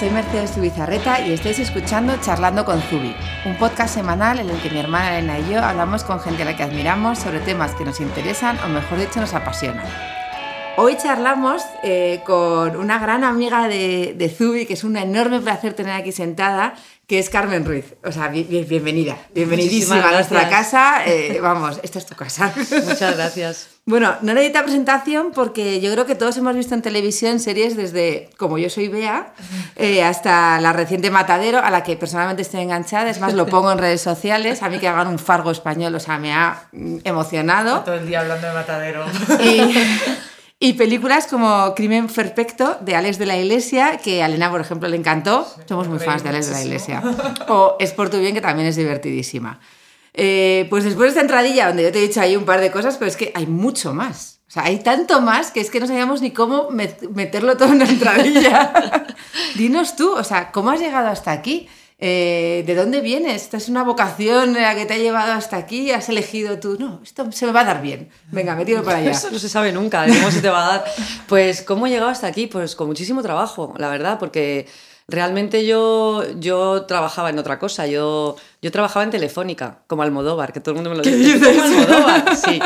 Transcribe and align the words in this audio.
soy 0.00 0.08
Mercedes 0.08 0.52
Zubizarreta 0.52 1.20
y 1.20 1.34
estáis 1.34 1.58
escuchando 1.58 2.16
Charlando 2.22 2.64
con 2.64 2.80
Zubi, 2.80 3.14
un 3.44 3.54
podcast 3.56 3.92
semanal 3.92 4.38
en 4.38 4.48
el 4.48 4.58
que 4.62 4.70
mi 4.70 4.78
hermana 4.78 5.18
Elena 5.18 5.38
y 5.38 5.52
yo 5.52 5.62
hablamos 5.62 6.04
con 6.04 6.20
gente 6.20 6.40
a 6.40 6.46
la 6.46 6.56
que 6.56 6.62
admiramos 6.62 7.18
sobre 7.18 7.40
temas 7.40 7.74
que 7.74 7.84
nos 7.84 8.00
interesan 8.00 8.58
o 8.64 8.68
mejor 8.68 8.98
dicho 8.98 9.20
nos 9.20 9.34
apasionan. 9.34 9.84
Hoy 10.82 10.96
charlamos 10.96 11.62
eh, 11.82 12.22
con 12.24 12.74
una 12.74 12.98
gran 12.98 13.22
amiga 13.22 13.68
de, 13.68 14.14
de 14.16 14.30
Zubi, 14.30 14.64
que 14.64 14.72
es 14.72 14.82
un 14.82 14.96
enorme 14.96 15.38
placer 15.38 15.74
tener 15.74 15.92
aquí 15.92 16.10
sentada, 16.10 16.72
que 17.06 17.18
es 17.18 17.28
Carmen 17.28 17.66
Ruiz. 17.66 17.96
O 18.02 18.10
sea, 18.10 18.28
bienvenida, 18.28 19.18
bienvenidísima 19.34 20.08
a 20.08 20.12
nuestra 20.12 20.48
casa. 20.48 21.04
Eh, 21.04 21.38
vamos, 21.42 21.80
esta 21.82 21.98
es 21.98 22.06
tu 22.06 22.14
casa. 22.14 22.50
Muchas 22.56 23.14
gracias. 23.16 23.68
Bueno, 23.84 24.14
no 24.22 24.32
necesita 24.32 24.62
presentación 24.62 25.32
porque 25.34 25.82
yo 25.82 25.92
creo 25.92 26.06
que 26.06 26.14
todos 26.14 26.38
hemos 26.38 26.56
visto 26.56 26.74
en 26.74 26.80
televisión 26.80 27.40
series 27.40 27.76
desde, 27.76 28.30
como 28.38 28.56
yo 28.56 28.70
soy 28.70 28.88
Bea, 28.88 29.34
eh, 29.76 30.02
hasta 30.02 30.60
la 30.60 30.72
reciente 30.72 31.10
Matadero, 31.10 31.58
a 31.58 31.70
la 31.70 31.82
que 31.82 31.96
personalmente 31.98 32.40
estoy 32.40 32.60
enganchada. 32.60 33.10
Es 33.10 33.20
más, 33.20 33.34
lo 33.34 33.44
pongo 33.46 33.70
en 33.70 33.76
redes 33.76 34.00
sociales. 34.00 34.62
A 34.62 34.70
mí 34.70 34.78
que 34.78 34.88
hagan 34.88 35.08
un 35.08 35.18
fargo 35.18 35.50
español, 35.50 35.94
o 35.94 36.00
sea, 36.00 36.16
me 36.16 36.32
ha 36.32 36.68
mm, 36.72 36.98
emocionado. 37.04 37.80
Todo 37.80 37.96
el 37.96 38.06
día 38.06 38.20
hablando 38.20 38.46
de 38.46 38.54
Matadero. 38.54 39.04
Y, 39.42 39.74
y 40.62 40.74
películas 40.74 41.26
como 41.26 41.74
Crimen 41.74 42.06
Perfecto 42.06 42.76
de 42.82 42.94
Alex 42.94 43.18
de 43.18 43.24
la 43.24 43.38
Iglesia, 43.38 43.96
que 43.96 44.22
a 44.22 44.26
Elena, 44.26 44.50
por 44.50 44.60
ejemplo, 44.60 44.88
le 44.90 44.96
encantó. 44.96 45.48
Somos 45.66 45.88
muy 45.88 45.98
fans 45.98 46.22
de 46.22 46.28
Alex 46.28 46.48
de 46.48 46.52
la 46.52 46.62
Iglesia. 46.62 47.02
O 47.48 47.76
Es 47.80 47.92
por 47.92 48.10
tu 48.10 48.18
bien, 48.18 48.34
que 48.34 48.42
también 48.42 48.68
es 48.68 48.76
divertidísima. 48.76 49.58
Eh, 50.12 50.66
pues 50.68 50.84
después 50.84 51.06
de 51.06 51.08
esta 51.08 51.20
entradilla, 51.22 51.68
donde 51.68 51.84
yo 51.84 51.92
te 51.92 51.98
he 51.98 52.02
dicho 52.02 52.20
ahí 52.20 52.36
un 52.36 52.44
par 52.44 52.60
de 52.60 52.70
cosas, 52.70 52.98
pero 52.98 53.10
es 53.10 53.16
que 53.16 53.32
hay 53.34 53.46
mucho 53.46 53.94
más. 53.94 54.40
O 54.48 54.50
sea, 54.50 54.64
hay 54.64 54.80
tanto 54.80 55.22
más 55.22 55.50
que 55.50 55.60
es 55.60 55.70
que 55.70 55.80
no 55.80 55.86
sabíamos 55.86 56.20
ni 56.20 56.32
cómo 56.32 56.68
meterlo 56.70 57.56
todo 57.56 57.68
en 57.68 57.76
una 57.76 57.88
entradilla. 57.88 59.06
Dinos 59.54 59.96
tú, 59.96 60.12
o 60.12 60.24
sea, 60.24 60.52
¿cómo 60.52 60.70
has 60.72 60.80
llegado 60.80 61.08
hasta 61.08 61.32
aquí? 61.32 61.68
Eh, 62.02 62.64
¿de 62.66 62.74
dónde 62.74 63.02
vienes? 63.02 63.42
¿Esta 63.42 63.58
es 63.58 63.68
una 63.68 63.84
vocación 63.84 64.54
la 64.54 64.74
que 64.74 64.86
te 64.86 64.94
ha 64.94 64.98
llevado 64.98 65.32
hasta 65.32 65.58
aquí? 65.58 65.90
¿Has 65.90 66.08
elegido 66.08 66.58
tú? 66.58 66.78
No, 66.78 67.00
esto 67.04 67.30
se 67.30 67.44
me 67.44 67.52
va 67.52 67.60
a 67.60 67.64
dar 67.64 67.82
bien. 67.82 68.08
Venga, 68.30 68.56
me 68.56 68.64
tiro 68.64 68.82
para 68.82 68.98
allá. 68.98 69.10
Eso 69.10 69.30
no 69.30 69.38
se 69.38 69.50
sabe 69.50 69.70
nunca, 69.70 70.06
cómo 70.06 70.30
se 70.30 70.40
te 70.40 70.48
va 70.48 70.64
a 70.64 70.68
dar. 70.68 70.84
Pues, 71.28 71.60
¿cómo 71.60 71.86
he 71.86 71.90
llegado 71.90 72.10
hasta 72.10 72.26
aquí? 72.26 72.46
Pues 72.46 72.74
con 72.74 72.86
muchísimo 72.86 73.20
trabajo, 73.20 73.74
la 73.76 73.90
verdad, 73.90 74.18
porque 74.18 74.66
realmente 75.08 75.66
yo, 75.66 76.24
yo 76.38 76.86
trabajaba 76.86 77.28
en 77.28 77.38
otra 77.38 77.58
cosa. 77.58 77.86
Yo, 77.86 78.36
yo 78.62 78.72
trabajaba 78.72 79.04
en 79.04 79.10
Telefónica, 79.10 79.80
como 79.86 80.02
Almodóvar, 80.02 80.54
que 80.54 80.60
todo 80.60 80.70
el 80.70 80.76
mundo 80.76 80.90
me 80.90 80.96
lo 80.96 81.02
dice. 81.02 81.38
Como 81.38 81.62
Almodóvar, 81.62 82.36
sí. 82.36 82.60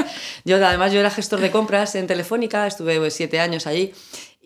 Yo, 0.45 0.65
además, 0.65 0.93
yo 0.93 1.01
era 1.01 1.11
gestor 1.11 1.41
de 1.41 1.51
compras 1.51 1.97
en 1.97 2.07
Telefónica, 2.07 2.69
estuve 2.69 3.11
siete 3.11 3.41
años 3.41 3.67
allí. 3.67 3.93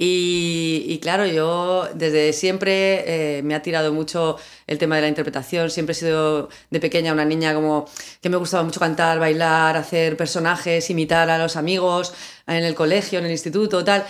Y, 0.01 1.01
claro, 1.03 1.27
yo 1.27 1.89
desde 1.93 2.33
siempre 2.33 3.39
eh, 3.39 3.43
me 3.43 3.57
ha 3.57 3.63
tirado 3.63 3.93
mucho 3.93 4.37
el 4.69 4.79
tema 4.79 4.95
de 4.95 5.03
la 5.03 5.09
interpretación. 5.09 5.71
Siempre 5.71 5.93
he 5.93 5.97
sido 5.97 6.49
de 6.71 6.79
pequeña 6.79 7.13
una 7.13 7.25
niña 7.25 7.53
como 7.53 7.87
que 8.23 8.29
me 8.29 8.37
gustaba 8.37 8.63
mucho 8.63 8.79
cantar, 8.79 9.19
bailar, 9.19 9.77
hacer 9.77 10.17
personajes, 10.17 10.89
imitar 10.91 11.29
a 11.31 11.39
los 11.39 11.57
amigos 11.57 12.15
en 12.47 12.63
el 12.63 12.77
colegio, 12.77 13.19
en 13.19 13.25
el 13.25 13.33
instituto, 13.33 13.83
tal. 13.83 14.07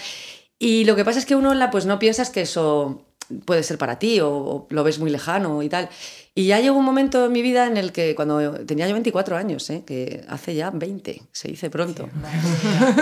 Y 0.59 0.85
lo 0.85 0.95
que 0.95 1.07
pasa 1.07 1.21
es 1.21 1.27
que 1.27 1.37
uno 1.37 1.55
pues 1.71 1.87
no 1.87 1.99
piensas 1.99 2.29
que 2.29 2.43
eso 2.43 3.07
puede 3.45 3.63
ser 3.63 3.79
para 3.79 3.99
ti 3.99 4.21
o, 4.21 4.67
lo 4.71 4.85
ves 4.85 4.99
muy 4.99 5.11
lejano 5.11 5.63
y 5.63 5.69
tal. 5.71 5.89
Y 6.39 6.47
ya 6.47 6.61
llegó 6.61 6.79
un 6.79 6.85
momento 6.85 7.27
en 7.27 7.33
mi 7.33 7.43
vida 7.43 7.67
en 7.67 7.77
el 7.77 7.91
que 7.91 8.15
cuando 8.15 8.65
tenía 8.65 8.87
yo 8.87 8.93
24 8.93 9.37
años, 9.37 9.69
¿eh? 9.71 9.83
que 9.85 10.25
hace 10.29 10.55
ya 10.55 10.71
20, 10.71 11.23
se 11.33 11.49
dice 11.49 11.69
pronto, 11.69 12.09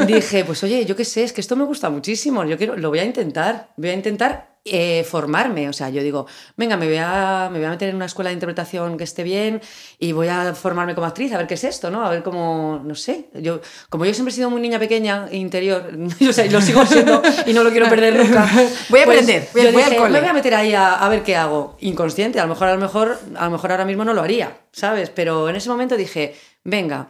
dije, 0.06 0.42
pues 0.46 0.64
oye, 0.64 0.86
yo 0.86 0.96
qué 0.96 1.04
sé, 1.04 1.22
es 1.22 1.34
que 1.34 1.42
esto 1.42 1.54
me 1.54 1.66
gusta 1.66 1.90
muchísimo, 1.90 2.42
yo 2.46 2.56
quiero, 2.56 2.78
lo 2.78 2.88
voy 2.88 3.00
a 3.00 3.04
intentar, 3.04 3.74
voy 3.76 3.90
a 3.90 3.92
intentar 3.92 4.55
eh, 4.66 5.04
formarme. 5.08 5.68
O 5.68 5.72
sea, 5.72 5.90
yo 5.90 6.02
digo, 6.02 6.26
venga, 6.56 6.76
me 6.76 6.86
voy, 6.86 6.98
a, 6.98 7.48
me 7.50 7.58
voy 7.58 7.66
a 7.66 7.70
meter 7.70 7.88
en 7.88 7.96
una 7.96 8.06
escuela 8.06 8.30
de 8.30 8.34
interpretación 8.34 8.96
que 8.96 9.04
esté 9.04 9.22
bien 9.22 9.60
y 9.98 10.12
voy 10.12 10.28
a 10.28 10.54
formarme 10.54 10.94
como 10.94 11.06
actriz, 11.06 11.32
a 11.32 11.38
ver 11.38 11.46
qué 11.46 11.54
es 11.54 11.64
esto, 11.64 11.90
¿no? 11.90 12.04
A 12.04 12.10
ver 12.10 12.22
cómo, 12.22 12.80
no 12.84 12.94
sé. 12.94 13.28
Yo, 13.34 13.60
como 13.88 14.04
yo 14.04 14.14
siempre 14.14 14.32
he 14.32 14.34
sido 14.34 14.50
muy 14.50 14.60
niña 14.60 14.78
pequeña, 14.78 15.28
interior, 15.32 15.90
o 16.28 16.32
sea, 16.32 16.46
lo 16.46 16.60
sigo 16.60 16.84
siendo 16.86 17.22
y 17.46 17.52
no 17.52 17.62
lo 17.62 17.70
quiero 17.70 17.88
perder 17.88 18.16
nunca. 18.16 18.46
Voy 18.88 19.00
a 19.00 19.04
pues 19.04 19.20
aprender, 19.22 19.48
voy, 19.52 19.62
yo 19.62 19.72
dije, 19.72 20.00
me 20.00 20.20
voy 20.20 20.28
a 20.28 20.32
meter 20.32 20.54
ahí 20.54 20.74
a, 20.74 20.94
a, 20.94 21.08
ver 21.08 21.22
qué 21.22 21.36
hago. 21.36 21.76
Inconsciente, 21.80 22.40
a 22.40 22.44
lo 22.44 22.48
mejor, 22.50 22.68
a 22.68 22.74
lo 22.74 22.80
mejor, 22.80 23.18
a 23.36 23.44
lo 23.44 23.50
mejor 23.50 23.70
ahora 23.70 23.84
mismo 23.84 24.04
no 24.04 24.14
lo 24.14 24.22
haría, 24.22 24.58
¿sabes? 24.72 25.10
Pero 25.10 25.48
en 25.48 25.56
ese 25.56 25.68
momento 25.68 25.96
dije, 25.96 26.34
venga. 26.64 27.08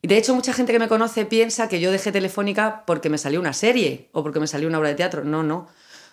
Y 0.00 0.08
de 0.08 0.16
hecho, 0.16 0.34
mucha 0.34 0.52
gente 0.52 0.72
que 0.72 0.78
me 0.78 0.88
conoce 0.88 1.24
piensa 1.24 1.68
que 1.68 1.80
yo 1.80 1.90
dejé 1.90 2.12
Telefónica 2.12 2.84
porque 2.86 3.08
me 3.08 3.18
salió 3.18 3.40
una 3.40 3.52
serie 3.52 4.08
o 4.12 4.22
porque 4.22 4.38
me 4.38 4.46
salió 4.46 4.68
una 4.68 4.78
obra 4.78 4.90
de 4.90 4.94
teatro. 4.94 5.24
No, 5.24 5.42
no. 5.42 5.68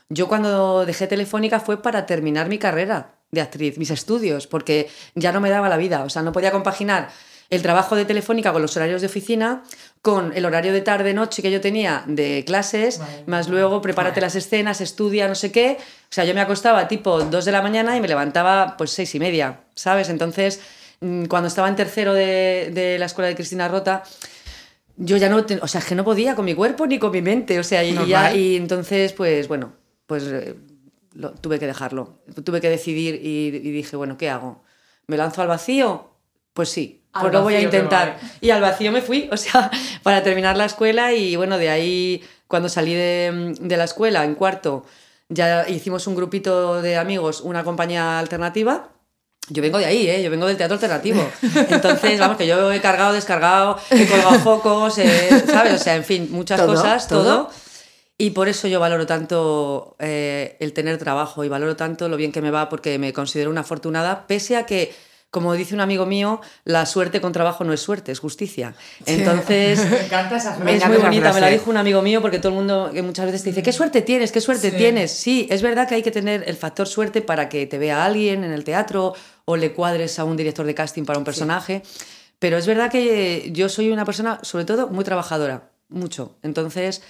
Yo 0.09 0.27
cuando 0.27 0.85
dejé 0.85 1.07
Telefónica 1.07 1.59
fue 1.59 1.81
para 1.81 2.05
terminar 2.05 2.47
mi 2.47 2.59
carrera 2.59 3.15
de 3.31 3.41
actriz, 3.41 3.77
mis 3.77 3.91
estudios, 3.91 4.47
porque 4.47 4.89
ya 5.15 5.31
no 5.31 5.41
me 5.41 5.49
daba 5.49 5.69
la 5.69 5.77
vida, 5.77 6.03
o 6.03 6.09
sea, 6.09 6.21
no 6.21 6.31
podía 6.31 6.51
compaginar 6.51 7.09
el 7.49 7.61
trabajo 7.61 7.95
de 7.95 8.05
Telefónica 8.05 8.51
con 8.51 8.61
los 8.61 8.75
horarios 8.75 9.01
de 9.01 9.07
oficina, 9.07 9.63
con 10.01 10.33
el 10.35 10.45
horario 10.45 10.73
de 10.73 10.81
tarde-noche 10.81 11.41
que 11.41 11.51
yo 11.51 11.61
tenía 11.61 12.03
de 12.07 12.43
clases, 12.45 13.01
más 13.27 13.47
luego 13.49 13.81
prepárate 13.81 14.21
las 14.21 14.35
escenas, 14.35 14.81
estudia, 14.81 15.27
no 15.27 15.35
sé 15.35 15.51
qué. 15.51 15.77
O 15.79 16.13
sea, 16.13 16.25
yo 16.25 16.33
me 16.33 16.41
acostaba 16.41 16.87
tipo 16.87 17.21
dos 17.21 17.45
de 17.45 17.51
la 17.51 17.61
mañana 17.61 17.95
y 17.97 18.01
me 18.01 18.07
levantaba 18.07 18.75
pues 18.77 18.91
seis 18.91 19.13
y 19.15 19.19
media, 19.19 19.61
¿sabes? 19.75 20.09
Entonces, 20.09 20.59
mm, 21.01 21.25
cuando 21.25 21.47
estaba 21.47 21.67
en 21.67 21.75
tercero 21.75 22.13
de, 22.13 22.95
la 22.99 23.05
escuela 23.05 23.27
de 23.27 23.35
Cristina 23.35 23.67
Rota, 23.67 24.03
yo 24.97 25.17
ya 25.17 25.29
no, 25.29 25.45
o 25.61 25.67
sea, 25.67 25.81
que 25.81 25.93
no 25.93 26.03
podía 26.03 26.35
con 26.35 26.45
mi 26.45 26.55
cuerpo 26.55 26.87
ni 26.87 26.97
con 26.97 27.11
mi 27.11 27.21
mente, 27.21 27.59
o 27.59 27.63
sea, 27.63 27.83
y, 27.83 27.93
ya, 28.07 28.33
y 28.33 28.55
entonces, 28.55 29.13
pues 29.13 29.47
bueno, 29.47 29.73
pues 30.05 30.23
eh, 30.23 30.55
lo, 31.13 31.31
tuve 31.31 31.59
que 31.59 31.67
dejarlo. 31.67 32.19
Tuve 32.43 32.61
que 32.61 32.69
decidir 32.69 33.19
y, 33.23 33.51
dije, 33.51 33.95
bueno, 33.95 34.17
¿qué 34.17 34.29
hago? 34.29 34.63
¿Me 35.07 35.17
lanzo 35.17 35.41
al 35.41 35.47
vacío? 35.47 36.11
Pues 36.53 36.69
sí, 36.69 37.03
pues 37.19 37.33
lo 37.33 37.41
voy 37.41 37.55
a 37.55 37.61
intentar. 37.61 38.19
Y 38.41 38.49
al 38.49 38.61
vacío 38.61 38.91
me 38.91 39.01
fui, 39.01 39.29
o 39.31 39.37
sea, 39.37 39.69
para 40.03 40.23
terminar 40.23 40.57
la 40.57 40.65
escuela 40.65 41.13
y 41.13 41.35
bueno, 41.35 41.57
de 41.57 41.69
ahí, 41.69 42.23
cuando 42.47 42.69
salí 42.69 42.93
de, 42.93 43.55
de 43.59 43.77
la 43.77 43.83
escuela, 43.83 44.23
en 44.23 44.35
cuarto, 44.35 44.85
ya 45.29 45.67
hicimos 45.67 46.07
un 46.07 46.15
grupito 46.15 46.81
de 46.81 46.97
amigos, 46.97 47.41
una 47.41 47.63
compañía 47.63 48.19
alternativa, 48.19 48.89
yo 49.49 49.61
vengo 49.61 49.77
de 49.77 49.85
ahí, 49.85 50.09
¿eh? 50.09 50.23
yo 50.23 50.31
vengo 50.31 50.47
del 50.47 50.57
teatro 50.57 50.75
alternativo. 50.75 51.29
Entonces, 51.69 52.19
vamos, 52.19 52.37
que 52.37 52.47
yo 52.47 52.71
he 52.71 52.81
cargado, 52.81 53.13
descargado, 53.13 53.77
he 53.91 54.07
colgado 54.07 54.39
focos, 54.39 54.97
eh, 54.97 55.43
¿sabes? 55.45 55.73
O 55.73 55.83
sea, 55.83 55.95
en 55.95 56.03
fin, 56.03 56.29
muchas 56.31 56.61
cosas, 56.61 57.07
todo. 57.07 57.49
Y 58.17 58.29
por 58.29 58.47
eso 58.47 58.67
yo 58.67 58.79
valoro 58.79 59.05
tanto 59.05 59.97
eh, 59.99 60.55
el 60.61 60.71
tener 60.71 60.97
trabajo 60.97 61.43
y 61.43 61.49
valoro 61.49 61.75
tanto 61.75 62.07
lo 62.07 62.15
bien 62.15 62.31
que 62.31 62.41
me 62.41 62.49
va 62.49 62.69
porque 62.69 62.97
me 62.97 63.11
considero 63.11 63.49
una 63.49 63.61
afortunada, 63.61 64.25
pese 64.25 64.55
a 64.55 64.65
que, 64.65 64.95
como 65.31 65.53
dice 65.53 65.75
un 65.75 65.81
amigo 65.81 66.05
mío, 66.05 66.39
la 66.63 66.85
suerte 66.85 67.19
con 67.19 67.33
trabajo 67.33 67.65
no 67.65 67.73
es 67.73 67.81
suerte, 67.81 68.13
es 68.13 68.19
justicia. 68.19 68.73
Entonces, 69.05 69.79
me 69.91 70.05
encanta 70.05 70.37
esa 70.37 70.53
frase. 70.53 70.77
Es 70.77 70.87
muy 70.87 70.95
bonita, 70.95 71.33
me 71.33 71.41
la 71.41 71.49
dijo 71.49 71.69
un 71.69 71.75
amigo 71.75 72.01
mío 72.01 72.21
porque 72.21 72.39
todo 72.39 72.53
el 72.53 72.55
mundo 72.55 72.89
que 72.93 73.01
muchas 73.01 73.25
veces 73.25 73.43
te 73.43 73.49
dice, 73.49 73.61
¿qué 73.61 73.73
suerte 73.73 74.01
tienes? 74.01 74.31
¿Qué 74.31 74.39
suerte 74.39 74.71
tienes? 74.71 75.11
Sí, 75.11 75.45
es 75.49 75.61
verdad 75.61 75.85
que 75.85 75.95
hay 75.95 76.03
que 76.03 76.11
tener 76.11 76.45
el 76.47 76.55
factor 76.55 76.87
suerte 76.87 77.21
para 77.21 77.49
que 77.49 77.65
te 77.65 77.77
vea 77.77 78.05
alguien 78.05 78.45
en 78.45 78.53
el 78.53 78.63
teatro 78.63 79.13
o 79.43 79.57
le 79.57 79.73
cuadres 79.73 80.19
a 80.19 80.23
un 80.23 80.37
director 80.37 80.65
de 80.65 80.73
casting 80.73 81.03
para 81.03 81.19
un 81.19 81.25
personaje. 81.25 81.81
Pero 82.39 82.57
es 82.57 82.65
verdad 82.65 82.89
que 82.89 83.49
yo 83.51 83.67
soy 83.67 83.91
una 83.91 84.05
persona, 84.05 84.39
sobre 84.41 84.63
todo, 84.63 84.87
muy 84.87 85.03
trabajadora, 85.03 85.71
mucho. 85.89 86.37
Entonces 86.43 87.01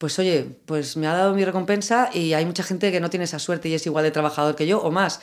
pues 0.00 0.18
oye, 0.18 0.46
pues 0.64 0.96
me 0.96 1.06
ha 1.06 1.12
dado 1.12 1.34
mi 1.34 1.44
recompensa 1.44 2.08
y 2.14 2.32
hay 2.32 2.46
mucha 2.46 2.62
gente 2.62 2.90
que 2.90 3.00
no 3.00 3.10
tiene 3.10 3.24
esa 3.24 3.38
suerte 3.38 3.68
y 3.68 3.74
es 3.74 3.84
igual 3.84 4.02
de 4.02 4.10
trabajador 4.10 4.56
que 4.56 4.66
yo 4.66 4.80
o 4.80 4.90
más. 4.90 5.20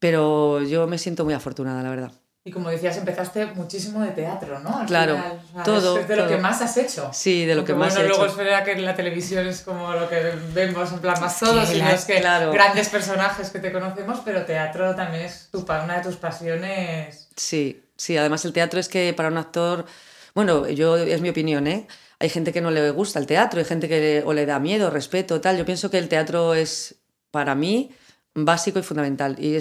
Pero 0.00 0.60
yo 0.60 0.88
me 0.88 0.98
siento 0.98 1.24
muy 1.24 1.34
afortunada, 1.34 1.84
la 1.84 1.90
verdad. 1.90 2.12
Y 2.42 2.50
como 2.50 2.68
decías, 2.68 2.96
empezaste 2.96 3.46
muchísimo 3.46 4.02
de 4.02 4.10
teatro, 4.10 4.58
¿no? 4.58 4.84
claro, 4.88 5.22
todo. 5.64 5.98
Es 5.98 6.08
de 6.08 6.16
lo 6.16 6.26
que 6.26 6.36
más 6.36 6.60
has 6.60 6.76
hecho. 6.78 7.10
Sí, 7.12 7.46
de 7.46 7.54
lo 7.54 7.64
que 7.64 7.74
más 7.74 7.94
he 7.94 8.00
hecho. 8.00 8.08
Luego 8.08 8.26
es 8.26 8.34
verdad 8.34 8.64
que 8.64 8.72
en 8.72 8.84
la 8.84 8.96
televisión 8.96 9.46
es 9.46 9.60
como 9.60 9.92
lo 9.92 10.08
que 10.08 10.32
vemos 10.52 10.90
en 10.90 10.98
plan 10.98 11.20
más 11.20 11.38
todos, 11.38 11.68
sino 11.68 11.88
es 11.88 12.04
que 12.04 12.18
grandes 12.18 12.88
personajes 12.88 13.50
que 13.50 13.60
te 13.60 13.70
conocemos, 13.70 14.18
pero 14.24 14.44
teatro 14.44 14.96
también 14.96 15.26
es 15.26 15.48
tu, 15.52 15.60
una 15.60 15.98
de 15.98 16.02
tus 16.02 16.16
pasiones. 16.16 17.28
Sí, 17.36 17.84
sí, 17.96 18.16
además 18.16 18.44
el 18.44 18.52
teatro 18.52 18.80
es 18.80 18.88
que 18.88 19.14
para 19.14 19.28
un 19.28 19.38
actor, 19.38 19.86
bueno, 20.34 20.66
yo 20.68 20.96
es 20.96 21.20
mi 21.20 21.28
opinión, 21.28 21.68
¿eh? 21.68 21.86
Hay 22.20 22.28
gente 22.28 22.52
que 22.52 22.60
no 22.60 22.70
le 22.70 22.90
gusta 22.90 23.18
el 23.18 23.26
teatro, 23.26 23.60
hay 23.60 23.66
gente 23.66 23.88
que 23.88 24.22
o 24.24 24.32
le 24.32 24.46
da 24.46 24.58
miedo, 24.58 24.90
respeto, 24.90 25.40
tal. 25.40 25.56
Yo 25.56 25.64
pienso 25.64 25.90
que 25.90 25.98
el 25.98 26.08
teatro 26.08 26.54
es, 26.54 26.96
para 27.30 27.54
mí, 27.54 27.90
básico 28.34 28.78
y 28.78 28.82
fundamental. 28.82 29.36
Y 29.38 29.60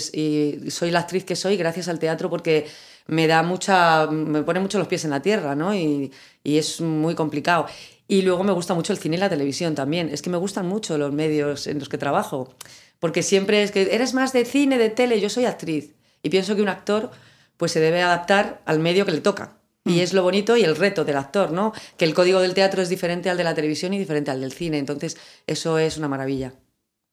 soy 0.72 0.92
la 0.92 1.00
actriz 1.00 1.24
que 1.24 1.36
soy 1.36 1.58
gracias 1.58 1.88
al 1.88 2.00
teatro 2.00 2.30
porque 2.30 2.68
me 3.06 3.28
da 3.28 3.44
mucha, 3.44 4.08
me 4.08 4.44
pone 4.44 4.60
mucho 4.60 4.80
los 4.80 4.88
pies 4.88 5.06
en 5.06 5.12
la 5.12 5.22
tierra, 5.22 5.56
¿no? 5.56 5.76
Y, 5.76 6.12
y 6.44 6.58
es 6.58 6.82
muy 6.82 7.16
complicado. 7.16 7.68
Y 8.08 8.22
luego 8.24 8.44
me 8.44 8.54
gusta 8.54 8.74
mucho 8.74 8.94
el 8.94 9.00
cine 9.00 9.18
y 9.18 9.20
la 9.20 9.30
televisión 9.30 9.76
también. 9.76 10.10
Es 10.10 10.22
que 10.22 10.30
me 10.30 10.38
gustan 10.38 10.68
mucho 10.68 10.98
los 10.98 11.14
medios 11.14 11.68
en 11.68 11.80
los 11.80 11.90
que 11.90 11.98
trabajo. 11.98 12.56
Porque 13.00 13.22
siempre 13.22 13.62
es 13.64 13.72
que 13.72 13.94
eres 13.94 14.14
más 14.14 14.34
de 14.34 14.46
cine, 14.46 14.78
de 14.78 14.90
tele, 14.90 15.20
yo 15.20 15.30
soy 15.30 15.46
actriz. 15.46 15.94
Y 16.24 16.30
pienso 16.30 16.56
que 16.56 16.62
un 16.62 16.70
actor 16.70 17.12
pues 17.58 17.72
se 17.72 17.80
debe 17.80 18.02
adaptar 18.02 18.62
al 18.66 18.80
medio 18.80 19.06
que 19.06 19.12
le 19.12 19.22
toca. 19.22 19.58
Y 19.88 19.98
mm. 19.98 20.00
es 20.00 20.14
lo 20.14 20.24
bonito 20.24 20.58
y 20.58 20.64
el 20.64 20.76
reto 20.76 21.06
del 21.06 21.18
actor, 21.18 21.52
¿no? 21.52 21.74
Que 21.98 22.06
el 22.06 22.14
código 22.14 22.40
del 22.40 22.54
teatro 22.54 22.82
es 22.82 22.90
diferente 22.90 23.30
al 23.30 23.38
de 23.38 23.44
la 23.44 23.56
televisión 23.56 23.94
y 23.94 24.00
diferente 24.00 24.32
al 24.32 24.42
del 24.42 24.52
cine. 24.52 24.78
Entonces, 24.78 25.18
eso 25.48 25.80
es 25.80 25.98
una 25.98 26.08
maravilla. 26.08 26.54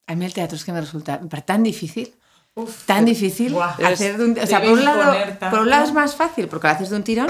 A 0.06 0.14
mí 0.14 0.24
el 0.24 0.34
teatro 0.34 0.56
es 0.56 0.64
que 0.64 0.72
me 0.72 0.80
resulta 0.80 1.20
tan 1.46 1.62
difícil. 1.62 2.14
Tan 2.86 3.04
difícil 3.04 3.56
hacer 3.82 4.16
de 4.16 4.24
un, 4.26 4.38
o 4.38 4.46
sea, 4.46 4.60
por 4.60 4.70
un, 4.70 4.84
lado, 4.84 5.12
por 5.50 5.58
un 5.60 5.70
lado 5.70 5.84
es 5.84 5.92
más 5.92 6.14
fácil 6.14 6.46
porque 6.46 6.68
lo 6.68 6.72
haces 6.72 6.88
de 6.88 6.96
un 6.96 7.02
tirón 7.02 7.26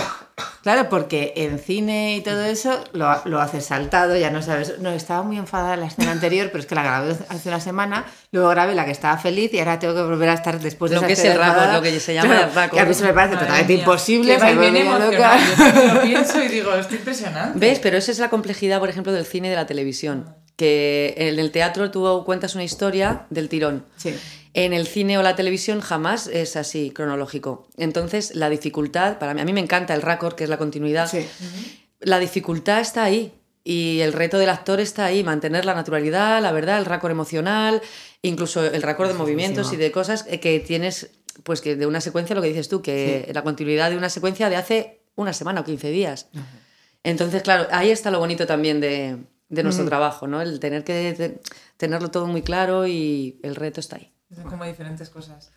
claro 0.63 0.91
porque 0.91 1.33
en 1.37 1.59
cine 1.59 2.17
y 2.17 2.21
todo 2.21 2.45
eso 2.45 2.85
lo, 2.93 3.11
lo, 3.25 3.41
haces 3.41 3.65
saltado 3.65 4.19
ya 4.19 4.29
no 4.29 4.43
sabes 4.43 4.81
no 4.81 4.91
estaba 4.91 5.23
muy 5.23 5.39
enfadada 5.39 5.75
en 5.75 5.81
la 5.81 5.87
escena 5.87 6.13
anterior 6.13 6.49
pero 6.53 6.61
es 6.61 6.67
que 6.67 6.75
la 6.75 6.83
grabé 6.83 7.17
hace 7.31 7.49
una 7.49 7.59
semana 7.59 8.05
luego 8.33 8.51
grabé 8.51 8.75
la 8.75 8.85
que 8.85 8.91
estaba 8.91 9.17
feliz 9.17 9.51
y 9.55 9.61
ahora 9.61 9.79
tengo 9.79 9.95
que 9.95 10.03
volver 10.03 10.29
a 10.29 10.35
estar 10.35 10.61
después 10.61 10.91
de 10.91 11.01
lo 11.01 11.07
que 11.07 11.15
es 11.15 11.25
el 11.25 11.39
raco 11.39 11.73
lo 11.73 11.81
que 11.81 11.99
se 11.99 12.13
llama 12.13 12.43
el 12.43 12.53
raco 12.53 12.77
que 12.77 12.83
a 12.83 12.85
mí 12.85 12.93
se 12.93 13.05
me 13.05 13.15
parece 13.15 13.39
totalmente 13.39 13.73
imposible 13.73 14.39
me 14.39 14.55
viene 14.59 14.85
loca. 14.85 15.39
yo 15.39 15.95
lo 15.95 16.01
pienso 16.03 16.43
y 16.43 16.49
digo 16.49 16.75
estoy 16.75 16.99
impresionante. 16.99 17.59
Ves 17.59 17.79
pero 17.79 17.97
esa 17.97 18.13
es 18.13 18.19
la 18.19 18.29
complejidad 18.29 18.79
por 18.79 18.91
ejemplo 18.91 19.11
del 19.11 19.25
cine 19.25 19.47
y 19.47 19.51
de 19.51 19.57
la 19.57 19.67
televisión 19.67 20.37
que 20.57 21.15
en 21.17 21.39
el 21.39 21.51
teatro 21.51 21.91
tú 21.91 22.23
cuentas 22.27 22.55
una 22.55 22.63
historia 22.63 23.27
del 23.31 23.49
tirón. 23.49 23.87
Sí 23.97 24.15
en 24.55 24.73
el 24.73 24.87
cine 24.87 25.19
o 25.19 25.23
la 25.23 25.35
televisión 25.35 25.81
jamás 25.81 26.29
es 26.29 26.57
así 26.57 26.91
cronológico. 26.91 27.69
Entonces, 27.77 28.37
la 28.37 28.49
dificultad, 28.49 29.19
para 29.19 29.35
mí, 29.35 29.41
a 29.41 29.45
mí 29.45 29.53
me 29.53 29.61
encanta 29.61 29.95
el 29.95 30.03
raccord, 30.03 30.35
que 30.35 30.45
es 30.45 30.51
la 30.51 30.59
continuidad. 30.59 31.11
La 32.01 32.21
dificultad 32.21 32.81
está 32.81 33.03
ahí 33.03 33.33
y 33.65 34.01
el 34.01 34.13
reto 34.13 34.39
del 34.39 34.51
actor 34.51 34.79
está 34.79 35.07
ahí, 35.07 35.25
mantener 35.25 35.65
la 35.65 35.75
naturalidad, 35.75 36.41
la 36.41 36.53
verdad, 36.53 36.79
el 36.79 36.85
raccord 36.85 37.11
emocional, 37.11 37.83
incluso 38.23 38.65
el 38.65 38.83
raccord 38.83 39.09
de 39.09 39.15
movimientos 39.15 39.73
y 39.73 39.77
de 39.77 39.91
cosas 39.91 40.23
que 40.23 40.61
tienes, 40.61 41.11
pues 41.43 41.61
que 41.61 41.75
de 41.75 41.87
una 41.87 42.01
secuencia, 42.01 42.37
lo 42.37 42.43
que 42.43 42.49
dices 42.49 42.69
tú, 42.69 42.81
que 42.81 43.29
la 43.35 43.43
continuidad 43.43 43.91
de 43.91 43.97
una 43.97 44.09
secuencia 44.09 44.49
de 44.49 44.57
hace 44.57 45.01
una 45.17 45.33
semana 45.33 45.63
o 45.63 45.65
15 45.65 45.91
días. 45.91 46.29
Entonces, 47.03 47.43
claro, 47.43 47.67
ahí 47.73 47.91
está 47.91 48.13
lo 48.13 48.21
bonito 48.21 48.47
también 48.47 48.81
de, 48.81 49.19
nuestro 49.49 49.85
trabajo, 49.85 50.29
¿no? 50.29 50.41
El 50.43 50.61
tener 50.61 50.85
que 50.85 51.41
tenerlo 51.77 52.11
todo 52.11 52.27
muy 52.27 52.43
claro 52.43 52.87
y 52.87 53.41
el 53.43 53.57
reto 53.57 53.81
está 53.81 53.97
ahí. 53.97 54.14
Son 54.33 54.45
como 54.45 54.65
diferentes 54.65 55.11
cosas. 55.11 55.51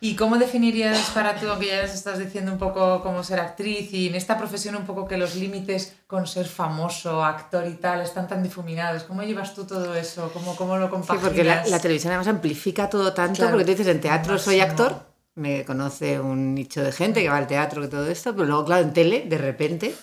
¿Y 0.00 0.14
cómo 0.14 0.36
definirías 0.36 1.10
para 1.10 1.36
tú, 1.36 1.48
aunque 1.48 1.68
ya 1.68 1.82
les 1.82 1.94
estás 1.94 2.18
diciendo 2.18 2.52
un 2.52 2.58
poco 2.58 3.02
cómo 3.02 3.24
ser 3.24 3.40
actriz 3.40 3.92
y 3.92 4.08
en 4.08 4.14
esta 4.14 4.36
profesión 4.36 4.76
un 4.76 4.84
poco 4.84 5.08
que 5.08 5.16
los 5.16 5.34
límites 5.36 5.94
con 6.06 6.26
ser 6.26 6.46
famoso, 6.46 7.24
actor 7.24 7.66
y 7.66 7.74
tal 7.74 8.02
están 8.02 8.28
tan 8.28 8.42
difuminados? 8.42 9.04
¿Cómo 9.04 9.22
llevas 9.22 9.54
tú 9.54 9.64
todo 9.64 9.94
eso? 9.94 10.30
¿Cómo, 10.32 10.54
cómo 10.54 10.76
lo 10.76 10.90
compaginas? 10.90 11.22
Sí, 11.22 11.26
porque 11.26 11.44
la, 11.44 11.80
televisión 11.80 12.12
además 12.12 12.28
amplifica 12.28 12.90
todo 12.90 13.12
tanto, 13.14 13.48
porque 13.48 13.64
tú 13.64 13.70
dices 13.70 13.86
en 13.86 14.00
teatro 14.00 14.38
soy 14.38 14.60
actor, 14.60 15.06
me 15.34 15.64
conoce 15.64 16.20
un 16.20 16.54
nicho 16.54 16.82
de 16.82 16.92
gente 16.92 17.22
que 17.22 17.30
va 17.30 17.38
al 17.38 17.46
teatro 17.46 17.82
y 17.84 17.88
todo 17.88 18.06
esto, 18.08 18.34
pero 18.34 18.46
luego 18.46 18.66
claro, 18.66 18.82
en 18.82 18.92
tele, 18.92 19.24
de 19.26 19.38
repente, 19.38 19.94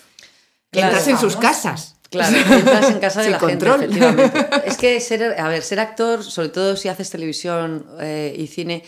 entras 0.72 1.06
en 1.06 1.18
sus 1.18 1.36
casas. 1.36 1.93
Claro, 2.14 2.36
entras 2.54 2.90
en 2.90 2.98
casa 2.98 3.22
de 3.22 3.30
la 3.30 3.38
control. 3.38 3.80
gente, 3.80 3.96
efectivamente. 3.96 4.46
Es 4.66 4.76
que 4.76 5.00
ser, 5.00 5.38
a 5.38 5.48
ver, 5.48 5.62
ser 5.62 5.80
actor, 5.80 6.22
sobre 6.22 6.48
todo 6.48 6.76
si 6.76 6.88
haces 6.88 7.10
televisión 7.10 7.86
eh, 8.00 8.34
y 8.36 8.46
cine, 8.46 8.82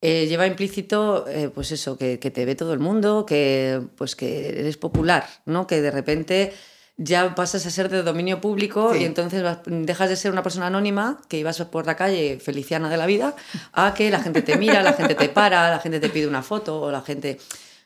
eh, 0.00 0.26
lleva 0.26 0.46
implícito, 0.46 1.26
eh, 1.28 1.50
pues 1.54 1.70
eso, 1.72 1.96
que, 1.96 2.18
que, 2.18 2.30
te 2.30 2.44
ve 2.44 2.54
todo 2.54 2.72
el 2.72 2.80
mundo, 2.80 3.24
que, 3.24 3.80
pues 3.96 4.16
que 4.16 4.48
eres 4.48 4.76
popular, 4.76 5.26
¿no? 5.46 5.66
Que 5.66 5.80
de 5.80 5.90
repente 5.90 6.52
ya 6.96 7.34
pasas 7.34 7.64
a 7.66 7.70
ser 7.70 7.88
de 7.88 8.02
dominio 8.02 8.40
público 8.40 8.94
y 8.94 9.04
entonces 9.04 9.42
dejas 9.66 10.08
de 10.08 10.16
ser 10.16 10.30
una 10.30 10.42
persona 10.42 10.66
anónima 10.66 11.20
que 11.28 11.38
ibas 11.38 11.60
por 11.62 11.86
la 11.86 11.96
calle 11.96 12.38
feliciana 12.40 12.88
de 12.90 12.96
la 12.96 13.06
vida 13.06 13.34
a 13.72 13.94
que 13.94 14.10
la 14.10 14.20
gente 14.20 14.42
te 14.42 14.56
mira, 14.56 14.82
la 14.82 14.92
gente 14.92 15.14
te 15.14 15.28
para, 15.28 15.70
la 15.70 15.78
gente 15.78 16.00
te 16.00 16.10
pide 16.10 16.26
una 16.26 16.42
foto 16.42 16.80
o 16.80 16.90
la 16.90 17.00
gente 17.00 17.38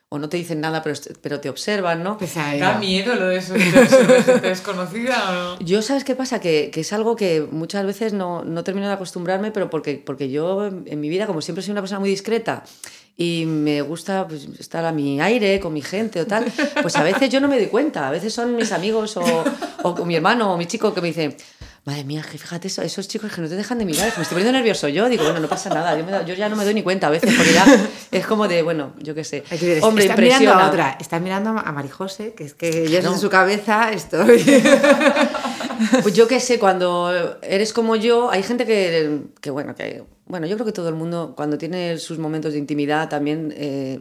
o 0.08 0.18
no 0.18 0.28
te 0.28 0.36
dicen 0.36 0.60
nada, 0.60 0.82
pero, 0.82 0.96
pero 1.20 1.40
te 1.40 1.48
observan, 1.48 2.04
¿no? 2.04 2.16
Pues 2.16 2.34
da 2.34 2.78
miedo 2.78 3.16
lo 3.16 3.26
de 3.26 3.38
eso, 3.38 3.54
de 3.54 4.40
desconocida 4.40 5.30
o 5.30 5.32
no? 5.32 5.58
Yo, 5.60 5.82
¿sabes 5.82 6.04
qué 6.04 6.14
pasa? 6.14 6.40
Que, 6.40 6.70
que, 6.72 6.80
es 6.80 6.92
algo 6.92 7.16
que 7.16 7.46
muchas 7.50 7.84
veces 7.84 8.12
no, 8.12 8.44
no 8.44 8.62
termino 8.62 8.86
de 8.86 8.92
acostumbrarme, 8.92 9.50
pero 9.50 9.68
porque, 9.68 10.00
porque 10.04 10.30
yo 10.30 10.66
en 10.66 11.00
mi 11.00 11.08
vida, 11.08 11.26
como 11.26 11.40
siempre 11.40 11.62
soy 11.62 11.72
una 11.72 11.80
persona 11.80 11.98
muy 11.98 12.10
discreta 12.10 12.62
y 13.16 13.46
me 13.46 13.82
gusta 13.82 14.28
pues, 14.28 14.46
estar 14.60 14.84
a 14.84 14.92
mi 14.92 15.20
aire, 15.20 15.58
con 15.58 15.72
mi 15.72 15.82
gente 15.82 16.20
o 16.20 16.26
tal, 16.26 16.44
pues 16.82 16.94
a 16.96 17.02
veces 17.02 17.28
yo 17.28 17.40
no 17.40 17.48
me 17.48 17.56
doy 17.56 17.66
cuenta, 17.66 18.06
a 18.06 18.10
veces 18.12 18.32
son 18.32 18.54
mis 18.54 18.70
amigos 18.70 19.16
o, 19.16 19.44
o 19.82 20.04
mi 20.04 20.14
hermano 20.14 20.52
o 20.52 20.56
mi 20.56 20.66
chico 20.66 20.94
que 20.94 21.00
me 21.00 21.08
dicen 21.08 21.36
madre 21.86 22.02
mía, 22.02 22.20
fíjate 22.22 22.66
eso, 22.66 22.82
esos 22.82 23.06
chicos 23.06 23.32
que 23.32 23.40
no 23.40 23.48
te 23.48 23.54
dejan 23.54 23.78
de 23.78 23.84
mirar, 23.84 24.12
me 24.16 24.22
estoy 24.22 24.34
poniendo 24.34 24.52
nervioso 24.52 24.88
yo, 24.88 25.08
digo, 25.08 25.22
bueno, 25.22 25.38
no 25.38 25.48
pasa 25.48 25.70
nada, 25.70 25.96
yo, 26.24 26.34
ya 26.34 26.48
no 26.48 26.56
me 26.56 26.64
doy 26.64 26.74
ni 26.74 26.82
cuenta 26.82 27.06
a 27.06 27.10
veces, 27.10 27.32
porque 27.32 27.52
ya 27.52 27.88
es 28.10 28.26
como 28.26 28.48
de, 28.48 28.62
bueno, 28.62 28.92
yo 28.98 29.14
qué 29.14 29.22
sé, 29.22 29.44
hombre, 29.82 30.06
está 30.06 30.20
mirando 30.20 30.52
a 30.52 30.68
otra, 30.68 30.98
está 31.00 31.20
mirando 31.20 31.50
a 31.50 31.72
Marijose, 31.72 32.34
que 32.34 32.42
es 32.42 32.54
que 32.54 32.88
yo 32.90 32.98
en 32.98 33.18
su 33.18 33.30
cabeza 33.30 33.92
estoy... 33.92 34.44
pues 36.02 36.14
yo 36.14 36.26
qué 36.26 36.40
sé, 36.40 36.58
cuando 36.58 37.38
eres 37.42 37.72
como 37.72 37.94
yo, 37.94 38.30
hay 38.30 38.42
gente 38.42 38.66
que, 38.66 39.20
que, 39.40 39.50
bueno, 39.50 39.76
que, 39.76 40.02
bueno, 40.26 40.48
yo 40.48 40.56
creo 40.56 40.66
que 40.66 40.72
todo 40.72 40.88
el 40.88 40.96
mundo, 40.96 41.34
cuando 41.36 41.56
tiene 41.56 41.98
sus 41.98 42.18
momentos 42.18 42.52
de 42.52 42.58
intimidad, 42.58 43.08
también 43.08 43.54
eh, 43.56 44.00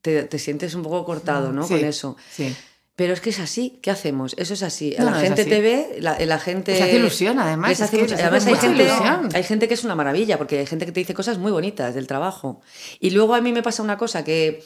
te, 0.00 0.22
te, 0.24 0.38
sientes 0.38 0.74
un 0.74 0.82
poco 0.82 1.04
cortado, 1.04 1.52
¿no? 1.52 1.66
Con 1.66 1.84
eso. 1.84 2.16
Sí. 2.30 2.54
Pero 2.96 3.12
es 3.12 3.20
que 3.20 3.28
es 3.28 3.40
así, 3.40 3.78
¿qué 3.82 3.90
hacemos? 3.90 4.34
Eso 4.38 4.54
es 4.54 4.62
así. 4.62 4.94
la 4.98 5.12
gente 5.20 5.44
te 5.44 5.60
ve, 5.60 5.98
la, 6.00 6.18
la 6.18 6.38
gente... 6.38 6.74
Se 6.74 6.82
hace 6.82 6.96
ilusión, 6.96 7.38
además. 7.38 7.78
además, 7.80 8.46
hay 8.46 8.56
gente, 8.56 8.90
hay 9.34 9.42
gente 9.42 9.68
que 9.68 9.74
es 9.74 9.84
una 9.84 9.94
maravilla, 9.94 10.38
porque 10.38 10.60
hay 10.60 10.66
gente 10.66 10.86
que 10.86 10.92
te 10.92 11.00
dice 11.00 11.12
cosas 11.12 11.36
muy 11.36 11.52
bonitas 11.52 11.94
del 11.94 12.06
trabajo. 12.06 12.62
Y 12.98 13.10
luego 13.10 13.34
a 13.34 13.42
mí 13.42 13.52
me 13.52 13.62
pasa 13.62 13.82
una 13.82 13.98
cosa 13.98 14.24
que 14.24 14.64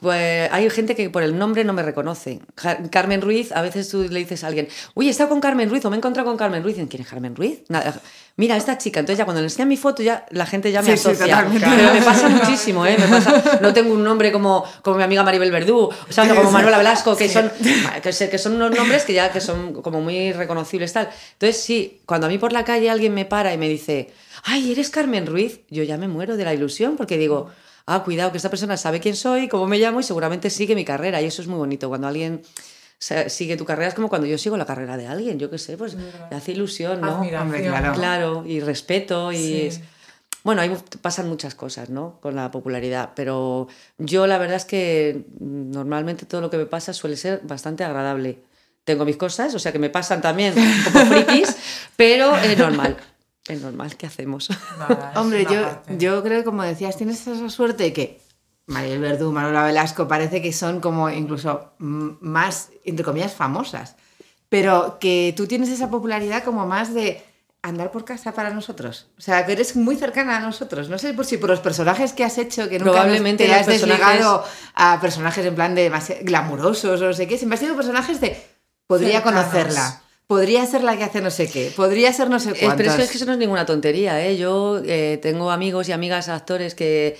pues 0.00 0.48
hay 0.52 0.70
gente 0.70 0.94
que 0.94 1.10
por 1.10 1.24
el 1.24 1.36
nombre 1.36 1.64
no 1.64 1.72
me 1.72 1.82
reconoce. 1.82 2.38
Carmen 2.90 3.20
Ruiz, 3.20 3.50
a 3.50 3.62
veces 3.62 3.88
tú 3.88 4.06
le 4.08 4.20
dices 4.20 4.44
a 4.44 4.46
alguien, 4.46 4.68
uy, 4.94 5.08
he 5.08 5.10
estado 5.10 5.28
con 5.28 5.40
Carmen 5.40 5.68
Ruiz 5.68 5.84
o 5.84 5.90
me 5.90 5.96
he 5.96 5.98
encontrado 5.98 6.28
con 6.28 6.36
Carmen 6.36 6.62
Ruiz. 6.62 6.76
¿Quién 6.88 7.02
es 7.02 7.08
Carmen 7.08 7.34
Ruiz? 7.34 7.62
Mira, 8.36 8.56
esta 8.56 8.78
chica. 8.78 9.00
Entonces 9.00 9.18
ya 9.18 9.24
cuando 9.24 9.40
le 9.40 9.46
enseñan 9.46 9.66
mi 9.66 9.76
foto, 9.76 10.00
ya 10.04 10.24
la 10.30 10.46
gente 10.46 10.70
ya 10.70 10.82
me 10.82 10.92
asocia. 10.92 11.44
Pero 11.50 11.92
me 11.92 12.00
pasa 12.02 12.28
muchísimo, 12.28 12.86
¿eh? 12.86 12.96
Me 12.96 13.08
pasa, 13.08 13.58
no 13.60 13.72
tengo 13.72 13.92
un 13.92 14.04
nombre 14.04 14.30
como, 14.30 14.64
como 14.82 14.98
mi 14.98 15.02
amiga 15.02 15.24
Maribel 15.24 15.50
Verdú, 15.50 15.90
o 15.90 16.12
sea, 16.12 16.32
como 16.32 16.52
Manuela 16.52 16.78
Velasco, 16.78 17.16
que 17.16 17.28
son, 17.28 17.50
que, 18.00 18.38
son 18.38 18.54
unos 18.54 18.70
nombres 18.70 19.04
que 19.04 19.14
ya 19.14 19.32
que 19.32 19.40
son 19.40 19.82
como 19.82 20.00
muy 20.00 20.32
reconocibles 20.32 20.92
tal. 20.92 21.08
Entonces 21.32 21.60
sí, 21.60 22.02
cuando 22.06 22.28
a 22.28 22.30
mí 22.30 22.38
por 22.38 22.52
la 22.52 22.64
calle 22.64 22.88
alguien 22.88 23.14
me 23.14 23.24
para 23.24 23.52
y 23.52 23.58
me 23.58 23.68
dice, 23.68 24.12
ay, 24.44 24.70
¿eres 24.70 24.90
Carmen 24.90 25.26
Ruiz? 25.26 25.62
Yo 25.70 25.82
ya 25.82 25.96
me 25.96 26.06
muero 26.06 26.36
de 26.36 26.44
la 26.44 26.54
ilusión 26.54 26.96
porque 26.96 27.18
digo 27.18 27.50
ah, 27.88 28.04
cuidado, 28.04 28.30
que 28.30 28.36
esta 28.36 28.50
persona 28.50 28.76
sabe 28.76 29.00
quién 29.00 29.16
soy, 29.16 29.48
cómo 29.48 29.66
me 29.66 29.78
llamo 29.78 30.00
y 30.00 30.02
seguramente 30.02 30.50
sigue 30.50 30.74
mi 30.74 30.84
carrera. 30.84 31.20
Y 31.22 31.24
eso 31.24 31.42
es 31.42 31.48
muy 31.48 31.58
bonito. 31.58 31.88
Cuando 31.88 32.06
alguien 32.06 32.42
sigue 32.98 33.56
tu 33.56 33.64
carrera 33.64 33.88
es 33.88 33.94
como 33.94 34.08
cuando 34.08 34.26
yo 34.26 34.36
sigo 34.38 34.56
la 34.56 34.66
carrera 34.66 34.96
de 34.96 35.06
alguien, 35.06 35.38
yo 35.38 35.50
qué 35.50 35.58
sé, 35.58 35.76
pues 35.76 35.94
me 35.94 36.36
hace 36.36 36.52
ilusión, 36.52 37.00
¿no? 37.00 37.24
claro. 37.28 37.92
claro. 37.94 38.44
y 38.46 38.60
respeto 38.60 39.32
y... 39.32 39.70
Bueno, 40.44 40.62
ahí 40.62 40.74
pasan 41.02 41.28
muchas 41.28 41.54
cosas, 41.54 41.90
¿no? 41.90 42.20
Con 42.22 42.36
la 42.36 42.50
popularidad, 42.50 43.10
pero 43.14 43.66
yo 43.98 44.26
la 44.26 44.38
verdad 44.38 44.56
es 44.56 44.64
que 44.64 45.24
normalmente 45.40 46.26
todo 46.26 46.40
lo 46.40 46.48
que 46.48 46.56
me 46.56 46.64
pasa 46.64 46.92
suele 46.92 47.16
ser 47.16 47.40
bastante 47.42 47.84
agradable. 47.84 48.38
Tengo 48.84 49.04
mis 49.04 49.16
cosas, 49.16 49.54
o 49.54 49.58
sea 49.58 49.72
que 49.72 49.78
me 49.78 49.90
pasan 49.90 50.22
también 50.22 50.54
un 50.56 50.84
poco 50.84 51.04
frikis, 51.06 51.56
pero 51.96 52.34
es 52.36 52.56
normal 52.56 52.96
es 53.54 53.62
normal, 53.62 53.96
¿qué 53.96 54.06
hacemos? 54.06 54.48
Hombre, 55.14 55.46
yo, 55.50 55.80
yo 55.96 56.22
creo 56.22 56.40
que 56.40 56.44
como 56.44 56.62
decías, 56.62 56.96
tienes 56.96 57.26
esa 57.26 57.48
suerte 57.48 57.84
de 57.84 57.92
que 57.92 58.20
Mariel 58.66 59.00
Verdú, 59.00 59.32
Manuela 59.32 59.64
Velasco, 59.64 60.06
parece 60.06 60.42
que 60.42 60.52
son 60.52 60.80
como 60.80 61.08
incluso 61.08 61.72
más, 61.78 62.70
entre 62.84 63.04
comillas, 63.04 63.32
famosas. 63.32 63.96
Pero 64.50 64.98
que 65.00 65.34
tú 65.36 65.46
tienes 65.46 65.68
esa 65.70 65.90
popularidad 65.90 66.44
como 66.44 66.66
más 66.66 66.94
de 66.94 67.24
andar 67.62 67.90
por 67.90 68.04
casa 68.04 68.32
para 68.32 68.50
nosotros. 68.50 69.08
O 69.18 69.20
sea, 69.20 69.44
que 69.44 69.52
eres 69.52 69.74
muy 69.74 69.96
cercana 69.96 70.36
a 70.36 70.40
nosotros. 70.40 70.88
No 70.88 70.98
sé 70.98 71.12
por 71.14 71.24
si 71.24 71.38
por 71.38 71.50
los 71.50 71.60
personajes 71.60 72.12
que 72.12 72.24
has 72.24 72.38
hecho, 72.38 72.68
que 72.68 72.78
nunca 72.78 72.92
Probablemente 72.92 73.46
te 73.46 73.54
has 73.54 73.66
desligado 73.66 74.44
a 74.74 75.00
personajes 75.00 75.44
en 75.44 75.54
plan 75.54 75.74
de 75.74 75.90
glamurosos 76.22 77.00
o 77.00 77.06
no 77.06 77.12
sé 77.12 77.26
qué. 77.26 77.36
Siempre 77.36 77.54
has 77.54 77.60
sido 77.60 77.74
personajes 77.74 78.20
de... 78.20 78.40
Podría 78.86 79.22
conocerla 79.22 80.02
podría 80.28 80.64
ser 80.66 80.84
la 80.84 80.96
que 80.96 81.02
hace 81.02 81.20
no 81.20 81.32
sé 81.32 81.50
qué, 81.50 81.72
podría 81.74 82.12
ser 82.12 82.30
no 82.30 82.38
sé 82.38 82.50
cuántos. 82.50 82.86
Pero 82.86 83.02
es 83.02 83.10
que 83.10 83.16
eso 83.16 83.26
no 83.26 83.32
es 83.32 83.38
ninguna 83.38 83.66
tontería, 83.66 84.24
¿eh? 84.24 84.36
Yo 84.36 84.80
eh, 84.84 85.18
tengo 85.20 85.50
amigos 85.50 85.88
y 85.88 85.92
amigas 85.92 86.28
actores 86.28 86.76
que 86.76 87.18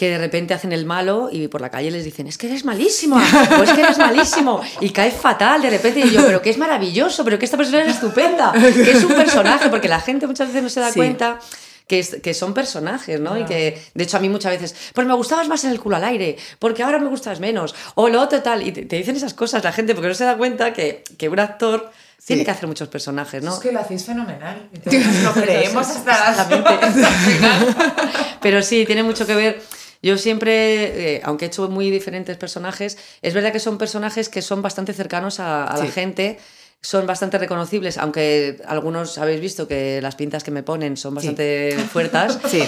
que 0.00 0.08
de 0.08 0.16
repente 0.16 0.54
hacen 0.54 0.72
el 0.72 0.86
malo 0.86 1.28
y 1.30 1.48
por 1.48 1.60
la 1.60 1.68
calle 1.68 1.90
les 1.90 2.04
dicen, 2.04 2.26
es 2.26 2.38
que 2.38 2.46
eres 2.46 2.64
malísimo, 2.64 3.16
o 3.16 3.62
es 3.62 3.70
que 3.70 3.82
eres 3.82 3.98
malísimo, 3.98 4.62
y 4.80 4.88
cae 4.90 5.10
fatal 5.10 5.60
de 5.60 5.68
repente, 5.68 6.00
y 6.00 6.10
yo, 6.10 6.24
pero 6.24 6.40
que 6.40 6.48
es 6.48 6.56
maravilloso, 6.56 7.22
pero 7.22 7.38
que 7.38 7.44
esta 7.44 7.58
persona 7.58 7.82
es 7.82 7.96
estupenda, 7.96 8.50
que 8.52 8.92
es 8.92 9.04
un 9.04 9.12
personaje, 9.12 9.68
porque 9.68 9.88
la 9.88 10.00
gente 10.00 10.26
muchas 10.26 10.48
veces 10.48 10.62
no 10.62 10.70
se 10.70 10.80
da 10.80 10.90
cuenta 10.94 11.38
que, 11.86 12.02
que, 12.22 12.32
son 12.32 12.54
personajes, 12.54 13.20
¿no? 13.20 13.38
Y 13.38 13.44
que, 13.44 13.78
de 13.92 14.04
hecho, 14.04 14.16
a 14.16 14.20
mí 14.20 14.30
muchas 14.30 14.52
veces, 14.52 14.74
pues 14.94 15.06
me 15.06 15.12
gustabas 15.12 15.48
más 15.48 15.64
en 15.64 15.70
el 15.70 15.80
culo 15.80 15.96
al 15.96 16.04
aire, 16.04 16.38
porque 16.58 16.82
ahora 16.82 16.98
me 16.98 17.08
gustas 17.08 17.38
menos, 17.38 17.74
o 17.94 18.08
lo 18.08 18.22
otro 18.22 18.40
tal, 18.40 18.66
y 18.66 18.72
te, 18.72 18.86
te 18.86 18.96
dicen 18.96 19.16
esas 19.16 19.34
cosas 19.34 19.62
la 19.62 19.72
gente 19.72 19.94
porque 19.94 20.08
no 20.08 20.14
se 20.14 20.24
da 20.24 20.38
cuenta 20.38 20.72
que, 20.72 21.04
que 21.18 21.28
un 21.28 21.40
actor 21.40 21.90
tiene 22.24 22.44
que 22.44 22.50
hacer 22.50 22.66
muchos 22.66 22.88
personajes, 22.88 23.42
¿no? 23.42 23.54
Es 23.54 23.60
que 23.60 23.72
lo 23.72 23.80
hacéis 23.80 24.04
fenomenal. 24.04 24.68
Entonces 24.72 25.22
lo 25.22 25.32
creemos 25.32 25.86
hasta 25.88 26.36
la 26.36 26.44
mente. 26.44 26.70
Pero 28.42 28.62
sí, 28.62 28.84
tiene 28.86 29.02
mucho 29.02 29.26
que 29.26 29.34
ver. 29.34 29.62
Yo 30.02 30.16
siempre, 30.16 31.16
eh, 31.16 31.20
aunque 31.24 31.44
he 31.44 31.48
hecho 31.48 31.68
muy 31.68 31.90
diferentes 31.90 32.36
personajes, 32.36 32.96
es 33.20 33.34
verdad 33.34 33.52
que 33.52 33.60
son 33.60 33.76
personajes 33.76 34.28
que 34.28 34.40
son 34.40 34.62
bastante 34.62 34.94
cercanos 34.94 35.40
a, 35.40 35.74
la 35.76 35.86
gente 35.86 36.38
son 36.82 37.06
bastante 37.06 37.36
reconocibles, 37.36 37.98
aunque 37.98 38.62
algunos 38.66 39.18
habéis 39.18 39.40
visto 39.42 39.68
que 39.68 40.00
las 40.00 40.14
pintas 40.14 40.42
que 40.42 40.50
me 40.50 40.62
ponen 40.62 40.96
son 40.96 41.14
bastante 41.14 41.76
fuertes. 41.92 42.38
Sí. 42.48 42.62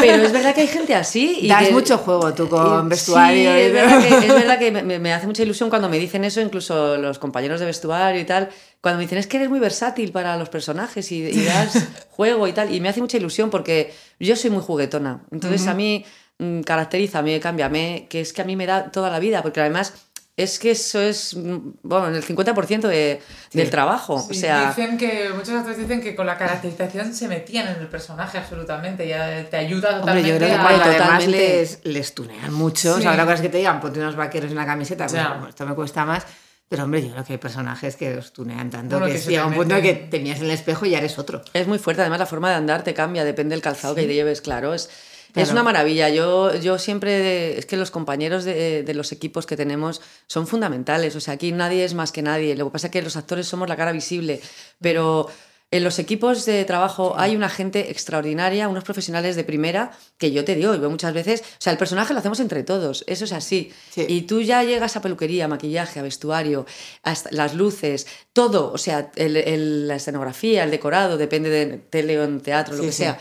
Pero 0.00 0.22
es 0.24 0.32
verdad 0.32 0.52
que 0.54 0.62
hay 0.62 0.66
gente 0.66 0.94
así. 0.96 1.38
Y 1.42 1.48
Das 1.48 1.66
que- 1.68 1.72
mucho 1.72 1.98
juego 1.98 2.34
tú 2.34 2.48
con 2.48 2.88
vestuario. 2.88 3.52
Sí, 3.52 3.56
y 3.58 3.62
es 3.62 3.72
verdad 3.72 4.02
que, 4.02 4.26
es 4.26 4.34
verdad 4.34 4.58
que 4.58 4.70
me, 4.72 4.98
me 4.98 5.12
hace 5.12 5.26
mucha 5.28 5.42
ilusión 5.44 5.70
cuando 5.70 5.88
me 5.88 5.98
dicen 5.98 6.24
eso, 6.24 6.40
incluso 6.40 6.96
los 6.96 7.18
compañeros 7.20 7.60
de 7.60 7.66
vestuario 7.66 8.20
y 8.20 8.24
tal. 8.24 8.48
Cuando 8.80 8.98
me 8.98 9.04
dicen 9.04 9.18
es 9.18 9.26
que 9.28 9.36
eres 9.36 9.48
muy 9.48 9.60
versátil 9.60 10.10
para 10.10 10.36
los 10.36 10.48
personajes 10.48 11.10
y, 11.12 11.22
y 11.24 11.44
das 11.44 11.86
juego 12.10 12.48
y 12.48 12.52
tal. 12.52 12.74
Y 12.74 12.80
me 12.80 12.88
hace 12.88 13.00
mucha 13.00 13.16
ilusión 13.16 13.48
porque 13.48 13.94
yo 14.18 14.34
soy 14.34 14.50
muy 14.50 14.62
juguetona. 14.62 15.22
Entonces 15.30 15.66
a 15.68 15.74
mí 15.74 16.04
mm, 16.38 16.62
caracteriza, 16.62 17.20
a 17.20 17.22
mí 17.22 17.38
cambia, 17.38 17.68
me, 17.68 18.06
que 18.10 18.20
es 18.20 18.32
que 18.32 18.42
a 18.42 18.44
mí 18.44 18.56
me 18.56 18.66
da 18.66 18.90
toda 18.90 19.08
la 19.08 19.20
vida. 19.20 19.40
Porque 19.42 19.60
además 19.60 19.94
es 20.36 20.58
que 20.58 20.72
eso 20.72 21.00
es, 21.00 21.34
mm, 21.36 21.58
bueno, 21.82 22.08
el 22.08 22.24
50% 22.24 22.88
de, 22.88 23.20
del 23.52 23.70
trabajo. 23.70 24.18
Sí, 24.20 24.30
o 24.30 24.34
sea, 24.40 24.68
dicen 24.68 24.98
que 24.98 25.30
muchos 25.34 25.50
actores 25.50 25.78
dicen 25.78 26.00
que 26.00 26.14
con 26.16 26.26
la 26.26 26.36
caracterización 26.36 27.14
se 27.14 27.28
metían 27.28 27.68
en 27.68 27.80
el 27.80 27.86
personaje 27.88 28.38
absolutamente, 28.38 29.06
ya 29.06 29.48
te 29.48 29.56
ayuda 29.56 30.00
Hombre, 30.00 30.00
totalmente. 30.22 30.28
yo 30.30 30.36
creo 30.36 30.48
que 30.48 30.54
a- 30.54 30.60
cuando 30.62 30.84
además 30.84 31.26
les, 31.28 31.80
les 31.84 32.14
tunean 32.14 32.52
mucho. 32.52 32.92
O 32.94 32.96
Sí. 32.96 33.02
sea, 33.02 33.12
habrá 33.12 33.24
cosas 33.24 33.42
que 33.42 33.48
te 33.48 33.58
digan, 33.58 33.80
ponte 33.80 34.00
unos 34.00 34.16
vaqueros 34.16 34.50
en 34.50 34.56
la 34.56 34.66
camiseta, 34.66 35.06
pues, 35.06 35.22
bueno, 35.28 35.48
esto 35.48 35.66
me 35.66 35.74
cuesta 35.74 36.04
más. 36.04 36.26
Pero 36.66 36.84
hombre, 36.84 37.02
yo 37.06 37.12
creo 37.12 37.24
que 37.24 37.34
hay 37.34 37.38
personajes 37.38 37.94
que 37.94 38.16
os 38.16 38.32
tunean 38.32 38.70
tanto 38.70 38.98
Bueno, 38.98 39.12
que, 39.12 39.20
que 39.20 39.28
llega 39.28 39.46
un 39.46 39.54
punto 39.54 39.76
en 39.76 39.82
que 39.82 39.94
te 39.94 40.18
miras 40.18 40.38
en 40.38 40.46
el 40.46 40.50
espejo 40.50 40.86
y 40.86 40.90
ya 40.90 40.98
eres 40.98 41.18
otro. 41.18 41.42
Es 41.52 41.68
muy 41.68 41.78
fuerte, 41.78 42.00
además 42.00 42.18
la 42.18 42.26
forma 42.26 42.48
de 42.48 42.56
andar 42.56 42.82
te 42.82 42.94
cambia, 42.94 43.22
depende 43.22 43.54
del 43.54 43.62
calzado 43.62 43.94
que 43.94 44.02
te 44.06 44.14
lleves, 44.14 44.40
claro. 44.40 44.72
Es, 44.74 44.88
Claro. 45.34 45.46
es 45.46 45.52
una 45.52 45.62
maravilla. 45.62 46.08
Yo, 46.08 46.54
yo 46.56 46.78
siempre, 46.78 47.58
es 47.58 47.66
que 47.66 47.76
los 47.76 47.90
compañeros 47.90 48.44
de, 48.44 48.82
de 48.82 48.94
los 48.94 49.12
equipos 49.12 49.44
que 49.46 49.56
tenemos 49.56 50.00
son 50.26 50.46
fundamentales. 50.46 51.14
O 51.16 51.20
sea, 51.20 51.34
aquí 51.34 51.52
nadie 51.52 51.84
es 51.84 51.92
más 51.94 52.10
que 52.12 52.22
nadie. 52.22 52.54
Lo 52.56 52.66
que 52.66 52.70
pasa 52.72 52.86
es 52.86 52.92
que 52.92 53.02
los 53.02 53.16
actores 53.16 53.46
somos 53.46 53.68
la 53.68 53.76
cara 53.76 53.92
visible, 53.92 54.40
pero 54.80 55.28
en 55.70 55.82
los 55.82 55.98
equipos 55.98 56.44
de 56.46 56.64
trabajo 56.64 57.14
hay 57.18 57.34
una 57.34 57.48
gente 57.48 57.90
extraordinaria, 57.90 58.68
unos 58.68 58.84
profesionales 58.84 59.34
de 59.34 59.42
primera, 59.42 59.90
que 60.18 60.30
yo 60.30 60.44
te 60.44 60.54
digo, 60.54 60.72
y 60.72 60.78
veo 60.78 60.88
muchas 60.88 61.12
veces, 61.12 61.40
o 61.40 61.44
sea, 61.58 61.72
el 61.72 61.78
personaje 61.78 62.12
lo 62.12 62.20
hacemos 62.20 62.38
entre 62.38 62.62
todos, 62.62 63.02
eso 63.08 63.24
es 63.24 63.32
así. 63.32 63.72
Sí. 63.90 64.04
Y 64.08 64.22
tú 64.22 64.40
ya 64.40 64.62
llegas 64.62 64.94
a 64.94 65.02
peluquería, 65.02 65.48
maquillaje, 65.48 65.98
a 65.98 66.04
vestuario, 66.04 66.64
hasta 67.02 67.28
las 67.32 67.54
luces, 67.54 68.06
todo, 68.32 68.70
o 68.72 68.78
sea, 68.78 69.10
el- 69.16 69.36
el- 69.36 69.88
la 69.88 69.96
escenografía, 69.96 70.62
el 70.62 70.70
decorado, 70.70 71.16
depende 71.16 71.50
de 71.50 71.66
tele 71.78 72.20
o 72.20 72.24
en 72.24 72.40
teatro, 72.40 72.76
lo 72.76 72.82
que 72.84 72.92
sí. 72.92 72.98
sea. 72.98 73.18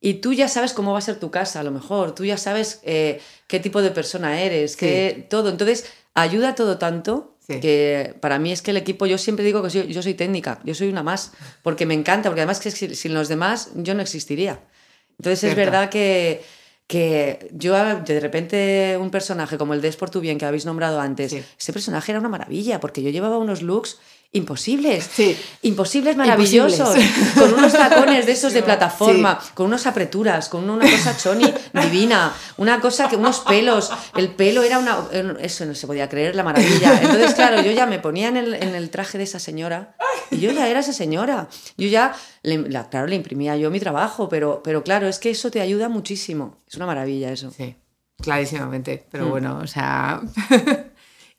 Y 0.00 0.14
tú 0.14 0.32
ya 0.32 0.48
sabes 0.48 0.72
cómo 0.72 0.92
va 0.92 0.98
a 0.98 1.02
ser 1.02 1.18
tu 1.18 1.30
casa, 1.30 1.60
a 1.60 1.62
lo 1.62 1.70
mejor, 1.70 2.14
tú 2.14 2.24
ya 2.24 2.36
sabes 2.36 2.80
eh, 2.84 3.20
qué 3.48 3.60
tipo 3.60 3.80
de 3.82 3.90
persona 3.90 4.40
eres, 4.42 4.76
qué, 4.76 5.26
todo. 5.30 5.48
Entonces, 5.48 5.86
ayuda 6.14 6.54
todo 6.54 6.78
tanto 6.78 7.32
Sí. 7.48 7.60
que 7.60 8.16
para 8.20 8.40
mí 8.40 8.50
es 8.50 8.60
que 8.60 8.72
el 8.72 8.76
equipo, 8.76 9.06
yo 9.06 9.18
siempre 9.18 9.44
digo 9.44 9.62
que 9.62 9.70
soy- 9.70 9.86
yo 9.92 10.02
soy 10.02 10.14
técnica, 10.14 10.58
yo 10.64 10.74
soy 10.74 10.88
una 10.88 11.04
más, 11.04 11.30
porque 11.62 11.86
me 11.86 11.94
encanta, 11.94 12.28
porque 12.28 12.40
además 12.40 12.58
que 12.58 12.72
si- 12.72 12.94
sin 12.96 13.14
los 13.14 13.28
demás 13.28 13.70
yo 13.76 13.94
no 13.94 14.02
existiría. 14.02 14.60
Entonces 15.18 15.38
Cierto. 15.40 15.60
es 15.60 15.66
verdad 15.66 15.88
que, 15.88 16.42
que 16.88 17.48
yo 17.52 17.72
de 17.74 18.18
repente 18.20 18.98
un 19.00 19.10
personaje 19.10 19.58
como 19.58 19.74
el 19.74 19.80
de 19.80 19.86
Es 19.88 19.96
por 19.96 20.10
tu 20.10 20.20
bien 20.20 20.38
que 20.38 20.44
habéis 20.44 20.66
nombrado 20.66 21.00
antes, 21.00 21.30
Sí. 21.32 21.42
ese 21.58 21.72
personaje 21.72 22.10
era 22.12 22.18
una 22.18 22.28
maravilla, 22.28 22.80
porque 22.80 23.00
yo 23.02 23.10
llevaba 23.10 23.38
unos 23.38 23.62
looks 23.62 23.98
imposibles, 24.32 25.08
Sí. 25.12 25.36
imposibles 25.62 26.16
maravillosos, 26.16 26.96
Imposibles. 26.96 27.32
con 27.34 27.54
unos 27.54 27.72
tacones 27.72 28.26
de 28.26 28.32
esos 28.32 28.52
de 28.52 28.58
Sí. 28.60 28.64
plataforma, 28.64 29.38
con 29.54 29.66
unas 29.66 29.86
apreturas, 29.86 30.48
con 30.48 30.68
una 30.68 30.88
cosa 30.90 31.16
choni 31.16 31.52
divina, 31.72 32.32
una 32.58 32.80
cosa 32.80 33.08
que 33.08 33.16
unos 33.16 33.40
pelos, 33.40 33.90
el 34.16 34.30
pelo 34.30 34.62
era 34.62 34.78
una 34.78 34.98
eso 35.40 35.64
no 35.64 35.74
se 35.74 35.86
podía 35.86 36.08
creer 36.08 36.34
la 36.36 36.42
maravilla. 36.42 37.00
Entonces, 37.00 37.34
claro, 37.34 37.62
yo 37.62 37.70
ya 37.72 37.86
me 37.86 37.98
ponía 37.98 38.28
en 38.28 38.36
el, 38.36 38.54
en 38.54 38.74
el 38.74 38.90
traje 38.90 39.16
de 39.18 39.24
esa 39.24 39.38
señora 39.38 39.96
y 40.30 40.38
yo 40.38 40.50
ya 40.52 40.68
era 40.68 40.80
esa 40.80 40.92
señora. 40.92 41.48
Yo 41.78 41.88
ya 41.88 42.14
le, 42.42 42.58
la- 42.68 42.88
claro, 42.90 43.06
le 43.06 43.16
imprimía 43.16 43.56
yo 43.56 43.70
mi 43.70 43.80
trabajo, 43.80 44.28
pero 44.28 44.60
pero 44.62 44.82
claro, 44.82 45.08
es 45.08 45.18
que 45.18 45.30
eso 45.30 45.50
te 45.50 45.60
ayuda 45.60 45.88
muchísimo. 45.88 46.58
Es 46.68 46.74
una 46.76 46.86
maravilla 46.86 47.32
eso. 47.32 47.50
Sí, 47.56 47.76
clarísimamente. 48.20 49.06
Pero 49.10 49.26
Mm. 49.26 49.30
bueno, 49.30 49.58
o 49.62 49.66
sea. 49.66 50.20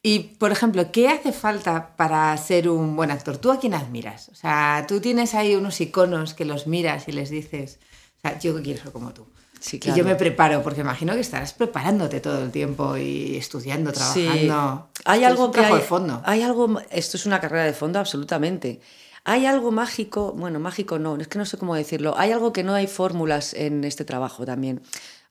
Y, 0.03 0.19
por 0.19 0.51
ejemplo, 0.51 0.91
¿qué 0.91 1.09
hace 1.09 1.31
falta 1.31 1.95
para 1.97 2.35
ser 2.37 2.69
un 2.69 2.95
buen 2.95 3.11
actor? 3.11 3.37
¿Tú 3.37 3.51
a 3.51 3.59
quién 3.59 3.73
admiras? 3.73 4.29
O 4.29 4.35
sea, 4.35 4.85
tú 4.87 4.99
tienes 5.01 5.33
ahí 5.33 5.55
unos 5.55 5.81
iconos 5.81 6.33
que 6.33 6.45
los 6.45 6.67
miras 6.67 7.07
y 7.07 7.11
les 7.11 7.29
dices, 7.29 7.79
o 8.17 8.21
sea, 8.21 8.39
yo 8.39 8.61
quiero 8.61 8.81
ser 8.81 8.91
como 8.91 9.11
tú. 9.11 9.25
Sí, 9.59 9.79
Y 9.83 9.93
yo 9.93 10.05
me 10.05 10.15
preparo, 10.15 10.61
porque 10.61 10.81
imagino 10.81 11.13
que 11.13 11.21
estarás 11.21 11.53
preparándote 11.53 12.19
todo 12.19 12.43
el 12.43 12.51
tiempo 12.51 12.95
y 12.95 13.35
estudiando, 13.37 13.91
trabajando. 13.91 14.89
Hay 15.03 15.23
Esto 15.23 15.25
es 15.25 15.25
algo 15.25 15.45
un 15.47 15.51
que 15.51 15.59
hay, 15.61 15.73
de 15.73 15.79
fondo. 15.79 16.21
Hay 16.25 16.41
algo, 16.43 16.79
esto 16.91 17.17
es 17.17 17.25
una 17.25 17.41
carrera 17.41 17.63
de 17.65 17.73
fondo, 17.73 17.97
absolutamente. 17.97 18.81
Hay 19.23 19.45
algo 19.45 19.71
mágico, 19.71 20.31
bueno, 20.37 20.59
mágico 20.59 20.99
no, 20.99 21.17
es 21.17 21.27
que 21.27 21.39
no 21.39 21.45
sé 21.45 21.57
cómo 21.57 21.75
decirlo. 21.75 22.13
Hay 22.17 22.31
algo 22.31 22.53
que 22.53 22.63
no 22.63 22.75
hay 22.75 22.87
fórmulas 22.87 23.53
en 23.55 23.83
este 23.83 24.05
trabajo 24.05 24.45
también. 24.45 24.81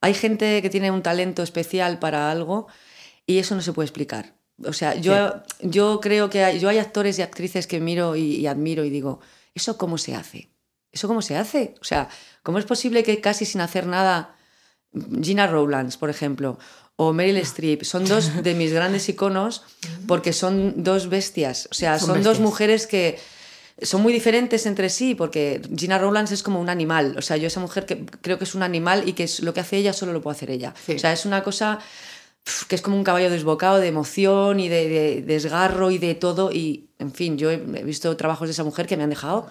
Hay 0.00 0.12
gente 0.12 0.60
que 0.60 0.68
tiene 0.70 0.90
un 0.90 1.02
talento 1.02 1.42
especial 1.42 1.98
para 1.98 2.30
algo 2.30 2.66
y 3.26 3.38
eso 3.38 3.54
no 3.54 3.62
se 3.62 3.72
puede 3.72 3.86
explicar. 3.86 4.35
O 4.64 4.72
sea, 4.72 4.94
yo, 4.94 5.42
yo 5.60 6.00
creo 6.00 6.30
que 6.30 6.44
hay, 6.44 6.58
yo 6.58 6.68
hay 6.68 6.78
actores 6.78 7.18
y 7.18 7.22
actrices 7.22 7.66
que 7.66 7.80
miro 7.80 8.16
y, 8.16 8.36
y 8.36 8.46
admiro 8.46 8.84
y 8.84 8.90
digo, 8.90 9.20
¿eso 9.54 9.76
cómo 9.76 9.98
se 9.98 10.14
hace? 10.14 10.50
¿Eso 10.92 11.08
cómo 11.08 11.20
se 11.20 11.36
hace? 11.36 11.74
O 11.80 11.84
sea, 11.84 12.08
¿cómo 12.42 12.58
es 12.58 12.64
posible 12.64 13.02
que 13.02 13.20
casi 13.20 13.44
sin 13.44 13.60
hacer 13.60 13.86
nada 13.86 14.36
Gina 15.22 15.46
Rowlands, 15.46 15.96
por 15.96 16.10
ejemplo, 16.10 16.58
o 16.96 17.12
Meryl 17.12 17.36
Streep, 17.38 17.84
son 17.84 18.06
dos 18.06 18.42
de 18.42 18.54
mis 18.54 18.72
grandes 18.72 19.08
iconos 19.08 19.62
porque 20.06 20.32
son 20.32 20.82
dos 20.82 21.08
bestias. 21.08 21.68
O 21.70 21.74
sea, 21.74 21.98
Son 21.98 22.08
son, 22.08 22.22
dos 22.22 22.40
mujeres 22.40 22.86
que 22.86 23.18
son 23.82 24.00
muy 24.00 24.12
diferentes 24.12 24.64
entre 24.64 24.88
sí 24.88 25.14
porque 25.14 25.60
Gina 25.76 25.98
Rowlands 25.98 26.32
es 26.32 26.42
como 26.42 26.60
un 26.60 26.70
animal. 26.70 27.14
O 27.18 27.22
sea, 27.22 27.36
yo 27.36 27.48
esa 27.48 27.60
mujer 27.60 27.84
que 27.84 28.06
creo 28.22 28.38
que 28.38 28.44
es 28.44 28.54
un 28.54 28.62
animal 28.62 29.06
y 29.06 29.12
que 29.12 29.24
es, 29.24 29.40
lo 29.40 29.52
que 29.52 29.60
hace 29.60 29.76
ella 29.76 29.92
solo 29.92 30.12
lo 30.12 30.22
puede 30.22 30.36
hacer 30.36 30.50
ella. 30.50 30.74
Sí. 30.86 30.94
O 30.94 30.98
sea, 30.98 31.12
es 31.12 31.26
una 31.26 31.42
cosa 31.42 31.78
que 32.68 32.74
es 32.74 32.82
como 32.82 32.96
un 32.96 33.04
caballo 33.04 33.30
desbocado 33.30 33.78
de 33.78 33.88
emoción 33.88 34.60
y 34.60 34.68
de, 34.68 34.88
de 34.88 35.22
desgarro 35.22 35.90
y 35.90 35.98
de 35.98 36.14
todo. 36.14 36.52
Y, 36.52 36.88
en 36.98 37.12
fin, 37.12 37.36
yo 37.38 37.50
he 37.50 37.56
visto 37.56 38.16
trabajos 38.16 38.48
de 38.48 38.52
esa 38.52 38.64
mujer 38.64 38.86
que 38.86 38.96
me 38.96 39.02
han 39.02 39.10
dejado 39.10 39.46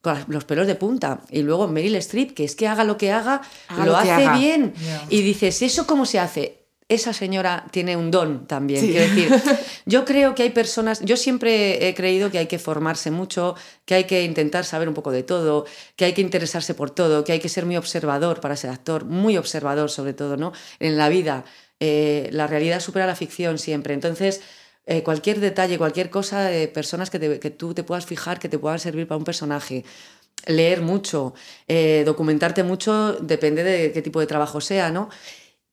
con 0.00 0.16
los 0.28 0.44
pelos 0.44 0.66
de 0.66 0.74
punta. 0.74 1.20
Y 1.30 1.42
luego 1.42 1.68
Meryl 1.68 1.96
Streep, 1.96 2.32
que 2.34 2.44
es 2.44 2.56
que 2.56 2.66
haga 2.66 2.84
lo 2.84 2.96
que 2.96 3.12
haga, 3.12 3.42
Haga 3.68 3.84
lo 3.86 3.92
lo 3.92 4.02
que 4.02 4.10
hace 4.10 4.24
haga. 4.24 4.38
bien. 4.38 4.72
Y 5.10 5.20
dices, 5.22 5.60
¿eso 5.62 5.86
cómo 5.86 6.06
se 6.06 6.18
hace? 6.18 6.56
Esa 6.88 7.12
señora 7.12 7.66
tiene 7.70 7.96
un 7.96 8.10
don 8.10 8.46
también. 8.48 8.80
Sí. 8.80 8.90
Quiero 8.90 9.14
decir, 9.14 9.30
yo 9.86 10.04
creo 10.04 10.34
que 10.34 10.42
hay 10.42 10.50
personas, 10.50 11.00
yo 11.04 11.16
siempre 11.16 11.86
he 11.86 11.94
creído 11.94 12.30
que 12.32 12.38
hay 12.38 12.46
que 12.46 12.58
formarse 12.58 13.12
mucho, 13.12 13.54
que 13.84 13.94
hay 13.94 14.04
que 14.04 14.24
intentar 14.24 14.64
saber 14.64 14.88
un 14.88 14.94
poco 14.94 15.12
de 15.12 15.22
todo, 15.22 15.66
que 15.94 16.06
hay 16.06 16.14
que 16.14 16.22
interesarse 16.22 16.74
por 16.74 16.90
todo, 16.90 17.22
que 17.22 17.30
hay 17.32 17.38
que 17.38 17.48
ser 17.48 17.64
muy 17.64 17.76
observador 17.76 18.40
para 18.40 18.56
ser 18.56 18.70
actor, 18.70 19.04
muy 19.04 19.36
observador 19.36 19.88
sobre 19.90 20.14
todo, 20.14 20.36
¿no? 20.36 20.52
En 20.80 20.96
la 20.96 21.08
vida, 21.10 21.44
eh, 21.80 22.28
la 22.32 22.46
realidad 22.46 22.80
supera 22.80 23.06
la 23.06 23.16
ficción 23.16 23.58
siempre. 23.58 23.94
Entonces, 23.94 24.42
eh, 24.86 25.02
cualquier 25.02 25.40
detalle, 25.40 25.78
cualquier 25.78 26.10
cosa 26.10 26.42
de 26.44 26.68
personas 26.68 27.10
que, 27.10 27.18
te- 27.18 27.40
que 27.40 27.50
tú 27.50 27.74
te 27.74 27.84
puedas 27.84 28.06
fijar, 28.06 28.38
que 28.38 28.48
te 28.48 28.58
puedan 28.58 28.78
servir 28.78 29.06
para 29.06 29.18
un 29.18 29.24
personaje. 29.24 29.84
Leer 30.46 30.80
mucho, 30.82 31.34
eh, 31.68 32.02
documentarte 32.06 32.62
mucho, 32.64 33.14
depende 33.14 33.62
de 33.64 33.92
qué 33.92 34.02
tipo 34.02 34.20
de 34.20 34.26
trabajo 34.26 34.60
sea, 34.62 34.90
¿no? 34.90 35.10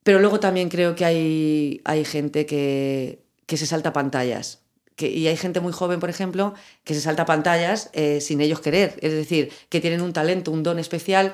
Pero 0.04 0.20
luego 0.20 0.40
también 0.40 0.70
creo 0.70 0.96
que 0.96 1.06
hay, 1.06 1.82
hay 1.86 2.06
gente 2.06 2.46
que, 2.46 3.24
que 3.46 3.58
se 3.58 3.66
salta 3.66 3.94
pantallas. 3.94 4.64
Y 5.00 5.28
hay 5.28 5.38
gente 5.38 5.60
muy 5.60 5.74
joven, 5.74 6.00
por 6.00 6.10
ejemplo, 6.10 6.54
que 6.84 6.94
se 6.96 7.02
salta 7.02 7.26
pantallas 7.26 7.92
sin 8.20 8.42
ellos 8.42 8.62
querer. 8.62 8.96
Es 9.02 9.12
decir, 9.14 9.52
que 9.70 9.80
tienen 9.82 10.02
un 10.02 10.12
talento, 10.14 10.52
un 10.52 10.64
don 10.64 10.80
especial 10.80 11.34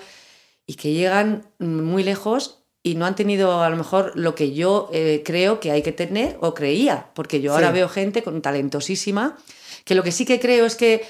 y 0.68 0.75
que 0.75 0.92
llegan 0.94 1.48
muy 1.60 2.03
lejos 2.03 2.62
y 2.84 2.96
no 2.96 3.06
han 3.06 3.16
tenido 3.16 3.63
a 3.63 3.70
lo 3.70 3.78
mejor 3.78 4.12
lo 4.16 4.36
que 4.36 4.54
yo 4.54 4.90
eh, 4.92 5.24
creo 5.25 5.60
que 5.60 5.72
hay 5.72 5.82
que 5.82 5.94
tener 5.94 6.38
o 6.42 6.54
creía. 6.54 7.10
Porque 7.16 7.42
yo 7.42 7.54
ahora 7.54 7.72
veo 7.72 7.88
gente 7.88 8.24
con 8.24 8.42
talentosísima, 8.42 9.38
que 9.86 9.96
lo 9.96 10.04
que 10.04 10.12
sí 10.12 10.25
que 10.25 10.40
creo 10.40 10.66
es 10.66 10.75
que 10.75 11.06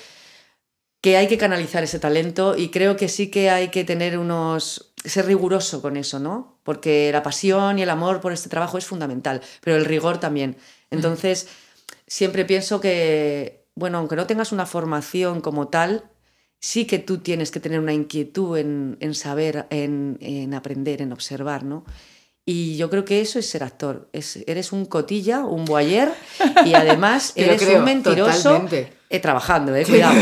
que 1.02 1.18
hay 1.18 1.28
que 1.28 1.38
canalizar 1.38 1.84
ese 1.84 2.00
talento 2.00 2.56
y 2.58 2.70
creo 2.70 2.96
que 2.96 3.10
sí 3.10 3.28
que 3.28 3.50
hay 3.50 3.68
que 3.68 3.84
tener 3.84 4.18
unos 4.18 4.94
ser 5.04 5.26
riguroso 5.26 5.82
con 5.82 5.98
eso, 5.98 6.18
¿no? 6.18 6.60
Porque 6.64 7.12
la 7.12 7.22
pasión 7.22 7.78
y 7.78 7.82
el 7.82 7.90
amor 7.90 8.22
por 8.22 8.32
este 8.32 8.48
trabajo 8.48 8.78
es 8.78 8.86
fundamental, 8.86 9.42
pero 9.60 9.76
el 9.76 9.84
rigor 9.84 10.20
también. 10.20 10.56
Entonces, 10.92 11.50
siempre 12.08 12.46
pienso 12.46 12.80
que, 12.80 13.66
bueno, 13.76 13.98
aunque 13.98 14.16
no 14.16 14.28
tengas 14.28 14.54
una 14.54 14.66
formación 14.66 15.42
como 15.42 15.68
tal, 15.68 16.06
sí 16.64 16.86
que 16.86 16.98
tú 16.98 17.18
tienes 17.18 17.52
que 17.52 17.60
tener 17.60 17.78
una 17.78 17.92
inquietud 17.92 18.58
en, 18.58 18.96
en 19.02 19.16
saber, 19.16 19.68
en, 19.70 20.18
en 20.22 20.54
aprender, 20.54 21.02
en 21.02 21.12
observar, 21.12 21.66
¿no? 21.66 21.84
Y 22.46 22.78
yo 22.78 22.90
creo 22.90 23.04
que 23.04 23.20
eso 23.20 23.38
es 23.38 23.50
ser 23.50 23.64
actor. 23.64 24.08
Es, 24.14 24.40
eres 24.48 24.72
un 24.72 24.86
cotilla, 24.86 25.42
un 25.44 25.66
boyer 25.66 26.14
y 26.64 26.74
además 26.74 27.34
eres 27.36 27.62
creo, 27.62 27.80
un 27.80 27.86
mentiroso 27.86 28.66
eh, 28.72 29.20
trabajando, 29.20 29.76
eh, 29.76 29.86
cuidado. 29.86 30.16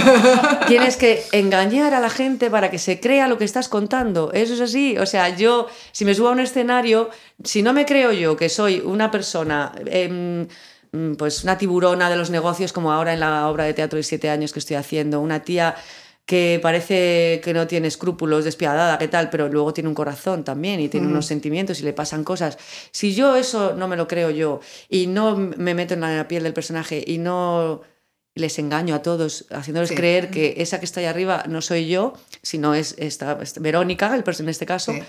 Tienes 0.67 0.98
que 0.98 1.24
engañar 1.31 1.93
a 1.93 2.00
la 2.00 2.10
gente 2.10 2.50
para 2.50 2.71
que 2.71 2.79
se 2.79 3.00
crea 3.00 3.27
lo 3.27 3.38
que 3.38 3.45
estás 3.45 3.69
contando. 3.69 4.31
Eso 4.33 4.55
es 4.55 4.62
así. 4.62 4.98
O 4.98 5.05
sea, 5.05 5.29
yo, 5.29 5.67
si 5.91 6.05
me 6.05 6.15
subo 6.15 6.29
a 6.29 6.31
un 6.31 6.39
escenario, 6.39 7.12
si 7.43 7.62
no 7.62 7.71
me 7.71 7.86
creo 7.86 8.12
yo 8.13 8.36
que 8.36 8.50
soy 8.50 8.81
una 8.83 9.12
persona 9.12 9.74
em, 9.86 10.48
mm, 10.91 11.13
pues 11.17 11.43
una 11.43 11.60
tiburona 11.60 12.10
de 12.10 12.15
los 12.15 12.31
negocios, 12.31 12.74
como 12.74 12.91
ahora 12.91 13.13
en 13.13 13.19
la 13.19 13.48
obra 13.48 13.65
de 13.65 13.75
teatro 13.75 13.98
de 13.98 14.03
siete 14.03 14.31
años 14.31 14.53
que 14.53 14.60
estoy 14.60 14.77
haciendo, 14.77 15.19
una 15.19 15.43
tía 15.43 15.75
que 16.31 16.59
parece 16.61 17.41
que 17.43 17.53
no 17.53 17.67
tiene 17.67 17.89
escrúpulos, 17.89 18.45
despiadada, 18.45 18.97
qué 18.97 19.09
tal, 19.09 19.29
pero 19.29 19.50
luego 19.50 19.73
tiene 19.73 19.89
un 19.89 19.95
corazón 19.95 20.45
también 20.45 20.79
y 20.79 20.88
tiene 20.88 21.07
unos 21.07 21.25
sentimientos 21.25 21.81
y 21.81 21.83
le 21.83 21.91
pasan 21.91 22.23
cosas. 22.23 22.57
Si 22.91 23.13
yo 23.13 23.35
eso 23.35 23.73
no 23.75 23.89
me 23.89 23.97
lo 23.97 24.07
creo 24.07 24.29
yo 24.29 24.61
y 24.88 25.07
no 25.07 25.35
me 25.35 25.73
meto 25.73 25.93
en 25.93 26.00
la 26.00 26.29
piel 26.29 26.43
del 26.43 26.53
personaje 26.53 27.03
y 27.05 27.17
no 27.17 27.81
les 28.33 28.57
engaño 28.59 28.95
a 28.95 29.01
todos, 29.01 29.45
haciéndoles 29.51 29.89
Sí. 29.89 29.95
creer 29.95 30.31
que 30.31 30.53
esa 30.59 30.79
que 30.79 30.85
está 30.85 31.01
ahí 31.01 31.05
arriba 31.05 31.43
no 31.50 31.61
soy 31.61 31.89
yo, 31.89 32.13
sino 32.41 32.75
es 32.75 32.95
esta, 32.97 33.38
esta- 33.41 33.59
Verónica, 33.59 34.15
el 34.15 34.23
en 34.39 34.47
este 34.47 34.65
caso, 34.65 34.93
Sí. 34.93 35.03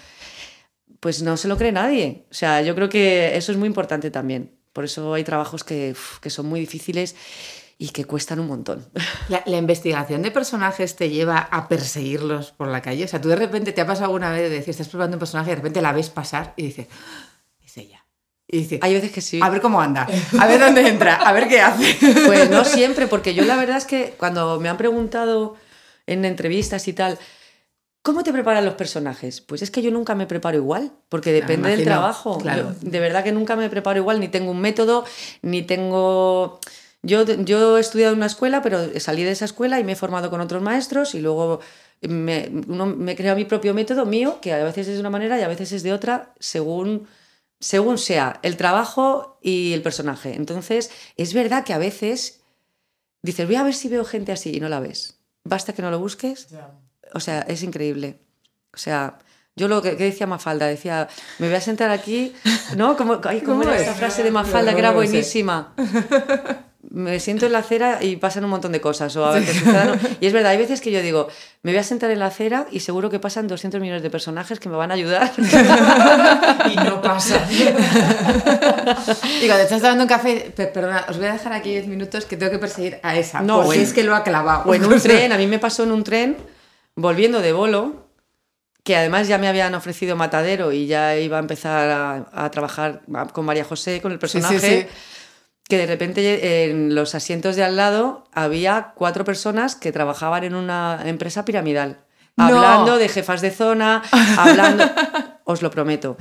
pues 0.99 1.23
no 1.23 1.37
se 1.37 1.47
lo 1.47 1.57
cree 1.57 1.71
nadie. 1.71 2.25
O 2.33 2.35
sea, 2.35 2.63
yo 2.63 2.75
creo 2.75 2.89
que 2.89 3.37
eso 3.37 3.53
es 3.53 3.59
muy 3.59 3.69
importante 3.69 4.11
también. 4.11 4.51
Por 4.73 4.83
eso 4.85 5.15
hay 5.15 5.23
trabajos 5.23 5.63
que, 5.63 5.95
que 6.21 6.31
son 6.31 6.47
muy 6.47 6.59
difíciles 6.59 7.15
y 7.79 7.89
que 7.91 8.05
cuestan 8.05 8.41
un 8.41 8.47
montón. 8.49 8.87
La, 9.29 9.43
la 9.47 9.57
investigación 9.57 10.23
de 10.23 10.31
personajes 10.31 10.97
te 10.97 11.11
lleva 11.11 11.39
a 11.39 11.69
perseguirlos 11.69 12.53
por 12.53 12.69
la 12.69 12.83
calle. 12.83 13.05
O 13.05 13.09
sea, 13.09 13.21
tú 13.21 13.29
de 13.29 13.37
repente 13.37 13.73
te 13.73 13.81
ha 13.81 13.87
pasado 13.87 14.07
alguna 14.07 14.31
vez 14.31 14.43
de 14.43 14.51
decir, 14.51 14.71
estás 14.71 14.89
probando 14.89 15.17
un 15.17 15.21
personaje 15.21 15.49
y 15.51 15.53
de 15.53 15.57
repente 15.57 15.81
la 15.83 15.93
ves 15.93 16.11
pasar 16.11 16.55
y 16.57 16.65
dices, 16.65 16.87
"Ah, 16.91 17.29
es 17.65 17.77
ella. 17.77 18.05
Y 18.49 18.59
dices, 18.59 18.81
Hay 18.83 18.93
veces 18.95 19.11
que 19.13 19.21
sí. 19.23 19.41
a 19.43 19.49
ver 19.49 19.61
cómo 19.63 19.81
anda, 19.81 20.07
a 20.39 20.47
ver 20.47 20.61
dónde 20.61 20.87
entra, 20.87 21.15
a 21.17 21.33
ver 21.33 21.49
qué 21.49 21.61
hace. 21.61 21.97
Pues 22.27 22.51
no 22.51 22.65
siempre, 22.67 23.07
porque 23.07 23.33
yo 23.35 23.45
la 23.45 23.57
verdad 23.57 23.79
es 23.79 23.87
que 23.87 24.15
cuando 24.19 24.61
me 24.61 24.69
han 24.69 24.77
preguntado 24.77 25.57
en 26.07 26.25
entrevistas 26.27 26.87
y 26.89 26.93
tal, 26.93 27.19
¿cómo 28.03 28.23
te 28.25 28.33
preparan 28.33 28.65
los 28.67 28.75
personajes? 28.75 29.41
Pues 29.41 29.63
es 29.63 29.71
que 29.71 29.81
yo 29.81 29.91
nunca 29.91 30.15
me 30.15 30.27
preparo 30.27 30.59
igual, 30.59 30.93
porque 31.09 31.33
depende 31.33 31.71
del 31.71 31.81
imagino, 31.81 31.97
trabajo. 31.97 32.39
claro. 32.39 32.75
Yo 32.83 32.91
de 32.91 33.01
verdad 33.01 33.25
que 33.25 33.33
nunca 33.33 33.57
me 33.57 33.71
preparo 33.71 33.99
igual, 33.99 34.21
ni 34.21 34.29
tengo 34.29 34.51
un 34.51 34.61
método, 34.61 35.05
ni 35.41 35.63
tengo... 35.63 36.61
Yo, 37.03 37.25
yo 37.25 37.79
he 37.79 37.81
estudiado 37.81 38.13
en 38.13 38.19
una 38.19 38.27
escuela, 38.27 38.63
pero 38.63 38.79
salí 39.01 39.25
de 39.25 39.33
esa 39.33 39.45
escuela 39.45 39.81
y 39.81 39.85
me 39.85 39.93
he 39.93 39.97
formado 39.97 40.31
con 40.31 40.41
otros 40.41 40.63
maestros 40.63 41.15
y 41.15 41.21
luego 41.21 41.61
me, 42.01 42.49
uno- 42.69 42.87
me 42.87 43.13
he 43.13 43.17
creado 43.17 43.37
mi 43.37 43.45
propio 43.45 43.75
método 43.75 44.07
mío, 44.07 44.39
que 44.41 44.53
a 44.53 44.63
veces 44.63 44.87
es 44.89 44.95
de 44.95 45.01
una 45.01 45.11
manera 45.11 45.39
y 45.39 45.43
a 45.43 45.49
veces 45.49 45.73
es 45.73 45.83
de 45.83 45.93
otra, 45.93 46.33
según 46.39 47.07
según 47.59 47.97
sea 47.97 48.41
el 48.43 48.57
trabajo 48.57 49.39
y 49.41 49.73
el 49.73 49.83
personaje. 49.83 50.35
Entonces, 50.35 50.91
es 51.17 51.33
verdad 51.33 51.63
que 51.65 51.73
a 51.73 51.79
veces 51.79 52.41
dices, 53.23 53.47
voy 53.47 53.55
a 53.55 53.63
ver 53.63 53.75
si 53.75 53.89
veo 53.89 54.05
gente 54.05 54.33
así 54.33 54.51
y 54.57 54.59
no 54.59 54.69
la 54.69 54.81
ves. 54.81 55.21
Basta 55.45 55.73
que 55.73 55.81
no 55.81 55.89
lo 55.91 56.01
busques. 56.01 56.49
Ya. 56.49 56.73
O 57.15 57.21
sea, 57.21 57.43
es 57.43 57.63
increíble. 57.63 58.19
O 58.75 58.79
sea, 58.79 59.19
yo 59.55 59.69
lo 59.69 59.81
que, 59.81 59.97
que 59.97 60.05
decía 60.05 60.27
Mafalda, 60.27 60.67
decía, 60.67 61.09
me 61.39 61.47
voy 61.47 61.55
a 61.57 61.61
sentar 61.61 61.93
aquí, 61.93 62.33
¿no? 62.77 62.97
Como, 62.97 63.21
ay, 63.25 63.43
¿Cómo 63.43 63.61
¿Cómo 63.61 63.63
era 63.63 63.77
es? 63.77 63.83
esta 63.83 63.95
frase 63.95 64.25
de 64.25 64.33
Mafalda 64.33 64.73
que 64.73 64.81
era 64.81 64.91
buenísima? 64.91 65.73
Me 66.91 67.21
siento 67.21 67.47
en 67.47 67.53
la 67.53 67.59
acera 67.59 68.03
y 68.03 68.17
pasan 68.17 68.45
un 68.45 68.51
montón 68.51 68.73
de 68.73 68.81
cosas. 68.81 69.15
O 69.17 69.25
a 69.25 69.33
veces 69.33 69.57
sucedan- 69.57 69.99
y 70.21 70.27
es 70.27 70.33
verdad, 70.33 70.51
hay 70.53 70.59
veces 70.59 70.81
que 70.81 70.91
yo 70.91 71.01
digo, 71.01 71.29
me 71.63 71.71
voy 71.71 71.79
a 71.79 71.85
sentar 71.85 72.11
en 72.11 72.19
la 72.19 72.27
acera 72.27 72.67
y 72.73 72.81
seguro 72.81 73.09
que 73.09 73.19
pasan 73.21 73.47
200 73.47 73.81
millones 73.81 74.03
de 74.03 74.11
personajes 74.11 74.59
que 74.61 74.69
me 74.69 74.77
van 74.77 74.91
a 74.91 74.95
ayudar. 74.95 75.31
Y 76.73 76.77
no 76.77 77.01
pasa. 77.03 77.47
Y 79.41 79.47
cuando 79.47 79.63
estás 79.63 79.81
tomando 79.81 80.05
un 80.05 80.09
café, 80.09 80.53
pe- 80.55 80.67
perdona, 80.67 81.05
os 81.09 81.17
voy 81.19 81.27
a 81.27 81.33
dejar 81.33 81.53
aquí 81.53 81.71
10 81.71 81.87
minutos 81.87 82.25
que 82.25 82.37
tengo 82.37 82.51
que 82.53 82.59
perseguir 82.59 82.99
a 83.03 83.17
esa. 83.17 83.41
No, 83.41 83.73
en- 83.73 83.81
es 83.81 83.93
que 83.93 84.03
lo 84.05 84.15
ha 84.15 84.23
clavado. 84.23 84.71
O 84.71 84.75
en 84.75 84.85
un 84.85 85.01
tren, 85.03 85.33
a 85.33 85.39
mí 85.39 85.47
me 85.47 85.59
pasó 85.59 85.85
en 85.85 85.93
un 85.93 86.05
tren, 86.05 86.37
volviendo 86.97 87.41
de 87.41 87.53
bolo, 87.53 88.09
que 88.85 88.97
además 88.97 89.29
ya 89.29 89.39
me 89.39 89.49
habían 89.49 89.75
ofrecido 89.75 90.17
matadero 90.17 90.73
y 90.73 90.87
ya 90.87 91.17
iba 91.17 91.37
a 91.37 91.41
empezar 91.41 91.91
a, 91.91 92.27
a 92.33 92.51
trabajar 92.51 93.03
con 93.33 93.45
María 93.45 93.65
José, 93.65 94.01
con 94.01 94.13
el 94.13 94.19
Sí, 94.21 94.27
sí, 94.27 94.33
personaje, 94.41 94.83
sí. 94.83 94.87
Que 95.73 95.79
de 95.79 95.87
repente 95.87 96.65
en 96.69 96.95
los 96.95 97.15
asientos 97.15 97.57
de 97.57 97.65
al 97.65 97.77
lado 97.77 98.25
había 98.31 98.93
cuatro 98.95 99.25
personas 99.25 99.75
que 99.75 99.91
trabajaban 99.91 100.45
en 100.45 100.55
una 100.55 101.01
empresa 101.07 101.47
piramidal. 101.47 102.05
No. 102.37 102.45
Hablando 102.45 102.99
de 102.99 103.09
jefas 103.09 103.41
de 103.41 103.51
zona, 103.51 104.03
hablando... 104.37 104.85
Os 105.45 105.63
lo 105.63 105.71
prometo. 105.71 106.19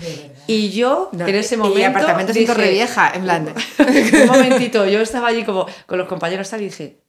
Y 0.48 0.70
yo, 0.70 1.10
No, 1.12 1.28
en 1.28 1.36
ese 1.36 1.56
y 1.56 1.58
momento... 1.58 1.86
apartamentos 1.90 2.34
en 2.34 2.44
dije, 2.44 2.54
Torrevieja, 2.54 3.12
en 3.14 3.24
plan. 3.24 3.54
un 4.22 4.28
momentito, 4.28 4.86
yo 4.86 5.02
estaba 5.02 5.28
allí 5.28 5.44
como 5.44 5.66
con 5.86 5.98
los 5.98 6.08
compañeros 6.08 6.50
tal 6.50 6.62
y 6.62 6.70
dije. 6.70 7.02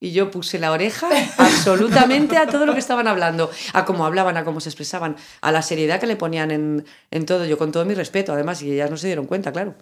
Y 0.00 0.12
yo 0.12 0.30
puse 0.30 0.58
la 0.58 0.72
oreja 0.72 1.10
absolutamente 1.36 2.38
a 2.38 2.46
todo 2.46 2.64
lo 2.64 2.72
que 2.72 2.80
estaban 2.80 3.06
hablando, 3.06 3.50
a 3.74 3.84
cómo 3.84 4.06
hablaban, 4.06 4.38
a 4.38 4.44
cómo 4.44 4.60
se 4.60 4.70
expresaban, 4.70 5.16
a 5.42 5.52
la 5.52 5.60
seriedad 5.60 6.00
que 6.00 6.06
le 6.06 6.16
ponían 6.16 6.50
en, 6.50 6.86
en 7.10 7.26
todo, 7.26 7.44
yo 7.44 7.58
con 7.58 7.70
todo 7.70 7.84
mi 7.84 7.92
respeto, 7.92 8.32
además, 8.32 8.62
y 8.62 8.72
ellas 8.72 8.90
no 8.90 8.96
se 8.96 9.08
dieron 9.08 9.26
cuenta, 9.26 9.52
claro. 9.52 9.74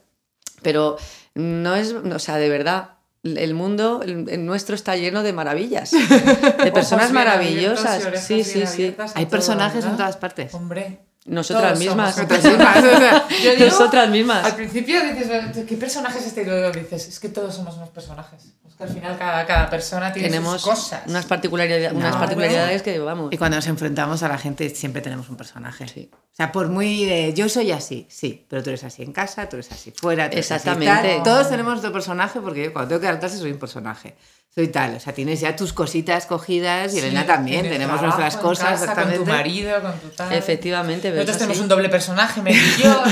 Pero 0.62 0.96
no 1.34 1.76
es, 1.76 1.92
o 1.92 2.18
sea, 2.18 2.36
de 2.36 2.48
verdad, 2.48 2.90
el 3.22 3.54
mundo 3.54 4.02
el, 4.02 4.28
el 4.28 4.44
nuestro 4.44 4.74
está 4.74 4.96
lleno 4.96 5.22
de 5.22 5.32
maravillas, 5.32 5.90
de 6.64 6.72
personas 6.72 7.12
maravillosas. 7.12 8.04
abiertos 8.04 8.20
Sí, 8.20 8.44
sí, 8.44 8.66
sí. 8.66 8.94
Hay 9.14 9.24
todo, 9.24 9.30
personajes 9.30 9.84
en 9.84 9.96
todas 9.96 10.16
partes. 10.16 10.52
Hombre. 10.54 11.00
Nosotras 11.24 11.74
Todos 11.74 11.78
mismas. 11.78 12.16
Nosotras 12.16 12.44
mismas, 12.44 12.76
o 12.78 12.82
sea, 12.98 13.28
Yo 13.44 13.52
digo, 13.52 13.66
Nosotras 13.66 14.10
mismas. 14.10 14.44
Al 14.44 14.56
principio 14.56 15.00
dices, 15.02 15.64
¿qué 15.68 15.76
personajes 15.76 16.26
este? 16.26 16.42
Y 16.42 16.46
luego 16.46 16.72
dices, 16.72 17.06
es 17.06 17.20
que 17.20 17.28
todos 17.28 17.54
somos 17.54 17.76
unos 17.76 17.90
personajes. 17.90 18.54
Al 18.82 18.88
final 18.88 19.16
cada, 19.18 19.46
cada 19.46 19.70
persona 19.70 20.12
tiene 20.12 20.28
Tenemos 20.28 20.60
sus 20.60 20.70
cosas. 20.70 21.02
unas 21.06 21.24
particularidades, 21.26 21.92
unas 21.92 22.12
No. 22.14 22.18
particularidades 22.18 22.82
que, 22.82 22.98
vamos. 22.98 23.32
Y 23.32 23.38
cuando 23.38 23.56
nos 23.56 23.66
enfrentamos 23.66 24.22
a 24.22 24.28
la 24.28 24.38
gente 24.38 24.68
siempre 24.70 25.00
tenemos 25.02 25.28
un 25.28 25.36
personaje. 25.36 25.86
Sí. 25.88 26.10
O 26.12 26.34
sea, 26.34 26.50
por 26.52 26.68
muy 26.68 27.04
de 27.04 27.32
yo 27.34 27.48
soy 27.48 27.70
así, 27.72 28.06
sí, 28.10 28.46
pero 28.48 28.62
tú 28.62 28.70
eres 28.70 28.84
así 28.84 29.02
en 29.02 29.12
casa, 29.12 29.48
tú 29.48 29.56
eres 29.56 29.70
así 29.70 29.92
fuera. 29.92 30.28
tú 30.28 30.32
eres 30.36 30.50
así 30.50 30.68
Exactamente. 30.68 31.14
tal. 31.16 31.22
Todos 31.22 31.48
tenemos 31.48 31.72
nuestro 31.72 31.92
personaje 31.92 32.40
porque 32.40 32.64
yo 32.64 32.72
cuando 32.72 32.88
tengo 32.88 33.00
que 33.00 33.06
dar 33.06 33.20
clases 33.20 33.38
soy 33.40 33.52
un 33.52 33.58
personaje. 33.58 34.16
Soy 34.54 34.68
tal, 34.68 34.96
o 34.96 35.00
sea, 35.00 35.14
tienes 35.14 35.40
ya 35.40 35.56
tus 35.56 35.72
cositas 35.72 36.26
cogidas 36.26 36.92
y 36.92 36.96
Sí, 37.00 37.06
Elena 37.06 37.24
también, 37.24 37.62
tenemos 37.62 37.98
trabajo, 37.98 38.18
nuestras 38.20 38.36
cosas 38.36 38.80
casa, 38.80 38.84
Con 38.84 38.94
tu 38.94 39.00
exactamente. 39.00 39.32
marido, 39.32 39.80
con 39.80 39.92
tu 39.98 40.08
tal. 40.10 40.30
Efectivamente, 40.34 41.08
Nosotros 41.10 41.38
tenemos 41.38 41.56
así. 41.56 41.62
un 41.62 41.68
doble 41.68 41.88
personaje, 41.88 42.42
Mel 42.42 42.54
y 42.54 42.82
yo, 42.82 43.02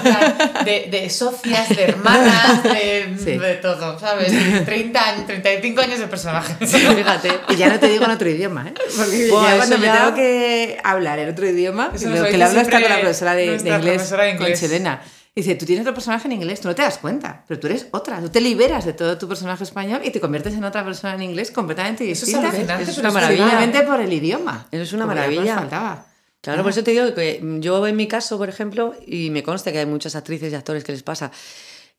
de, 0.67 0.89
de 0.91 1.09
socias, 1.09 1.71
de 1.71 1.83
hermanas, 1.85 2.63
de, 2.63 3.15
Sí. 3.19 3.39
de 3.39 3.55
todo, 3.55 3.99
¿sabes? 3.99 4.31
30 4.67 5.09
años, 5.09 5.27
35 5.27 5.81
años 5.81 5.99
de 5.99 6.09
personaje. 6.09 6.55
Fíjate. 6.67 7.31
Y 7.49 7.57
ya 7.57 7.69
no 7.71 7.81
te 7.81 7.89
digo 7.89 8.05
en 8.05 8.11
otro 8.11 8.29
idioma, 8.29 8.67
¿eh? 8.69 8.75
Porque 8.95 9.29
ya 9.31 9.57
cuando 9.57 9.79
me 9.79 9.87
ya- 9.87 9.97
tengo 9.99 10.15
que 10.17 10.79
hablar 10.85 11.21
en 11.21 11.31
otro 11.31 11.49
idioma, 11.49 11.91
lo 11.91 11.99
que 12.25 12.37
le 12.37 12.45
hablo 12.45 12.61
siempre 12.61 12.83
con 12.83 12.91
la 12.91 13.01
profesora 13.01 13.35
de, 13.35 13.47
de 13.57 13.71
inglés, 13.71 13.95
profesora 13.95 14.25
de 14.25 14.31
inglés. 14.33 14.61
con 14.61 14.69
Selena. 14.69 15.01
Dice, 15.35 15.55
tú 15.55 15.65
tienes 15.65 15.83
otro 15.83 15.95
personaje 15.95 16.27
en 16.27 16.33
inglés, 16.33 16.61
tú 16.61 16.69
no 16.69 16.75
te 16.75 16.83
das 16.83 16.99
cuenta, 16.99 17.45
pero 17.47 17.61
tú 17.61 17.69
eres 17.69 17.87
otra. 17.93 18.21
Tú 18.21 18.29
te 18.31 18.41
liberas 18.41 18.85
de 18.85 18.93
todo 18.93 19.17
tu 19.17 19.29
personaje 19.29 19.63
español 19.63 20.01
y 20.05 20.11
te 20.11 20.21
conviertes 20.21 20.55
en 20.55 20.65
otra 20.65 20.85
persona 20.85 21.15
en 21.15 21.23
inglés 21.23 21.53
completamente 21.53 22.11
Eso 22.11 22.25
es 22.25 22.27
distinta. 22.27 22.49
alucinante, 22.49 22.83
Eso 22.83 22.93
es 22.93 22.99
una 22.99 23.13
maravilla. 23.13 23.87
Por 23.87 24.01
el 24.01 24.13
idioma. 24.13 24.67
Eso 24.73 24.83
es 24.83 24.93
una 24.93 25.07
maravilla. 25.07 25.55
faltaba. 25.55 26.07
Claro, 26.41 26.63
por 26.63 26.73
eso 26.73 26.83
te 26.83 26.93
digo 26.93 27.15
que 27.15 27.41
yo 27.61 27.87
en 27.87 27.97
mi 27.97 28.09
caso, 28.09 28.39
por 28.39 28.49
ejemplo, 28.49 28.95
y 29.07 29.31
me 29.31 29.43
consta 29.43 29.73
que 29.73 29.79
hay 29.79 29.87
muchas 29.87 30.17
actrices 30.17 30.53
y 30.53 30.57
actores 30.57 30.85
que 30.85 30.93
les 30.93 31.03
pasa, 31.03 31.31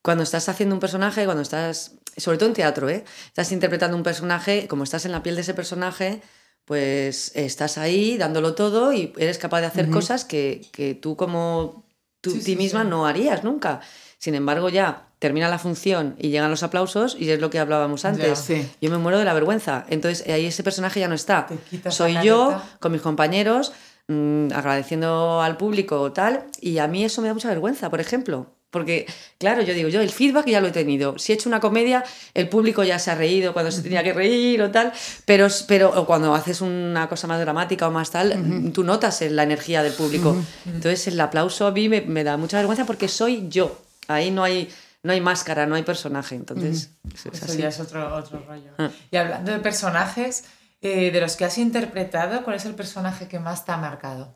cuando 0.02 0.24
estás 0.24 0.50
haciendo 0.50 0.76
un 0.76 0.80
personaje, 0.80 1.26
cuando 1.26 1.44
estás, 1.44 1.92
sobre 2.18 2.38
todo 2.40 2.50
en 2.50 2.56
teatro, 2.56 2.90
¿eh? 2.90 3.04
estás 3.28 3.52
interpretando 3.52 3.96
un 3.96 4.04
personaje, 4.04 4.68
como 4.68 4.84
estás 4.84 5.06
en 5.06 5.12
la 5.12 5.22
piel 5.22 5.36
de 5.36 5.42
ese 5.42 5.54
personaje, 5.54 6.22
pues 6.66 7.32
estás 7.36 7.78
ahí 7.78 8.18
dándolo 8.18 8.56
todo 8.56 8.94
y 8.94 9.14
eres 9.18 9.38
capaz 9.38 9.62
de 9.62 9.68
hacer 9.68 9.90
cosas 9.90 10.26
que, 10.26 10.66
que 10.72 10.96
tú 10.96 11.16
como 11.16 11.86
tú, 12.22 12.32
Sí, 12.32 12.38
ti 12.38 12.44
sí, 12.46 12.56
misma 12.56 12.84
sí. 12.84 12.88
no 12.90 13.06
harías 13.06 13.44
nunca. 13.44 13.82
Sin 14.18 14.36
embargo, 14.36 14.70
ya 14.70 15.08
termina 15.20 15.50
la 15.50 15.60
función 15.60 16.16
y 16.20 16.30
llegan 16.30 16.50
los 16.50 16.64
aplausos 16.64 17.16
y 17.20 17.30
es 17.30 17.40
lo 17.40 17.50
que 17.50 17.60
hablábamos 17.60 18.06
antes. 18.06 18.40
Yo 18.82 18.90
me 18.92 18.98
muero 18.98 19.18
de 19.20 19.26
la 19.26 19.34
vergüenza. 19.34 19.86
Entonces 19.90 20.28
ahí 20.28 20.46
ese 20.46 20.64
personaje 20.64 21.00
ya 21.00 21.08
no 21.08 21.16
está. 21.16 21.48
Soy 21.90 22.16
yo 22.24 22.62
con 22.80 22.92
mis 22.92 23.02
compañeros 23.02 23.72
mm, 24.08 24.50
agradeciendo 24.54 25.42
al 25.42 25.58
público 25.58 26.12
tal 26.12 26.46
y 26.60 26.78
a 26.78 26.88
mí 26.88 27.04
eso 27.04 27.22
me 27.22 27.28
da 27.28 27.34
mucha 27.34 27.50
vergüenza, 27.50 27.90
por 27.90 28.00
ejemplo. 28.00 28.48
Porque, 28.72 29.06
claro, 29.38 29.62
yo 29.62 29.74
digo, 29.74 29.90
yo 29.90 30.02
el 30.02 30.10
feedback 30.10 30.48
ya 30.48 30.62
lo 30.62 30.68
he 30.68 30.72
tenido. 30.72 31.20
Si 31.20 31.32
he 31.32 31.36
hecho 31.36 31.50
una 31.50 31.60
comedia, 31.60 32.06
el 32.34 32.48
público 32.48 32.84
ya 32.84 32.98
se 33.00 33.12
ha 33.12 33.16
reído 33.16 33.52
cuando 33.52 33.70
se 33.70 33.82
tenía 33.82 34.02
que 34.02 34.14
reír 34.14 34.62
o 34.62 34.72
tal, 34.72 34.94
pero, 35.26 35.48
pero 35.68 35.90
o 35.90 36.06
cuando 36.06 36.34
haces 36.34 36.62
una 36.62 37.10
cosa 37.10 37.28
más 37.28 37.40
dramática 37.42 37.88
o 37.88 37.92
más 37.92 38.12
tal, 38.12 38.72
tú 38.74 38.86
notas 38.86 39.22
la 39.22 39.44
energía 39.44 39.84
del 39.84 39.92
público. 39.92 40.36
Entonces 40.66 41.06
el 41.08 41.20
aplauso 41.20 41.68
a 41.68 41.72
mí 41.72 41.90
me, 41.90 42.02
me 42.02 42.24
da 42.24 42.38
mucha 42.38 42.58
vergüenza 42.58 42.86
porque 42.86 43.10
soy 43.10 43.50
yo. 43.50 43.78
Ahí 44.08 44.32
no 44.32 44.44
hay, 44.44 44.70
no 45.04 45.12
hay 45.12 45.20
máscara, 45.20 45.66
no 45.66 45.76
hay 45.76 45.84
personaje. 45.84 46.36
Entonces, 46.36 46.92
es 47.14 47.26
Eso 47.26 47.46
así. 47.46 47.58
ya 47.58 47.68
es 47.68 47.80
otro, 47.80 48.16
otro 48.16 48.44
rollo. 48.48 48.72
Ah. 48.78 48.90
Y 49.12 49.18
hablando 49.18 49.52
de 49.52 49.60
personajes, 49.60 50.46
eh, 50.82 51.12
de 51.12 51.22
los 51.22 51.36
que 51.36 51.44
has 51.46 51.58
interpretado, 51.58 52.44
¿cuál 52.44 52.56
es 52.56 52.66
el 52.66 52.74
personaje 52.74 53.28
que 53.28 53.40
más 53.40 53.66
te 53.66 53.72
ha 53.72 53.78
marcado? 53.78 54.34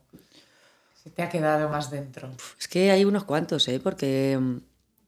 Se 1.05 1.11
te 1.11 1.21
ha 1.21 1.29
quedado 1.29 1.69
más 1.69 1.91
dentro. 1.91 2.31
Es 2.59 2.67
que 2.67 2.89
hay 2.89 3.05
unos 3.05 3.25
cuantos, 3.25 3.67
¿eh? 3.67 3.79
Porque 3.79 4.39
mm, 4.41 4.57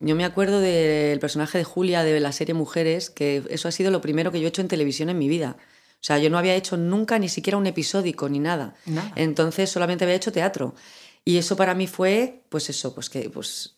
yo 0.02 0.16
me 0.16 0.26
acuerdo 0.26 0.60
del 0.60 1.20
personaje 1.20 1.58
de 1.58 1.64
Julia 1.64 2.04
de 2.04 2.20
la 2.20 2.32
serie 2.32 2.54
Mujeres, 2.54 3.10
que 3.10 3.42
eso 3.50 3.68
ha 3.68 3.72
sido 3.72 3.90
lo 3.90 4.00
primero 4.00 4.32
que 4.32 4.40
yo 4.40 4.46
he 4.46 4.50
hecho 4.50 4.62
en 4.62 4.68
televisión 4.68 5.10
en 5.10 5.18
mi 5.18 5.28
vida. 5.28 5.58
O 5.60 6.04
sea, 6.04 6.20
yo 6.20 6.30
no 6.30 6.38
había 6.38 6.54
hecho 6.54 6.78
nunca 6.78 7.18
ni 7.18 7.30
siquiera 7.30 7.58
un 7.58 7.66
episódico 7.66 8.30
ni 8.30 8.38
nada. 8.38 8.76
Nada. 8.86 9.12
Entonces 9.16 9.72
solamente 9.72 10.04
había 10.04 10.16
hecho 10.16 10.32
teatro. 10.32 10.76
Y 11.26 11.40
eso 11.40 11.56
para 11.56 11.74
mí 11.74 11.88
fue, 11.88 12.44
pues 12.50 12.70
eso, 12.70 12.94
pues 12.94 13.10
que, 13.10 13.32
pues, 13.32 13.78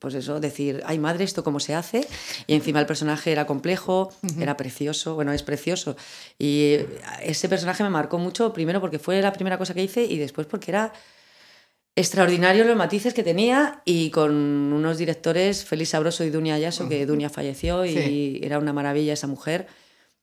pues 0.00 0.14
eso, 0.14 0.40
decir, 0.40 0.82
ay 0.84 0.98
madre, 0.98 1.22
esto 1.22 1.44
cómo 1.44 1.60
se 1.60 1.76
hace. 1.76 2.04
Y 2.48 2.54
encima 2.54 2.80
el 2.80 2.86
personaje 2.86 3.30
era 3.30 3.46
complejo, 3.46 4.12
era 4.40 4.56
precioso, 4.56 5.14
bueno, 5.14 5.32
es 5.32 5.44
precioso. 5.44 5.96
Y 6.36 6.78
ese 7.22 7.48
personaje 7.48 7.84
me 7.84 7.90
marcó 7.90 8.18
mucho, 8.18 8.52
primero 8.52 8.80
porque 8.80 8.98
fue 8.98 9.22
la 9.22 9.32
primera 9.32 9.56
cosa 9.56 9.72
que 9.72 9.84
hice 9.84 10.04
y 10.04 10.18
después 10.18 10.48
porque 10.48 10.72
era 10.72 10.92
extraordinario 11.96 12.64
los 12.64 12.76
matices 12.76 13.14
que 13.14 13.22
tenía 13.22 13.82
y 13.84 14.10
con 14.10 14.32
unos 14.32 14.98
directores, 14.98 15.64
Félix 15.64 15.90
Sabroso 15.90 16.24
y 16.24 16.30
Dunia 16.30 16.54
Ayaso, 16.54 16.88
que 16.88 17.06
Dunia 17.06 17.30
falleció 17.30 17.84
y 17.84 18.40
era 18.42 18.58
una 18.58 18.72
maravilla 18.72 19.12
esa 19.12 19.26
mujer. 19.26 19.66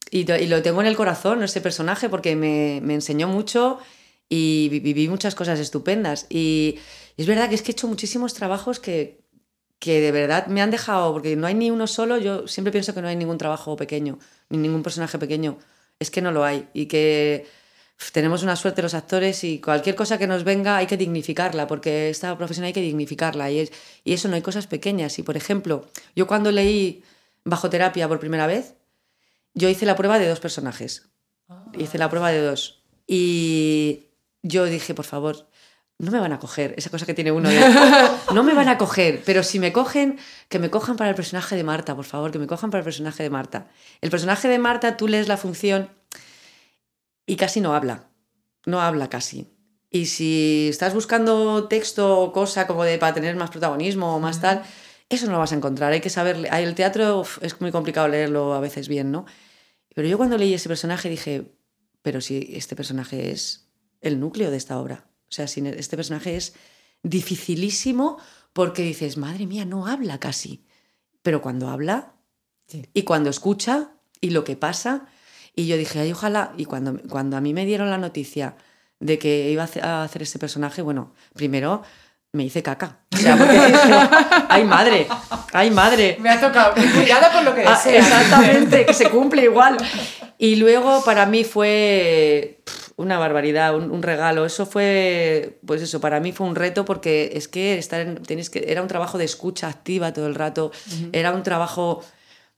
Y, 0.09 0.25
lo 0.25 0.61
tengo 0.61 0.81
en 0.81 0.87
el 0.87 0.97
corazón, 0.97 1.41
ese 1.43 1.61
personaje, 1.61 2.09
porque 2.09 2.35
me, 2.35 2.81
me 2.83 2.95
enseñó 2.95 3.27
mucho 3.27 3.79
y 4.27 4.67
viví 4.69 5.07
muchas 5.07 5.35
cosas 5.35 5.59
estupendas. 5.59 6.25
Y 6.29 6.79
es 7.15 7.27
verdad 7.27 7.47
que 7.47 7.55
es 7.55 7.61
que 7.61 7.71
he 7.71 7.73
hecho 7.73 7.87
muchísimos 7.87 8.33
trabajos 8.33 8.79
que, 8.79 9.21
que 9.79 10.01
de 10.01 10.11
verdad 10.11 10.47
me 10.47 10.61
han 10.61 10.71
dejado, 10.71 11.13
porque 11.13 11.35
no 11.35 11.47
hay 11.47 11.53
ni 11.53 11.71
uno 11.71 11.87
solo, 11.87 12.17
yo 12.17 12.47
siempre 12.47 12.71
pienso 12.71 12.93
que 12.93 13.01
no 13.01 13.07
hay 13.07 13.15
ningún 13.15 13.37
trabajo 13.37 13.75
pequeño, 13.77 14.19
ni 14.49 14.57
ningún 14.57 14.83
personaje 14.83 15.17
pequeño. 15.17 15.57
Es 15.99 16.11
que 16.11 16.21
no 16.21 16.31
lo 16.31 16.43
hay. 16.43 16.67
Y 16.73 16.87
que 16.87 17.45
tenemos 18.11 18.43
una 18.43 18.55
suerte 18.55 18.81
los 18.81 18.93
actores 18.93 19.43
y 19.43 19.59
cualquier 19.59 19.95
cosa 19.95 20.17
que 20.17 20.27
nos 20.27 20.43
venga 20.43 20.77
hay 20.77 20.87
que 20.87 20.97
dignificarla, 20.97 21.67
porque 21.67 22.09
esta 22.09 22.35
profesión 22.37 22.65
hay 22.65 22.73
que 22.73 22.81
dignificarla. 22.81 23.51
Y, 23.51 23.69
y 24.03 24.13
eso 24.13 24.27
no 24.27 24.35
hay 24.35 24.41
cosas 24.41 24.67
pequeñas. 24.67 25.19
Y 25.19 25.23
por 25.23 25.37
ejemplo, 25.37 25.87
yo 26.15 26.27
cuando 26.27 26.51
leí 26.51 27.03
Bajo 27.43 27.69
Terapia 27.69 28.07
por 28.07 28.19
primera 28.19 28.47
vez, 28.47 28.75
yo 29.53 29.69
hice 29.69 29.85
la 29.85 29.95
prueba 29.95 30.19
de 30.19 30.27
dos 30.27 30.39
personajes. 30.39 31.09
Hice 31.77 31.97
la 31.97 32.09
prueba 32.09 32.31
de 32.31 32.41
dos. 32.41 32.83
Y 33.07 34.07
yo 34.41 34.65
dije, 34.65 34.93
por 34.93 35.05
favor, 35.05 35.47
no 35.97 36.11
me 36.11 36.19
van 36.19 36.33
a 36.33 36.39
coger, 36.39 36.73
esa 36.77 36.89
cosa 36.89 37.05
que 37.05 37.13
tiene 37.13 37.31
uno 37.31 37.49
de, 37.49 37.59
no 38.33 38.43
me 38.43 38.53
van 38.53 38.69
a 38.69 38.77
coger, 38.77 39.21
pero 39.25 39.43
si 39.43 39.59
me 39.59 39.71
cogen, 39.71 40.17
que 40.49 40.57
me 40.57 40.69
cojan 40.69 40.95
para 40.95 41.09
el 41.11 41.15
personaje 41.15 41.55
de 41.55 41.63
Marta, 41.63 41.95
por 41.95 42.05
favor, 42.05 42.31
que 42.31 42.39
me 42.39 42.47
cojan 42.47 42.71
para 42.71 42.79
el 42.79 42.85
personaje 42.85 43.21
de 43.21 43.29
Marta. 43.29 43.67
El 44.01 44.09
personaje 44.09 44.47
de 44.47 44.57
Marta, 44.57 44.97
tú 44.97 45.07
lees 45.07 45.27
la 45.27 45.37
función 45.37 45.89
y 47.25 47.35
casi 47.35 47.61
no 47.61 47.73
habla, 47.73 48.09
no 48.65 48.81
habla 48.81 49.09
casi. 49.09 49.47
Y 49.89 50.05
si 50.05 50.67
estás 50.69 50.93
buscando 50.93 51.67
texto 51.67 52.19
o 52.19 52.31
cosa 52.31 52.65
como 52.65 52.83
de 52.83 52.97
para 52.97 53.13
tener 53.13 53.35
más 53.35 53.49
protagonismo 53.49 54.15
o 54.15 54.19
más 54.19 54.39
tal, 54.39 54.63
eso 55.09 55.25
no 55.25 55.33
lo 55.33 55.39
vas 55.39 55.51
a 55.51 55.55
encontrar. 55.55 55.91
Hay 55.91 55.99
que 55.99 56.09
saber, 56.09 56.47
el 56.51 56.75
teatro 56.75 57.25
es 57.41 57.59
muy 57.59 57.71
complicado 57.71 58.07
leerlo 58.07 58.53
a 58.53 58.61
veces 58.61 58.87
bien, 58.87 59.11
¿no? 59.11 59.25
Pero 59.93 60.07
yo 60.07 60.17
cuando 60.17 60.37
leí 60.37 60.53
ese 60.53 60.69
personaje 60.69 61.09
dije, 61.09 61.51
pero 62.01 62.21
si 62.21 62.49
este 62.53 62.77
personaje 62.77 63.31
es 63.31 63.67
el 63.99 64.19
núcleo 64.19 64.49
de 64.49 64.57
esta 64.57 64.79
obra. 64.79 65.09
O 65.29 65.33
sea, 65.33 65.47
si 65.47 65.65
este 65.67 65.97
personaje 65.97 66.37
es 66.37 66.53
dificilísimo 67.03 68.17
porque 68.53 68.83
dices, 68.83 69.17
madre 69.17 69.45
mía, 69.47 69.65
no 69.65 69.87
habla 69.87 70.19
casi. 70.19 70.65
Pero 71.21 71.41
cuando 71.41 71.69
habla 71.69 72.15
y 72.93 73.03
cuando 73.03 73.29
escucha 73.29 73.91
y 74.21 74.29
lo 74.29 74.43
que 74.43 74.55
pasa, 74.55 75.07
y 75.55 75.67
yo 75.67 75.77
dije, 75.77 75.99
ay, 75.99 76.11
ojalá, 76.11 76.53
y 76.57 76.65
cuando, 76.65 76.99
cuando 77.09 77.37
a 77.37 77.41
mí 77.41 77.53
me 77.53 77.65
dieron 77.65 77.89
la 77.89 77.97
noticia 77.97 78.55
de 78.99 79.17
que 79.19 79.49
iba 79.49 79.67
a 79.81 80.03
hacer 80.03 80.21
ese 80.21 80.39
personaje, 80.39 80.81
bueno, 80.81 81.13
primero 81.33 81.81
me 82.33 82.43
hice 82.43 82.63
caca. 82.63 82.99
O 83.13 83.17
sea, 83.17 83.35
porque 83.35 83.57
ay 84.49 84.63
madre, 84.63 85.07
ay 85.51 85.71
madre. 85.71 86.17
Me 86.19 86.29
ha 86.29 86.39
tocado, 86.39 86.73
cuidado 86.73 87.31
con 87.33 87.45
lo 87.45 87.53
que 87.53 87.65
ah, 87.65 87.71
deseas. 87.71 88.07
exactamente, 88.07 88.85
que 88.85 88.93
se 88.93 89.09
cumple 89.09 89.43
igual. 89.43 89.77
Y 90.37 90.55
luego 90.55 91.03
para 91.03 91.25
mí 91.25 91.43
fue 91.43 92.61
una 92.95 93.17
barbaridad, 93.17 93.75
un, 93.75 94.01
regalo. 94.01 94.45
Eso 94.45 94.65
fue, 94.65 95.59
pues 95.65 95.81
eso, 95.81 95.99
para 95.99 96.19
mí 96.19 96.31
fue 96.31 96.47
un 96.47 96.55
reto 96.55 96.85
porque 96.85 97.31
es 97.33 97.47
que, 97.47 97.77
estar 97.77 98.01
en, 98.01 98.17
que 98.17 98.65
era 98.67 98.81
un 98.81 98.87
trabajo 98.87 99.17
de 99.17 99.25
escucha 99.25 99.67
activa 99.67 100.13
todo 100.13 100.27
el 100.27 100.35
rato, 100.35 100.71
era 101.11 101.33
un 101.33 101.43
trabajo 101.43 102.01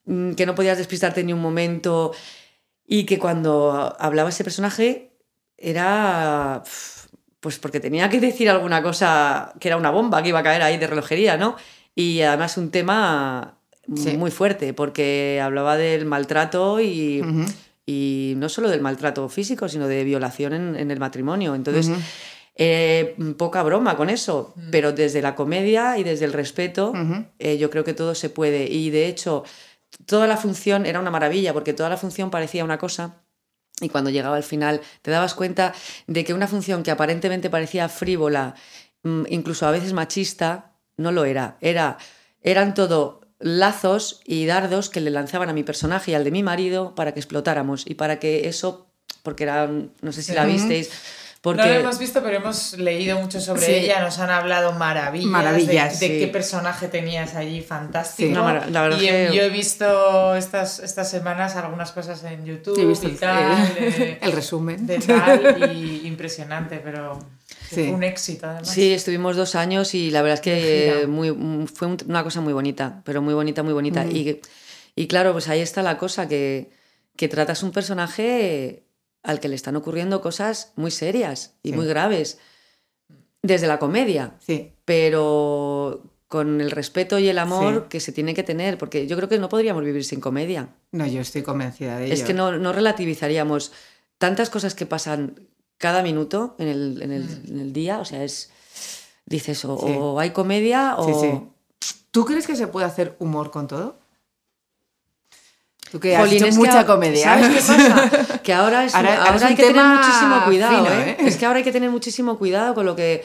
mm, 0.06 0.34
que 0.34 0.46
no 0.46 0.54
podías 0.54 0.78
despistarte 0.78 1.24
ni 1.24 1.34
un 1.34 1.42
momento 1.42 2.12
y 2.88 3.06
que 3.06 3.20
cuando 3.20 3.96
hablaba 4.00 4.30
ese 4.30 4.44
personaje 4.44 5.12
era 5.58 6.64
pues 7.40 7.60
porque 7.60 7.82
tenía 7.82 8.10
que 8.10 8.22
decir 8.22 8.50
alguna 8.50 8.82
cosa 8.82 9.54
que 9.60 9.68
era 9.68 9.76
una 9.76 9.92
bomba 9.92 10.24
que 10.24 10.30
iba 10.30 10.40
a 10.40 10.44
caer 10.44 10.62
ahí 10.62 10.78
de 10.78 10.88
relojería, 10.88 11.36
¿no? 11.38 11.58
Y 11.94 12.22
además 12.22 12.58
un 12.58 12.72
tema 12.72 13.58
muy 13.86 14.32
fuerte, 14.32 14.74
porque 14.74 15.42
hablaba 15.44 15.76
del 15.76 16.06
maltrato 16.06 16.80
y, 16.80 17.22
y, 17.86 18.34
no 18.38 18.48
solo 18.48 18.70
del 18.70 18.80
maltrato 18.80 19.28
físico, 19.28 19.68
sino 19.68 19.88
de 19.88 20.06
violación 20.06 20.54
en, 20.54 20.90
el 20.90 21.00
matrimonio. 21.00 21.54
Entonces, 21.54 21.92
eh, 22.56 23.16
poca 23.38 23.62
broma 23.62 23.98
con 23.98 24.10
eso, 24.10 24.54
mm. 24.56 24.70
pero 24.72 24.94
desde 24.94 25.22
la 25.22 25.36
comedia 25.36 25.98
y 25.98 26.04
desde 26.04 26.24
el 26.24 26.34
respeto, 26.34 26.94
eh, 27.40 27.58
yo 27.58 27.70
creo 27.70 27.84
que 27.84 27.94
todo 27.94 28.16
se 28.16 28.30
puede. 28.30 28.72
Y 28.72 28.90
de 28.90 29.08
hecho, 29.08 29.44
toda 30.06 30.28
la 30.28 30.38
función 30.38 30.86
era 30.86 31.00
una 31.00 31.12
maravilla, 31.12 31.54
porque 31.54 31.74
toda 31.74 31.90
la 31.90 31.98
función 31.98 32.30
parecía 32.30 32.64
una 32.64 32.78
cosa 32.78 33.24
y 33.82 33.90
cuando 33.90 34.10
llegaba 34.10 34.36
al 34.36 34.44
final 34.44 34.82
te 35.02 35.12
dabas 35.12 35.34
cuenta 35.34 35.74
de 36.08 36.24
que 36.24 36.34
una 36.34 36.48
función 36.48 36.84
que 36.84 36.92
aparentemente 36.92 37.50
parecía 37.50 37.90
frívola, 37.90 38.56
mm, 39.04 39.24
incluso 39.30 39.68
a 39.68 39.72
veces 39.72 39.94
machista, 39.94 40.74
no 40.98 41.12
lo 41.12 41.26
era. 41.26 41.58
era 41.62 41.98
eran 42.42 42.74
todo 42.74 43.22
lazos 43.40 44.22
y 44.26 44.46
dardos 44.46 44.90
que 44.90 45.02
le 45.02 45.10
lanzaban 45.10 45.50
a 45.50 45.54
mi 45.54 45.64
personaje 45.64 46.12
y 46.12 46.14
al 46.14 46.24
de 46.24 46.32
mi 46.32 46.44
marido 46.44 46.94
para 46.96 47.14
que 47.14 47.20
explotáramos 47.20 47.86
y 47.88 47.96
para 47.96 48.20
que 48.20 48.48
eso, 48.48 48.88
porque 49.22 49.44
era, 49.44 49.68
no 49.68 50.12
sé 50.12 50.24
si 50.24 50.34
la 50.34 50.46
visteis, 50.46 50.92
no 51.44 51.66
lo 51.66 51.74
hemos 51.74 52.00
visto, 52.00 52.24
pero 52.24 52.38
hemos 52.38 52.78
leído 52.78 53.20
mucho 53.20 53.42
sobre 53.42 53.82
ella, 53.82 54.02
nos 54.02 54.18
han 54.20 54.30
hablado 54.30 54.72
maravillas, 54.74 55.30
maravillas 55.30 56.00
de, 56.00 56.20
qué 56.20 56.28
personaje 56.28 56.88
tenías 56.88 57.36
allí, 57.36 57.62
fantástico. 57.62 58.40
y 59.00 59.06
yo 59.36 59.42
he 59.42 59.50
visto 59.50 60.36
estas, 60.36 60.80
estas 60.80 61.10
semanas 61.10 61.58
algunas 61.58 61.92
cosas 61.92 62.24
en 62.24 62.46
YouTube 62.46 62.98
y 63.04 63.10
tal. 63.16 63.78
el 64.22 64.32
resumen. 64.32 64.88
De 64.88 65.00
tal, 65.00 65.76
y 65.76 66.08
impresionante, 66.08 66.80
pero... 66.84 67.20
Fue 67.70 67.92
un 67.92 68.04
éxito 68.04 68.46
además. 68.46 68.70
Sí, 68.70 68.94
estuvimos 68.94 69.36
dos 69.36 69.56
años 69.56 69.96
y 69.96 70.12
la 70.12 70.22
verdad 70.22 70.36
es 70.36 70.42
que 70.42 71.08
muy, 71.08 71.66
fue 71.66 71.88
una 72.08 72.24
cosa 72.24 72.40
muy 72.40 72.54
bonita, 72.54 73.02
pero 73.04 73.22
muy 73.22 73.34
bonita, 73.34 73.64
muy 73.64 73.74
bonita. 73.74 74.06
Y, 74.06 74.40
y 74.96 75.08
claro, 75.08 75.32
pues 75.32 75.48
ahí 75.50 75.60
está 75.60 75.82
la 75.82 75.98
cosa, 75.98 76.28
que, 76.28 76.70
que 77.16 77.28
tratas 77.28 77.64
un 77.64 77.72
personaje 77.72 78.84
al 79.24 79.40
que 79.40 79.48
le 79.48 79.56
están 79.56 79.76
ocurriendo 79.76 80.22
cosas 80.22 80.74
muy 80.76 80.92
serias 80.92 81.56
y 81.64 81.72
muy 81.72 81.88
graves, 81.88 82.38
desde 83.42 83.68
la 83.68 83.80
comedia, 83.80 84.36
sí. 84.40 84.72
pero 84.86 86.04
con 86.28 86.62
el 86.62 86.72
respeto 86.72 87.20
y 87.20 87.28
el 87.28 87.38
amor 87.38 87.88
que 87.90 88.00
se 88.00 88.12
tiene 88.12 88.34
que 88.34 88.44
tener, 88.44 88.78
porque 88.78 89.06
yo 89.06 89.16
creo 89.16 89.30
que 89.30 89.38
no 89.38 89.50
podríamos 89.50 89.84
vivir 89.84 90.04
sin 90.04 90.20
comedia. 90.20 90.70
No, 90.92 91.06
yo 91.06 91.22
estoy 91.22 91.44
convencida 91.44 91.98
de 91.98 92.06
ello. 92.06 92.14
Es 92.14 92.24
que 92.24 92.34
no, 92.34 92.58
no 92.58 92.74
relativizaríamos 92.74 93.72
tantas 94.18 94.50
cosas 94.50 94.74
que 94.76 94.86
pasan 94.86 95.48
cada 95.78 96.02
minuto 96.02 96.56
en 96.60 96.68
el, 96.68 97.02
en 97.02 97.12
el, 97.12 97.24
mm. 97.24 97.52
en 97.52 97.60
el 97.60 97.74
día, 97.74 98.00
o 98.00 98.06
sea, 98.06 98.24
es, 98.24 98.52
dices, 99.26 99.64
o, 99.66 99.74
o 99.76 100.20
hay 100.20 100.32
comedia 100.32 100.96
o... 100.98 101.54
¿Tú 102.12 102.26
crees 102.26 102.46
que 102.46 102.56
se 102.56 102.68
puede 102.68 102.86
hacer 102.86 103.16
humor 103.18 103.50
con 103.50 103.68
todo? 103.68 103.98
Tú 105.94 106.00
que 106.00 106.16
has 106.16 106.32
hecho 106.32 106.48
mucha 106.54 106.88
comedia. 106.88 107.24
¿Sabes 107.24 107.50
qué 107.50 107.62
pasa? 107.62 108.40
Que 108.44 108.52
ahora, 108.52 108.80
hay 108.80 109.56
que 109.56 109.64
tener 109.64 109.86
muchísimo 109.86 110.44
cuidado. 110.44 110.88
¿eh? 110.88 111.12
¿eh? 111.12 111.18
Es 111.20 111.38
que 111.38 111.46
ahora 111.46 111.60
hay 111.60 111.64
que 111.64 111.72
tener 111.72 111.92
muchísimo 111.92 112.40
cuidado 112.40 112.74
con 112.74 112.88
lo 112.88 112.96
que. 112.96 113.24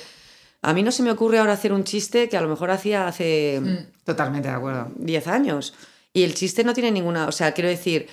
A 0.61 0.75
mí 0.75 0.83
no 0.83 0.93
se 0.93 1.03
me 1.03 1.11
ocurre 1.11 1.39
ahora 1.39 1.55
hacer 1.55 1.73
un 1.73 1.85
chiste 1.85 2.29
que 2.29 2.37
a 2.37 2.43
lo 2.43 2.49
mejor 2.49 2.71
hacía 2.71 3.09
hace. 3.09 3.59
Mm, 3.63 4.05
totalmente 4.05 4.49
de 4.49 4.55
acuerdo. 4.55 4.93
10 4.97 5.29
años. 5.29 5.73
Y 6.13 6.25
el 6.25 6.35
chiste 6.35 6.63
no 6.63 6.75
tiene 6.75 6.91
ninguna. 6.91 7.27
O 7.27 7.33
sea, 7.33 7.53
quiero 7.53 7.71
decir. 7.71 8.07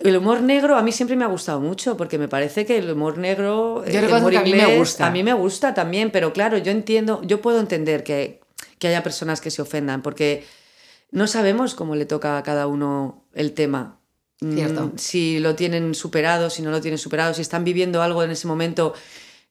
El 0.00 0.16
humor 0.16 0.42
negro 0.42 0.76
a 0.76 0.82
mí 0.82 0.90
siempre 0.90 1.14
me 1.14 1.24
ha 1.24 1.28
gustado 1.28 1.60
mucho 1.60 1.96
porque 1.96 2.18
me 2.18 2.26
parece 2.26 2.66
que 2.66 2.76
el 2.78 2.90
humor 2.90 3.16
negro, 3.18 3.82
yo 3.86 4.00
el 4.00 4.12
humor 4.12 4.36
a 4.36 4.42
mí 4.42 4.52
me 4.52 4.76
gusta. 4.78 5.06
A 5.06 5.10
mí 5.10 5.22
me 5.22 5.32
gusta 5.32 5.72
también, 5.74 6.10
pero 6.10 6.32
claro, 6.32 6.58
yo 6.58 6.72
entiendo, 6.72 7.22
yo 7.22 7.40
puedo 7.40 7.60
entender 7.60 8.02
que, 8.02 8.40
que 8.78 8.88
haya 8.88 9.02
personas 9.04 9.40
que 9.40 9.50
se 9.50 9.62
ofendan 9.62 10.02
porque 10.02 10.44
no 11.10 11.26
sabemos 11.26 11.74
cómo 11.74 11.96
le 11.96 12.06
toca 12.06 12.38
a 12.38 12.42
cada 12.42 12.66
uno 12.66 13.24
el 13.34 13.52
tema. 13.52 14.00
Cierto. 14.38 14.86
Mm, 14.86 14.98
si 14.98 15.38
lo 15.38 15.54
tienen 15.54 15.94
superado, 15.94 16.50
si 16.50 16.60
no 16.60 16.70
lo 16.70 16.80
tienen 16.80 16.98
superado, 16.98 17.32
si 17.32 17.40
están 17.40 17.64
viviendo 17.64 18.02
algo 18.02 18.22
en 18.22 18.30
ese 18.30 18.46
momento 18.46 18.92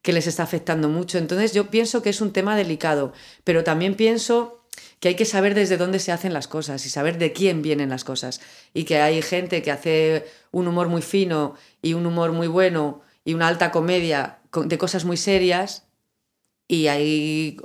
que 0.03 0.13
les 0.13 0.27
está 0.27 0.43
afectando 0.43 0.89
mucho. 0.89 1.17
Entonces 1.17 1.53
yo 1.53 1.71
pienso 1.71 2.03
que 2.03 2.11
es 2.11 2.21
un 2.21 2.31
tema 2.31 2.55
delicado, 2.55 3.11
pero 3.43 3.63
también 3.63 3.95
pienso 3.95 4.61
que 4.99 5.07
hay 5.07 5.15
que 5.15 5.25
saber 5.25 5.55
desde 5.55 5.77
dónde 5.77 5.99
se 5.99 6.11
hacen 6.11 6.33
las 6.33 6.47
cosas 6.47 6.85
y 6.85 6.89
saber 6.89 7.17
de 7.17 7.33
quién 7.33 7.63
vienen 7.63 7.89
las 7.89 8.03
cosas. 8.03 8.41
Y 8.73 8.83
que 8.83 9.01
hay 9.01 9.21
gente 9.23 9.63
que 9.63 9.71
hace 9.71 10.27
un 10.51 10.67
humor 10.67 10.87
muy 10.87 11.01
fino 11.01 11.55
y 11.81 11.93
un 11.93 12.05
humor 12.05 12.31
muy 12.31 12.47
bueno 12.47 13.01
y 13.23 13.33
una 13.33 13.47
alta 13.47 13.71
comedia 13.71 14.37
de 14.53 14.77
cosas 14.77 15.05
muy 15.05 15.17
serias 15.17 15.84
y 16.67 16.87
hay, 16.87 17.57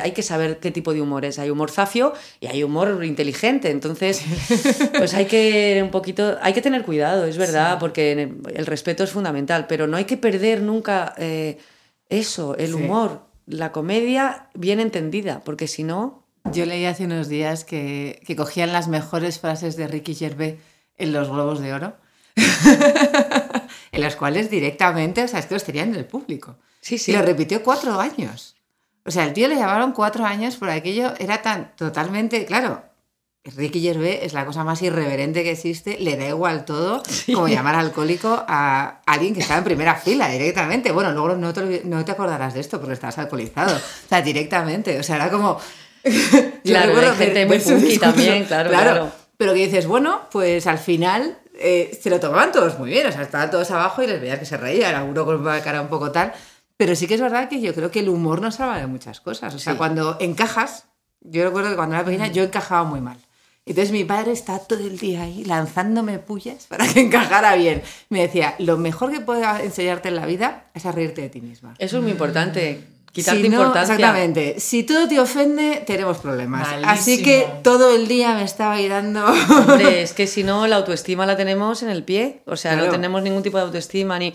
hay, 0.00 0.12
que 0.12 0.22
saber 0.22 0.60
qué 0.60 0.70
tipo 0.70 0.94
de 0.94 1.00
humor 1.00 1.24
es. 1.24 1.40
Hay 1.40 1.50
humor 1.50 1.72
zafio 1.72 2.12
y 2.38 2.46
hay 2.46 2.62
humor 2.62 3.04
inteligente. 3.04 3.70
Entonces, 3.70 4.22
pues 4.96 5.12
hay 5.14 5.26
que 5.26 5.80
un 5.82 5.90
poquito, 5.90 6.36
hay 6.40 6.52
que 6.52 6.62
tener 6.62 6.84
cuidado, 6.84 7.24
es 7.24 7.36
verdad, 7.36 7.78
porque 7.80 8.12
el, 8.12 8.66
respeto 8.66 9.02
es 9.02 9.10
fundamental, 9.10 9.66
pero 9.66 9.88
no 9.88 9.96
hay 9.96 10.04
que 10.04 10.16
perder 10.16 10.62
nunca 10.62 11.14
eh, 11.18 11.58
eso, 12.08 12.56
el 12.56 12.74
humor, 12.74 13.26
la 13.46 13.72
comedia 13.72 14.48
bien 14.54 14.78
entendida, 14.78 15.42
porque 15.44 15.66
si 15.66 15.82
no, 15.82 16.22
Yo 16.52 16.66
leí 16.66 16.84
hace 16.84 17.06
unos 17.06 17.28
días 17.28 17.64
que, 17.64 18.20
que 18.26 18.36
cogían 18.36 18.72
las 18.72 18.86
mejores 18.86 19.40
frases 19.40 19.76
de 19.76 19.88
Ricky 19.88 20.14
Gervais 20.14 20.56
en 20.98 21.12
los 21.12 21.28
Globos 21.30 21.58
de 21.60 21.72
Oro, 21.72 21.96
en 23.92 24.00
las 24.00 24.14
cuales 24.14 24.50
directamente, 24.50 25.24
o 25.24 25.28
sea, 25.28 25.40
es 25.40 25.46
que 25.46 25.54
los 25.54 25.64
tenían 25.64 25.88
en 25.88 25.96
el 25.96 26.04
público. 26.04 26.58
Sí, 26.84 26.96
Y 26.96 26.98
sí. 26.98 27.12
lo 27.12 27.22
repitió 27.22 27.62
cuatro 27.62 27.98
años. 27.98 28.56
O 29.06 29.10
sea, 29.10 29.24
el 29.24 29.32
tío 29.32 29.48
le 29.48 29.56
llamaron 29.56 29.92
cuatro 29.92 30.26
años 30.26 30.56
por 30.56 30.68
aquello, 30.68 31.14
era 31.18 31.40
tan 31.40 31.74
totalmente, 31.76 32.44
claro, 32.44 32.82
Ricky 33.44 33.80
Gervais 33.80 34.20
es 34.22 34.34
la 34.34 34.44
cosa 34.44 34.64
más 34.64 34.82
irreverente 34.82 35.42
que 35.42 35.52
existe, 35.52 35.96
le 35.98 36.16
da 36.18 36.28
igual 36.28 36.66
todo, 36.66 37.02
como 37.32 37.48
llamar 37.48 37.74
alcohólico 37.74 38.44
a 38.46 39.00
alguien 39.06 39.32
que 39.32 39.40
estaba 39.40 39.58
en 39.58 39.64
primera 39.64 39.94
fila 39.94 40.28
directamente. 40.28 40.92
Bueno, 40.92 41.12
luego 41.12 41.34
no 41.36 41.54
te, 41.54 41.82
no 41.84 42.04
te 42.04 42.12
acordarás 42.12 42.52
de 42.52 42.60
esto 42.60 42.78
porque 42.78 42.94
estabas 42.94 43.16
alcoholizado. 43.16 43.74
O 43.76 44.08
sea, 44.08 44.20
directamente. 44.20 44.98
O 44.98 45.02
sea, 45.02 45.16
era 45.16 45.30
como... 45.30 45.58
Claro, 46.64 46.88
recuerdo 46.88 47.10
hay 47.12 47.16
gente 47.18 47.46
muy 47.46 47.58
discurso. 47.58 48.00
también, 48.00 48.44
claro, 48.44 48.70
claro. 48.70 49.12
Pero 49.36 49.52
que 49.52 49.66
dices, 49.66 49.86
bueno, 49.86 50.22
pues 50.30 50.66
al 50.66 50.78
final 50.78 51.38
eh, 51.58 51.98
se 52.02 52.10
lo 52.10 52.18
tomaban 52.20 52.52
todos 52.52 52.78
muy 52.78 52.90
bien, 52.90 53.06
o 53.06 53.12
sea, 53.12 53.22
estaban 53.22 53.50
todos 53.50 53.70
abajo 53.70 54.02
y 54.02 54.06
les 54.06 54.20
veías 54.20 54.38
que 54.38 54.46
se 54.46 54.56
reían, 54.56 54.94
alguno 54.94 55.24
con 55.24 55.40
una 55.40 55.60
cara 55.62 55.80
un 55.82 55.88
poco 55.88 56.10
tal. 56.10 56.32
Pero 56.76 56.96
sí 56.96 57.06
que 57.06 57.14
es 57.14 57.20
verdad 57.20 57.48
que 57.48 57.60
yo 57.60 57.74
creo 57.74 57.90
que 57.90 58.00
el 58.00 58.08
humor 58.08 58.40
nos 58.40 58.56
salva 58.56 58.78
de 58.78 58.86
muchas 58.86 59.20
cosas. 59.20 59.54
O 59.54 59.58
sea, 59.58 59.72
Sí. 59.74 59.78
cuando 59.78 60.16
encajas, 60.20 60.86
yo 61.20 61.44
recuerdo 61.44 61.70
que 61.70 61.76
cuando 61.76 61.94
era 61.94 62.04
pequeña 62.04 62.26
yo 62.28 62.42
encajaba 62.42 62.84
muy 62.84 63.00
mal. 63.00 63.16
Entonces 63.66 63.92
mi 63.92 64.04
padre 64.04 64.32
está 64.32 64.58
todo 64.58 64.80
el 64.80 64.98
día 64.98 65.22
ahí 65.22 65.42
lanzándome 65.44 66.18
pullas 66.18 66.66
para 66.68 66.86
que 66.86 67.00
encajara 67.00 67.54
bien. 67.54 67.82
Me 68.10 68.20
decía, 68.22 68.54
lo 68.58 68.76
mejor 68.76 69.10
que 69.12 69.20
puedo 69.20 69.42
enseñarte 69.58 70.08
en 70.08 70.16
la 70.16 70.26
vida 70.26 70.66
es 70.74 70.84
a 70.84 70.92
reírte 70.92 71.22
de 71.22 71.30
ti 71.30 71.40
misma. 71.40 71.74
Eso 71.78 71.96
es 71.98 72.02
muy 72.02 72.12
importante. 72.12 72.84
Quitarte 73.12 73.42
Si 73.42 73.48
no, 73.48 73.58
importancia. 73.58 73.94
Exactamente. 73.94 74.58
Si 74.58 74.82
todo 74.82 75.06
te 75.06 75.20
ofende, 75.20 75.84
tenemos 75.86 76.18
problemas. 76.18 76.66
Así 76.68 76.82
Malísimo. 76.84 77.24
que 77.24 77.46
todo 77.62 77.94
el 77.94 78.08
día 78.08 78.34
me 78.34 78.42
estaba 78.42 78.76
dando... 78.82 79.24
Hombre, 79.24 80.02
es 80.02 80.12
que 80.12 80.26
si 80.26 80.42
no, 80.42 80.66
la 80.66 80.74
autoestima 80.76 81.24
la 81.24 81.36
tenemos 81.36 81.84
en 81.84 81.90
el 81.90 82.02
pie. 82.02 82.42
O 82.46 82.56
sea, 82.56 82.72
Claro. 82.72 82.86
no 82.86 82.92
tenemos 82.92 83.22
ningún 83.22 83.44
tipo 83.44 83.56
de 83.56 83.62
autoestima 83.62 84.18
ni. 84.18 84.34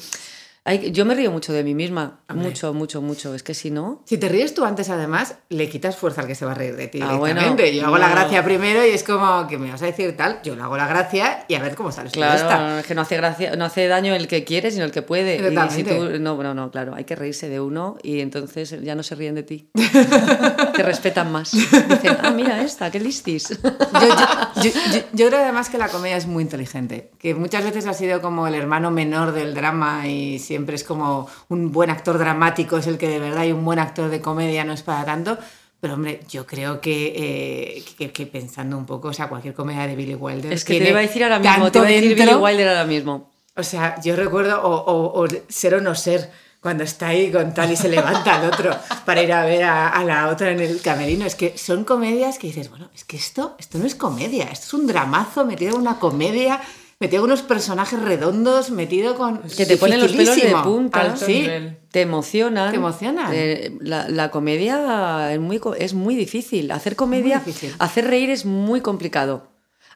Hay- 0.65 0.91
yo 0.91 1.05
me 1.05 1.15
río 1.15 1.31
mucho 1.31 1.53
de 1.53 1.63
mí 1.63 1.73
misma. 1.73 2.19
Hombre. 2.29 2.49
Mucho, 2.49 2.73
mucho, 2.73 3.01
mucho. 3.01 3.33
Es 3.33 3.43
que 3.43 3.53
si 3.53 3.71
no. 3.71 4.03
Si 4.05 4.17
te 4.17 4.29
ríes 4.29 4.53
tú 4.53 4.65
antes, 4.65 4.89
además, 4.89 5.35
le 5.49 5.67
quitas 5.69 5.95
fuerza 5.95 6.21
al 6.21 6.27
que 6.27 6.35
se 6.35 6.45
va 6.45 6.51
a 6.51 6.55
reír 6.55 6.75
de 6.75 6.87
ti. 6.87 6.99
Ah, 7.01 7.15
bueno, 7.15 7.41
yo 7.57 7.85
hago 7.87 7.97
la 7.97 8.09
no. 8.09 8.15
gracia 8.15 8.43
primero 8.43 8.85
y 8.85 8.89
es 8.89 9.03
como 9.03 9.47
que 9.47 9.57
me 9.57 9.71
vas 9.71 9.81
a 9.81 9.85
decir 9.87 10.15
tal, 10.15 10.39
yo 10.43 10.55
le 10.55 10.61
hago 10.61 10.77
la 10.77 10.87
gracia 10.87 11.45
y 11.47 11.55
a 11.55 11.59
ver 11.59 11.75
cómo 11.75 11.91
sales 11.91 12.11
tú 12.11 12.19
de 12.19 12.27
esta. 12.27 12.47
Claro, 12.47 12.77
es 12.79 12.85
que 12.85 12.93
no 12.95 13.01
hace 13.01 13.17
gracia, 13.17 13.55
no 13.55 13.65
hace 13.65 13.87
daño 13.87 14.13
el 14.13 14.27
que 14.27 14.43
quiere, 14.43 14.69
sino 14.71 14.85
el 14.85 14.91
que 14.91 15.01
puede. 15.01 15.37
Y 15.37 15.69
si 15.71 15.83
tú, 15.83 16.19
no, 16.19 16.41
no, 16.43 16.53
no, 16.53 16.71
claro, 16.71 16.93
hay 16.93 17.03
que 17.05 17.15
reírse 17.15 17.49
de 17.49 17.59
uno 17.59 17.97
y 18.03 18.19
entonces 18.19 18.75
ya 18.83 18.95
no 18.95 19.01
se 19.03 19.15
ríen 19.15 19.35
de 19.35 19.43
ti. 19.43 19.69
Te 19.73 20.83
respetan 20.83 21.31
más. 21.31 21.51
Dicen, 21.51 22.17
ah, 22.21 22.31
mira 22.31 22.61
esta, 22.61 22.91
qué 22.91 22.99
listis. 22.99 23.49
Yo, 23.49 23.59
yo- 23.61 24.61
yo- 24.63 24.71
yo- 24.93 25.01
yo 25.13 25.27
creo 25.27 25.39
además 25.41 25.69
que 25.69 25.77
la 25.77 25.89
comedia 25.89 26.17
es 26.17 26.25
muy 26.27 26.43
inteligente, 26.43 27.11
que 27.19 27.33
muchas 27.35 27.63
veces 27.63 27.85
ha 27.87 27.93
sido 27.93 28.21
como 28.21 28.47
el 28.47 28.55
hermano 28.55 28.91
menor 28.91 29.31
del 29.31 29.53
drama 29.53 30.07
y 30.07 30.39
siempre 30.39 30.58
es 30.67 30.83
como 30.83 31.27
un 31.49 31.71
buen 31.71 31.89
actor 31.89 32.17
dramático 32.17 32.77
es 32.77 32.87
el 32.87 32.97
que 32.97 33.07
de 33.07 33.19
verdad 33.19 33.43
y 33.45 33.51
un 33.51 33.63
buen 33.65 33.79
actor 33.79 34.09
de 34.09 34.21
comedia 34.21 34.63
no 34.63 34.73
es 34.73 34.81
para 34.83 35.05
tanto. 35.05 35.37
Pero 35.81 35.93
hombre, 35.93 36.19
yo 36.29 36.45
creo 36.45 36.81
que, 36.81 37.13
eh, 37.15 37.83
que, 37.97 38.11
que 38.11 38.25
pensando 38.27 38.77
un 38.77 38.85
poco, 38.85 39.07
o 39.09 39.13
sea, 39.13 39.29
cualquier 39.29 39.53
comedia 39.53 39.87
de 39.87 39.95
Billy 39.95 40.13
Wilder. 40.15 40.51
Es 40.51 40.65
que 40.65 40.73
te 40.73 40.79
tiene 40.79 40.89
iba 40.89 40.99
a 40.99 41.03
decir 41.03 41.23
ahora 41.23 41.39
mismo, 41.39 41.71
te 41.71 41.79
iba 41.79 41.87
a 41.87 41.91
decir 42.01 42.15
Billy. 42.17 42.43
Wilder 42.43 42.67
ahora 42.69 42.85
mismo. 42.85 43.29
O 43.55 43.63
sea, 43.63 43.95
yo 44.01 44.15
recuerdo, 44.17 44.61
o, 44.61 44.69
o- 44.75 45.23
o 45.23 45.27
ser 45.47 45.75
o 45.75 45.81
no 45.81 45.95
ser, 45.95 46.29
cuando 46.61 46.83
está 46.83 47.07
ahí 47.07 47.31
con 47.31 47.53
tal 47.53 47.71
y 47.71 47.77
se 47.77 47.87
levanta 47.87 48.35
al 48.35 48.47
otro 48.51 48.75
para 49.05 49.23
ir 49.23 49.31
a 49.31 49.45
ver 49.45 49.63
a, 49.63 49.87
a 49.87 50.03
la 50.03 50.27
otra 50.27 50.51
en 50.51 50.59
el 50.59 50.81
camerino. 50.81 51.25
Es 51.25 51.35
que 51.35 51.57
son 51.57 51.85
comedias 51.85 52.37
que 52.37 52.47
dices, 52.47 52.69
bueno, 52.69 52.89
es 52.93 53.05
que 53.05 53.15
esto, 53.15 53.55
esto 53.57 53.77
no 53.77 53.85
es 53.85 53.95
comedia, 53.95 54.49
esto 54.51 54.65
es 54.67 54.73
un 54.73 54.85
dramazo 54.85 55.45
metido 55.45 55.75
en 55.75 55.81
una 55.81 55.97
comedia, 55.99 56.59
metido 56.99 57.21
con 57.21 57.31
unos 57.31 57.43
personajes 57.43 57.99
redondos, 58.01 58.71
metido 58.71 59.15
con... 59.15 59.41
Que 59.43 59.65
te 59.65 59.77
ponen 59.77 60.01
los 60.01 60.11
pelos 60.11 60.35
de 60.35 60.53
punta. 60.63 61.01
Alto 61.01 61.25
Sí, 61.25 61.41
nivel. 61.41 61.77
Te 61.91 62.01
emocionan. 62.01 62.71
Te 62.71 62.77
emocionan. 62.77 63.31
Eh, 63.33 63.77
la, 63.79 64.09
la 64.09 64.31
comedia 64.31 65.33
es 65.33 65.39
muy, 65.39 65.61
es 65.77 65.93
muy 65.93 66.15
difícil. 66.15 66.71
Hacer 66.71 66.95
comedia, 66.95 67.39
difícil. 67.39 67.73
hacer 67.79 68.05
reír 68.07 68.29
es 68.29 68.45
muy 68.45 68.81
complicado. 68.81 69.47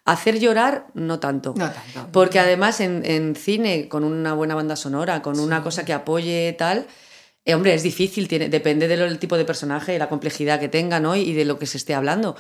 Hacer 0.06 0.40
llorar, 0.40 0.88
no 0.94 1.20
tanto. 1.20 1.54
No 1.58 1.70
tanto. 1.72 2.12
Porque 2.12 2.40
además 2.40 2.80
en, 2.80 3.06
en 3.06 3.36
cine, 3.36 3.88
con 3.90 4.04
una 4.04 4.34
buena 4.34 4.56
banda 4.56 4.76
sonora, 4.76 5.22
con 5.22 5.40
una 5.40 5.62
cosa 5.64 5.86
que 5.86 5.94
apoye 5.94 6.54
tal, 6.58 6.88
eh, 7.46 7.54
hombre, 7.54 7.74
es 7.74 7.84
difícil, 7.84 8.28
tiene, 8.30 8.48
depende 8.48 8.88
del 8.88 9.20
tipo 9.20 9.38
de 9.38 9.44
personaje, 9.46 9.98
la 10.00 10.08
complejidad 10.10 10.60
que 10.60 10.70
tenga 10.70 11.00
¿no? 11.02 11.16
y 11.16 11.34
de 11.34 11.44
lo 11.46 11.60
que 11.60 11.66
se 11.66 11.78
esté 11.78 11.94
hablando. 11.94 12.36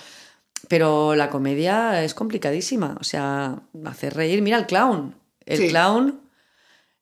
Pero 0.67 1.15
la 1.15 1.29
comedia 1.29 2.03
es 2.03 2.13
complicadísima. 2.13 2.97
O 2.99 3.03
sea, 3.03 3.55
hacer 3.85 4.13
reír. 4.15 4.41
Mira 4.41 4.57
el 4.57 4.65
clown. 4.65 5.15
El 5.45 5.57
Sí. 5.59 5.67
clown. 5.69 6.21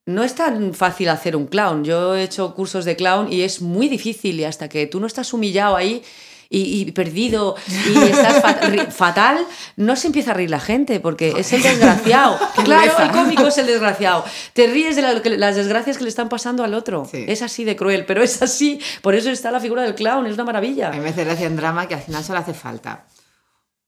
No 0.05 0.23
es 0.23 0.33
tan 0.35 0.73
fácil 0.73 1.09
hacer 1.09 1.35
un 1.35 1.45
clown. 1.45 1.83
Yo 1.83 2.15
he 2.15 2.23
hecho 2.23 2.53
cursos 2.55 2.85
de 2.85 2.95
clown 2.95 3.31
y 3.31 3.41
es 3.43 3.61
muy 3.61 3.87
difícil 3.87 4.39
y 4.39 4.43
hasta 4.45 4.67
que 4.67 4.87
tú 4.87 4.99
no 4.99 5.05
estás 5.07 5.31
humillado 5.31 5.75
ahí 5.75 6.01
y, 6.49 6.81
y 6.81 6.91
perdido 6.91 7.55
y 7.69 7.97
estás 8.09 8.41
fat- 8.41 8.91
fatal, 8.91 9.37
no 9.77 9.95
se 9.95 10.07
empieza 10.07 10.31
a 10.31 10.33
reír 10.33 10.49
la 10.49 10.59
gente 10.59 10.99
porque 10.99 11.33
es 11.37 11.53
el 11.53 11.61
desgraciado. 11.61 12.37
Claro, 12.65 12.91
el 12.99 13.11
cómico 13.11 13.47
es 13.47 13.57
el 13.59 13.67
desgraciado. 13.67 14.25
Te 14.53 14.67
ríes 14.67 14.95
de 14.95 15.03
la- 15.03 15.13
las 15.37 15.55
desgracias 15.55 15.97
que 15.97 16.03
le 16.03 16.09
están 16.09 16.27
pasando 16.29 16.63
al 16.63 16.73
otro. 16.73 17.05
Sí. 17.09 17.23
Es 17.27 17.41
así 17.43 17.63
de 17.63 17.75
cruel, 17.75 18.05
pero 18.05 18.23
es 18.23 18.41
así. 18.41 18.81
Por 19.03 19.13
eso 19.15 19.29
está 19.29 19.51
la 19.51 19.59
figura 19.59 19.83
del 19.83 19.93
clown, 19.95 20.25
es 20.25 20.33
una 20.33 20.43
maravilla. 20.45 20.89
A 20.89 20.91
mí 20.93 20.99
me 20.99 21.09
hace 21.09 21.23
gracia 21.23 21.45
en 21.45 21.55
drama 21.55 21.87
que 21.87 21.93
al 21.93 22.01
final 22.01 22.23
solo 22.23 22.39
hace 22.39 22.55
falta 22.55 23.05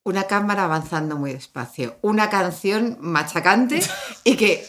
una 0.04 0.24
cámara 0.26 0.66
avanzando 0.66 1.16
muy 1.18 1.34
despacio, 1.34 1.98
una 2.02 2.30
canción 2.30 2.98
machacante 3.00 3.82
y 4.24 4.36
que 4.36 4.66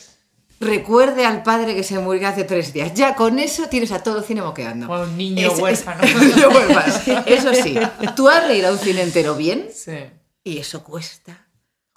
recuerde 0.60 1.26
al 1.26 1.42
padre 1.42 1.74
que 1.74 1.82
se 1.82 1.98
murió 1.98 2.28
hace 2.28 2.44
tres 2.44 2.72
días. 2.72 2.94
Ya 2.94 3.14
con 3.16 3.38
eso 3.38 3.68
tienes 3.68 3.92
a 3.92 4.02
todo 4.02 4.18
el 4.18 4.24
cine 4.24 4.42
moqueando. 4.42 4.88
O 4.88 4.94
a 4.94 5.02
un 5.02 5.16
niño 5.16 5.46
Es- 5.48 5.54
es- 5.54 5.60
huérfano. 5.60 6.02
niño 6.20 6.48
huérfano. 6.48 7.24
Eso 7.26 7.52
sí, 7.54 7.76
tú 8.16 8.28
has 8.28 8.46
reído 8.46 8.68
a 8.68 8.72
un 8.72 8.78
cine 8.78 9.02
entero 9.02 9.34
bien 9.34 9.68
Sí. 9.74 9.98
y 10.44 10.58
eso 10.58 10.82
cuesta. 10.84 11.40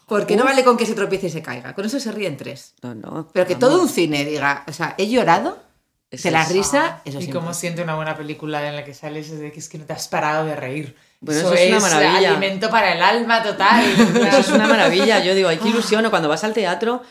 Porque 0.07 0.35
no 0.37 0.45
vale 0.45 0.63
con 0.63 0.77
que 0.77 0.85
se 0.85 0.93
tropiece 0.95 1.27
y 1.27 1.29
se 1.29 1.41
caiga. 1.41 1.73
Con 1.75 1.85
eso 1.85 1.99
se 1.99 2.11
ríen 2.13 2.37
tres. 2.37 2.73
No, 2.81 2.95
no. 2.95 3.27
Pero 3.33 3.45
que 3.45 3.55
vamos. 3.55 3.69
todo 3.69 3.81
un 3.83 3.89
cine 3.89 4.23
diga, 4.23 4.63
o 4.67 4.71
sea, 4.71 4.95
he 4.97 5.09
llorado, 5.09 5.59
Es 6.09 6.23
de 6.23 6.31
la 6.31 6.43
eso. 6.43 6.53
risa, 6.53 7.01
eso 7.03 7.19
y 7.19 7.23
sí. 7.25 7.29
cómo 7.31 7.53
siente 7.53 7.81
una 7.83 7.95
buena 7.95 8.15
película 8.15 8.65
en 8.69 8.77
la 8.77 8.85
que 8.85 8.93
sales 8.93 9.29
es 9.29 9.39
de 9.39 9.51
que 9.51 9.59
es 9.59 9.67
que 9.67 9.77
no 9.77 9.85
te 9.85 9.91
has 9.93 10.07
parado 10.07 10.45
de 10.45 10.55
reír. 10.55 10.95
Bueno, 11.19 11.41
eso 11.41 11.53
es 11.53 11.69
una 11.69 11.79
maravilla. 11.79 12.29
alimento 12.29 12.69
para 12.69 12.93
el 12.93 13.01
alma 13.01 13.41
total. 13.43 13.83
Eso 14.27 14.37
es 14.37 14.49
una 14.49 14.67
maravilla. 14.67 15.23
Yo 15.23 15.33
digo, 15.33 15.49
ay, 15.49 15.57
qué 15.57 15.69
ilusión. 15.73 16.05
O 16.05 16.09
cuando 16.11 16.29
vas 16.29 16.43
al 16.43 16.53
teatro. 16.53 17.01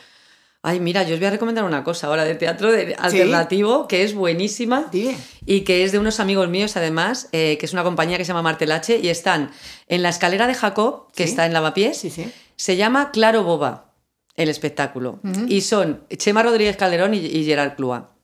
Ay, 0.62 0.80
mira, 0.80 1.04
yo 1.04 1.14
os 1.14 1.20
voy 1.20 1.26
a 1.28 1.30
recomendar 1.30 1.62
una 1.64 1.84
cosa 1.84 2.08
ahora 2.08 2.24
de 2.24 2.34
teatro 2.34 2.72
de- 2.72 2.96
alternativo 2.98 3.86
que 3.86 4.02
es 4.02 4.14
buenísima 4.14 4.86
Dime. 4.90 5.16
y 5.44 5.60
que 5.60 5.84
es 5.84 5.92
de 5.92 5.98
unos 6.00 6.18
amigos 6.18 6.48
míos 6.48 6.76
además, 6.76 7.28
eh, 7.30 7.56
que 7.60 7.66
es 7.66 7.72
una 7.72 7.84
compañía 7.84 8.16
que 8.18 8.24
se 8.24 8.28
llama 8.28 8.42
Martelache 8.42 8.98
y 8.98 9.08
están 9.08 9.52
en 9.86 10.02
la 10.02 10.08
escalera 10.08 10.48
de 10.48 10.54
Jacob, 10.54 11.06
que 11.14 11.24
Sí. 11.24 11.30
está 11.30 11.46
en 11.46 11.52
Lavapiés. 11.52 11.96
Sí, 11.98 12.10
sí. 12.10 12.32
Se 12.56 12.74
llama 12.76 13.12
Claro 13.12 13.44
Boba, 13.44 13.92
el 14.34 14.48
espectáculo. 14.48 15.20
Y 15.46 15.60
son 15.60 16.02
Chema 16.16 16.42
Rodríguez 16.42 16.76
Calderón 16.76 17.14
y, 17.14 17.18
y 17.18 17.44
Gerard 17.44 17.76
Clua. 17.76 18.15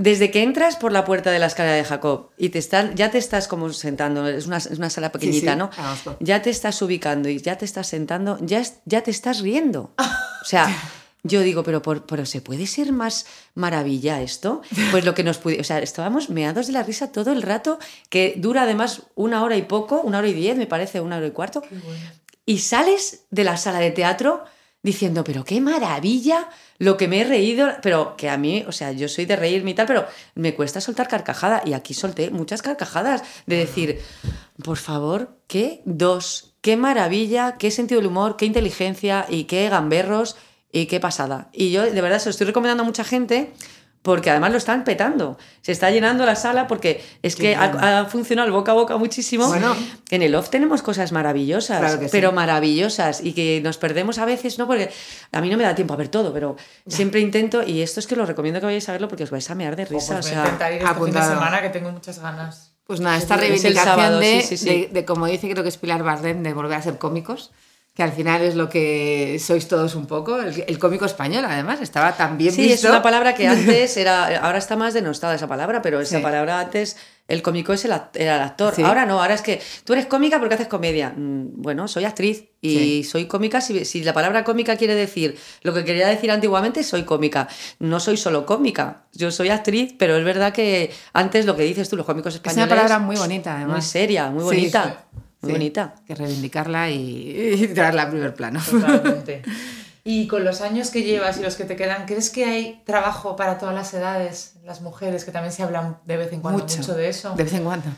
Desde 0.00 0.30
que 0.30 0.42
entras 0.44 0.76
por 0.76 0.92
la 0.92 1.04
puerta 1.04 1.30
de 1.32 1.40
la 1.40 1.46
escalera 1.46 1.74
de 1.74 1.82
Jacob 1.84 2.30
y 2.38 2.50
te 2.50 2.58
están, 2.60 2.94
ya 2.94 3.10
te 3.10 3.18
estás 3.18 3.48
como 3.48 3.70
sentando, 3.72 4.26
es 4.28 4.46
una, 4.46 4.58
es 4.58 4.70
una 4.78 4.90
sala 4.90 5.10
pequeñita, 5.10 5.52
sí, 5.52 5.58
¿no? 5.58 5.70
Ya 6.20 6.40
te 6.40 6.50
estás 6.50 6.80
ubicando 6.82 7.28
y 7.28 7.38
ya 7.40 7.58
te 7.58 7.64
estás 7.64 7.88
sentando, 7.88 8.38
ya, 8.40 8.60
es- 8.60 8.74
ya 8.84 9.02
te 9.02 9.10
estás 9.10 9.40
riendo. 9.40 9.92
O 9.98 10.44
sea, 10.44 10.66
yo 11.24 11.40
digo, 11.40 11.64
pero, 11.64 11.82
por, 11.82 12.06
pero 12.06 12.24
¿se 12.26 12.40
puede 12.40 12.68
ser 12.68 12.92
más 12.92 13.26
maravilla 13.54 14.22
esto? 14.22 14.62
Pues 14.92 15.04
lo 15.04 15.14
que 15.14 15.24
nos 15.24 15.38
pude, 15.38 15.60
o 15.60 15.64
sea, 15.64 15.80
estábamos 15.80 16.30
meados 16.30 16.68
de 16.68 16.74
la 16.74 16.84
risa 16.84 17.10
todo 17.10 17.32
el 17.32 17.42
rato, 17.42 17.80
que 18.08 18.34
dura 18.36 18.62
además 18.62 19.02
una 19.16 19.42
hora 19.42 19.56
y 19.56 19.62
poco, 19.62 20.00
una 20.02 20.18
hora 20.18 20.28
y 20.28 20.32
diez, 20.32 20.56
me 20.56 20.68
parece, 20.68 21.00
una 21.00 21.16
hora 21.16 21.26
y 21.26 21.32
cuarto 21.32 21.62
y 22.46 22.58
sales 22.60 23.24
de 23.30 23.42
la 23.44 23.56
sala 23.56 23.80
de 23.80 23.90
teatro 23.90 24.44
diciendo, 24.82 25.24
pero 25.24 25.44
qué 25.44 25.60
maravilla 25.60 26.48
lo 26.78 26.96
que 26.96 27.08
me 27.08 27.20
he 27.20 27.24
reído, 27.24 27.68
pero 27.82 28.16
que 28.16 28.30
a 28.30 28.36
mí, 28.36 28.64
o 28.66 28.72
sea, 28.72 28.92
yo 28.92 29.08
soy 29.08 29.26
de 29.26 29.36
reírme 29.36 29.72
y 29.72 29.74
tal, 29.74 29.86
pero 29.86 30.06
me 30.34 30.54
cuesta 30.54 30.80
soltar 30.80 31.08
carcajada. 31.08 31.62
Y 31.64 31.72
aquí 31.72 31.94
solté 31.94 32.30
muchas 32.30 32.62
carcajadas 32.62 33.22
de 33.46 33.56
decir, 33.56 34.00
por 34.62 34.76
favor, 34.76 35.36
qué 35.46 35.82
dos, 35.84 36.54
qué 36.60 36.76
maravilla, 36.76 37.56
qué 37.58 37.70
sentido 37.70 38.00
del 38.00 38.08
humor, 38.08 38.36
qué 38.36 38.46
inteligencia 38.46 39.26
y 39.28 39.44
qué 39.44 39.68
gamberros 39.68 40.36
y 40.72 40.86
qué 40.86 41.00
pasada. 41.00 41.48
Y 41.52 41.70
yo 41.70 41.82
de 41.82 42.00
verdad 42.00 42.18
se 42.18 42.26
lo 42.26 42.30
estoy 42.30 42.46
recomendando 42.46 42.82
a 42.82 42.86
mucha 42.86 43.04
gente 43.04 43.52
porque 44.08 44.30
además 44.30 44.50
lo 44.52 44.58
están 44.58 44.84
petando. 44.84 45.36
Se 45.62 45.72
está 45.72 45.90
llenando 45.90 46.24
la 46.24 46.34
sala 46.34 46.66
porque 46.66 47.04
es 47.22 47.36
que 47.36 47.54
ha, 47.54 48.00
ha 48.00 48.04
funcionado 48.06 48.46
el 48.46 48.52
boca 48.52 48.72
a 48.72 48.74
boca 48.74 48.96
muchísimo. 48.96 49.46
Bueno. 49.48 49.76
En 50.10 50.22
el 50.22 50.34
off 50.34 50.48
tenemos 50.50 50.82
cosas 50.82 51.12
maravillosas, 51.12 51.78
Claro 51.80 51.98
que 52.00 52.06
sí. 52.06 52.10
pero 52.12 52.32
maravillosas 52.32 53.20
y 53.22 53.32
que 53.34 53.60
nos 53.62 53.76
perdemos 53.78 54.18
a 54.18 54.24
veces, 54.24 54.58
¿no? 54.58 54.66
Porque 54.66 54.90
a 55.32 55.40
mí 55.40 55.50
no 55.50 55.56
me 55.56 55.62
da 55.64 55.74
tiempo 55.74 55.94
a 55.94 55.96
ver 55.96 56.08
todo, 56.08 56.32
pero 56.32 56.56
siempre 56.86 57.20
intento 57.20 57.62
y 57.62 57.82
esto 57.82 58.00
es 58.00 58.06
que 58.06 58.16
lo 58.16 58.24
recomiendo 58.26 58.60
que 58.60 58.66
vayáis 58.66 58.88
a 58.88 58.92
verlo 58.92 59.08
porque 59.08 59.24
os 59.24 59.30
vais 59.30 59.48
a 59.50 59.54
mear 59.54 59.76
de 59.76 59.86
Pues 59.86 60.02
risa. 60.08 60.14
voy 60.14 60.16
o 60.16 60.18
a 60.20 60.22
sea, 60.22 60.38
intentar 60.44 60.72
ir 60.72 60.78
este 60.78 60.86
fin 60.88 60.94
de 60.94 61.00
apuntado. 61.00 61.34
semana 61.34 61.62
que 61.62 61.68
tengo 61.68 61.90
muchas 61.92 62.18
ganas. 62.18 62.72
Pues 62.84 63.00
nada, 63.00 63.18
esta 63.18 63.34
Es 63.34 63.42
el 63.42 63.48
reivindicación 63.48 63.84
sábado, 63.96 64.18
de, 64.20 64.40
sí, 64.40 64.56
sí, 64.56 64.56
sí. 64.56 64.66
de- 64.68 64.88
de, 64.92 65.04
como 65.04 65.26
dice 65.26 65.50
creo 65.50 65.62
que 65.62 65.68
es 65.68 65.76
Pilar 65.76 66.02
Bardem, 66.02 66.42
de 66.42 66.54
volver 66.54 66.78
a 66.78 66.82
ser 66.82 66.96
cómicos, 66.96 67.50
que 67.98 68.04
al 68.04 68.12
final 68.12 68.42
es 68.42 68.54
lo 68.54 68.68
que 68.68 69.40
sois 69.44 69.66
todos 69.66 69.96
un 69.96 70.06
poco. 70.06 70.40
El, 70.40 70.62
el 70.68 70.78
cómico 70.78 71.04
español, 71.04 71.44
además, 71.44 71.80
estaba 71.80 72.16
tan 72.16 72.38
bien 72.38 72.52
Sí, 72.54 72.62
visto. 72.62 72.86
es 72.86 72.92
una 72.92 73.02
palabra 73.02 73.34
que 73.34 73.48
antes 73.48 73.96
era, 73.96 74.38
ahora 74.38 74.58
está 74.58 74.76
más 74.76 74.94
denostada 74.94 75.34
esa 75.34 75.48
palabra, 75.48 75.82
pero 75.82 76.00
esa 76.00 76.18
Sí. 76.18 76.22
palabra 76.22 76.60
antes, 76.60 76.96
el 77.26 77.42
cómico 77.42 77.72
es 77.72 77.84
el, 77.86 77.90
era 78.14 78.36
el 78.36 78.42
actor. 78.42 78.72
Sí. 78.76 78.84
Ahora 78.84 79.04
no, 79.04 79.20
ahora 79.20 79.34
es 79.34 79.42
que 79.42 79.60
tú 79.82 79.94
eres 79.94 80.06
cómica 80.06 80.38
porque 80.38 80.54
haces 80.54 80.68
comedia. 80.68 81.10
Mm, 81.10 81.60
Bueno, 81.60 81.88
soy 81.88 82.04
actriz 82.04 82.44
y 82.60 83.02
soy 83.02 83.26
cómica. 83.26 83.60
Si, 83.60 83.84
si 83.84 84.04
la 84.04 84.12
palabra 84.12 84.44
cómica 84.44 84.76
quiere 84.76 84.94
decir 84.94 85.36
lo 85.62 85.74
que 85.74 85.84
quería 85.84 86.06
decir 86.06 86.30
antiguamente, 86.30 86.84
soy 86.84 87.02
cómica. 87.02 87.48
No 87.80 87.98
soy 87.98 88.16
solo 88.16 88.46
cómica, 88.46 89.06
yo 89.12 89.32
soy 89.32 89.48
actriz, 89.48 89.92
pero 89.98 90.16
es 90.16 90.24
verdad 90.24 90.52
que 90.52 90.92
antes 91.14 91.46
lo 91.46 91.56
que 91.56 91.64
dices 91.64 91.88
tú, 91.88 91.96
los 91.96 92.06
cómicos 92.06 92.32
Es 92.34 92.36
españoles. 92.36 92.64
una 92.66 92.76
palabra 92.76 92.98
muy 93.00 93.16
bonita, 93.16 93.56
además. 93.56 93.72
Muy 93.78 93.82
seria, 93.82 94.30
muy 94.30 94.42
Sí, 94.42 94.44
bonita. 94.46 95.04
Muy 95.40 95.48
Sí, 95.50 95.52
bonita. 95.52 95.94
Que 96.06 96.14
reivindicarla 96.14 96.90
y, 96.90 97.54
y 97.62 97.68
traerla 97.68 98.02
a 98.02 98.10
primer 98.10 98.34
plano. 98.34 98.60
Totalmente. 98.68 99.42
Y 100.04 100.26
con 100.26 100.42
los 100.42 100.62
años 100.62 100.88
que 100.90 101.02
llevas 101.02 101.36
y 101.36 101.42
los 101.42 101.56
que 101.56 101.64
te 101.64 101.76
quedan, 101.76 102.06
¿crees 102.06 102.30
que 102.30 102.46
hay 102.46 102.80
trabajo 102.86 103.36
para 103.36 103.58
todas 103.58 103.74
las 103.74 103.92
edades, 103.92 104.54
las 104.64 104.80
mujeres, 104.80 105.26
que 105.26 105.32
también 105.32 105.52
se 105.52 105.62
hablan 105.62 105.98
de 106.06 106.16
vez 106.16 106.32
en 106.32 106.40
cuando 106.40 106.64
mucho, 106.64 106.94
de 106.94 107.10
eso? 107.10 107.34
De 107.36 107.44
vez 107.44 107.52
en 107.52 107.62
cuando. 107.64 107.90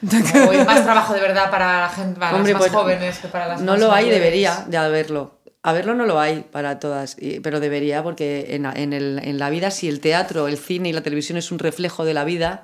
¿O 0.49 0.51
hay 0.51 0.65
más 0.65 0.83
trabajo 0.83 1.15
de 1.15 1.21
verdad 1.21 1.53
para 1.53 1.83
la 1.83 1.89
gente, 1.89 2.19
para 2.19 2.35
Hombre, 2.35 2.53
las 2.53 2.63
más 2.63 2.69
pues, 2.71 2.83
jóvenes 2.83 3.19
que 3.19 3.29
para 3.29 3.47
las 3.47 3.61
No 3.61 3.73
más 3.73 3.81
lo 3.81 3.93
hay, 3.93 4.11
debería 4.11 4.65
de 4.67 4.77
haberlo. 4.79 5.39
Haberlo 5.63 5.95
no 5.95 6.05
lo 6.05 6.19
hay 6.19 6.41
para 6.51 6.81
todas, 6.81 7.17
pero 7.45 7.61
debería 7.61 8.03
porque 8.03 8.57
en, 8.57 8.67
en 8.67 8.93
el- 8.93 9.21
en 9.23 9.39
la 9.39 9.49
vida, 9.49 9.71
si 9.71 9.87
el 9.89 10.01
teatro, 10.01 10.49
el 10.49 10.59
cine 10.59 10.89
y 10.89 10.93
la 10.93 11.03
televisión 11.03 11.39
es 11.39 11.53
un 11.53 11.61
reflejo 11.61 12.05
de 12.05 12.15
la 12.15 12.25
vida, 12.25 12.63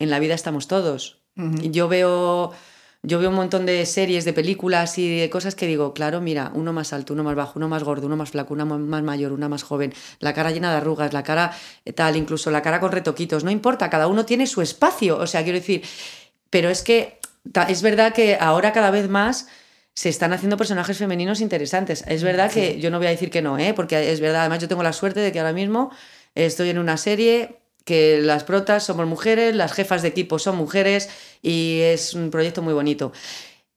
en 0.00 0.10
la 0.10 0.18
vida 0.18 0.34
estamos 0.34 0.66
todos. 0.66 1.20
Y 1.36 1.70
Yo 1.70 1.86
veo, 1.86 2.50
yo 3.02 3.18
veo 3.18 3.30
un 3.30 3.36
montón 3.36 3.64
de 3.64 3.86
series, 3.86 4.24
de 4.24 4.32
películas 4.32 4.98
y 4.98 5.20
de 5.20 5.30
cosas 5.30 5.54
que 5.54 5.66
digo, 5.66 5.94
claro, 5.94 6.20
mira, 6.20 6.50
uno 6.54 6.72
más 6.72 6.92
alto, 6.92 7.14
uno 7.14 7.24
más 7.24 7.34
bajo, 7.34 7.54
uno 7.58 7.68
más 7.68 7.82
gordo, 7.82 8.06
uno 8.06 8.16
más 8.16 8.30
flaco, 8.30 8.52
una 8.52 8.66
más 8.66 9.02
mayor, 9.02 9.32
una 9.32 9.48
más 9.48 9.62
joven, 9.62 9.94
la 10.18 10.34
cara 10.34 10.50
llena 10.50 10.70
de 10.70 10.76
arrugas, 10.76 11.12
la 11.12 11.22
cara 11.22 11.52
eh, 11.84 11.92
tal, 11.92 12.16
incluso 12.16 12.50
la 12.50 12.60
cara 12.60 12.78
con 12.78 12.92
retoquitos, 12.92 13.42
no 13.42 13.50
importa, 13.50 13.88
cada 13.88 14.06
uno 14.06 14.26
tiene 14.26 14.46
su 14.46 14.60
espacio, 14.60 15.16
o 15.16 15.26
sea, 15.26 15.42
quiero 15.42 15.58
decir, 15.58 15.82
pero 16.50 16.68
es 16.68 16.82
que 16.82 17.18
es 17.68 17.82
verdad 17.82 18.12
que 18.12 18.36
ahora 18.38 18.72
cada 18.72 18.90
vez 18.90 19.08
más 19.08 19.48
se 19.94 20.08
están 20.08 20.32
haciendo 20.32 20.56
personajes 20.56 20.98
femeninos 20.98 21.40
interesantes. 21.40 22.04
Es 22.06 22.22
verdad 22.22 22.50
que 22.50 22.80
yo 22.80 22.90
no 22.90 22.98
voy 22.98 23.08
a 23.08 23.10
decir 23.10 23.30
que 23.30 23.42
no, 23.42 23.58
¿eh? 23.58 23.74
porque 23.74 24.12
es 24.12 24.20
verdad, 24.20 24.42
además 24.42 24.60
yo 24.60 24.68
tengo 24.68 24.82
la 24.82 24.92
suerte 24.92 25.20
de 25.20 25.32
que 25.32 25.40
ahora 25.40 25.52
mismo 25.52 25.90
estoy 26.34 26.70
en 26.70 26.78
una 26.78 26.96
serie 26.96 27.59
que 27.84 28.20
las 28.20 28.44
protas 28.44 28.84
somos 28.84 29.06
mujeres, 29.06 29.54
las 29.54 29.72
jefas 29.72 30.02
de 30.02 30.08
equipo 30.08 30.38
son 30.38 30.56
mujeres 30.56 31.08
y 31.42 31.80
es 31.80 32.14
un 32.14 32.30
proyecto 32.30 32.62
muy 32.62 32.74
bonito. 32.74 33.12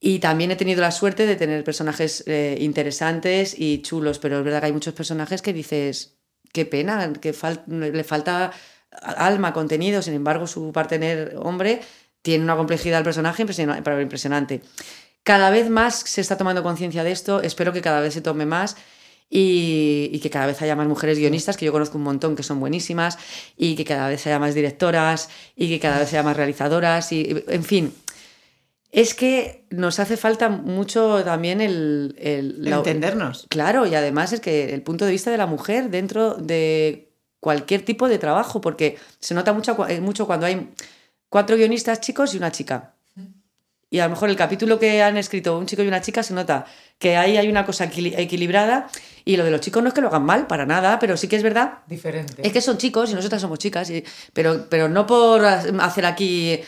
Y 0.00 0.18
también 0.18 0.50
he 0.50 0.56
tenido 0.56 0.82
la 0.82 0.90
suerte 0.90 1.26
de 1.26 1.36
tener 1.36 1.64
personajes 1.64 2.24
eh, 2.26 2.56
interesantes 2.60 3.54
y 3.58 3.80
chulos, 3.80 4.18
pero 4.18 4.38
es 4.38 4.44
verdad 4.44 4.60
que 4.60 4.66
hay 4.66 4.72
muchos 4.72 4.92
personajes 4.92 5.40
que 5.40 5.52
dices, 5.52 6.18
qué 6.52 6.66
pena, 6.66 7.12
que 7.14 7.34
le 7.66 8.04
falta 8.04 8.52
alma, 8.90 9.52
contenido, 9.52 10.02
sin 10.02 10.14
embargo 10.14 10.46
su 10.46 10.72
partener 10.72 11.36
hombre 11.38 11.80
tiene 12.22 12.44
una 12.44 12.56
complejidad 12.56 12.98
del 12.98 13.04
personaje 13.04 13.42
impresionante. 13.42 14.62
Cada 15.22 15.50
vez 15.50 15.70
más 15.70 15.94
se 16.00 16.20
está 16.20 16.36
tomando 16.36 16.62
conciencia 16.62 17.02
de 17.02 17.12
esto, 17.12 17.40
espero 17.40 17.72
que 17.72 17.80
cada 17.80 18.00
vez 18.00 18.14
se 18.14 18.20
tome 18.20 18.46
más 18.46 18.76
y, 19.36 20.10
y 20.12 20.20
que 20.20 20.30
cada 20.30 20.46
vez 20.46 20.62
haya 20.62 20.76
más 20.76 20.86
mujeres 20.86 21.18
guionistas, 21.18 21.56
que 21.56 21.64
yo 21.66 21.72
conozco 21.72 21.98
un 21.98 22.04
montón 22.04 22.36
que 22.36 22.44
son 22.44 22.60
buenísimas, 22.60 23.18
y 23.56 23.74
que 23.74 23.84
cada 23.84 24.08
vez 24.08 24.24
haya 24.28 24.38
más 24.38 24.54
directoras, 24.54 25.28
y 25.56 25.68
que 25.68 25.80
cada 25.80 25.98
vez 25.98 26.08
haya 26.10 26.22
más 26.22 26.36
realizadoras, 26.36 27.10
y 27.10 27.42
en 27.48 27.64
fin. 27.64 27.92
Es 28.92 29.14
que 29.14 29.64
nos 29.70 29.98
hace 29.98 30.16
falta 30.16 30.48
mucho 30.48 31.24
también 31.24 31.60
el... 31.60 32.14
el- 32.16 32.62
la- 32.64 32.76
Entendernos. 32.76 33.46
Claro, 33.48 33.86
y 33.88 33.96
además 33.96 34.32
es 34.32 34.38
que 34.38 34.72
el 34.72 34.82
punto 34.82 35.04
de 35.04 35.10
vista 35.10 35.32
de 35.32 35.36
la 35.38 35.46
mujer 35.46 35.90
dentro 35.90 36.34
de 36.34 37.10
cualquier 37.40 37.84
tipo 37.84 38.06
de 38.08 38.18
trabajo, 38.18 38.60
porque 38.60 38.96
se 39.18 39.34
nota 39.34 39.52
mucho, 39.52 39.76
eh, 39.88 40.00
mucho 40.00 40.28
cuando 40.28 40.46
hay 40.46 40.70
cuatro 41.28 41.56
guionistas 41.56 42.00
chicos 42.00 42.34
y 42.34 42.36
una 42.36 42.52
chica. 42.52 42.93
Y 43.94 44.00
a 44.00 44.04
lo 44.06 44.10
mejor 44.10 44.28
el 44.28 44.34
capítulo 44.34 44.80
que 44.80 45.04
han 45.04 45.16
escrito 45.16 45.56
un 45.56 45.66
chico 45.66 45.84
y 45.84 45.86
una 45.86 46.00
chica 46.00 46.24
se 46.24 46.34
nota 46.34 46.64
que 46.98 47.16
ahí 47.16 47.36
hay 47.36 47.46
una 47.48 47.64
cosa 47.64 47.88
equili- 47.88 48.12
equilibrada 48.18 48.88
y 49.24 49.36
lo 49.36 49.44
de 49.44 49.52
los 49.52 49.60
chicos 49.60 49.84
no 49.84 49.88
es 49.88 49.94
que 49.94 50.00
lo 50.00 50.08
hagan 50.08 50.24
mal, 50.24 50.48
para 50.48 50.66
nada, 50.66 50.98
pero 50.98 51.16
sí 51.16 51.28
que 51.28 51.36
es 51.36 51.44
verdad 51.44 51.74
Diferente. 51.86 52.44
es 52.44 52.52
que 52.52 52.60
son 52.60 52.76
chicos 52.76 53.12
y 53.12 53.14
nosotras 53.14 53.40
somos 53.40 53.60
chicas, 53.60 53.88
y- 53.90 54.02
pero, 54.32 54.66
pero 54.68 54.88
no 54.88 55.06
por 55.06 55.44
hacer 55.46 56.06
aquí 56.06 56.58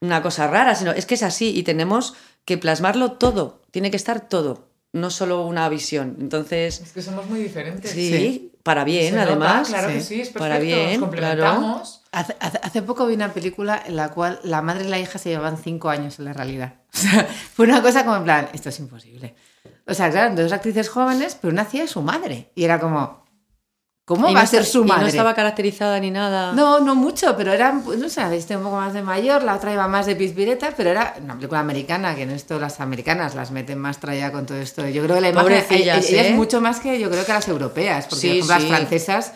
una 0.00 0.22
cosa 0.22 0.48
rara, 0.48 0.74
sino 0.74 0.90
es 0.90 1.06
que 1.06 1.14
es 1.14 1.22
así 1.22 1.56
y 1.56 1.62
tenemos 1.62 2.14
que 2.44 2.58
plasmarlo 2.58 3.12
todo, 3.12 3.62
tiene 3.70 3.92
que 3.92 3.96
estar 3.96 4.28
todo, 4.28 4.66
no 4.92 5.10
solo 5.10 5.46
una 5.46 5.68
visión. 5.68 6.16
Entonces, 6.20 6.80
Es 6.80 6.90
que 6.90 7.00
somos 7.02 7.26
muy 7.30 7.38
diferentes. 7.40 7.92
sí, 7.92 8.10
Sí. 8.10 8.51
Para 8.62 8.84
bien, 8.84 9.10
Se 9.12 9.16
nota, 9.18 9.30
además. 9.30 9.68
claro 9.68 9.88
que 9.88 10.00
sí. 10.00 10.20
es 10.20 10.28
perfecto. 10.28 10.38
Para 10.38 10.58
bien, 10.58 11.00
nos 11.00 11.10
claro. 11.10 11.40
complementamos. 11.42 12.02
Hace, 12.12 12.36
hace- 12.40 12.60
hace 12.62 12.82
poco 12.82 13.06
vi 13.06 13.14
una 13.14 13.32
película 13.32 13.82
en 13.86 13.96
la 13.96 14.10
cual 14.10 14.38
la 14.44 14.60
madre 14.62 14.84
y 14.84 14.88
la 14.88 14.98
hija 14.98 15.18
se 15.18 15.30
llevaban 15.30 15.56
cinco 15.56 15.88
años 15.88 16.18
en 16.18 16.26
la 16.26 16.32
realidad. 16.32 16.74
O 16.94 16.98
sea, 16.98 17.24
fue 17.54 17.66
una 17.66 17.80
cosa 17.82 18.04
como 18.04 18.16
en 18.16 18.24
plan, 18.24 18.48
esto 18.52 18.68
es 18.68 18.78
imposible. 18.78 19.34
O 19.86 19.94
sea, 19.94 20.10
claro, 20.10 20.34
dos 20.34 20.52
actrices 20.52 20.88
jóvenes, 20.90 21.36
pero 21.40 21.52
una 21.52 21.62
hacía 21.62 21.82
de 21.82 21.88
su 21.88 22.02
madre. 22.02 22.50
Y 22.54 22.64
era 22.64 22.78
como, 22.78 23.21
¿cómo 24.04 24.28
Y 24.28 24.34
va 24.34 24.40
no 24.40 24.44
a 24.44 24.46
ser 24.46 24.64
su 24.64 24.82
y 24.82 24.86
madre? 24.86 25.02
no 25.02 25.08
estaba 25.08 25.34
caracterizada 25.34 25.98
ni 26.00 26.10
nada. 26.10 26.52
No, 26.52 26.80
no 26.80 26.94
mucho, 26.94 27.36
pero 27.36 27.52
era, 27.52 27.72
no 27.72 28.08
sé, 28.08 28.36
este 28.36 28.56
un 28.56 28.62
poco 28.64 28.76
más 28.76 28.92
de 28.94 29.02
mayor, 29.02 29.42
la 29.42 29.54
otra 29.56 29.72
iba 29.72 29.86
más 29.88 30.06
de 30.06 30.16
pizpireta, 30.16 30.72
pero 30.76 30.90
era 30.90 31.14
una 31.22 31.34
película 31.36 31.60
americana, 31.60 32.14
que 32.14 32.22
en 32.22 32.30
esto 32.30 32.58
las 32.58 32.80
americanas 32.80 33.34
las 33.34 33.50
meten 33.50 33.78
más 33.78 33.98
traya 33.98 34.32
con 34.32 34.46
todo 34.46 34.58
esto. 34.58 34.86
Yo 34.88 35.02
creo 35.04 35.16
que 35.16 35.22
la 35.22 35.28
imagen 35.30 35.48
Pobrecillas, 35.62 36.08
ella 36.10 36.22
es 36.22 36.30
¿eh? 36.30 36.34
mucho 36.34 36.60
más 36.60 36.80
que 36.80 36.98
yo 37.00 37.10
creo 37.10 37.24
que 37.24 37.32
las 37.32 37.48
europeas, 37.48 38.06
porque 38.06 38.20
Sí, 38.20 38.42
sí. 38.42 38.48
las 38.48 38.64
francesas 38.64 39.32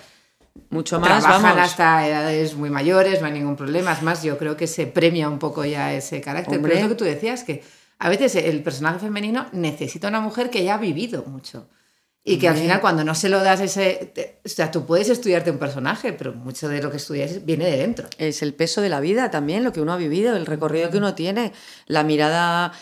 Mucho 0.71 0.99
más, 0.99 1.23
trabajan 1.23 1.43
vamos. 1.57 1.71
hasta 1.71 2.07
edades 2.09 2.55
muy 2.57 2.71
mayores, 2.71 3.21
no 3.21 3.27
hay 3.27 3.33
ningún 3.35 3.57
problema. 3.57 3.93
Es 3.93 4.03
más, 4.03 4.23
yo 4.23 4.39
creo 4.39 4.57
que 4.57 4.67
se 4.67 4.87
premia 4.87 5.29
un 5.29 5.39
poco 5.39 5.65
ya 5.65 5.93
ese 5.93 6.21
carácter. 6.23 6.57
Hombre. 6.57 6.73
Pero 6.73 6.85
es 6.85 6.91
lo 6.91 6.97
que 6.97 6.99
tú 6.99 7.05
decías, 7.05 7.45
que 7.45 7.63
a 7.99 8.09
veces 8.09 8.35
el 8.37 8.63
personaje 8.63 8.99
femenino 8.99 9.47
necesita 9.53 10.09
una 10.09 10.21
mujer 10.21 10.49
que 10.51 10.65
ya 10.65 10.75
ha 10.75 10.79
vivido 10.79 11.25
mucho. 11.27 11.69
Y 12.29 12.39
que 12.39 12.49
al 12.49 12.57
final 12.57 12.81
cuando 12.81 13.05
no 13.05 13.15
se 13.15 13.29
lo 13.29 13.41
das 13.41 13.61
ese... 13.61 14.11
te- 14.13 14.41
o 14.45 14.49
sea, 14.49 14.73
tú 14.73 14.85
puedes 14.85 15.09
estudiarte 15.09 15.53
un 15.53 15.59
personaje, 15.59 16.13
pero 16.13 16.33
mucho 16.35 16.69
de 16.69 16.83
lo 16.83 16.91
que 16.91 16.97
estudias 16.97 17.45
viene 17.45 17.67
de 17.71 17.77
dentro. 17.77 18.09
Es 18.19 18.43
el 18.43 18.53
peso 18.53 18.81
de 18.81 18.89
la 18.89 18.99
vida 18.99 19.31
también, 19.31 19.63
lo 19.63 19.73
que 19.73 19.81
uno 19.81 19.93
ha 19.93 19.97
vivido, 19.97 20.35
el 20.35 20.45
recorrido 20.45 20.91
que 20.91 20.99
uno 20.99 21.15
tiene, 21.15 21.53
la 21.87 22.03
mirada 22.03 22.73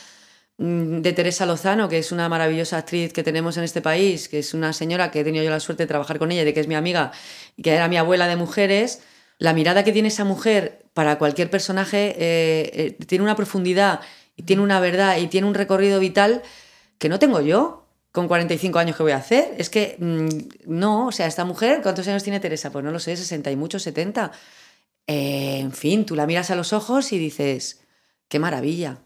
mm, 0.56 1.02
de 1.02 1.12
Teresa 1.12 1.44
Lozano, 1.44 1.90
que 1.90 1.98
es 1.98 2.10
una 2.10 2.26
maravillosa 2.30 2.78
actriz 2.78 3.12
que 3.12 3.22
tenemos 3.22 3.58
en 3.58 3.64
este 3.64 3.82
país, 3.82 4.30
que 4.30 4.38
es 4.38 4.54
una 4.54 4.72
señora 4.72 5.10
que 5.10 5.20
he 5.20 5.24
tenido 5.24 5.44
yo 5.44 5.50
la 5.50 5.60
suerte 5.60 5.82
de 5.82 5.88
trabajar 5.88 6.18
con 6.18 6.32
ella, 6.32 6.40
y 6.40 6.46
de 6.46 6.54
que 6.54 6.60
es 6.60 6.66
mi 6.68 6.74
amiga, 6.74 7.12
y 7.54 7.62
que 7.62 7.72
era 7.74 7.86
mi 7.86 7.98
abuela 7.98 8.26
de 8.28 8.36
mujeres, 8.36 9.02
la 9.38 9.52
mirada 9.52 9.84
que 9.84 9.92
tiene 9.92 10.08
esa 10.08 10.24
mujer 10.24 10.86
para 10.94 11.18
cualquier 11.18 11.50
personaje 11.50 12.14
eh, 12.18 12.70
eh, 12.98 13.04
tiene 13.06 13.22
una 13.24 13.36
profundidad 13.36 14.00
y 14.36 14.44
tiene 14.44 14.62
una 14.62 14.80
verdad 14.80 15.18
y 15.18 15.26
tiene 15.26 15.46
un 15.46 15.52
recorrido 15.54 16.00
vital 16.00 16.40
que 16.96 17.10
no 17.10 17.18
tengo 17.18 17.42
yo 17.42 17.83
con 18.14 18.28
45 18.28 18.78
años 18.78 18.96
que 18.96 19.02
voy 19.02 19.10
a 19.10 19.16
hacer. 19.16 19.56
Es 19.58 19.68
que 19.68 19.96
mm, 19.98 20.70
no, 20.72 21.08
o 21.08 21.12
sea, 21.12 21.26
esta 21.26 21.44
mujer, 21.44 21.80
¿cuántos 21.82 22.06
años 22.06 22.22
tiene 22.22 22.38
Teresa? 22.38 22.70
Pues 22.70 22.84
no 22.84 22.92
lo 22.92 23.00
sé, 23.00 23.16
60 23.16 23.50
y 23.50 23.56
muchos, 23.56 23.82
70. 23.82 24.30
Eh, 25.08 25.58
en 25.58 25.72
fin, 25.72 26.06
tú 26.06 26.14
la 26.14 26.24
miras 26.24 26.48
a 26.52 26.54
los 26.54 26.72
ojos 26.72 27.12
y 27.12 27.18
dices, 27.18 27.80
qué 28.28 28.38
maravilla. 28.38 28.98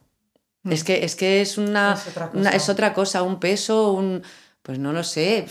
Es, 0.68 0.84
que, 0.84 1.06
es 1.06 1.16
que 1.16 1.40
es 1.40 1.56
una, 1.56 1.94
Es 1.94 2.06
otra 2.08 2.30
una- 2.34 2.50
cosa. 2.50 2.56
es 2.56 2.68
otra 2.68 2.92
cosa, 2.92 3.22
un 3.22 3.40
peso, 3.40 3.92
un... 3.92 4.22
Pues 4.60 4.78
no 4.78 4.92
lo 4.92 5.02
sé, 5.02 5.46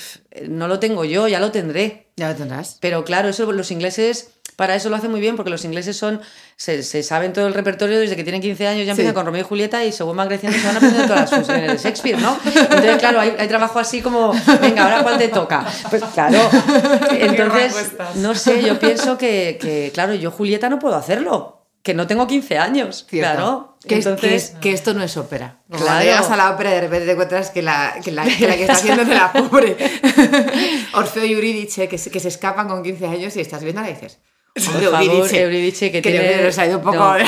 no 0.47 0.67
lo 0.67 0.77
tengo 0.79 1.03
yo, 1.03 1.27
ya 1.27 1.39
lo 1.39 1.49
tendré. 1.51 2.11
Ya 2.17 2.29
lo 2.29 2.35
tendrás. 2.35 2.77
Pero 2.79 3.03
claro, 3.03 3.29
eso 3.29 3.51
los 3.51 3.71
ingleses 3.71 4.29
para 4.57 4.75
eso 4.75 4.89
lo 4.89 4.97
hacen 4.97 5.09
muy 5.11 5.21
bien, 5.21 5.37
porque 5.37 5.49
los 5.49 5.63
ingleses 5.63 5.95
son 5.95 6.19
se, 6.57 6.83
se 6.83 7.03
saben 7.03 7.31
todo 7.31 7.47
el 7.47 7.53
repertorio 7.53 7.97
desde 7.99 8.15
que 8.17 8.23
tienen 8.23 8.41
15 8.41 8.67
años, 8.67 8.85
ya 8.85 8.91
empiezan 8.91 9.13
Sí. 9.13 9.15
con 9.15 9.25
Romeo 9.25 9.41
y 9.41 9.45
Julieta 9.45 9.85
y 9.85 9.93
según 9.93 10.17
van 10.17 10.27
creciendo 10.27 10.57
se 10.59 10.65
van 10.67 10.75
aprendiendo 10.75 11.07
todas 11.07 11.21
las 11.21 11.29
funciones 11.29 11.71
de 11.71 11.77
Shakespeare, 11.77 12.19
¿no? 12.19 12.37
Entonces, 12.43 12.97
claro, 12.97 13.21
hay, 13.21 13.33
hay 13.39 13.47
trabajo 13.47 13.79
así 13.79 14.01
como, 14.01 14.33
venga, 14.59 14.83
ahora 14.83 15.03
cuál 15.03 15.17
te 15.17 15.29
toca. 15.29 15.65
Pues 15.89 16.03
claro, 16.13 16.39
entonces, 17.11 17.91
no 18.15 18.35
sé, 18.35 18.61
yo 18.63 18.79
pienso 18.79 19.17
que, 19.17 19.57
que, 19.61 19.91
claro, 19.93 20.13
yo 20.15 20.31
Julieta 20.31 20.67
no 20.69 20.79
puedo 20.79 20.95
hacerlo, 20.95 21.65
que 21.83 21.93
no 21.93 22.05
tengo 22.07 22.27
15 22.27 22.57
años, 22.57 23.05
Cierto. 23.09 23.31
claro. 23.35 23.73
Que, 23.87 24.73
esto 24.73 24.93
no 24.93 25.01
es 25.03 25.15
ópera. 25.15 25.59
Como 25.71 25.81
Claro. 25.81 26.03
Llegas 26.03 26.29
a 26.29 26.35
la 26.35 26.51
ópera 26.51 26.71
y 26.71 26.73
de 26.73 26.81
repente 26.81 27.05
te 27.05 27.11
encuentras 27.13 27.51
que 27.51 27.61
la 27.61 27.95
que, 28.03 28.11
la, 28.11 28.25
que, 28.25 28.45
la 28.45 28.55
que 28.55 28.61
está 28.63 28.73
haciendo 28.73 29.03
es 29.03 29.07
de 29.07 29.15
la 29.15 29.31
pobre. 29.31 29.77
Orfeo 30.93 31.23
y 31.23 31.33
Eurídice, 31.33 31.87
que 31.87 31.97
se, 31.97 32.11
que 32.11 32.19
se 32.19 32.27
escapan 32.27 32.67
con 32.67 32.83
15 32.83 33.05
años 33.07 33.35
y 33.37 33.39
estás 33.41 33.63
viendo 33.63 33.81
y 33.83 33.87
dices... 33.93 34.19
Por 34.65 34.81
favor, 34.81 35.01
Eurídice, 35.03 35.41
Eurídice, 35.41 35.91
que 35.91 36.01
creo 36.01 36.21
tiene- 36.21 36.35
que 36.37 36.43
nos 36.43 36.57
ha 36.57 36.65
ido 36.65 36.77
un 36.77 36.83
poco 36.83 36.95
No. 36.97 37.13
de 37.13 37.23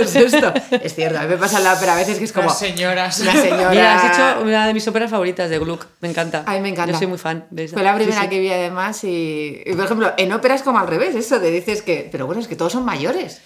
las 0.00 0.16
esto. 0.16 0.52
Es 0.82 0.94
cierto, 0.94 1.18
a 1.18 1.22
mí 1.22 1.28
me 1.28 1.36
pasa 1.36 1.58
en 1.58 1.64
la 1.64 1.74
ópera 1.74 1.94
a 1.94 1.96
veces 1.96 2.18
que 2.18 2.24
es 2.24 2.32
como... 2.32 2.46
Las 2.48 2.58
señoras. 2.58 3.20
Una 3.20 3.32
señora... 3.32 3.70
Mira, 3.70 3.94
has 3.96 4.12
hecho 4.14 4.40
una 4.42 4.66
de 4.66 4.74
mis 4.74 4.86
óperas 4.88 5.10
favoritas 5.10 5.50
de 5.50 5.58
Gluck, 5.58 5.86
me 6.00 6.08
encanta. 6.08 6.44
A 6.46 6.52
mí 6.54 6.60
me 6.60 6.68
encanta. 6.70 6.92
Yo 6.92 6.98
soy 6.98 7.06
muy 7.06 7.18
fan 7.18 7.46
de 7.50 7.64
esa. 7.64 7.74
Fue 7.74 7.82
la 7.82 7.94
primera 7.94 8.18
Sí, 8.20 8.24
sí. 8.24 8.30
que 8.30 8.40
vi 8.40 8.50
además 8.50 9.04
y, 9.04 9.62
y, 9.66 9.74
por 9.74 9.84
ejemplo, 9.84 10.12
en 10.16 10.32
ópera 10.32 10.54
es 10.54 10.62
como 10.62 10.78
al 10.78 10.86
revés, 10.86 11.14
eso 11.14 11.38
de 11.40 11.50
dices 11.50 11.82
que, 11.82 12.08
pero 12.10 12.26
bueno, 12.26 12.40
es 12.40 12.48
que 12.48 12.56
todos 12.56 12.72
son 12.72 12.84
mayores. 12.84 13.40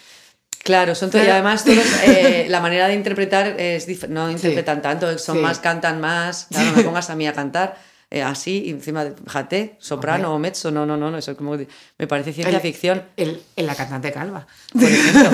Claro, 0.64 0.94
son 0.94 1.10
todos, 1.10 1.26
y 1.26 1.28
además 1.28 1.64
todos, 1.64 1.78
eh, 2.04 2.46
la 2.48 2.60
manera 2.60 2.86
de 2.86 2.94
interpretar 2.94 3.58
es 3.58 3.88
dif- 3.88 4.06
no 4.08 4.30
interpretan 4.30 4.80
tanto, 4.80 5.18
son 5.18 5.36
Sí. 5.38 5.42
más, 5.42 5.58
cantan 5.58 6.00
más, 6.00 6.46
claro, 6.50 6.70
no 6.70 6.76
me 6.76 6.82
pongas 6.84 7.10
a 7.10 7.16
mí 7.16 7.26
a 7.26 7.32
cantar 7.32 7.76
eh, 8.14 8.22
así, 8.22 8.64
y 8.66 8.70
encima, 8.70 9.04
fíjate, 9.24 9.76
soprano 9.80 10.34
o 10.34 10.38
mezzo, 10.38 10.70
no, 10.70 10.84
no, 10.84 10.96
no, 10.98 11.10
no, 11.10 11.16
eso 11.16 11.30
es 11.30 11.36
como, 11.36 11.56
me 11.56 12.06
parece 12.06 12.32
ciencia 12.32 12.54
El- 12.56 12.60
ficción, 12.62 13.02
El, 13.16 13.42
el- 13.56 13.66
la 13.66 13.74
cantante 13.74 14.12
calva. 14.12 14.46
por 14.72 14.82
ejemplo. 14.84 15.30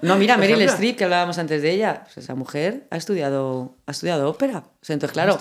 no, 0.02 0.16
mira, 0.16 0.36
Meryl. 0.36 0.60
Streep, 0.62 0.96
que 0.96 1.04
hablábamos 1.04 1.36
antes 1.38 1.60
de 1.62 1.70
ella, 1.72 2.02
pues 2.04 2.18
esa 2.18 2.34
mujer 2.34 2.86
ha 2.90 2.96
estudiado, 2.96 3.76
ha 3.86 3.90
estudiado 3.90 4.28
ópera, 4.30 4.58
o 4.58 4.84
sea, 4.84 4.94
entonces, 4.94 5.12
claro, 5.12 5.38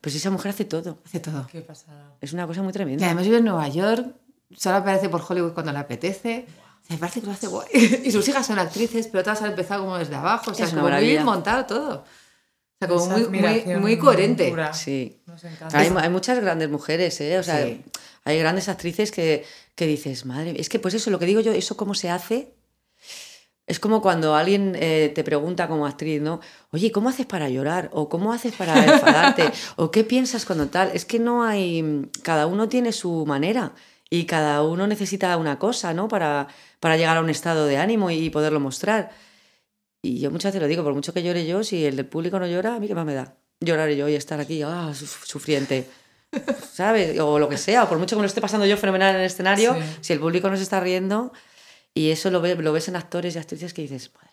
pues 0.00 0.14
esa 0.14 0.30
mujer 0.30 0.50
hace 0.50 0.64
todo, 0.64 0.98
Hace 1.06 1.20
todo. 1.20 1.46
Qué 1.46 1.60
pasada. 1.60 2.14
es 2.20 2.32
una 2.32 2.46
cosa 2.46 2.62
muy 2.62 2.70
Y 2.70 2.72
tremenda. 2.74 3.06
además 3.06 3.24
vive 3.24 3.38
en 3.38 3.44
Nueva 3.44 3.68
York, 3.68 4.06
solo 4.56 4.76
aparece 4.76 5.08
por 5.08 5.22
Hollywood 5.26 5.52
cuando 5.52 5.72
le 5.72 5.78
apetece. 5.78 6.46
Me 6.88 6.96
parece 6.98 7.20
que 7.20 7.26
lo 7.26 7.32
hace 7.32 7.46
guay. 7.46 7.68
Y 8.04 8.10
sus 8.10 8.26
hijas 8.28 8.44
son 8.44 8.58
actrices, 8.58 9.06
pero 9.06 9.22
todas 9.22 9.40
han 9.42 9.50
empezado 9.50 9.82
como 9.84 9.96
desde 9.96 10.16
abajo. 10.16 10.50
O 10.50 10.54
sea, 10.54 10.66
Es 10.66 10.72
como 10.74 10.88
muy 10.88 11.00
bien 11.04 11.24
montado 11.24 11.64
todo. 11.64 12.04
Sea, 12.80 12.88
como 12.88 13.06
muy, 13.06 13.28
muy, 13.28 13.38
admiración 13.38 13.80
muy 13.80 13.98
coherente. 13.98 14.52
Sí. 14.72 15.20
Nos. 15.26 15.44
Hay, 15.74 15.92
hay 15.96 16.08
muchas 16.08 16.40
grandes 16.40 16.68
mujeres, 16.70 17.20
¿eh? 17.20 17.38
O 17.38 17.42
sea, 17.42 17.64
Sí. 17.64 17.82
hay 18.24 18.38
grandes 18.38 18.68
actrices 18.68 19.12
que, 19.12 19.44
que 19.74 19.86
dices, 19.86 20.24
madre, 20.26 20.54
es 20.58 20.68
que 20.68 20.78
pues 20.80 20.94
eso, 20.94 21.10
lo 21.10 21.18
que 21.18 21.26
digo 21.26 21.40
yo, 21.40 21.52
eso 21.52 21.76
cómo 21.76 21.94
se 21.94 22.10
hace. 22.10 22.54
Es 23.66 23.78
como 23.78 24.02
cuando 24.02 24.34
alguien 24.34 24.74
eh, 24.80 25.12
te 25.14 25.22
pregunta 25.22 25.68
como 25.68 25.86
actriz, 25.86 26.20
¿no? 26.20 26.40
Oye, 26.72 26.90
¿cómo 26.90 27.08
haces 27.08 27.26
para 27.26 27.48
llorar? 27.50 27.88
¿O 27.92 28.08
cómo 28.08 28.32
haces 28.32 28.52
para 28.56 28.82
enfadarte? 28.84 29.52
¿O 29.76 29.92
qué 29.92 30.02
piensas 30.02 30.44
cuando 30.44 30.66
tal? 30.66 30.90
Es 30.92 31.04
que 31.04 31.20
no 31.20 31.44
hay. 31.44 32.08
Cada 32.22 32.46
uno 32.48 32.68
tiene 32.68 32.90
su 32.92 33.24
manera 33.26 33.72
y 34.08 34.24
cada 34.24 34.64
uno 34.64 34.88
necesita 34.88 35.36
una 35.36 35.58
cosa, 35.60 35.94
¿no? 35.94 36.08
Para, 36.08 36.48
para 36.80 36.96
llegar 36.96 37.16
a 37.18 37.20
un 37.20 37.30
estado 37.30 37.66
de 37.66 37.76
ánimo 37.76 38.10
y 38.10 38.28
poderlo 38.30 38.58
mostrar. 38.58 39.10
Y 40.02 40.20
yo 40.20 40.30
muchas 40.30 40.50
veces 40.52 40.62
lo 40.62 40.68
digo, 40.68 40.82
por 40.82 40.94
mucho 40.94 41.12
que 41.12 41.22
llore 41.22 41.46
yo, 41.46 41.62
si 41.62 41.84
el 41.84 41.96
del 41.96 42.06
público 42.06 42.38
no 42.38 42.46
llora, 42.46 42.76
a 42.76 42.80
mí 42.80 42.88
qué 42.88 42.94
más 42.94 43.04
me 43.06 43.14
da. 43.14 43.34
Llorar 43.60 43.90
yo 43.90 44.08
y 44.08 44.14
estar 44.14 44.40
aquí, 44.40 44.62
ah, 44.62 44.90
suf- 44.94 45.24
sufriente. 45.26 45.86
¿Sabes? 46.72 47.18
O 47.20 47.38
lo 47.38 47.48
que 47.48 47.58
sea, 47.58 47.84
o 47.84 47.88
por 47.88 47.98
mucho 47.98 48.16
que 48.16 48.20
me 48.20 48.22
lo 48.22 48.26
esté 48.28 48.40
pasando 48.40 48.64
yo 48.66 48.76
fenomenal 48.76 49.14
en 49.14 49.20
el 49.20 49.26
escenario, 49.26 49.74
Sí. 49.74 49.80
si 50.00 50.12
el 50.14 50.20
público 50.20 50.48
no 50.48 50.56
se 50.56 50.62
está 50.62 50.80
riendo, 50.80 51.32
y 51.92 52.10
eso 52.10 52.30
lo, 52.30 52.40
ve- 52.40 52.54
lo 52.56 52.72
ves 52.72 52.88
en 52.88 52.96
actores 52.96 53.34
y 53.34 53.38
actrices 53.38 53.74
que 53.74 53.82
dices, 53.82 54.10
madre 54.14 54.30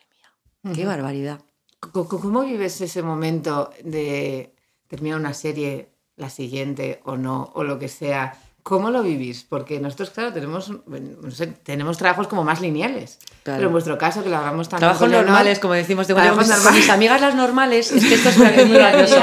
mía, 0.63 0.73
qué 0.75 0.85
barbaridad. 0.85 1.41
¿Cómo, 1.79 2.07
cómo 2.07 2.41
vives 2.43 2.79
ese 2.81 3.01
momento 3.01 3.71
de 3.83 4.53
terminar 4.87 5.19
una 5.19 5.33
serie, 5.33 5.89
la 6.15 6.29
siguiente 6.29 7.01
o 7.03 7.17
no, 7.17 7.51
o 7.55 7.63
lo 7.63 7.77
que 7.79 7.87
sea? 7.89 8.39
¿Cómo 8.67 8.91
lo 8.91 9.01
vivís? 9.01 9.45
Porque 9.47 9.79
nosotros, 9.79 10.09
claro, 10.09 10.33
tenemos, 10.33 10.69
no 10.69 11.31
sé, 11.31 11.47
tenemos 11.47 11.97
trabajos 11.97 12.27
como 12.27 12.43
más 12.43 12.59
lineales. 12.59 13.17
Claro. 13.43 13.59
Pero 13.59 13.67
en 13.67 13.71
vuestro 13.71 13.97
caso, 13.97 14.21
que 14.21 14.29
lo 14.29 14.35
hablamos 14.35 14.67
también 14.67 14.89
Trabajos 14.91 15.09
normales, 15.09 15.59
como 15.59 15.73
decimos, 15.73 16.05
tengo 16.05 16.21
yo 16.21 16.35
mis, 16.35 16.51
con 16.51 16.73
mis 16.75 16.89
amigas 16.89 17.21
las 17.21 17.33
normales, 17.33 17.93
es 17.93 18.03
que 18.05 18.15
esto 18.15 18.27
es 18.27 18.37
muy, 18.37 18.47
muy 18.65 18.75
gracioso. 18.77 19.21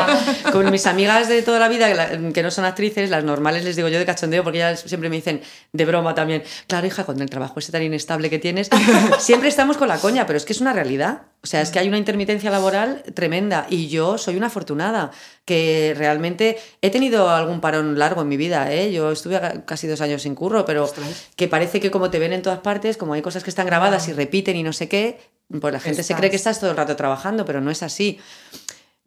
Con 0.51 0.71
mis 0.71 0.87
amigas 0.87 1.29
de 1.29 1.43
toda 1.43 1.59
la 1.59 1.69
vida, 1.69 1.89
que, 1.89 1.95
la- 1.95 2.33
que 2.33 2.43
no 2.43 2.51
son 2.51 2.65
actrices, 2.65 3.11
las 3.11 3.23
normales 3.23 3.65
les 3.65 3.77
digo 3.77 3.89
yo 3.89 3.99
de 3.99 4.07
cachondeo, 4.07 4.43
porque 4.45 4.61
ellas 4.61 4.81
siempre 4.87 5.11
me 5.11 5.17
dicen 5.17 5.43
de 5.75 5.85
broma 5.85 6.15
también, 6.15 6.43
claro, 6.67 6.87
hija, 6.87 7.05
con 7.05 7.21
el 7.21 7.29
trabajo 7.29 7.59
ese 7.59 7.71
tan 7.71 7.83
inestable 7.83 8.31
que 8.31 8.39
tienes, 8.39 8.71
siempre 9.19 9.51
estamos 9.51 9.77
con 9.77 9.89
la 9.89 9.99
coña, 9.99 10.27
pero 10.27 10.39
es 10.39 10.47
que 10.47 10.55
es 10.55 10.63
una 10.63 10.73
realidad. 10.73 11.21
O 11.43 11.47
sea, 11.47 11.61
es 11.61 11.69
que 11.71 11.79
hay 11.79 11.89
una 11.89 11.99
intermitencia 11.99 12.51
laboral 12.51 13.03
tremenda 13.13 13.67
y 13.69 13.89
yo 13.89 14.17
soy 14.17 14.39
una 14.39 14.47
afortunada 14.47 15.11
que 15.45 15.95
realmente 15.97 16.57
he 16.81 16.91
tenido 16.91 17.29
algún 17.29 17.61
parón 17.61 17.99
largo 17.99 18.23
en 18.23 18.29
mi 18.29 18.37
vida, 18.37 18.73
¿eh? 18.73 18.93
Yo 18.93 19.13
estuve 19.13 19.39
ca- 19.41 19.65
casi 19.67 19.87
dos 19.87 20.01
años 20.01 20.23
sin 20.23 20.35
curro, 20.35 20.65
pero 20.65 20.85
Ostras. 20.85 21.27
que 21.37 21.49
parece 21.49 21.81
que 21.81 21.91
como 21.91 22.11
te 22.11 22.19
ven 22.19 22.33
en 22.33 22.41
todas 22.43 22.61
partes, 22.61 22.97
como 22.97 23.13
hay 23.13 23.21
cosas 23.23 23.45
que 23.45 23.51
están 23.51 23.67
grabadas 23.67 24.09
y 24.09 24.13
repiten 24.15 24.57
y 24.57 24.63
no 24.63 24.73
sé 24.73 24.89
qué, 24.89 25.21
pues 25.61 25.73
la 25.73 25.81
gente 25.81 26.03
se 26.03 26.15
cree 26.15 26.31
que 26.31 26.37
Estás. 26.37 26.53
estás 26.57 26.61
todo 26.61 26.71
el 26.71 26.77
rato 26.79 26.97
trabajando, 26.97 27.45
pero 27.45 27.61
no 27.61 27.71
es 27.71 27.83
así. 27.83 28.19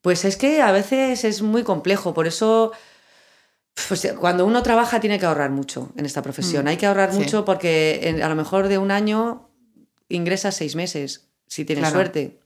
Pues 0.02 0.26
es 0.26 0.38
que 0.38 0.62
a 0.62 0.72
veces 0.72 1.24
es 1.24 1.42
muy 1.42 1.64
complejo, 1.64 2.14
por 2.14 2.28
eso 2.28 2.72
pues, 3.90 4.08
cuando 4.20 4.46
uno 4.46 4.64
trabaja 4.64 5.00
tiene 5.00 5.20
que 5.20 5.26
ahorrar 5.26 5.50
mucho 5.52 5.92
en 5.98 6.06
esta 6.06 6.22
profesión. 6.22 6.66
Mm, 6.66 6.68
Hay 6.70 6.78
que 6.78 6.86
ahorrar 6.86 7.12
sí. 7.12 7.20
mucho 7.20 7.46
porque 7.46 8.00
en- 8.04 8.22
a 8.24 8.30
lo 8.30 8.36
mejor 8.36 8.68
de 8.68 8.78
un 8.78 8.92
año 8.92 9.50
ingresas 10.10 10.56
seis 10.56 10.76
meses, 10.76 11.28
si 11.48 11.66
tienes 11.66 11.84
Claro. 11.84 11.96
suerte. 11.96 12.40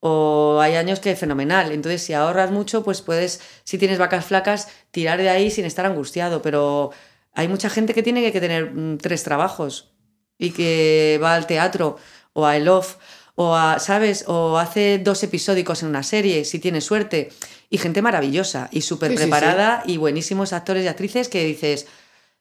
O 0.00 0.60
hay 0.60 0.76
años 0.76 0.98
que 0.98 1.14
fenomenal. 1.14 1.72
Entonces, 1.72 2.02
si 2.02 2.14
ahorras 2.14 2.50
mucho, 2.50 2.82
pues 2.82 3.02
puedes, 3.02 3.40
si 3.64 3.76
tienes 3.78 3.98
vacas 3.98 4.24
flacas, 4.24 4.68
tirar 4.90 5.18
de 5.18 5.28
ahí 5.28 5.50
sin 5.50 5.66
estar 5.66 5.84
angustiado. 5.86 6.40
Pero 6.42 6.90
hay 7.34 7.48
mucha 7.48 7.68
gente 7.68 7.94
que 7.94 8.02
tiene 8.02 8.32
que 8.32 8.40
tener 8.40 8.72
mm, 8.72 8.98
tres 8.98 9.22
trabajos 9.22 9.92
y 10.38 10.52
que 10.52 11.20
va 11.22 11.34
al 11.34 11.46
teatro 11.46 11.98
o 12.32 12.46
a 12.46 12.56
el 12.56 12.68
off 12.68 12.96
o 13.34 13.54
a, 13.54 13.78
¿sabes? 13.78 14.24
O 14.26 14.58
hace 14.58 14.98
dos 14.98 15.22
episódicos 15.22 15.82
en 15.82 15.88
una 15.90 16.02
serie, 16.02 16.44
si 16.44 16.58
tiene 16.58 16.80
suerte. 16.80 17.30
Y 17.68 17.78
gente 17.78 18.02
maravillosa 18.02 18.68
y 18.72 18.80
súper 18.80 19.10
Sí, 19.10 19.16
sí, 19.16 19.22
sí. 19.22 19.30
preparada 19.30 19.82
y 19.86 19.96
buenísimos 19.96 20.52
actores 20.52 20.84
y 20.84 20.88
actrices 20.88 21.28
que 21.28 21.44
dices, 21.44 21.86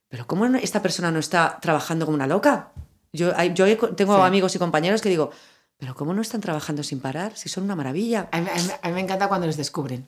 pero 0.07 0.25
¿cómo 0.25 0.45
esta 0.45 0.81
persona 0.81 1.11
no 1.11 1.19
está 1.19 1.59
trabajando 1.61 2.05
como 2.05 2.15
una 2.15 2.25
loca? 2.25 2.71
Yo, 3.13 3.31
yo 3.53 3.77
tengo 3.95 4.15
amigos 4.23 4.55
y 4.55 4.59
compañeros 4.59 5.01
que 5.01 5.09
digo, 5.09 5.31
pero 5.79 5.95
¿cómo 5.95 6.13
no 6.13 6.21
están 6.21 6.41
trabajando 6.41 6.83
sin 6.83 6.99
parar? 6.99 7.31
Si 7.35 7.49
son 7.49 7.63
una 7.63 7.75
maravilla. 7.75 8.27
A 8.31 8.41
mí, 8.41 8.47
a 8.53 8.55
mí- 8.61 8.69
a 8.81 8.87
mí 8.89 8.93
me 8.93 9.01
encanta 9.01 9.27
cuando 9.27 9.47
les 9.47 9.57
descubren. 9.57 10.05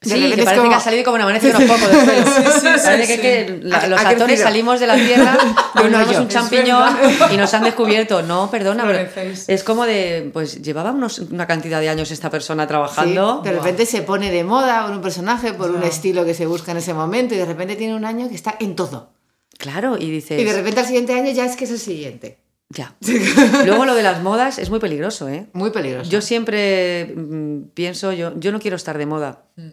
De 0.00 0.10
Sí, 0.10 0.20
que 0.20 0.42
parece 0.42 0.56
como- 0.56 0.68
que 0.68 0.74
ha 0.74 0.80
salido 0.80 1.02
como 1.04 1.14
una 1.14 1.24
amanece 1.24 1.50
con 1.50 1.66
los 1.66 1.70
pocos 1.80 1.90
del 1.90 2.04
suelo. 2.04 2.82
Parece 2.84 3.16
que, 3.16 3.22
que 3.46 3.60
la- 3.62 3.86
los 3.86 3.98
actores 4.04 4.38
salimos 4.40 4.78
de 4.80 4.86
la 4.86 4.96
tierra, 4.96 5.38
De 5.74 5.80
un 5.82 5.92
nos 5.92 6.08
hoyo. 6.08 6.20
un 6.20 6.28
champiñón 6.28 6.94
y 7.32 7.36
nos 7.38 7.54
han 7.54 7.62
descubierto. 7.64 8.20
No, 8.22 8.50
perdona, 8.50 8.84
pero 8.86 9.08
es 9.48 9.64
como 9.64 9.86
de, 9.86 10.28
pues 10.32 10.60
llevaba 10.60 10.90
unos- 10.90 11.20
una 11.20 11.46
cantidad 11.46 11.80
de 11.80 11.88
años 11.88 12.10
esta 12.10 12.28
persona 12.28 12.64
Sí, 12.64 12.68
trabajando. 12.68 13.40
de 13.42 13.52
repente 13.52 13.86
se 13.86 14.02
pone 14.02 14.30
de 14.30 14.44
moda 14.44 14.84
por 14.84 14.94
un 14.96 15.00
personaje, 15.00 15.54
por 15.54 15.70
un 15.70 15.80
Ya. 15.80 15.88
estilo 15.88 16.26
que 16.26 16.34
se 16.34 16.44
busca 16.44 16.72
en 16.72 16.78
ese 16.78 16.92
momento 16.92 17.34
y 17.34 17.38
de 17.38 17.46
repente 17.46 17.74
tiene 17.76 17.94
un 17.94 18.04
año 18.04 18.28
que 18.28 18.34
está 18.34 18.56
en 18.60 18.76
todo. 18.76 19.10
Claro, 19.56 19.96
y 19.96 20.10
dices, 20.10 20.38
Y 20.38 20.44
de 20.44 20.52
repente 20.52 20.80
al 20.80 20.86
siguiente 20.86 21.14
año 21.14 21.30
ya 21.30 21.46
es 21.46 21.56
que 21.56 21.64
es 21.64 21.70
el 21.70 21.78
siguiente. 21.78 22.40
Ya. 22.74 22.94
Luego 23.64 23.84
lo 23.84 23.94
de 23.94 24.02
las 24.02 24.22
modas 24.22 24.58
es 24.58 24.68
muy 24.70 24.78
peligroso, 24.80 25.28
¿eh? 25.28 25.46
Muy 25.52 25.70
peligroso. 25.70 26.10
Yo 26.10 26.20
siempre 26.20 27.12
mm, 27.16 27.68
pienso, 27.74 28.12
yo, 28.12 28.32
yo 28.38 28.52
no 28.52 28.60
quiero 28.60 28.76
estar 28.76 28.98
de 28.98 29.06
moda. 29.06 29.44
Mm. 29.56 29.68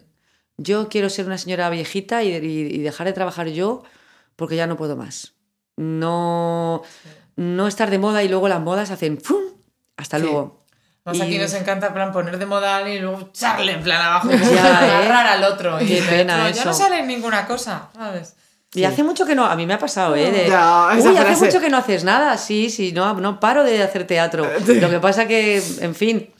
Yo 0.58 0.88
quiero 0.88 1.08
ser 1.10 1.26
una 1.26 1.38
señora 1.38 1.68
viejita 1.70 2.22
y, 2.22 2.28
y- 2.34 2.74
y 2.74 2.78
dejar 2.78 3.06
de 3.06 3.12
trabajar 3.12 3.48
yo 3.48 3.82
porque 4.36 4.56
ya 4.56 4.66
no 4.66 4.76
puedo 4.76 4.96
más. 4.96 5.34
No, 5.76 6.82
no 7.36 7.66
estar 7.66 7.90
de 7.90 7.98
moda 7.98 8.22
y 8.22 8.28
luego 8.28 8.48
las 8.48 8.60
modas 8.60 8.90
hacen 8.90 9.18
¡fum! 9.20 9.42
Hasta 9.96 10.18
Sí. 10.18 10.22
luego. 10.24 10.60
Más 11.04 11.16
Y- 11.16 11.22
aquí 11.22 11.38
nos 11.38 11.52
encanta 11.54 11.88
en 11.88 11.94
plan 11.94 12.12
poner 12.12 12.38
de 12.38 12.46
moda 12.46 12.88
y 12.88 13.00
luego 13.00 13.20
echarle 13.30 13.72
en 13.72 13.82
plan 13.82 14.00
abajo 14.00 14.28
y 14.30 14.36
Ya, 14.38 14.38
¿eh? 14.46 14.90
agarrar 14.90 15.26
al 15.26 15.44
otro. 15.44 15.80
Y 15.82 15.86
Qué 15.86 15.98
el 15.98 16.04
pena 16.04 16.34
otro, 16.36 16.46
eso. 16.48 16.58
Ya 16.60 16.64
no 16.66 16.74
sale 16.74 17.02
ninguna 17.06 17.46
cosa, 17.46 17.88
¿sabes? 17.94 18.36
Y 18.74 18.84
hace 18.84 19.02
mucho 19.02 19.26
que 19.26 19.34
no, 19.34 19.44
a 19.44 19.54
mí 19.54 19.66
me 19.66 19.74
ha 19.74 19.78
pasado, 19.78 20.16
¿eh? 20.16 20.30
De, 20.30 20.48
No, 20.48 20.90
esa 20.90 21.10
Uy, 21.10 21.16
hace 21.18 21.44
mucho 21.44 21.60
que 21.60 21.68
no 21.68 21.76
haces 21.76 22.04
nada, 22.04 22.38
sí, 22.38 22.70
sí, 22.70 22.92
no, 22.92 23.12
no 23.14 23.38
paro 23.38 23.64
de 23.64 23.82
hacer 23.82 24.06
teatro. 24.06 24.48
Lo 24.66 24.88
que 24.90 24.98
pasa 24.98 25.26
que, 25.26 25.62
en 25.80 25.94
fin. 25.94 26.30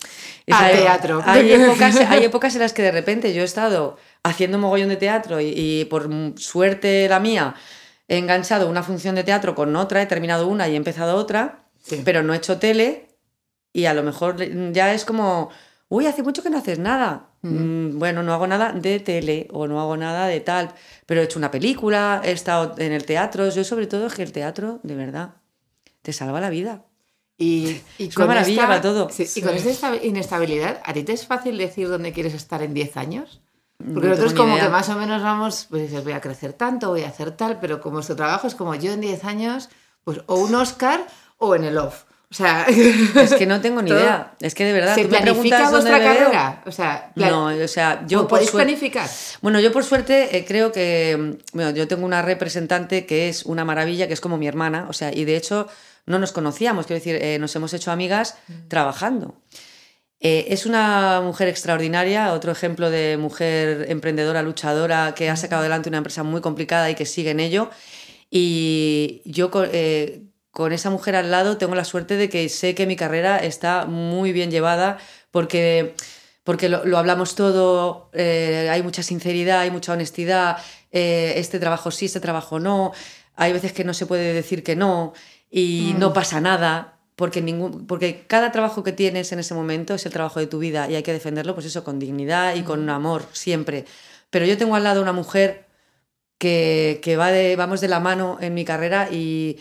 es- 0.47 0.55
A 0.55 0.65
hay, 0.65 0.77
teatro. 0.79 1.23
Hay 1.27 1.53
épocas, 1.63 1.97
hay 1.97 2.25
épocas 2.25 2.55
en 2.55 2.61
las 2.63 2.73
que 2.73 2.83
de 2.83 2.91
repente 2.93 3.35
yo 3.35 3.43
he 3.43 3.45
estado 3.45 3.99
haciendo 4.23 4.59
mogollón 4.59 4.89
de 4.89 4.97
teatro 4.97 5.41
y, 5.41 5.53
y 5.55 5.85
por 5.87 6.09
suerte 6.37 7.07
la 7.09 7.21
mía 7.21 7.55
he 8.09 8.17
enganchado 8.19 8.69
una 8.69 8.83
función 8.83 9.15
de 9.15 9.25
teatro 9.25 9.55
con 9.55 9.75
otra, 9.77 10.01
he 10.03 10.07
terminado 10.07 10.49
una 10.49 10.69
y 10.69 10.73
he 10.73 10.77
empezado 10.77 11.17
otra, 11.17 11.65
Sí. 11.85 12.01
pero 12.05 12.23
no 12.23 12.33
he 12.33 12.37
hecho 12.37 12.59
tele 12.59 13.09
y 13.73 13.87
a 13.87 13.95
lo 13.95 14.03
mejor 14.05 14.37
ya 14.73 14.95
es 14.95 15.05
como, 15.05 15.51
uy, 15.95 16.07
hace 16.07 16.23
mucho 16.23 16.43
que 16.43 16.49
no 16.51 16.59
haces 16.59 16.79
nada. 16.79 17.29
Mm, 17.43 17.99
Bueno, 17.99 18.23
no 18.23 18.33
hago 18.33 18.47
nada 18.47 18.73
de 18.73 18.99
tele 19.01 19.47
o 19.53 19.67
no 19.67 19.81
hago 19.81 19.97
nada 19.97 20.27
de 20.27 20.41
tal, 20.41 20.73
pero 21.07 21.21
he 21.21 21.25
hecho 21.25 21.39
una 21.39 21.51
película, 21.51 22.21
he 22.25 22.33
estado 22.33 22.75
en 22.79 22.93
el 22.93 23.05
teatro. 23.05 23.49
Yo 23.51 23.63
sobre 23.65 23.87
todo 23.87 24.07
es 24.07 24.15
que 24.15 24.23
el 24.23 24.33
teatro, 24.33 24.81
de 24.83 24.95
verdad, 24.95 25.35
te 26.03 26.13
salva 26.13 26.41
la 26.41 26.51
vida. 26.51 26.85
Y, 27.37 27.81
y 27.99 28.07
Es 28.09 28.17
una 28.17 28.27
maravilla 28.27 28.67
para 28.67 28.81
todo. 28.81 29.11
sí, 29.11 29.27
Sí. 29.27 29.41
Y 29.41 29.43
con 29.43 29.55
esta 29.55 29.71
esta- 29.71 29.97
inestabilidad, 30.05 30.81
¿a 30.85 30.93
ti 30.93 31.03
te 31.03 31.13
es 31.13 31.27
fácil 31.27 31.59
decir 31.59 31.89
dónde 31.89 32.13
quieres 32.13 32.35
estar 32.35 32.63
en 32.63 32.73
10 32.73 32.97
años? 32.97 33.41
Porque 33.79 34.07
No 34.09 34.15
nosotros 34.15 34.35
como 34.35 34.55
idea. 34.55 34.67
que 34.67 34.71
más 34.71 34.89
o 34.91 34.97
menos 34.97 35.23
vamos, 35.23 35.67
pues 35.69 35.83
dices, 35.83 36.05
voy 36.05 36.13
a 36.13 36.21
crecer 36.21 36.53
tanto, 36.53 36.91
voy 36.91 37.03
a 37.03 37.09
hacer 37.09 37.33
tal, 37.33 37.59
pero 37.61 37.81
como 37.81 37.95
nuestro 37.97 38.15
trabajo 38.17 38.47
es 38.47 38.55
como 38.55 38.75
yo 38.77 38.93
en 38.93 39.01
10 39.01 39.25
años, 39.25 39.69
pues 40.05 40.21
o 40.27 40.37
un 40.37 40.55
Oscar 40.55 41.05
o 41.39 41.55
en 41.57 41.65
el 41.65 41.77
off. 41.79 42.05
O 42.33 42.35
sea, 42.35 42.65
Es 42.67 43.35
que 43.35 43.45
no 43.45 43.61
tengo 43.61 43.83
ni 43.83 43.91
idea. 43.91 44.33
Es 44.41 44.55
que 44.55 44.65
de 44.65 44.73
verdad, 44.73 44.95
¿se 44.95 45.03
tú 45.03 45.11
planifica 45.11 45.69
vuestra 45.69 45.99
carrera? 46.01 46.63
O 46.65 46.73
sea, 46.73 47.13
plan- 47.15 47.31
No, 47.31 47.47
o 47.65 47.69
sea, 47.69 48.05
yo 48.07 48.21
¿o 48.21 48.23
por 48.23 48.31
podéis 48.31 48.51
suerte- 48.51 48.65
planificar? 48.65 49.07
Bueno, 49.43 49.61
yo 49.61 49.71
por 49.71 49.85
suerte 49.85 50.35
eh, 50.39 50.45
creo 50.47 50.73
que, 50.73 51.17
mm, 51.19 51.57
bueno, 51.57 51.71
yo 51.73 51.87
tengo 51.87 52.07
una 52.07 52.23
representante 52.23 53.05
que 53.05 53.29
es 53.29 53.45
una 53.45 53.67
maravilla, 53.67 54.07
que 54.09 54.15
es 54.15 54.21
como 54.23 54.39
mi 54.39 54.49
hermana, 54.49 54.87
o 54.89 54.95
sea, 54.95 55.15
y 55.15 55.27
de 55.27 55.37
hecho 55.37 55.69
no 56.07 56.19
nos 56.19 56.33
conocíamos, 56.33 56.87
quiero 56.87 57.01
decir, 57.01 57.17
eh, 57.21 57.39
nos 57.39 57.55
hemos 57.55 57.75
hecho 57.75 57.93
amigas 57.93 58.37
trabajando. 58.69 59.37
Eh, 60.25 60.47
es 60.55 60.67
una 60.67 61.21
mujer 61.23 61.49
extraordinaria, 61.49 62.33
otro 62.33 62.51
ejemplo 62.51 62.89
de 62.91 63.17
mujer 63.19 63.87
emprendedora, 63.91 64.43
luchadora, 64.43 65.15
que 65.15 65.29
ha 65.29 65.37
sacado 65.37 65.61
adelante 65.61 65.89
una 65.91 65.99
empresa 65.99 66.23
muy 66.23 66.41
complicada 66.41 66.89
y 66.91 66.95
que 66.95 67.05
sigue 67.07 67.31
en 67.31 67.41
ello. 67.41 67.69
Y 68.31 69.21
yo 69.27 69.51
eh, 69.73 70.23
con 70.53 70.73
esa 70.73 70.91
mujer 70.91 71.17
al 71.17 71.31
lado 71.31 71.57
tengo 71.57 71.75
la 71.75 71.85
suerte 71.85 72.17
de 72.17 72.29
que 72.29 72.49
sé 72.49 72.75
que 72.75 72.87
mi 72.87 72.95
carrera 72.95 73.39
está 73.39 73.87
muy 73.87 74.33
bien 74.33 74.51
llevada 74.51 74.99
porque, 75.31 75.95
porque 76.45 76.69
lo, 76.69 76.85
lo 76.85 76.99
hablamos 76.99 77.35
todo, 77.35 78.11
eh, 78.13 78.69
hay 78.71 78.83
mucha 78.83 79.03
sinceridad, 79.03 79.61
hay 79.61 79.71
mucha 79.71 79.95
honestidad, 79.95 80.59
eh, 80.93 81.35
este 81.37 81.59
trabajo 81.59 81.91
sí, 81.91 82.05
este 82.05 82.21
trabajo 82.21 82.61
no, 82.61 82.93
hay 83.35 83.53
veces 83.53 83.73
que 83.73 83.83
no 83.83 83.95
se 83.95 84.05
puede 84.05 84.35
decir 84.35 84.63
que 84.63 84.77
no 84.77 85.15
y 85.51 85.95
no 85.99 86.13
pasa 86.13 86.41
nada. 86.41 86.99
Porque, 87.15 87.43
ningún, 87.43 87.87
porque 87.87 88.25
cada 88.27 88.53
trabajo 88.53 88.83
que 88.83 88.93
tienes 88.93 89.33
en 89.33 89.39
ese 89.39 89.55
momento 89.55 89.95
es 89.95 90.07
el 90.07 90.13
trabajo 90.13 90.41
de 90.41 90.47
tu 90.47 90.59
vida 90.59 90.91
y 90.91 90.97
hay 90.97 91.03
que 91.03 91.13
defenderlo, 91.13 91.55
pues 91.55 91.67
eso, 91.67 91.85
con 91.85 91.99
dignidad 91.99 92.55
y 92.57 92.63
con 92.63 92.89
amor, 92.89 93.27
siempre. 93.33 93.85
Pero 94.31 94.47
yo 94.47 94.57
tengo 94.57 94.77
al 94.77 94.85
lado 94.85 95.03
una 95.03 95.13
mujer 95.13 95.67
que, 96.39 97.01
que 97.03 97.17
va 97.17 97.31
de, 97.31 97.55
vamos 97.55 97.81
de 97.83 97.89
la 97.89 98.01
mano 98.01 98.39
en 98.41 98.55
mi 98.55 98.65
carrera 98.65 99.09
y 99.13 99.59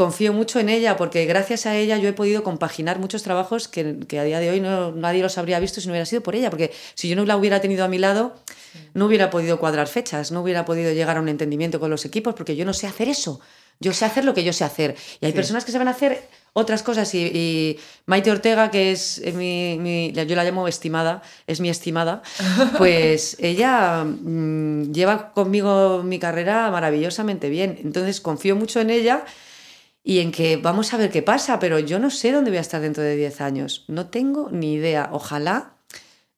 confío 0.00 0.32
mucho 0.32 0.58
en 0.60 0.70
ella 0.70 0.96
porque 0.96 1.26
gracias 1.26 1.66
a 1.66 1.76
ella 1.76 1.98
yo 1.98 2.08
he 2.08 2.14
podido 2.14 2.42
compaginar 2.42 2.98
muchos 2.98 3.22
trabajos 3.22 3.68
que, 3.68 3.98
que 4.08 4.18
a 4.18 4.24
día 4.24 4.40
de 4.40 4.48
hoy 4.48 4.58
no, 4.58 4.92
nadie 4.92 5.20
los 5.20 5.36
habría 5.36 5.60
visto 5.60 5.78
si 5.82 5.88
no 5.88 5.92
hubiera 5.92 6.06
sido 6.06 6.22
por 6.22 6.34
ella. 6.34 6.48
Porque 6.48 6.72
si 6.94 7.06
yo 7.10 7.16
no 7.16 7.26
la 7.26 7.36
hubiera 7.36 7.60
tenido 7.60 7.84
a 7.84 7.88
mi 7.88 7.98
lado, 7.98 8.34
no 8.94 9.04
hubiera 9.04 9.28
podido 9.28 9.58
cuadrar 9.60 9.88
fechas, 9.88 10.32
no 10.32 10.40
hubiera 10.40 10.64
podido 10.64 10.90
llegar 10.92 11.18
a 11.18 11.20
un 11.20 11.28
entendimiento 11.28 11.80
con 11.80 11.90
los 11.90 12.06
equipos 12.06 12.32
porque 12.34 12.56
yo 12.56 12.64
no 12.64 12.72
sé 12.72 12.86
hacer 12.86 13.08
eso. 13.10 13.40
Yo 13.78 13.92
sé 13.92 14.06
hacer 14.06 14.24
lo 14.24 14.32
que 14.32 14.42
yo 14.42 14.54
sé 14.54 14.64
hacer. 14.64 14.96
Y 15.20 15.26
hay 15.26 15.32
personas 15.36 15.66
que 15.66 15.72
saben 15.72 15.88
hacer 15.88 16.22
otras 16.54 16.82
cosas 16.82 17.14
y, 17.14 17.18
y 17.26 17.78
Maite 18.06 18.30
Ortega, 18.30 18.70
que 18.70 18.92
es 18.92 19.20
mi, 19.34 19.76
mi- 19.78 20.12
yo 20.12 20.34
la 20.34 20.44
llamo 20.44 20.66
estimada, 20.66 21.20
es 21.46 21.60
mi 21.60 21.68
estimada, 21.68 22.22
pues 22.78 23.36
ella 23.38 24.04
mm, 24.04 24.92
lleva 24.92 25.32
conmigo 25.32 26.02
mi 26.02 26.18
carrera 26.18 26.70
maravillosamente 26.70 27.50
bien. 27.50 27.78
Entonces 27.84 28.22
confío 28.22 28.56
mucho 28.56 28.80
en 28.80 28.88
ella 28.88 29.24
y 30.02 30.20
en 30.20 30.32
que 30.32 30.56
vamos 30.56 30.92
a 30.92 30.96
ver 30.96 31.10
qué 31.10 31.22
pasa, 31.22 31.58
pero 31.58 31.78
yo 31.78 31.98
no 31.98 32.10
sé 32.10 32.32
dónde 32.32 32.50
voy 32.50 32.58
a 32.58 32.62
estar 32.62 32.80
dentro 32.80 33.02
de 33.02 33.16
10 33.16 33.40
años. 33.40 33.84
No 33.88 34.06
tengo 34.08 34.48
ni 34.50 34.74
idea. 34.74 35.10
Ojalá 35.12 35.74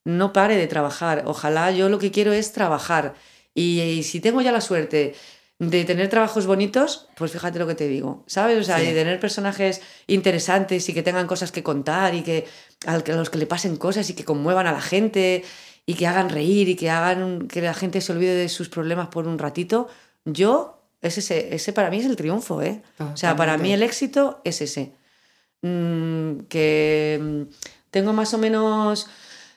no 0.04 0.32
pare 0.32 0.56
de 0.56 0.66
trabajar. 0.66 1.22
Ojalá 1.26 1.70
yo 1.70 1.88
lo 1.88 1.98
que 1.98 2.10
quiero 2.10 2.32
es 2.32 2.52
trabajar. 2.52 3.14
Y, 3.54 3.80
y 3.80 4.02
si 4.02 4.20
tengo 4.20 4.40
ya 4.40 4.50
la 4.52 4.60
suerte 4.60 5.14
de 5.60 5.84
tener 5.84 6.08
trabajos 6.08 6.46
bonitos, 6.46 7.08
pues 7.16 7.30
fíjate 7.30 7.60
lo 7.60 7.68
que 7.68 7.76
te 7.76 7.86
digo, 7.86 8.24
¿sabes? 8.26 8.58
O 8.58 8.64
sea, 8.64 8.78
Sí. 8.80 8.86
de 8.86 8.94
tener 8.94 9.20
personajes 9.20 9.80
interesantes 10.08 10.88
y 10.88 10.94
que 10.94 11.04
tengan 11.04 11.28
cosas 11.28 11.52
que 11.52 11.62
contar 11.62 12.14
y 12.16 12.22
que- 12.22 12.46
a 12.86 12.98
los 13.14 13.30
que 13.30 13.38
le 13.38 13.46
pasen 13.46 13.76
cosas 13.76 14.10
y 14.10 14.14
que 14.14 14.24
conmuevan 14.24 14.66
a 14.66 14.72
la 14.72 14.80
gente 14.80 15.44
y 15.86 15.94
que 15.94 16.08
hagan 16.08 16.30
reír 16.30 16.68
y 16.68 16.74
que 16.74 16.90
hagan 16.90 17.46
que 17.46 17.60
la 17.62 17.74
gente 17.74 18.00
se 18.00 18.10
olvide 18.12 18.34
de 18.34 18.48
sus 18.48 18.68
problemas 18.68 19.06
por 19.08 19.28
un 19.28 19.38
ratito, 19.38 19.88
yo, 20.24 20.81
es 21.02 21.18
ese, 21.18 21.54
ese 21.54 21.72
para 21.72 21.90
mí 21.90 21.98
es 21.98 22.06
el 22.06 22.16
triunfo, 22.16 22.62
¿eh? 22.62 22.80
O 22.98 23.16
sea, 23.16 23.36
para 23.36 23.58
mí 23.58 23.72
el 23.72 23.82
éxito 23.82 24.40
es 24.44 24.62
ese. 24.62 24.92
Mm, 25.62 26.40
que 26.48 27.18
mm, 27.20 27.42
tengo 27.90 28.12
más 28.12 28.32
o 28.34 28.38
menos 28.38 29.06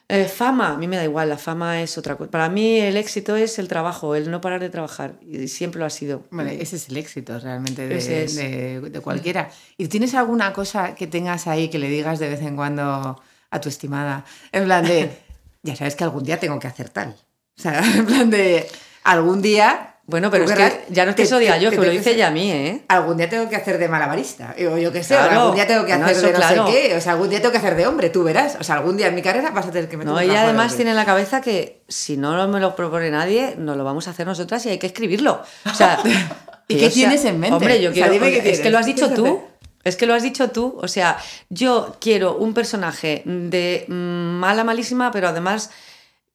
eh, 0.08 0.26
fama, 0.26 0.74
a 0.74 0.78
mí 0.78 0.88
me 0.88 0.98
da 0.98 1.04
igual, 1.04 1.30
la 1.30 1.38
fama 1.38 1.82
es 1.82 1.98
otra 1.98 2.16
cosa. 2.16 2.30
Para 2.30 2.48
mí 2.50 2.80
el 2.80 2.96
éxito 2.98 3.36
es 3.36 3.58
el 3.58 3.68
trabajo, 3.68 4.14
el 4.16 4.30
no 4.30 4.39
parar 4.41 4.60
de 4.60 4.70
trabajar, 4.70 5.16
y 5.22 5.48
siempre 5.48 5.80
lo 5.80 5.86
ha 5.86 5.89
sido. 5.89 6.24
Bueno, 6.30 6.52
ese 6.52 6.76
es 6.76 6.89
el 6.89 6.98
éxito 6.98 7.39
realmente 7.39 7.88
de, 7.88 7.96
es. 8.24 8.36
de- 8.36 8.82
de 8.82 9.00
cualquiera. 9.00 9.50
¿Y 9.78 9.88
tienes 9.88 10.14
alguna 10.14 10.54
cosa 10.54 10.93
que 10.93 11.08
tengas 11.08 11.48
ahí 11.48 11.70
que 11.70 11.80
le 11.80 11.89
digas 11.89 12.20
de 12.20 12.30
vez 12.30 12.41
en 12.41 12.56
cuando 12.56 13.20
a 13.50 13.62
tu 13.62 13.70
estimada? 13.70 14.26
En 14.52 14.66
plan 14.66 14.86
de, 14.86 15.10
ya 15.64 15.76
sabes 15.76 15.96
que 15.96 16.04
algún 16.04 16.24
día 16.24 16.39
tengo 16.39 16.60
que 16.60 16.68
hacer 16.68 16.89
tal. 16.89 17.16
O 17.58 17.62
sea, 17.62 17.80
en 17.96 18.06
plan 18.06 18.30
de, 18.30 18.68
algún 19.04 19.41
día... 19.41 19.91
Bueno, 20.08 20.30
pero 20.30 20.45
es 20.45 20.51
que 20.51 20.86
ya 20.89 21.03
no 21.03 21.10
es 21.10 21.16
que 21.16 21.24
eso 21.24 21.39
diga 21.39 21.58
yo, 21.58 21.72
que 21.72 21.80
me 21.80 21.88
lo 21.88 21.91
dice 21.91 22.12
ella 22.12 22.28
a 22.28 22.32
mí, 22.32 22.51
¿eh? 22.51 22.84
Algún 22.89 23.18
día 23.18 23.28
tengo 23.28 23.49
que 23.49 23.56
hacer 23.56 23.80
de 23.80 23.88
malabarista, 23.88 24.53
o 24.72 24.78
yo 24.78 24.91
qué 24.91 25.01
sé, 25.03 25.16
Claro. 25.16 25.39
algún 25.41 25.56
día 25.56 25.66
tengo 25.66 25.84
que 25.84 25.97
No, 25.97 26.06
hacer 26.06 26.18
eso 26.18 26.28
de 26.28 26.34
no 26.34 26.38
claro. 26.38 26.68
sé 26.68 26.72
qué, 26.74 26.95
o 26.95 27.01
sea, 27.01 27.14
algún 27.14 27.30
día 27.30 27.39
tengo 27.39 27.51
que 27.51 27.58
hacer 27.58 27.76
de 27.76 27.88
hombre, 27.88 28.12
tú 28.12 28.24
verás, 28.24 28.56
o 28.60 28.64
sea, 28.64 28.76
algún 28.76 28.97
día 28.97 29.08
en 29.08 29.16
mi 29.16 29.24
carrera 29.24 29.49
vas 29.49 29.66
a 29.66 29.72
tener 29.72 29.89
que 29.89 29.97
meter 29.97 30.14
No, 30.14 30.20
ella 30.20 30.43
además 30.43 30.76
tiene 30.76 30.91
en 30.91 30.97
la 30.97 31.06
cabeza 31.06 31.41
que 31.41 31.82
si 31.88 32.18
no 32.18 32.47
me 32.47 32.60
lo 32.60 32.76
propone 32.76 33.10
nadie, 33.10 33.56
no 33.58 33.76
lo 33.76 33.84
vamos 33.84 34.08
a 34.08 34.12
hacer 34.12 34.28
nosotras 34.28 34.64
y 34.68 34.70
hay 34.70 34.78
que 34.78 34.86
escribirlo. 34.88 35.41
O 35.66 35.74
sea, 35.74 35.97
¿Y 36.68 36.76
qué 36.76 36.82
sea- 36.82 36.91
tienes 36.91 37.26
en 37.26 37.39
mente? 37.39 37.56
Hombre, 37.56 37.82
yo 37.82 37.89
O 37.89 37.93
sea, 37.93 38.08
quiero. 38.10 38.26
dime 38.26 38.47
es 38.49 38.60
que 38.60 38.70
lo 38.70 38.78
has 38.78 38.86
¿Qué 38.86 38.93
dicho 38.93 39.10
tú. 39.10 39.41
Es 39.84 39.95
que 39.95 40.06
lo 40.06 40.14
has 40.14 40.22
dicho 40.24 40.49
tú. 40.51 40.78
O 40.82 40.88
sea, 40.88 41.18
yo 41.49 41.95
quiero 41.99 42.38
un 42.38 42.53
personaje 42.53 43.22
de 43.26 43.86
mm, 43.88 43.93
mala, 44.39 44.64
malísima, 44.64 45.12
pero 45.12 45.28
además 45.30 45.70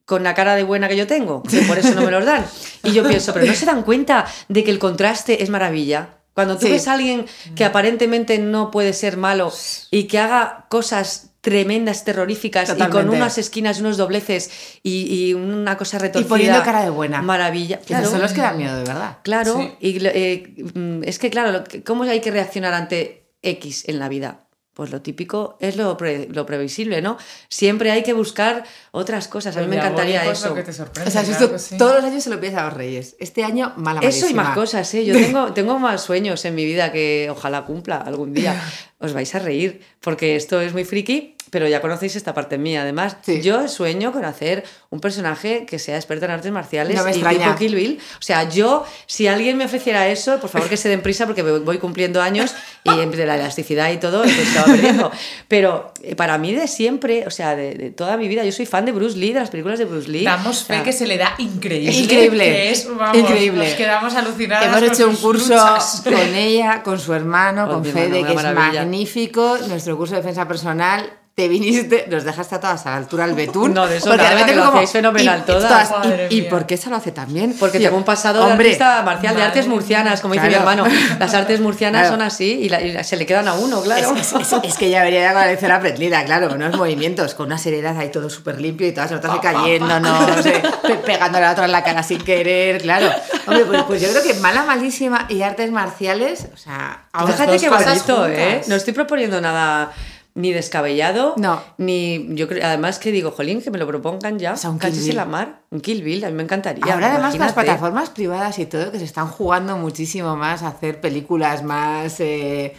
con 0.05 0.23
la 0.25 0.35
cara 0.35 0.55
de 0.57 0.63
buena 0.65 0.89
que 0.89 0.97
yo 0.97 1.07
tengo, 1.07 1.43
que 1.43 1.61
por 1.63 1.79
eso 1.79 1.95
no 1.95 2.03
me 2.03 2.11
los 2.11 2.25
dan. 2.25 2.45
Y 2.85 2.93
yo 2.93 3.07
pienso, 3.07 3.33
pero 3.33 3.47
no 3.47 3.55
se 3.55 3.67
dan 3.67 3.83
cuenta 3.83 4.27
de 4.49 4.65
que 4.65 4.71
el 4.71 4.79
contraste 4.79 5.43
es 5.43 5.51
maravilla. 5.51 6.17
Cuando 6.35 6.57
tú 6.57 6.67
Sí. 6.67 6.73
ves 6.73 6.89
a 6.89 6.95
alguien 6.95 7.27
que 7.55 7.65
aparentemente 7.65 8.39
no 8.39 8.71
puede 8.71 8.93
ser 8.93 9.17
malo 9.17 9.53
y 9.91 10.05
que 10.05 10.19
haga 10.19 10.67
cosas 10.71 11.27
tremendas, 11.43 12.05
terroríficas 12.05 12.75
y 12.77 12.83
con 12.89 13.09
unas 13.09 13.39
esquinas, 13.39 13.81
unos 13.81 13.97
dobleces 13.97 14.51
y, 14.83 15.07
y 15.29 15.35
una 15.35 15.77
cosa 15.77 15.99
retorcida. 15.99 16.29
poniendo 16.29 16.63
cara 16.63 16.83
de 16.83 16.91
buena. 16.91 17.23
Maravilla. 17.23 17.79
Claro. 17.81 18.03
esos 18.03 18.13
son 18.13 18.23
los 18.23 18.33
que 18.33 18.41
dan 18.43 18.59
miedo, 18.59 18.77
de 18.77 18.85
verdad. 18.85 19.19
Claro, 19.23 19.55
Sí. 19.57 19.73
y 19.81 20.07
eh, 20.07 20.55
mm, 20.75 21.03
es 21.05 21.19
que 21.19 21.31
claro, 21.31 21.65
¿cómo 21.85 22.05
hay 22.05 22.21
que 22.21 22.31
reaccionar 22.31 22.75
ante 22.75 23.27
X 23.43 23.85
en 23.89 23.99
la 23.99 24.09
vida? 24.09 24.45
Pues 24.81 24.93
lo 24.93 25.03
típico 25.03 25.59
es 25.61 25.77
lo, 25.77 25.95
pre- 25.99 26.27
lo 26.33 26.47
previsible, 26.47 27.03
¿no? 27.03 27.19
Siempre 27.51 27.91
hay 27.91 28.03
que 28.03 28.15
buscar 28.15 28.65
otras 28.93 29.29
cosas. 29.29 29.55
A 29.59 29.61
mí 29.61 29.67
me 29.67 29.77
encantaría 29.77 30.25
eso. 30.25 30.49
lo 30.49 30.55
que 30.55 30.63
te 30.63 30.73
sorprende, 30.73 31.07
O 31.11 31.13
sea, 31.13 31.21
claro 31.23 31.37
esto 31.39 31.53
que 31.53 31.59
sí. 31.59 31.77
todos 31.77 31.97
los 31.97 32.05
años 32.05 32.25
se 32.25 32.31
lo 32.31 32.41
pides 32.41 32.55
a 32.55 32.65
los 32.65 32.73
reyes. 32.73 33.15
Este 33.21 33.45
año, 33.45 33.75
mala 33.77 34.01
Eso 34.01 34.27
y 34.27 34.33
más 34.33 34.55
cosas, 34.55 34.95
¿eh? 34.95 35.05
Yo 35.05 35.13
tengo, 35.13 35.53
tengo 35.53 35.79
más 35.79 36.01
sueños 36.01 36.43
en 36.47 36.55
mi 36.55 36.65
vida 36.65 36.93
que 36.93 37.29
ojalá 37.31 37.67
cumpla 37.67 37.99
algún 37.99 38.33
día. 38.33 38.59
Os 39.01 39.13
vais 39.13 39.35
a 39.35 39.39
reír, 39.39 39.83
porque 40.01 40.35
esto 40.37 40.63
es 40.63 40.73
muy 40.73 40.85
friki, 40.87 41.35
pero 41.51 41.69
ya 41.69 41.81
conocéis 41.81 42.17
esta 42.17 42.33
parte 42.35 42.59
mía. 42.59 42.83
Además, 42.83 43.17
Sí. 43.23 43.43
yo 43.43 43.69
sueño 43.69 44.13
con 44.13 44.25
hacer 44.25 44.65
un 44.91 45.01
personaje 45.01 45.67
que 45.67 45.79
sea 45.79 45.97
experto 45.97 46.25
en 46.25 46.31
artes 46.33 46.51
marciales 46.53 46.97
No 46.97 47.05
me 47.05 47.11
y 47.11 47.15
extraña. 47.15 47.39
tipo 47.47 47.57
Kill 47.57 47.75
Bill. 47.75 48.01
O 48.19 48.23
sea, 48.23 48.49
yo, 48.49 48.85
si 49.07 49.27
alguien 49.27 49.57
me 49.57 49.65
ofreciera 49.65 50.09
eso, 50.09 50.39
por 50.41 50.51
favor 50.51 50.69
que 50.69 50.77
se 50.77 50.89
den 50.89 51.03
prisa 51.03 51.27
porque 51.27 51.43
voy 51.43 51.79
cumpliendo 51.79 52.23
años 52.23 52.55
y 52.85 52.91
entre 53.01 53.27
la 53.27 53.35
elasticidad 53.37 53.91
y 53.93 53.99
todo, 53.99 54.23
pues 54.23 54.57
va 54.57 54.65
perdiendo. 54.65 55.11
Pero 55.49 55.93
eh, 56.03 56.15
para 56.17 56.39
mí 56.39 56.55
de 56.55 56.69
siempre, 56.69 57.25
o 57.27 57.31
sea, 57.31 57.55
de, 57.57 57.75
de 57.75 57.91
toda 57.91 58.17
mi 58.17 58.29
vida, 58.29 58.45
yo 58.45 58.53
soy 58.53 58.67
fan 58.67 58.85
de 58.85 58.93
Bruce 58.93 59.17
Lee, 59.19 59.33
de 59.33 59.41
las 59.41 59.51
películas 59.51 59.79
de 59.79 59.85
Bruce 59.85 60.09
Lee. 60.09 60.25
Damos 60.25 60.63
O 60.63 60.65
sea, 60.67 60.79
fe 60.79 60.85
que 60.85 60.93
se 60.93 61.07
le 61.07 61.19
da 61.19 61.35
increíble. 61.39 61.93
Increíble. 61.93 62.45
que 62.45 62.71
es, 62.71 62.89
vamos, 62.97 63.17
Increíble. 63.19 63.65
Nos 63.67 63.75
quedamos 63.75 64.15
alucinadas. 64.15 64.67
Hemos 64.67 64.83
hecho 64.93 65.09
un 65.09 65.17
curso 65.17 65.49
luchas. 65.55 66.01
con 66.05 66.35
ella, 66.35 66.83
con 66.83 66.99
su 66.99 67.13
hermano, 67.15 67.69
con 67.69 67.85
Fede, 67.85 68.05
hermano, 68.21 68.27
que 68.27 68.31
es 68.31 68.35
maravilla. 68.37 68.81
magnífico. 68.83 69.59
Nuestro 69.69 69.97
curso 69.97 70.15
de 70.15 70.21
defensa 70.21 70.47
personal. 70.47 71.11
Te 71.35 71.49
viniste, 71.49 72.07
nos 72.11 72.25
dejaste 72.25 72.57
a 72.57 72.61
todas 72.61 72.85
a 72.87 72.91
la 72.91 72.97
altura 72.97 73.25
del 73.27 73.35
betún. 73.35 73.73
No, 73.73 73.87
de 73.87 73.97
eso 73.97 74.09
porque 74.11 74.23
nada, 74.23 74.45
que 74.45 74.55
lo 74.55 74.65
como, 74.65 74.75
hacéis 74.77 74.91
fenomenal 74.91 75.39
y- 75.43 75.47
todas. 75.47 75.91
Madre 75.91 76.27
¿Y, 76.29 76.39
y 76.39 76.43
por 76.43 76.67
qué 76.67 76.75
eso 76.75 76.91
lo 76.91 76.97
hace 76.97 77.13
tan 77.13 77.33
bien? 77.33 77.57
Porque 77.59 77.79
Tío, 77.79 77.87
tengo 77.89 77.97
un 77.99 78.05
pasado 78.05 78.45
de 78.45 78.53
artista 78.53 79.01
marcial, 79.03 79.37
de 79.37 79.43
artes 79.45 79.67
murcianas, 79.67 80.21
como 80.21 80.35
dice 80.35 80.49
mi 80.49 80.55
hermano. 80.55 80.85
Las 81.19 81.33
artes 81.33 81.61
murcianas 81.63 82.03
Claro. 82.03 82.15
son 82.17 82.23
así 82.23 82.59
y, 82.63 82.69
la- 82.69 82.83
y 82.83 82.93
la- 82.93 83.05
se 83.05 83.17
le 83.17 83.25
quedan 83.25 83.49
a 83.49 83.55
uno, 83.55 83.81
claro. 83.81 84.15
Es, 84.17 84.33
es- 84.33 84.53
es- 84.53 84.65
es 84.65 84.75
que 84.77 84.91
ya 84.91 85.03
venía 85.03 85.33
con 85.33 85.41
la 85.41 85.47
lección 85.47 85.71
aprendida, 85.71 86.23
claro, 86.25 86.49
con 86.49 86.59
unos 86.63 86.77
movimientos, 86.77 87.35
con 87.35 87.47
una 87.47 87.57
seriedad 87.59 87.97
ahí 87.97 88.11
todo 88.11 88.29
súper 88.29 88.61
limpio 88.61 88.89
y 88.89 88.93
todas 88.93 89.11
las 89.13 89.19
otras 89.21 89.33
ahí 89.35 89.41
cayendo, 89.41 89.99
no 90.01 90.43
sé, 90.43 90.61
pe- 90.83 90.95
pegándole 90.97 91.45
a 91.45 91.49
la 91.49 91.53
otra 91.53 91.65
en 91.65 91.73
la 91.73 91.83
cara 91.85 92.03
sin 92.03 92.19
querer, 92.23 92.83
claro. 92.83 93.09
Hombre, 93.47 93.65
pues, 93.65 93.83
pues 93.85 94.03
yo 94.03 94.11
creo 94.11 94.23
que 94.23 94.35
mala, 94.35 94.65
malísima 94.65 95.25
y 95.31 95.41
artes 95.41 95.71
marciales, 95.71 96.49
o 96.53 96.57
sea, 96.59 97.05
Fíjate 97.27 97.67
cosas 97.69 98.07
bonito, 98.07 98.27
¿eh? 98.27 98.61
No 98.67 98.75
estoy 98.75 98.93
proponiendo 98.93 99.41
nada 99.41 99.91
ni 100.35 100.53
descabellado, 100.53 101.35
No. 101.37 101.61
ni 101.79 102.29
yo 102.37 102.47
creo, 102.49 102.65
además 102.65 102.99
que 102.99 103.11
digo, 103.13 103.31
jolín, 103.33 103.63
que 103.63 103.71
me 103.71 103.79
lo 103.79 103.87
propongan 103.87 104.39
ya, 104.39 104.53
O 104.53 104.57
sea, 104.57 104.71
un 104.71 104.79
casi 104.79 104.93
Kill 104.93 105.01
se 105.03 105.07
Bill. 105.09 105.17
la 105.17 105.25
mar, 105.25 105.63
un 105.71 105.81
Kill 105.81 106.03
Bill, 106.03 106.25
a 106.25 106.29
mí 106.29 106.35
me 106.35 106.43
encantaría. 106.45 106.85
Ahora 106.95 107.13
además 107.15 107.37
las 107.39 107.53
plataformas 107.53 108.11
privadas 108.11 108.59
y 108.59 108.67
todo, 108.67 108.93
que 108.93 108.99
se 108.99 109.05
están 109.05 109.27
jugando 109.29 109.77
muchísimo 109.77 110.37
más 110.37 110.63
a 110.63 110.69
hacer 110.69 111.01
películas 111.01 111.63
más... 111.65 112.21
eh, 112.21 112.75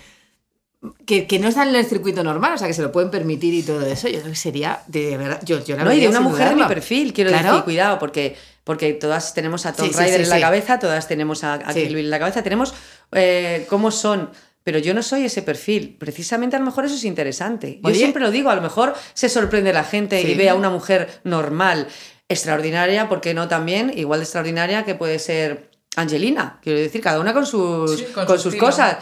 que, 1.05 1.27
que 1.27 1.37
no 1.37 1.47
están 1.47 1.67
en 1.69 1.75
el 1.75 1.85
circuito 1.85 2.23
normal, 2.23 2.53
o 2.53 2.57
sea, 2.57 2.67
que 2.67 2.73
se 2.73 2.81
lo 2.81 2.91
pueden 2.91 3.11
permitir 3.11 3.53
y 3.53 3.61
todo 3.61 3.85
eso, 3.85 4.07
yo 4.07 4.19
creo 4.19 4.31
que 4.31 4.35
sería 4.37 4.81
de 4.87 5.15
verdad... 5.15 5.39
Yo, 5.45 5.63
yo 5.63 5.75
la 5.77 5.83
No, 5.83 5.93
y 5.93 5.99
de 5.99 6.07
una 6.09 6.21
mujer 6.21 6.49
de 6.49 6.55
mi 6.55 6.63
perfil, 6.63 7.13
quiero 7.13 7.29
Claro. 7.29 7.49
decir, 7.49 7.63
cuidado, 7.65 7.99
porque, 7.99 8.35
porque 8.63 8.93
todas 8.93 9.35
tenemos 9.35 9.67
a 9.67 9.73
Tom 9.73 9.87
Sí, 9.87 9.93
Rider 9.95 10.17
sí, 10.17 10.23
en 10.23 10.29
la 10.29 10.39
cabeza, 10.39 10.79
todas 10.79 11.07
tenemos 11.07 11.43
a. 11.43 11.59
Kill 11.59 11.93
Bill 11.95 12.05
en 12.05 12.09
la 12.09 12.17
cabeza, 12.17 12.41
tenemos 12.41 12.73
eh, 13.11 13.67
cómo 13.69 13.91
son. 13.91 14.31
Pero 14.63 14.77
yo 14.79 14.93
no 14.93 15.01
soy 15.01 15.25
ese 15.25 15.41
perfil. 15.41 15.95
Precisamente 15.99 16.55
a 16.55 16.59
lo 16.59 16.65
mejor 16.65 16.85
eso 16.85 16.95
es 16.95 17.03
interesante. 17.03 17.79
Yo 17.83 17.89
Oye. 17.89 17.97
siempre 17.97 18.21
lo 18.21 18.29
digo, 18.31 18.49
a 18.51 18.55
lo 18.55 18.61
mejor 18.61 18.93
se 19.13 19.27
sorprende 19.29 19.73
la 19.73 19.83
gente 19.83 20.21
y 20.21 20.35
ve 20.35 20.49
a 20.49 20.55
una 20.55 20.69
mujer 20.69 21.09
normal, 21.23 21.87
extraordinaria, 22.29 23.09
porque 23.09 23.33
no 23.33 23.47
también, 23.47 23.91
igual 23.97 24.19
de 24.19 24.23
extraordinaria 24.25 24.85
que 24.85 24.95
puede 24.95 25.19
ser 25.19 25.69
Angelina. 25.95 26.59
Quiero 26.61 26.79
decir, 26.79 27.01
cada 27.01 27.19
una 27.19 27.33
con 27.33 27.45
sus, 27.45 27.99
Sí, 27.99 28.05
con 28.13 28.25
con 28.25 28.37
su 28.37 28.43
sus 28.43 28.53
estilo. 28.53 28.65
cosas. 28.67 28.97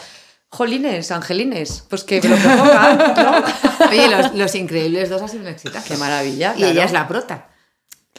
Jolines, 0.51 1.12
angelines, 1.12 1.86
pues 1.88 2.03
que 2.03 2.20
me 2.24 2.30
lo 2.30 2.36
propongan, 2.38 2.97
¿no? 3.18 3.43
Oye, 3.91 4.07
los, 4.07 4.34
los 4.34 4.55
increíbles 4.55 5.07
dos 5.10 5.22
ha 5.22 5.28
sido 5.28 5.47
un. 5.47 5.55
Qué 5.88 5.95
maravilla. 5.97 6.55
Y 6.57 6.64
ella 6.64 6.86
es 6.86 6.91
la 6.91 7.07
prota. 7.07 7.49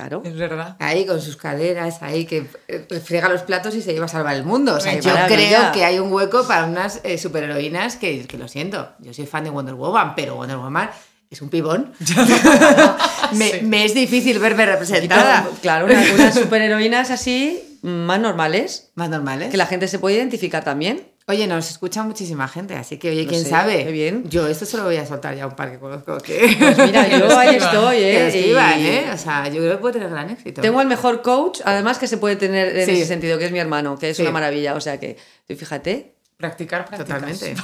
Claro. 0.00 0.22
Es 0.24 0.34
verdad. 0.36 0.76
Ahí 0.78 1.04
con 1.04 1.20
sus 1.20 1.36
caderas, 1.36 2.02
ahí 2.02 2.24
que 2.24 2.46
eh, 2.68 2.86
friega 3.04 3.28
los 3.28 3.42
platos 3.42 3.74
y 3.74 3.82
se 3.82 3.92
lleva 3.92 4.06
a 4.06 4.08
salvar 4.08 4.34
el 4.34 4.44
mundo. 4.44 4.74
O 4.76 4.80
sea, 4.80 4.94
yo 4.98 5.12
creo 5.28 5.72
que 5.72 5.84
hay 5.84 5.98
un 5.98 6.10
hueco 6.12 6.46
para 6.46 6.64
unas 6.64 7.00
eh, 7.04 7.18
superheroínas 7.18 7.96
que, 7.96 8.26
que 8.26 8.38
lo 8.38 8.48
siento. 8.48 8.88
Yo 9.00 9.12
soy 9.12 9.26
fan 9.26 9.44
de 9.44 9.50
Wonder 9.50 9.74
Woman, 9.74 10.14
pero 10.16 10.36
Wonder 10.36 10.56
Woman 10.56 10.88
es 11.30 11.42
un 11.42 11.50
pibón. 11.50 11.92
me, 13.34 13.50
Sí. 13.50 13.60
me 13.62 13.84
es 13.84 13.94
difícil 13.94 14.38
verme 14.38 14.66
representada. 14.66 15.46
Claro, 15.62 15.86
una- 15.86 16.02
unas 16.14 16.34
superheroínas 16.38 17.10
así, 17.10 17.78
más 17.82 18.20
normales, 18.20 18.90
Más 18.94 19.08
normales. 19.10 19.50
que 19.50 19.56
la 19.56 19.66
gente 19.66 19.88
se 19.88 19.98
puede 19.98 20.16
identificar 20.16 20.64
también. 20.64 21.02
Oye, 21.30 21.46
nos 21.46 21.70
escucha 21.70 22.02
muchísima 22.02 22.48
gente, 22.48 22.74
así 22.74 22.98
que, 22.98 23.10
oye, 23.10 23.22
Lo 23.22 23.28
quién 23.28 23.44
sé, 23.44 23.50
sabe. 23.50 23.84
qué 23.84 23.92
bien. 23.92 24.28
Yo 24.28 24.48
esto 24.48 24.66
se 24.66 24.76
lo 24.76 24.82
voy 24.84 24.96
a 24.96 25.06
soltar 25.06 25.36
ya 25.36 25.44
a 25.44 25.46
un 25.46 25.54
par 25.54 25.70
que 25.70 25.78
conozco. 25.78 26.18
Que... 26.18 26.56
Pues 26.58 26.76
mira, 26.78 27.06
yo 27.18 27.38
ahí 27.38 27.54
estoy, 27.54 27.96
¿eh? 27.98 28.26
escriban, 28.26 28.80
Y 28.80 28.86
¿eh? 28.86 29.10
O 29.14 29.16
sea, 29.16 29.46
yo 29.48 29.60
creo 29.60 29.72
que 29.72 29.78
puede 29.78 29.92
tener 29.94 30.10
gran 30.10 30.28
éxito. 30.30 30.60
Tengo 30.60 30.80
el 30.80 30.88
mejor 30.88 31.22
coach, 31.22 31.60
además 31.64 31.98
que 31.98 32.08
se 32.08 32.16
puede 32.16 32.34
tener 32.34 32.76
en 32.76 32.84
Sí. 32.86 32.92
ese 32.92 33.06
sentido, 33.06 33.38
que 33.38 33.46
es 33.46 33.52
mi 33.52 33.60
hermano, 33.60 33.96
que 33.96 34.10
es 34.10 34.16
Sí. 34.16 34.22
una 34.22 34.32
maravilla. 34.32 34.74
O 34.74 34.80
sea 34.80 34.98
que, 34.98 35.16
tú 35.46 35.54
fíjate, 35.54 36.16
Practicar, 36.36 36.84
practicas. 36.86 37.20
Totalmente. 37.20 37.54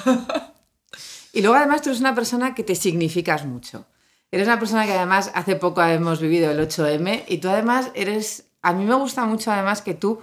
y 1.32 1.40
luego 1.40 1.56
además 1.56 1.82
tú 1.82 1.88
eres 1.90 2.00
una 2.00 2.14
persona 2.14 2.54
que 2.54 2.62
te 2.62 2.74
significas 2.74 3.44
mucho. 3.44 3.86
Eres 4.30 4.46
una 4.46 4.58
persona 4.58 4.86
que 4.86 4.92
además 4.92 5.30
hace 5.34 5.56
poco 5.56 5.82
hemos 5.82 6.20
vivido 6.20 6.50
el 6.50 6.60
8M 6.60 7.24
y 7.26 7.38
tú 7.38 7.48
además 7.48 7.90
eres, 7.94 8.44
a 8.62 8.72
mí 8.72 8.84
me 8.84 8.94
gusta 8.94 9.24
mucho 9.24 9.50
además 9.50 9.82
que 9.82 9.94
tú 9.94 10.20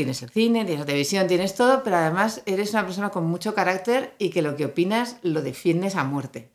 tienes 0.00 0.22
el 0.22 0.30
cine, 0.30 0.64
tienes 0.64 0.80
la 0.80 0.86
televisión, 0.86 1.26
tienes 1.26 1.54
todo, 1.54 1.82
pero 1.82 1.96
además 1.96 2.40
eres 2.46 2.70
una 2.70 2.86
persona 2.86 3.10
con 3.10 3.26
mucho 3.26 3.54
carácter 3.54 4.14
y 4.18 4.30
que 4.30 4.40
lo 4.40 4.56
que 4.56 4.64
opinas 4.64 5.16
lo 5.22 5.42
defiendes 5.42 5.94
a 5.94 6.04
muerte. 6.04 6.48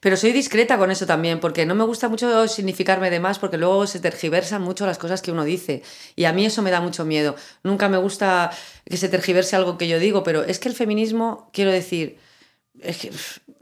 Pero 0.00 0.18
soy 0.18 0.32
discreta 0.32 0.76
con 0.76 0.90
eso 0.90 1.06
también, 1.06 1.40
porque 1.40 1.64
no 1.64 1.74
me 1.74 1.84
gusta 1.84 2.10
mucho 2.10 2.46
significarme 2.46 3.08
de 3.08 3.18
más, 3.18 3.38
porque 3.38 3.56
luego 3.56 3.86
se 3.86 4.00
tergiversan 4.00 4.60
mucho 4.60 4.84
las 4.84 4.98
cosas 4.98 5.22
que 5.22 5.32
uno 5.32 5.44
dice. 5.44 5.82
Y 6.14 6.24
a 6.24 6.34
mí 6.34 6.44
eso 6.44 6.60
me 6.60 6.70
da 6.70 6.82
mucho 6.82 7.06
miedo. 7.06 7.36
Nunca 7.62 7.88
me 7.88 7.96
gusta 7.96 8.50
que 8.84 8.98
se 8.98 9.08
tergiverse 9.08 9.56
algo 9.56 9.78
que 9.78 9.88
yo 9.88 9.98
digo, 9.98 10.22
pero 10.22 10.42
es 10.42 10.58
que 10.58 10.68
el 10.68 10.74
feminismo, 10.74 11.48
quiero 11.54 11.70
decir, 11.70 12.18
es 12.82 12.98
que, 12.98 13.12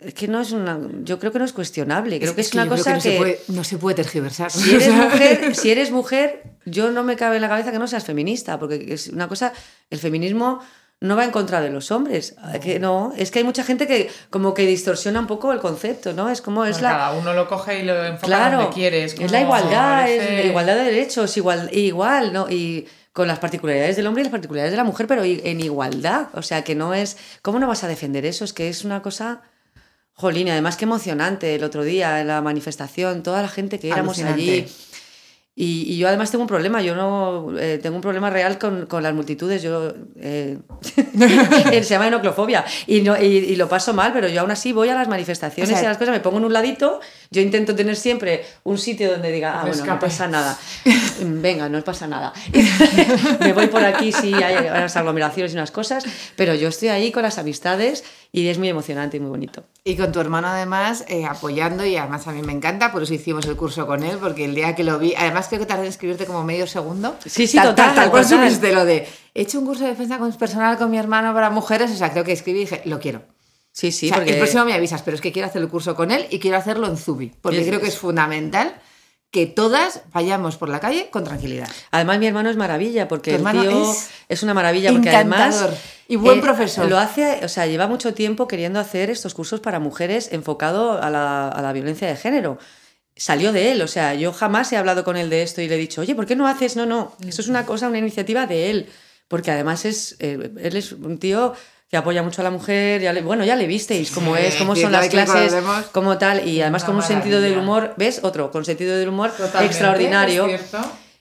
es 0.01 0.15
que 0.15 0.29
no 0.29 0.41
es 0.41 0.53
una. 0.53 0.79
Yo 1.03 1.19
creo 1.19 1.33
que 1.33 1.39
no 1.39 1.45
es 1.45 1.53
cuestionable. 1.53 2.19
Creo 2.19 2.35
que 2.35 2.41
es, 2.41 2.53
una 2.55 2.69
cosa 2.69 2.91
no 2.91 2.97
que. 2.97 3.11
Se 3.13 3.17
puede, 3.17 3.41
no 3.49 3.65
se 3.65 3.79
puede 3.79 3.97
tergiversar. 3.97 4.51
Si 4.51 4.75
eres, 4.75 4.89
mujer, 4.93 5.55
si 5.57 5.71
eres 5.71 5.91
mujer, 5.91 6.43
yo 6.65 6.91
no 6.91 7.05
me 7.05 7.17
cabe 7.17 7.37
en 7.37 7.43
la 7.43 7.49
cabeza 7.49 7.73
que 7.73 7.79
no 7.79 7.89
seas 7.89 8.05
feminista, 8.05 8.59
porque 8.59 8.87
es 8.93 9.09
una 9.09 9.29
cosa, 9.29 9.53
el 9.91 9.99
feminismo 9.99 10.61
no 11.01 11.17
va 11.17 11.25
en 11.25 11.31
contra 11.31 11.61
de 11.61 11.71
los 11.71 11.93
hombres, 11.93 12.35
que 12.61 12.81
no, 12.81 13.13
es 13.17 13.31
que 13.31 13.39
hay 13.39 13.45
mucha 13.45 13.63
gente 13.63 13.87
que 13.87 14.11
como 14.31 14.53
que 14.53 14.67
distorsiona 14.67 15.21
un 15.21 15.29
poco 15.29 15.53
el 15.53 15.61
concepto, 15.61 16.13
¿no? 16.13 16.29
Es 16.29 16.43
como 16.43 16.65
es 16.65 16.73
Pues 16.73 16.83
la 16.83 16.91
Cada 16.91 17.13
uno 17.13 17.35
lo 17.35 17.49
coge 17.49 17.81
y 17.81 17.83
lo 17.85 18.05
enfoca 18.05 18.27
claro, 18.27 18.59
donde 18.59 18.75
quiere. 18.75 19.05
Es, 19.05 19.13
es 19.13 19.19
como 19.21 19.31
la 19.31 19.41
igualdad, 19.41 20.11
es 20.11 20.25
la 20.25 20.43
igualdad 20.43 20.75
de 20.75 20.85
derechos, 20.85 21.37
igual, 21.37 21.71
igual, 21.73 22.33
¿no? 22.33 22.51
Y 22.51 22.89
con 23.19 23.27
las 23.27 23.41
particularidades 23.41 23.97
del 23.97 24.07
hombre 24.07 24.21
y 24.21 24.27
las 24.27 24.31
particularidades 24.31 24.71
de 24.71 24.77
la 24.77 24.85
mujer, 24.85 25.09
pero 25.09 25.25
en 25.25 25.61
igualdad, 25.61 26.29
o 26.35 26.43
sea, 26.43 26.63
que 26.63 26.77
no 26.77 26.95
es, 26.95 27.17
¿cómo 27.43 27.59
no 27.59 27.67
vas 27.67 27.83
a 27.83 27.89
defender 27.89 28.25
eso? 28.25 28.45
Es 28.45 28.53
que 28.53 28.69
es 28.69 28.85
una 28.85 29.03
cosa 29.03 29.43
Jolín, 30.13 30.47
y 30.47 30.51
además 30.53 30.77
qué 30.77 30.85
emocionante 30.85 31.57
el 31.57 31.65
otro 31.65 31.83
día 31.83 32.21
en 32.21 32.29
la 32.29 32.41
manifestación, 32.43 33.25
toda 33.25 33.43
la 33.43 33.49
gente 33.49 33.81
que 33.81 33.89
éramos 33.89 34.21
Alucinante. 34.21 34.53
allí. 34.53 34.69
Y, 35.57 35.93
y 35.93 35.99
yo 35.99 36.07
además 36.07 36.31
tengo 36.31 36.43
un 36.43 36.49
problema, 36.49 36.81
yo 36.81 36.95
no 36.95 37.59
eh, 37.59 37.81
tengo 37.83 37.97
un 37.97 38.03
problema 38.03 38.31
real 38.31 38.57
con, 38.57 38.87
con 38.87 39.03
las 39.03 39.13
multitudes, 39.13 39.61
yo 39.61 39.93
eh, 40.15 40.59
se 41.83 41.83
llama 41.83 42.07
enoclofobia 42.07 42.65
y, 42.87 43.01
no, 43.01 43.21
y, 43.21 43.25
y 43.25 43.57
lo 43.57 43.69
paso 43.69 43.93
mal, 43.95 44.13
pero 44.13 44.29
yo 44.29 44.43
aún 44.43 44.53
así 44.53 44.71
voy 44.71 44.91
a 44.91 44.95
las 44.95 45.09
manifestaciones 45.09 45.73
O 45.73 45.75
sea, 45.75 45.83
y 45.83 45.87
a 45.87 45.89
las 45.89 45.99
cosas, 45.99 46.15
me 46.15 46.21
pongo 46.21 46.39
en 46.39 46.45
un 46.45 46.53
ladito, 46.53 47.01
yo 47.31 47.43
intento 47.43 47.75
tener 47.75 47.97
siempre 47.97 48.45
un 48.65 48.79
sitio 48.79 49.11
donde 49.11 49.31
diga, 49.31 49.61
ah, 49.61 49.67
bueno, 49.67 49.85
no 49.85 49.99
pasa 49.99 50.29
nada, 50.29 50.59
venga, 51.21 51.69
no 51.69 51.83
pasa 51.83 52.07
nada. 52.07 52.33
me 53.41 53.53
voy 53.53 53.67
por 53.67 53.85
aquí 53.85 54.13
si 54.13 54.33
hay 54.35 54.67
unas 54.67 54.97
aglomeraciones 54.97 55.53
y 55.53 55.57
unas 55.57 55.71
cosas, 55.71 56.05
pero 56.37 56.55
yo 56.55 56.69
estoy 56.69 56.89
ahí 56.89 57.13
con 57.13 57.23
las 57.23 57.39
amistades 57.39 58.05
y 58.33 58.49
es 58.49 58.59
muy 58.59 58.69
emocionante 58.69 59.19
y 59.19 59.21
muy 59.21 59.31
bonito. 59.31 59.65
Y 59.85 59.97
con 59.97 60.13
tu 60.13 60.21
hermano 60.21 60.49
además 60.49 61.05
eh, 61.09 61.27
apoyando 61.27 61.85
y 61.85 61.97
además 61.97 62.27
a 62.27 62.33
mí 62.33 62.43
me 62.43 62.53
encanta, 62.53 62.93
por 62.93 63.03
eso 63.03 63.15
hicimos 63.15 63.47
el 63.47 63.57
curso 63.57 63.87
con 63.87 64.03
él, 64.03 64.19
porque 64.19 64.45
el 64.45 64.55
día 64.55 64.75
que 64.75 64.85
lo 64.85 64.99
vi, 64.99 65.15
además 65.15 65.49
creo 65.49 65.61
que 65.61 65.67
tardé 65.67 65.83
en 65.83 65.89
escribirte 65.89 66.27
como 66.27 66.45
medio 66.45 66.67
segundo. 66.67 67.17
Sí, 67.25 67.47
sí, 67.47 67.57
tal, 67.57 67.69
total, 67.69 67.95
Tal, 67.95 68.11
cual 68.11 68.25
subiste 68.25 68.73
lo 68.73 68.85
de, 68.85 69.07
he 69.35 69.43
hecho 69.43 69.59
un 69.59 69.67
curso 69.67 69.85
de 69.85 69.91
defensa 69.91 70.19
personal 70.39 70.79
con 70.79 70.91
mi 70.91 70.99
hermano 70.99 71.35
para 71.35 71.51
mujeres, 71.51 71.91
o 71.91 71.97
sea, 71.97 72.11
creo 72.11 72.25
que 72.25 72.33
escribí 72.33 72.61
y 72.61 72.63
dije, 72.63 72.83
lo 72.85 72.99
quiero. 73.01 73.23
Sí, 73.79 73.93
sí, 73.93 74.07
o 74.07 74.09
sea, 74.09 74.17
porque... 74.17 74.33
el 74.33 74.39
próximo 74.39 74.65
me 74.65 74.75
avisas, 74.75 75.03
pero 75.03 75.15
es 75.15 75.21
que 75.21 75.31
quiero 75.31 75.47
hacer 75.47 75.63
el 75.63 75.69
curso 75.69 75.95
con 75.95 76.11
él 76.11 76.27
y 76.31 76.41
quiero 76.41 76.57
hacerlo 76.57 76.89
en 76.89 76.97
Zubi, 76.97 77.33
porque 77.41 77.65
creo 77.65 77.81
que 77.81 77.87
es 77.87 77.97
fundamental 77.97 78.75
que 79.31 79.47
todas 79.47 80.03
vayamos 80.13 80.57
por 80.57 80.69
la 80.69 80.81
calle 80.81 81.11
con 81.11 81.23
tranquilidad. 81.23 81.69
Además, 81.93 82.19
mi 82.19 82.27
hermano 82.27 82.51
es 82.51 82.57
maravilla, 82.57 83.07
porque 83.07 83.37
el 83.37 83.45
tío 83.45 83.93
es 83.93 84.11
es, 84.29 84.43
una 84.43 84.53
maravilla, 84.53 84.91
porque 84.91 85.11
además. 85.11 85.65
y 86.09 86.17
buen 86.17 86.41
eh, 86.41 86.43
profesor. 86.43 86.89
Lo 86.89 86.99
hace, 86.99 87.39
o 87.45 87.49
sea, 87.49 87.67
lleva 87.67 87.87
mucho 87.87 88.15
tiempo 88.15 88.49
queriendo 88.49 88.81
hacer 88.81 89.11
estos 89.11 89.33
cursos 89.33 89.61
para 89.61 89.79
mujeres 89.79 90.31
enfocado 90.33 91.01
a 91.01 91.09
la, 91.09 91.49
a 91.49 91.63
la 91.63 91.73
violencia 91.73 92.09
de 92.09 92.17
género. 92.17 92.59
Salió 93.15 93.53
de 93.53 93.71
él, 93.71 93.83
o 93.83 93.87
sea, 93.87 94.15
yo 94.15 94.33
jamás 94.33 94.73
he 94.73 94.77
hablado 94.77 95.05
con 95.05 95.17
él 95.17 95.31
de 95.31 95.45
esto 95.45 95.63
y 95.63 95.69
le 95.69 95.77
he 95.77 95.79
dicho, 95.79 96.01
oye, 96.01 96.17
¿por 96.17 96.27
qué 96.27 96.35
no 96.35 96.49
haces? 96.49 96.75
No, 96.75 96.85
no, 96.85 97.15
eso 97.25 97.43
es 97.43 97.47
una 97.47 97.65
cosa, 97.65 97.87
una 97.87 97.99
iniciativa 97.99 98.47
de 98.47 98.71
él, 98.71 98.89
porque 99.29 99.53
además 99.53 99.85
es, 99.85 100.17
eh, 100.19 100.51
él 100.61 100.77
es 100.77 100.91
un 100.91 101.19
tío 101.19 101.55
que 101.91 101.97
apoya 101.97 102.23
mucho 102.23 102.43
a 102.43 102.45
la 102.45 102.51
mujer, 102.51 103.01
ya 103.01 103.13
le- 103.13 103.23
bueno, 103.23 103.45
ya 103.45 103.57
le 103.57 103.67
visteis 103.67 104.11
cómo 104.11 104.37
Sí, 104.37 104.43
es, 104.45 104.55
cómo 104.57 104.77
son 104.77 104.93
las 104.93 105.09
clases, 105.09 105.55
como 105.93 106.19
tal, 106.19 106.47
y 106.47 106.61
además 106.61 106.85
con 106.85 106.97
un 106.97 107.03
sentido 107.03 107.41
del 107.41 107.57
humor, 107.59 107.95
¿ves? 107.97 108.21
Otro, 108.23 108.51
con 108.51 108.65
sentido 108.65 108.97
del 108.97 109.09
humor 109.09 109.31
Totalmente, 109.31 109.67
extraordinario. 109.67 110.49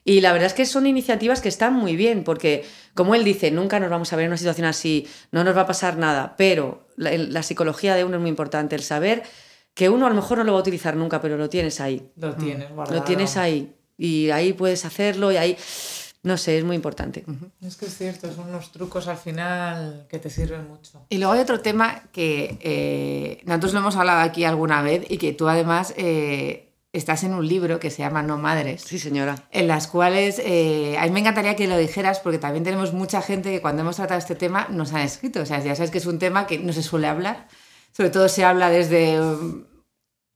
Y 0.03 0.21
la 0.21 0.31
verdad 0.31 0.47
es 0.47 0.53
que 0.53 0.65
son 0.65 0.85
iniciativas 0.87 1.41
que 1.41 1.49
están 1.49 1.73
muy 1.73 1.95
bien, 1.97 2.23
porque 2.23 2.65
como 2.93 3.13
él 3.15 3.23
dice, 3.25 3.51
nunca 3.51 3.79
nos 3.79 3.89
vamos 3.89 4.11
a 4.13 4.15
ver 4.15 4.23
en 4.25 4.29
una 4.31 4.37
situación 4.37 4.65
así, 4.65 5.05
no 5.31 5.43
nos 5.43 5.55
va 5.55 5.61
a 5.61 5.67
pasar 5.67 5.97
nada, 5.97 6.35
pero 6.37 6.87
la, 6.95 7.11
la 7.17 7.43
psicología 7.43 7.93
de 7.95 8.03
uno 8.05 8.15
es 8.15 8.21
muy 8.21 8.29
importante, 8.29 8.75
el 8.75 8.83
saber 8.83 9.23
que 9.73 9.89
uno 9.89 10.05
a 10.05 10.09
lo 10.09 10.15
mejor 10.15 10.37
no 10.39 10.43
lo 10.45 10.53
va 10.53 10.59
a 10.59 10.61
utilizar 10.61 10.95
nunca, 10.95 11.21
pero 11.21 11.37
lo 11.37 11.49
tienes 11.49 11.79
ahí, 11.81 12.09
Lo 12.15 12.33
tienes 12.35 12.69
guardado. 12.71 12.97
lo 12.99 13.03
tienes 13.05 13.35
ahí, 13.37 13.73
y 13.97 14.29
ahí 14.31 14.53
puedes 14.53 14.85
hacerlo, 14.85 15.31
y 15.31 15.37
ahí, 15.37 15.57
no 16.23 16.37
sé, 16.37 16.57
es 16.57 16.63
muy 16.63 16.75
importante. 16.75 17.23
Es 17.61 17.75
que 17.75 17.85
es 17.85 17.97
cierto, 17.97 18.31
son 18.33 18.49
unos 18.49 18.71
trucos 18.71 19.07
al 19.07 19.17
final 19.17 20.07
que 20.09 20.19
te 20.19 20.29
sirven 20.29 20.67
mucho. 20.67 21.05
Y 21.09 21.17
luego 21.17 21.33
hay 21.33 21.39
otro 21.39 21.61
tema 21.61 22.03
que 22.11 22.57
eh, 22.61 23.41
nosotros 23.45 23.73
lo 23.73 23.79
hemos 23.79 23.95
hablado 23.95 24.21
aquí 24.21 24.43
alguna 24.43 24.81
vez 24.81 25.05
y 25.09 25.17
que 25.17 25.33
tú 25.33 25.47
además 25.47 25.93
eh, 25.97 26.73
estás 26.91 27.23
en 27.23 27.33
un 27.33 27.47
libro 27.47 27.79
que 27.79 27.89
se 27.89 27.99
llama 27.99 28.23
No 28.23 28.37
Madres. 28.37 28.81
Sí, 28.81 28.99
señora. 28.99 29.47
En 29.51 29.67
las 29.67 29.87
cuales 29.87 30.39
eh, 30.43 30.97
a 30.99 31.03
mí 31.05 31.11
me 31.11 31.19
encantaría 31.19 31.55
que 31.55 31.67
lo 31.67 31.77
dijeras 31.77 32.19
porque 32.19 32.39
también 32.39 32.63
tenemos 32.63 32.93
mucha 32.93 33.21
gente 33.21 33.51
que 33.51 33.61
cuando 33.61 33.83
hemos 33.83 33.95
tratado 33.95 34.19
este 34.19 34.35
tema 34.35 34.67
nos 34.69 34.93
han 34.93 35.01
escrito. 35.01 35.41
O 35.41 35.45
sea, 35.45 35.59
ya 35.63 35.75
sabes 35.75 35.91
que 35.91 35.99
es 35.99 36.05
un 36.05 36.19
tema 36.19 36.47
que 36.47 36.59
no 36.59 36.73
se 36.73 36.83
suele 36.83 37.07
hablar. 37.07 37.47
Sobre 37.91 38.09
todo 38.09 38.27
se 38.29 38.43
habla 38.43 38.69
desde 38.69 39.19
um, 39.19 39.63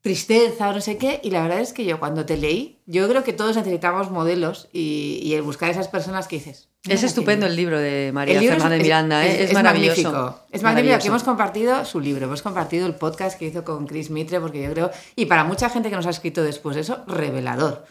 tristeza 0.02 0.70
o 0.70 0.74
no 0.74 0.82
sé 0.82 0.98
qué. 0.98 1.20
Y 1.24 1.30
la 1.32 1.42
verdad 1.44 1.60
es 1.60 1.74
que 1.74 1.86
yo 1.86 2.00
cuando 2.00 2.26
te 2.26 2.38
leí, 2.38 2.80
yo 2.86 3.08
creo 3.08 3.24
que 3.24 3.34
todos 3.34 3.56
necesitamos 3.56 4.12
modelos 4.12 4.68
y, 4.74 5.20
y 5.24 5.34
el 5.36 5.42
buscar 5.44 5.70
esas 5.70 5.88
personas 5.88 6.28
que 6.28 6.38
dices. 6.38 6.70
"Mira 6.86 6.96
Es 6.96 7.04
estupendo 7.04 7.46
bien". 7.46 7.52
el 7.52 7.56
libro 7.58 7.80
de 7.80 8.12
María 8.14 8.34
El 8.36 8.40
libro 8.42 8.56
Fernández 8.56 8.80
es- 8.80 8.84
Miranda, 8.84 9.26
¿eh? 9.28 9.44
es, 9.44 9.54
maravilloso. 9.54 10.02
magnífico. 10.12 10.40
Es 10.52 10.64
magnífico 10.64 11.00
que 11.00 11.08
hemos 11.08 11.24
compartido 11.24 11.86
su 11.86 12.00
libro, 12.00 12.26
hemos 12.26 12.42
compartido 12.42 12.88
el 12.88 12.96
podcast 12.96 13.38
que 13.38 13.46
hizo 13.46 13.64
con 13.64 13.86
Chris 13.86 14.10
Mitre, 14.10 14.40
porque 14.40 14.64
yo 14.64 14.72
creo, 14.72 14.92
y 15.16 15.28
para 15.28 15.44
mucha 15.44 15.70
gente 15.70 15.90
que 15.92 15.96
nos 15.96 16.08
ha 16.08 16.10
escrito 16.10 16.42
después 16.44 16.76
de 16.76 16.82
eso, 16.82 17.04
revelador. 17.08 17.86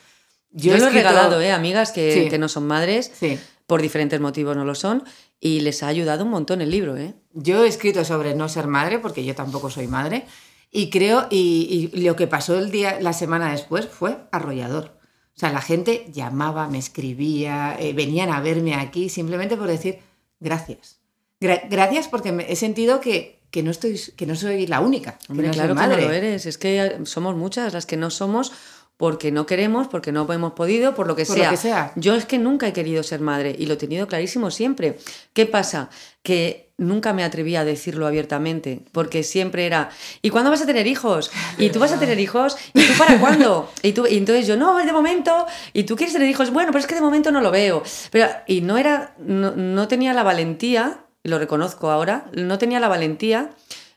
Yo, 0.50 0.74
he 0.74 0.78
lo 0.78 0.84
he 0.84 0.88
escrito- 0.88 1.08
regalado, 1.08 1.40
¿eh? 1.40 1.52
amigas 1.52 1.92
que, 1.92 2.12
Sí. 2.24 2.28
que 2.28 2.38
no 2.38 2.48
son 2.48 2.66
madres, 2.66 3.12
Sí. 3.14 3.38
por 3.68 3.80
diferentes 3.80 4.18
motivos 4.20 4.56
no 4.56 4.64
lo 4.64 4.74
son, 4.74 5.04
y 5.38 5.60
les 5.60 5.84
ha 5.84 5.86
ayudado 5.86 6.24
un 6.24 6.30
montón 6.30 6.60
el 6.60 6.72
libro, 6.72 6.96
¿eh? 6.96 7.14
Yo 7.32 7.64
he 7.64 7.68
escrito 7.68 8.04
sobre 8.04 8.34
no 8.34 8.48
ser 8.48 8.66
madre, 8.66 8.98
porque 8.98 9.24
yo 9.24 9.36
tampoco 9.36 9.70
soy 9.70 9.86
madre, 9.86 10.26
y 10.70 10.90
creo, 10.90 11.26
y, 11.30 11.90
y 11.94 12.00
lo 12.02 12.16
que 12.16 12.26
pasó 12.26 12.58
el 12.58 12.70
día, 12.70 12.98
la 13.00 13.12
semana 13.12 13.50
después 13.52 13.86
fue 13.86 14.18
arrollador. 14.32 14.98
O 15.36 15.38
sea, 15.40 15.50
la 15.52 15.62
gente 15.62 16.06
llamaba, 16.12 16.68
me 16.68 16.78
escribía, 16.78 17.76
eh, 17.78 17.92
venían 17.92 18.30
a 18.30 18.40
verme 18.40 18.74
aquí 18.74 19.08
simplemente 19.08 19.56
por 19.56 19.68
decir 19.68 19.98
gracias. 20.38 20.98
Gra- 21.40 21.62
gracias 21.70 22.08
porque 22.08 22.32
me- 22.32 22.50
he 22.52 22.56
sentido 22.56 23.00
que, 23.00 23.40
que, 23.50 23.62
no 23.62 23.70
estoy, 23.70 23.98
que 24.16 24.26
no 24.26 24.34
soy 24.36 24.66
la 24.66 24.80
única. 24.80 25.18
Hombre, 25.28 25.48
no 25.48 25.52
claro 25.54 25.74
que 25.74 25.80
no 25.80 25.96
lo 25.96 26.10
eres. 26.12 26.46
Es 26.46 26.58
que 26.58 26.98
somos 27.04 27.36
muchas 27.36 27.72
las 27.72 27.86
que 27.86 27.96
no 27.96 28.10
somos 28.10 28.52
porque 28.98 29.32
no 29.32 29.46
queremos, 29.46 29.88
porque 29.88 30.12
no 30.12 30.30
hemos 30.30 30.52
podido, 30.52 30.94
por 30.94 31.06
lo 31.06 31.16
que, 31.16 31.24
Por 31.24 31.38
lo 31.38 31.42
sea. 31.42 31.50
que 31.50 31.56
sea. 31.56 31.92
Yo 31.96 32.14
es 32.16 32.26
que 32.26 32.38
nunca 32.38 32.68
he 32.68 32.74
querido 32.74 33.02
ser 33.02 33.20
madre 33.20 33.56
y 33.58 33.64
lo 33.64 33.74
he 33.74 33.78
tenido 33.78 34.06
clarísimo 34.06 34.50
siempre. 34.50 34.98
¿Qué 35.32 35.46
pasa? 35.46 35.88
Que 36.22 36.69
nunca 36.80 37.12
me 37.12 37.22
atreví 37.22 37.54
a 37.54 37.64
decirlo 37.64 38.06
abiertamente, 38.06 38.80
porque 38.90 39.22
siempre 39.22 39.66
era, 39.66 39.90
¿y 40.22 40.30
cuándo 40.30 40.50
vas 40.50 40.62
a 40.62 40.66
tener 40.66 40.86
hijos? 40.86 41.30
¿Y 41.58 41.70
tú 41.70 41.78
vas 41.78 41.92
a 41.92 42.00
tener 42.00 42.18
hijos? 42.18 42.56
¿Y 42.74 42.82
tú 42.82 42.92
para 42.98 43.20
cuándo? 43.20 43.70
Y, 43.82 43.92
tú, 43.92 44.06
y 44.06 44.16
entonces 44.16 44.46
yo, 44.46 44.56
no, 44.56 44.76
de 44.78 44.92
momento, 44.92 45.46
¿y 45.72 45.84
tú 45.84 45.96
quieres 45.96 46.12
tener 46.12 46.28
hijos? 46.28 46.50
Bueno, 46.50 46.70
pero 46.72 46.80
es 46.80 46.86
que 46.86 46.94
de 46.94 47.00
momento 47.00 47.30
no 47.30 47.40
lo 47.40 47.50
veo. 47.50 47.82
Pero, 48.10 48.28
y 48.46 48.60
no 48.60 48.78
era, 48.78 49.14
no, 49.18 49.52
no 49.52 49.88
tenía 49.88 50.12
la 50.12 50.22
valentía, 50.22 51.04
lo 51.22 51.38
reconozco 51.38 51.90
ahora, 51.90 52.30
no 52.32 52.58
tenía 52.58 52.80
la 52.80 52.88
valentía 52.88 53.50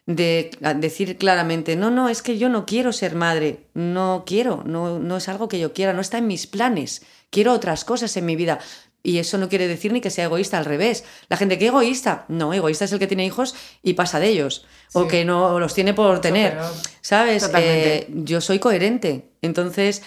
de 0.06 0.52
decir 0.76 1.18
claramente, 1.18 1.76
no, 1.76 1.90
no, 1.90 2.10
es 2.10 2.22
que 2.22 2.38
yo 2.38 2.50
no 2.50 2.66
quiero 2.66 2.92
ser 2.92 3.16
madre, 3.16 3.66
no 3.74 4.24
quiero, 4.26 4.64
no, 4.66 5.00
no 5.00 5.18
es 5.18 5.30
algo 5.30 5.48
que 5.48 5.60
yo 5.60 5.74
quiera, 5.74 5.94
no 5.94 6.02
está 6.02 6.18
en 6.18 6.28
mis 6.28 6.48
planes 6.48 7.02
quiero 7.34 7.52
otras 7.52 7.84
cosas 7.84 8.16
en 8.16 8.26
mi 8.26 8.38
vida. 8.38 8.60
Y 9.06 9.18
eso 9.20 9.38
no 9.38 9.50
quiere 9.50 9.68
decir 9.68 9.92
ni 9.92 10.00
que 10.00 10.10
sea 10.10 10.26
egoísta, 10.26 10.58
al 10.58 10.64
revés. 10.66 11.04
La 11.28 11.36
gente 11.36 11.58
que 11.58 11.68
egoísta, 11.68 12.24
no, 12.30 12.54
egoísta 12.54 12.86
es 12.86 12.92
el 12.94 13.00
que 13.00 13.08
tiene 13.08 13.26
hijos 13.26 13.54
y 13.82 13.94
pasa 13.94 14.18
de 14.20 14.30
ellos. 14.30 14.66
O 14.94 15.08
que 15.10 15.26
no 15.26 15.60
los 15.60 15.74
tiene 15.74 15.94
por 15.94 16.22
tener. 16.22 16.58
¿Sabes? 17.02 17.44
Eh, 17.54 18.08
yo 18.14 18.40
soy 18.40 18.60
coherente. 18.60 19.30
Entonces, 19.42 20.04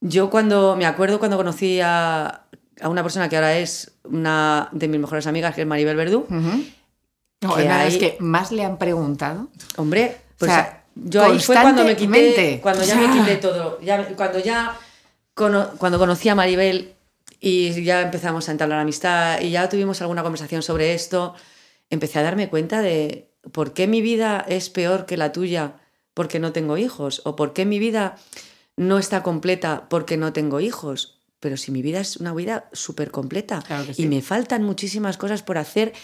yo 0.00 0.30
cuando 0.30 0.76
me 0.76 0.86
acuerdo 0.86 1.18
cuando 1.18 1.36
conocí 1.36 1.80
a, 1.82 2.42
a 2.80 2.88
una 2.88 3.02
persona 3.02 3.28
que 3.28 3.34
ahora 3.36 3.58
es 3.58 3.92
una 4.04 4.68
de 4.70 4.86
mis 4.86 5.00
mejores 5.00 5.26
amigas, 5.26 5.54
que 5.54 5.62
es 5.62 5.66
Maribel 5.66 5.96
Verdú. 5.96 6.26
No, 6.30 7.54
Que 7.56 7.62
es 7.62 7.66
verdad, 7.68 7.80
hay- 7.80 7.88
es 7.88 7.98
que 7.98 8.16
más 8.20 8.52
le 8.52 8.64
han 8.64 8.76
preguntado. 8.78 9.48
hombre, 9.76 10.18
pues 10.38 10.50
O 10.50 10.54
sea, 10.54 10.84
yo 10.94 11.24
ahí 11.24 11.38
fue 11.40 11.56
cuando 11.56 11.82
me 11.84 11.96
quité, 11.96 12.60
cuando 12.62 12.84
ya 12.84 12.94
me 12.96 13.10
quité 13.18 13.36
todo, 13.36 13.80
ya, 13.80 14.06
cuando 14.14 14.38
ya 14.38 14.76
cono- 15.34 15.70
cuando 15.78 15.98
conocí 15.98 16.28
a 16.28 16.34
Maribel 16.34 16.94
y 17.40 17.82
ya 17.82 18.02
empezamos 18.02 18.48
a 18.48 18.52
entablar 18.52 18.78
amistad 18.78 19.40
y 19.40 19.50
ya 19.50 19.68
tuvimos 19.68 20.00
alguna 20.02 20.22
conversación 20.22 20.62
sobre 20.62 20.94
esto, 20.94 21.34
empecé 21.88 22.18
a 22.18 22.22
darme 22.22 22.50
cuenta 22.50 22.82
de 22.82 23.30
por 23.52 23.72
qué 23.72 23.86
mi 23.86 24.02
vida 24.02 24.44
es 24.46 24.68
peor 24.68 25.06
que 25.06 25.16
la 25.16 25.32
tuya 25.32 25.80
porque 26.14 26.38
no 26.38 26.52
tengo 26.52 26.76
hijos 26.76 27.22
o 27.24 27.36
por 27.36 27.54
qué 27.54 27.64
mi 27.64 27.78
vida 27.78 28.16
no 28.76 28.98
está 28.98 29.22
completa 29.22 29.88
porque 29.88 30.16
no 30.16 30.32
tengo 30.32 30.60
hijos. 30.60 31.18
Pero 31.40 31.56
si 31.56 31.72
mi 31.72 31.80
vida 31.80 32.00
es 32.00 32.18
una 32.18 32.34
vida 32.34 32.68
súper 32.72 33.10
completa 33.10 33.62
Claro 33.66 33.86
y 33.96 34.06
me 34.06 34.20
faltan 34.20 34.62
muchísimas 34.62 35.16
cosas 35.16 35.42
por 35.42 35.56
hacer 35.56 35.94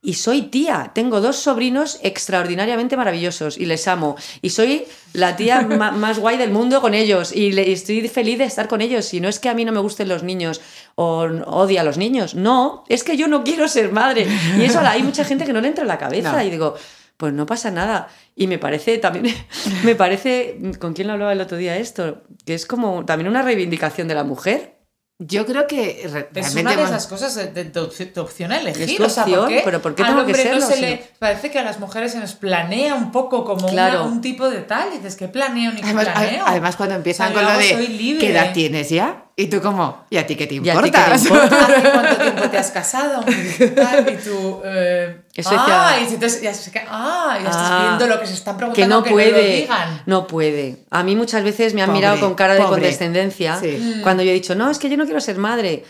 y 0.00 0.14
soy 0.14 0.42
tía, 0.42 0.92
tengo 0.94 1.20
dos 1.20 1.36
sobrinos 1.36 1.98
extraordinariamente 2.04 2.96
maravillosos 2.96 3.58
y 3.58 3.66
les 3.66 3.88
amo. 3.88 4.16
Y 4.42 4.50
soy 4.50 4.84
la 5.12 5.34
tía 5.36 5.62
más 5.62 6.18
guay 6.20 6.36
del 6.36 6.50
mundo 6.52 6.80
con 6.80 6.94
ellos 6.94 7.34
y, 7.34 7.50
le- 7.52 7.68
y 7.68 7.72
estoy 7.72 8.06
feliz 8.08 8.38
de 8.38 8.44
estar 8.44 8.68
con 8.68 8.80
ellos. 8.80 9.12
Y 9.12 9.20
no 9.20 9.28
es 9.28 9.38
que 9.40 9.48
a 9.48 9.54
mí 9.54 9.64
no 9.64 9.72
me 9.72 9.80
gusten 9.80 10.08
los 10.08 10.22
niños 10.22 10.60
o 10.94 11.22
odie 11.46 11.78
a 11.80 11.84
los 11.84 11.98
niños, 11.98 12.34
no, 12.34 12.84
es 12.88 13.02
que 13.04 13.16
yo 13.16 13.26
no 13.28 13.42
quiero 13.42 13.66
ser 13.68 13.90
madre. 13.92 14.26
Y 14.56 14.62
eso 14.64 14.80
hay 14.80 15.02
mucha 15.02 15.24
gente 15.24 15.44
que 15.44 15.52
no 15.52 15.60
le 15.60 15.68
entra 15.68 15.82
en 15.82 15.88
la 15.88 15.98
cabeza 15.98 16.32
No. 16.32 16.42
y 16.42 16.50
digo, 16.50 16.74
pues 17.16 17.32
no 17.32 17.46
pasa 17.46 17.70
nada. 17.72 18.08
Y 18.36 18.46
me 18.46 18.58
parece 18.58 18.98
también, 18.98 19.34
me 19.84 19.96
parece, 19.96 20.58
¿con 20.78 20.92
quién 20.94 21.08
lo 21.08 21.14
hablaba 21.14 21.32
el 21.32 21.40
otro 21.40 21.56
día 21.58 21.76
esto? 21.76 22.22
Que 22.46 22.54
es 22.54 22.66
como 22.66 23.04
también 23.04 23.28
una 23.28 23.42
reivindicación 23.42 24.06
de 24.06 24.14
la 24.14 24.22
mujer. 24.22 24.77
Yo 25.20 25.44
creo 25.46 25.66
que 25.66 26.08
re- 26.12 26.28
Es 26.32 26.54
realmente 26.54 26.60
una 26.60 26.76
de 26.76 26.82
esas 26.84 27.08
cosas 27.08 27.34
de, 27.34 27.48
de 27.48 27.64
tu 27.64 28.20
opción 28.20 28.52
a 28.52 28.60
elegir. 28.60 28.88
Es 28.88 28.96
tu 28.96 29.02
o 29.04 29.08
sea, 29.08 29.24
opción, 29.24 29.40
¿por 29.40 29.48
qué 29.48 29.62
pero 29.64 29.82
¿por 29.82 29.94
qué 29.96 30.02
al 30.02 30.08
tengo 30.10 30.20
que 30.24 30.32
hombre 30.32 30.44
no 30.44 30.60
serlo 30.60 30.66
se 30.76 30.80
le? 30.80 31.04
Parece 31.18 31.50
que 31.50 31.58
a 31.58 31.64
las 31.64 31.80
mujeres 31.80 32.12
se 32.12 32.20
nos 32.20 32.34
planea 32.34 32.94
un 32.94 33.10
poco 33.10 33.44
como 33.44 33.66
una- 33.66 34.02
un 34.02 34.20
tipo 34.20 34.48
de 34.48 34.58
tal. 34.60 34.90
Y 34.94 34.98
dices, 34.98 35.16
¿qué 35.16 35.26
planeo 35.26 35.72
ni 35.72 35.78
qué 35.80 35.86
Además, 35.86 36.08
planeo? 36.10 36.44
además, 36.46 36.76
cuando 36.76 36.94
empiezan 36.94 37.32
O 37.32 37.34
sea, 37.34 37.42
con 37.42 37.52
lo 37.52 37.58
de. 37.58 38.16
¿qué 38.20 38.30
edad 38.30 38.52
tienes 38.52 38.90
ya? 38.90 39.24
Y 39.34 39.46
tú 39.48 39.60
como, 39.60 40.04
¿y 40.10 40.18
a 40.18 40.26
ti 40.26 40.36
qué 40.36 40.46
te 40.46 40.54
¿Y 40.54 40.58
a 40.70 40.80
ti 40.80 40.90
qué 40.90 40.98
importa? 40.98 41.12
te 41.16 41.18
importa? 41.28 41.66
¿Hace 41.66 41.90
cuánto 41.90 42.16
tiempo 42.22 42.50
te 42.50 42.58
has 42.58 42.70
casado? 42.70 43.24
Y 43.28 44.16
tú... 44.24 44.60
Eh, 44.64 45.20
Eso 45.40 45.50
ah, 45.52 45.92
decía- 45.96 46.10
y 46.10 46.14
entonces 46.14 46.42
ya, 46.42 46.52
se- 46.52 46.72
ah, 46.88 47.38
ya 47.40 47.48
estás 47.48 47.56
Ah, 47.70 47.96
viendo 47.98 48.14
lo 48.14 48.20
que 48.20 48.26
se 48.26 48.34
están 48.34 48.54
que 48.56 48.58
preguntando 48.58 48.96
no 48.96 49.02
que 49.04 49.10
puede, 49.10 49.30
no 49.30 49.36
lo 49.38 49.44
digan. 49.44 50.02
no 50.06 50.26
puede. 50.26 50.84
A 50.90 51.02
mí 51.04 51.14
muchas 51.16 51.44
veces 51.44 51.74
me 51.74 51.82
han 51.82 51.88
Pobre, 51.88 51.98
mirado 52.00 52.20
con 52.20 52.34
cara 52.34 52.54
de 52.54 52.60
pobre. 52.60 52.72
condescendencia 52.72 53.58
Sí. 53.60 54.00
cuando 54.02 54.22
yo 54.24 54.30
he 54.30 54.34
dicho, 54.34 54.54
no, 54.54 54.70
es 54.70 54.78
que 54.78 54.90
yo 54.90 54.96
no 54.96 55.04
quiero 55.04 55.20
ser 55.20 55.38
madre. 55.38 55.84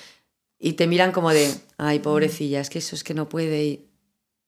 Y 0.58 0.72
te 0.74 0.86
miran 0.86 1.12
como 1.12 1.30
de, 1.30 1.50
ay, 1.78 2.00
pobrecilla, 2.00 2.60
es 2.60 2.68
que 2.68 2.80
eso 2.80 2.94
es 2.96 3.04
que 3.04 3.14
no 3.14 3.28
puede. 3.28 3.62
Y, 3.64 3.86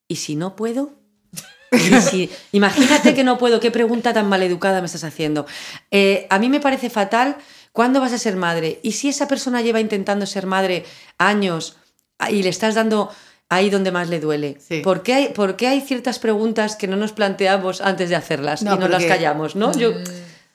¿y 0.09 0.17
si 0.17 0.35
no 0.37 0.55
puedo? 0.57 0.91
¿Y 1.73 2.01
si- 2.03 2.31
imagínate 2.53 3.15
que 3.15 3.25
no 3.25 3.39
puedo, 3.39 3.61
qué 3.61 3.71
pregunta 3.71 4.13
tan 4.13 4.29
maleducada 4.29 4.81
me 4.81 4.87
estás 4.87 5.05
haciendo. 5.05 5.47
Eh, 5.91 6.27
a 6.29 6.39
mí 6.39 6.49
me 6.49 6.61
parece 6.61 6.91
fatal, 6.91 7.37
¿cuándo 7.73 8.01
vas 8.01 8.13
a 8.13 8.19
ser 8.19 8.35
madre? 8.37 8.81
Y 8.83 8.93
si 8.93 9.09
esa 9.09 9.29
persona 9.29 9.63
lleva 9.63 9.81
intentando 9.81 10.27
ser 10.27 10.47
madre 10.47 10.85
años 11.17 11.77
ah, 12.19 12.31
y 12.31 12.43
le 12.43 12.49
estás 12.51 12.75
dando 12.75 13.11
ahí 13.51 13.69
donde 13.69 13.93
más 13.93 14.09
le 14.09 14.19
duele. 14.21 14.57
Sí. 14.67 14.81
¿Por, 14.81 15.03
qué 15.03 15.13
hay, 15.15 15.29
por 15.29 15.57
qué 15.57 15.67
hay 15.69 15.81
ciertas 15.83 16.19
preguntas 16.19 16.77
que 16.77 16.87
no 16.87 16.97
nos 16.97 17.13
planteamos 17.13 17.83
antes 17.83 18.09
de 18.09 18.17
hacerlas 18.17 18.63
No, 18.63 18.75
y 18.75 18.79
no 18.79 18.89
las 18.89 19.03
porque- 19.03 19.09
callamos? 19.09 19.57
¿no? 19.57 19.73
Yo 19.73 19.93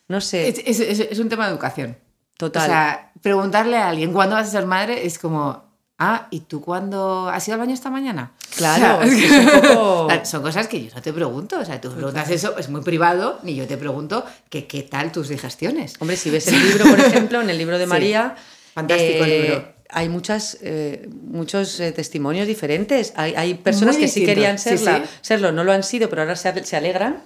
no 0.07 0.21
sé, 0.21 0.47
Es, 0.49 0.79
es- 0.81 0.99
es- 0.99 1.19
un 1.19 1.29
tema 1.29 1.45
de 1.45 1.51
educación. 1.51 1.97
total. 2.37 2.63
O 2.63 2.65
sea, 2.65 3.11
preguntarle 3.21 3.77
a 3.77 3.89
alguien 3.89 4.11
cuándo 4.13 4.35
vas 4.35 4.47
a 4.47 4.51
ser 4.51 4.65
madre 4.65 5.05
es 5.05 5.19
como, 5.19 5.63
ah, 5.99 6.27
¿y 6.31 6.41
tú 6.41 6.61
cuándo 6.61 7.27
has 7.29 7.47
ido 7.47 7.55
al 7.55 7.59
baño 7.61 7.73
esta 7.73 7.89
mañana? 7.89 8.31
Claro, 8.55 8.99
O 8.99 9.03
sea, 9.03 9.11
es 9.11 9.15
que 9.15 9.25
es 9.27 9.31
un 9.55 9.61
poco- 9.61 10.07
Son 10.23 10.41
cosas 10.41 10.67
que 10.67 10.85
yo 10.85 10.95
no 10.95 11.01
te 11.01 11.11
pregunto. 11.11 11.59
O 11.59 11.65
sea, 11.65 11.81
tú 11.81 11.91
preguntas 11.91 12.29
eso, 12.29 12.57
es 12.57 12.69
muy 12.69 12.81
privado, 12.81 13.39
ni 13.43 13.55
yo 13.55 13.67
te 13.67 13.75
pregunto 13.77 14.25
que 14.49 14.67
qué 14.67 14.83
tal 14.83 15.11
tus 15.11 15.27
digestiones. 15.29 15.95
Hombre, 15.99 16.15
si 16.17 16.29
ves 16.29 16.47
el 16.47 16.61
libro, 16.63 16.85
por 16.85 16.99
ejemplo, 17.05 17.41
en 17.41 17.49
el 17.49 17.57
libro 17.57 17.77
de 17.77 17.83
Sí. 17.85 17.89
María, 17.89 18.35
Fantástico 18.73 19.23
eh, 19.25 19.41
libro. 19.41 19.74
Hay 19.97 20.09
muchas, 20.09 20.57
eh, 20.61 21.07
muchos 21.09 21.79
eh, 21.79 21.93
testimonios 21.93 22.47
diferentes. 22.47 23.13
Hay, 23.15 23.33
hay 23.35 23.53
personas 23.53 23.95
Muy 23.95 24.03
que 24.03 24.11
sí 24.11 24.25
querían 24.25 24.59
Sí, 24.59 24.69
serla, 24.77 25.05
sí. 25.05 25.09
serlo, 25.21 25.53
no 25.53 25.63
lo 25.63 25.71
han 25.71 25.83
sido, 25.83 26.09
pero 26.09 26.23
ahora 26.23 26.35
se 26.35 26.75
alegran. 26.75 27.23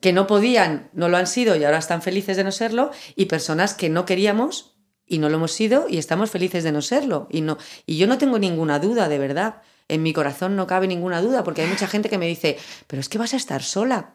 Que 0.00 0.14
no 0.14 0.26
podían, 0.26 0.88
no 0.94 1.10
lo 1.10 1.18
han 1.18 1.26
sido 1.26 1.54
y 1.54 1.64
ahora 1.64 1.76
están 1.78 2.00
felices 2.00 2.38
de 2.38 2.44
no 2.44 2.50
serlo. 2.50 2.92
Y 3.14 3.26
personas 3.26 3.74
que 3.74 3.90
no 3.90 4.06
queríamos 4.06 4.74
y 5.06 5.18
no 5.18 5.28
lo 5.28 5.36
hemos 5.36 5.52
sido 5.52 5.86
y 5.86 5.98
estamos 5.98 6.30
felices 6.30 6.64
de 6.64 6.72
no 6.72 6.80
serlo. 6.80 7.28
Y, 7.30 7.42
no, 7.42 7.58
y 7.84 7.98
yo 7.98 8.06
no 8.06 8.16
tengo 8.16 8.38
ninguna 8.38 8.78
duda, 8.78 9.08
de 9.10 9.18
verdad. 9.18 9.62
En 9.88 10.02
mi 10.02 10.14
corazón 10.14 10.56
no 10.56 10.66
cabe 10.66 10.88
ninguna 10.88 11.20
duda, 11.20 11.44
porque 11.44 11.60
hay 11.62 11.68
mucha 11.68 11.86
gente 11.86 12.08
que 12.08 12.16
me 12.18 12.26
dice, 12.26 12.56
pero 12.86 13.00
es 13.00 13.08
que 13.10 13.18
vas 13.18 13.34
a 13.34 13.36
estar 13.36 13.62
sola. 13.62 14.14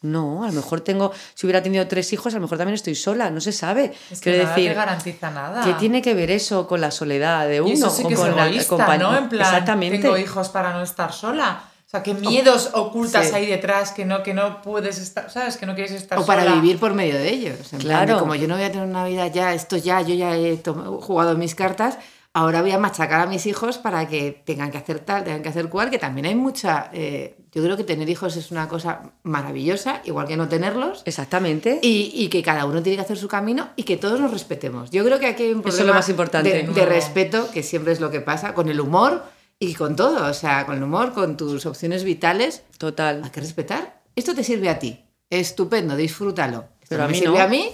No, 0.00 0.44
a 0.44 0.48
lo 0.48 0.52
mejor 0.52 0.80
tengo, 0.80 1.12
si 1.34 1.46
hubiera 1.46 1.62
tenido 1.62 1.86
tres 1.88 2.12
hijos, 2.12 2.32
a 2.32 2.36
lo 2.36 2.42
mejor 2.42 2.58
también 2.58 2.74
estoy 2.74 2.94
sola, 2.94 3.30
no 3.30 3.40
se 3.40 3.52
sabe. 3.52 3.92
Es 4.10 4.20
que 4.20 4.30
Quiero 4.30 4.44
nada 4.44 4.54
decir, 4.56 4.70
te 4.70 4.74
garantiza 4.74 5.30
nada. 5.30 5.64
¿qué 5.64 5.72
tiene 5.74 6.02
que 6.02 6.14
ver 6.14 6.30
eso 6.30 6.66
con 6.68 6.80
la 6.80 6.90
soledad 6.90 7.48
de 7.48 7.60
uno? 7.60 7.70
Y 7.70 7.74
eso 7.74 7.90
sí 7.90 8.04
o 8.04 8.08
que 8.08 8.14
es 8.14 8.20
con 8.20 8.36
la 8.36 8.46
egoísta, 8.46 8.68
compañía? 8.68 9.06
¿no? 9.10 9.16
En 9.18 9.28
plan, 9.28 9.42
Exactamente. 9.46 9.98
tengo 9.98 10.16
hijos 10.16 10.48
para 10.50 10.72
no 10.72 10.82
estar 10.82 11.12
sola. 11.12 11.62
O 11.86 11.90
sea, 11.90 12.02
qué 12.02 12.12
miedos 12.12 12.70
ocultas 12.74 13.28
Sí. 13.28 13.34
hay 13.34 13.46
detrás 13.46 13.92
que 13.92 14.04
no, 14.04 14.22
que 14.22 14.34
no 14.34 14.60
puedes 14.60 14.98
estar, 14.98 15.30
¿sabes? 15.30 15.56
Que 15.56 15.64
no 15.64 15.74
quieres 15.74 15.92
estar 15.92 16.18
O 16.18 16.26
para 16.26 16.42
sola. 16.44 16.54
vivir 16.56 16.78
por 16.78 16.92
medio 16.92 17.14
de 17.16 17.30
ellos. 17.30 17.72
En 17.72 17.78
plan 17.78 18.00
de 18.00 18.04
Claro. 18.06 18.18
como 18.20 18.34
yo 18.34 18.46
no 18.46 18.56
voy 18.56 18.64
a 18.64 18.70
tener 18.70 18.86
una 18.86 19.06
vida 19.06 19.26
ya, 19.28 19.54
esto 19.54 19.76
ya, 19.78 20.02
yo 20.02 20.14
ya 20.14 20.36
he 20.36 20.60
jugado 21.00 21.34
mis 21.36 21.54
cartas, 21.54 21.96
ahora 22.34 22.60
voy 22.62 22.70
a 22.70 22.78
machacar 22.78 23.20
a 23.20 23.26
mis 23.26 23.46
hijos 23.46 23.78
para 23.78 24.06
que 24.06 24.42
tengan 24.44 24.70
que 24.70 24.78
hacer 24.78 25.00
tal, 25.00 25.24
tengan 25.24 25.42
que 25.42 25.48
hacer 25.48 25.68
cual, 25.68 25.90
que 25.90 25.98
también 25.98 26.26
hay 26.26 26.34
mucha... 26.34 26.90
eh, 26.92 27.36
yo 27.50 27.62
creo 27.64 27.76
que 27.76 27.82
tener 27.84 28.08
hijos 28.08 28.36
es 28.36 28.50
una 28.50 28.68
cosa 28.68 29.12
maravillosa, 29.22 30.02
igual 30.04 30.28
que 30.28 30.36
no 30.36 30.48
tenerlos. 30.48 31.02
Exactamente. 31.06 31.80
Y, 31.82 32.12
y 32.14 32.28
que 32.28 32.42
cada 32.42 32.66
uno 32.66 32.82
tiene 32.82 32.96
que 32.96 33.02
hacer 33.02 33.16
su 33.16 33.26
camino 33.26 33.70
y 33.74 33.82
que 33.84 33.96
todos 33.96 34.20
nos 34.20 34.30
respetemos. 34.30 34.90
Yo 34.90 35.02
creo 35.04 35.18
que 35.18 35.26
aquí 35.26 35.44
hay 35.44 35.52
un 35.52 35.60
Eso 35.60 35.68
es 35.68 35.74
problema 35.74 35.94
lo 35.94 35.98
más 36.00 36.08
importante. 36.08 36.62
de, 36.62 36.86
respeto, 36.86 37.50
que 37.50 37.62
siempre 37.62 37.92
es 37.92 38.00
lo 38.00 38.10
que 38.10 38.20
pasa, 38.20 38.52
con 38.54 38.68
el 38.68 38.80
humor 38.80 39.24
y 39.58 39.74
con 39.74 39.96
todo. 39.96 40.26
O 40.30 40.34
sea, 40.34 40.66
con 40.66 40.76
el 40.76 40.82
humor, 40.82 41.14
con 41.14 41.36
tus 41.36 41.64
opciones 41.66 42.04
vitales, 42.04 42.62
Total. 42.76 43.22
hay 43.24 43.30
que 43.30 43.40
respetar. 43.40 44.02
Esto 44.14 44.34
te 44.34 44.44
sirve 44.44 44.68
a 44.68 44.78
ti. 44.78 45.04
Estupendo, 45.30 45.96
disfrútalo. 45.96 46.66
Esto 46.82 46.86
Pero 46.90 46.98
no 46.98 47.04
a 47.04 47.06
me 47.08 47.12
mí 47.14 47.18
sirve 47.18 47.38
no. 47.38 47.44
a 47.44 47.48
mí, 47.48 47.70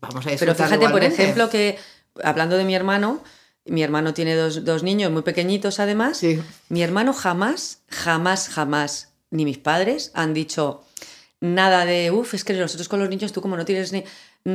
vamos 0.00 0.24
a 0.26 0.30
Pero 0.30 0.52
disfrutar 0.52 0.68
fíjate, 0.68 0.88
por 0.88 1.02
ejemplo, 1.02 1.50
que 1.50 1.78
hablando 2.22 2.56
de 2.56 2.64
mi 2.64 2.74
hermano, 2.74 3.20
mi 3.68 3.82
hermano 3.82 4.14
tiene 4.14 4.34
dos, 4.34 4.64
dos 4.64 4.82
niños 4.82 5.10
muy 5.10 5.22
pequeñitos 5.22 5.80
además. 5.80 6.18
Sí. 6.18 6.40
Mi 6.68 6.82
hermano 6.82 7.12
jamás, 7.12 7.82
jamás, 7.88 8.48
jamás, 8.48 9.12
ni 9.30 9.44
mis 9.44 9.58
padres 9.58 10.10
han 10.14 10.34
dicho 10.34 10.82
nada 11.40 11.84
de, 11.84 12.10
uff, 12.10 12.34
es 12.34 12.44
que 12.44 12.52
nosotros 12.54 12.88
con 12.88 12.98
los 13.00 13.08
niños, 13.08 13.32
tú 13.32 13.40
como 13.42 13.56
no 13.56 13.64
tienes 13.64 13.92
ni... 13.92 14.04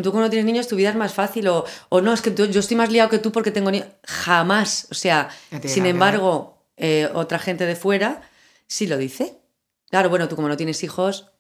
Tú 0.02 0.12
como 0.12 0.22
no 0.24 0.30
tienes 0.30 0.46
niños, 0.46 0.70
tu 0.70 0.78
vida 0.78 0.90
es 0.90 0.96
más 0.96 1.14
fácil, 1.14 1.50
o, 1.50 1.66
o 1.90 2.00
no, 2.00 2.14
es 2.14 2.22
que 2.22 2.32
tú- 2.32 2.46
yo 2.46 2.62
estoy 2.62 2.78
más 2.78 2.90
liado 2.90 3.10
que 3.10 3.20
tú 3.20 3.34
porque 3.34 3.52
tengo 3.52 3.70
niños. 3.72 3.88
Jamás. 4.06 4.88
O 4.90 4.94
sea, 4.94 5.28
sin 5.66 5.86
embargo, 5.86 6.64
eh, 6.78 7.10
otra 7.14 7.40
gente 7.40 7.66
de 7.66 7.76
fuera 7.76 8.22
sí 8.68 8.88
lo 8.88 8.98
dice. 8.98 9.36
Claro, 9.90 10.10
bueno, 10.10 10.30
tú 10.30 10.38
como 10.38 10.48
no 10.48 10.56
tienes 10.56 10.82
hijos, 10.84 11.31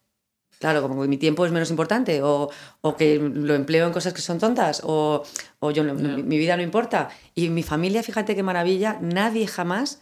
claro, 0.62 0.82
como 0.82 1.02
que 1.02 1.10
mi 1.10 1.18
tiempo 1.18 1.46
es 1.46 1.52
menos 1.52 1.70
importante, 1.72 2.22
o, 2.24 2.50
o 2.80 2.96
que 2.96 3.20
lo 3.20 3.54
empleo 3.56 3.86
en 3.86 3.92
cosas 3.92 4.14
que 4.14 4.22
son 4.22 4.40
tontas, 4.40 4.82
o, 4.86 5.24
o 5.60 5.72
yo 5.72 5.84
no- 5.84 5.94
mi, 5.96 6.24
mi 6.24 6.38
vida 6.38 6.56
no 6.56 6.64
importa. 6.64 7.10
Y 7.36 7.50
mi 7.50 7.64
familia, 7.64 8.02
fíjate 8.04 8.34
qué 8.36 8.44
maravilla, 8.44 8.98
nadie 9.02 9.46
jamás 9.48 10.00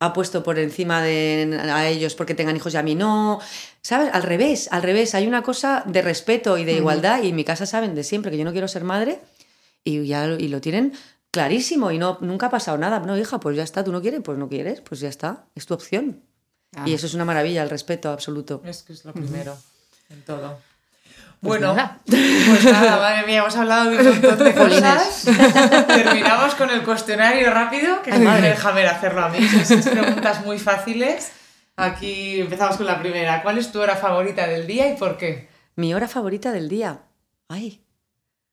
ha 0.00 0.12
puesto 0.14 0.42
por 0.42 0.58
encima 0.58 1.02
de 1.02 1.60
a 1.62 1.86
ellos 1.86 2.14
porque 2.14 2.34
tengan 2.34 2.56
hijos 2.56 2.72
y 2.72 2.78
a 2.78 2.82
mí 2.82 2.94
no. 2.94 3.38
¿Sabes? 3.82 4.08
Al 4.14 4.22
revés, 4.22 4.68
al 4.72 4.82
revés. 4.82 5.14
Hay 5.14 5.26
una 5.28 5.42
cosa 5.42 5.84
de 5.86 6.00
respeto 6.00 6.56
y 6.56 6.64
de 6.64 6.72
igualdad. 6.72 7.22
Y 7.22 7.28
en 7.28 7.36
mi 7.36 7.44
casa 7.44 7.66
saben 7.66 7.94
de 7.94 8.02
siempre 8.02 8.30
que 8.30 8.38
yo 8.38 8.44
no 8.46 8.52
quiero 8.52 8.66
ser 8.66 8.82
madre 8.82 9.20
y 9.84 10.06
ya 10.06 10.24
y 10.26 10.48
lo 10.48 10.62
tienen 10.62 10.94
clarísimo 11.30 11.90
y 11.90 11.98
no 11.98 12.16
nunca 12.22 12.46
ha 12.46 12.50
pasado 12.50 12.78
nada. 12.78 13.00
No, 13.00 13.18
hija, 13.18 13.38
pues 13.40 13.54
ya 13.58 13.62
está. 13.62 13.84
¿Tú 13.84 13.92
no 13.92 14.00
quieres? 14.00 14.22
Pues 14.24 14.38
no 14.38 14.48
quieres. 14.48 14.80
Pues 14.80 15.00
ya 15.00 15.08
está. 15.10 15.44
Es 15.54 15.66
tu 15.66 15.74
opción. 15.74 16.22
Ah. 16.74 16.84
Y 16.88 16.94
eso 16.94 17.04
es 17.06 17.12
una 17.12 17.26
maravilla, 17.26 17.62
el 17.62 17.68
respeto 17.68 18.08
absoluto. 18.10 18.62
Es 18.64 18.82
que 18.82 18.94
es 18.94 19.04
lo 19.04 19.12
primero 19.12 19.54
en 20.10 20.22
todo. 20.22 20.58
Pues 21.40 21.60
bueno, 21.60 21.74
nada. 21.74 22.00
pues 22.04 22.64
nada, 22.64 22.96
madre 22.98 23.26
mía, 23.26 23.38
hemos 23.38 23.56
hablado 23.56 23.90
de 23.90 23.96
un 23.98 24.06
montón 24.06 24.38
de 24.38 24.54
cosas. 24.54 25.24
Terminamos 25.86 26.54
con 26.54 26.70
el 26.70 26.82
cuestionario 26.82 27.50
rápido, 27.50 28.02
que 28.02 28.10
no 28.10 28.30
me 28.30 28.42
deja 28.42 28.72
ver 28.72 28.88
hacerlo 28.88 29.24
a 29.24 29.28
mí. 29.30 29.40
Son 29.64 29.82
preguntas 29.82 30.44
muy 30.44 30.58
fáciles. 30.58 31.32
Aquí 31.76 32.40
empezamos 32.40 32.76
con 32.76 32.84
la 32.84 32.98
primera. 32.98 33.42
¿Cuál 33.42 33.56
es 33.56 33.72
tu 33.72 33.80
hora 33.80 33.96
favorita 33.96 34.46
del 34.46 34.66
día 34.66 34.92
y 34.92 34.96
por 34.96 35.16
qué? 35.16 35.48
Mi 35.76 35.94
hora 35.94 36.08
favorita 36.08 36.52
del 36.52 36.68
día. 36.68 37.00
Ay, 37.48 37.82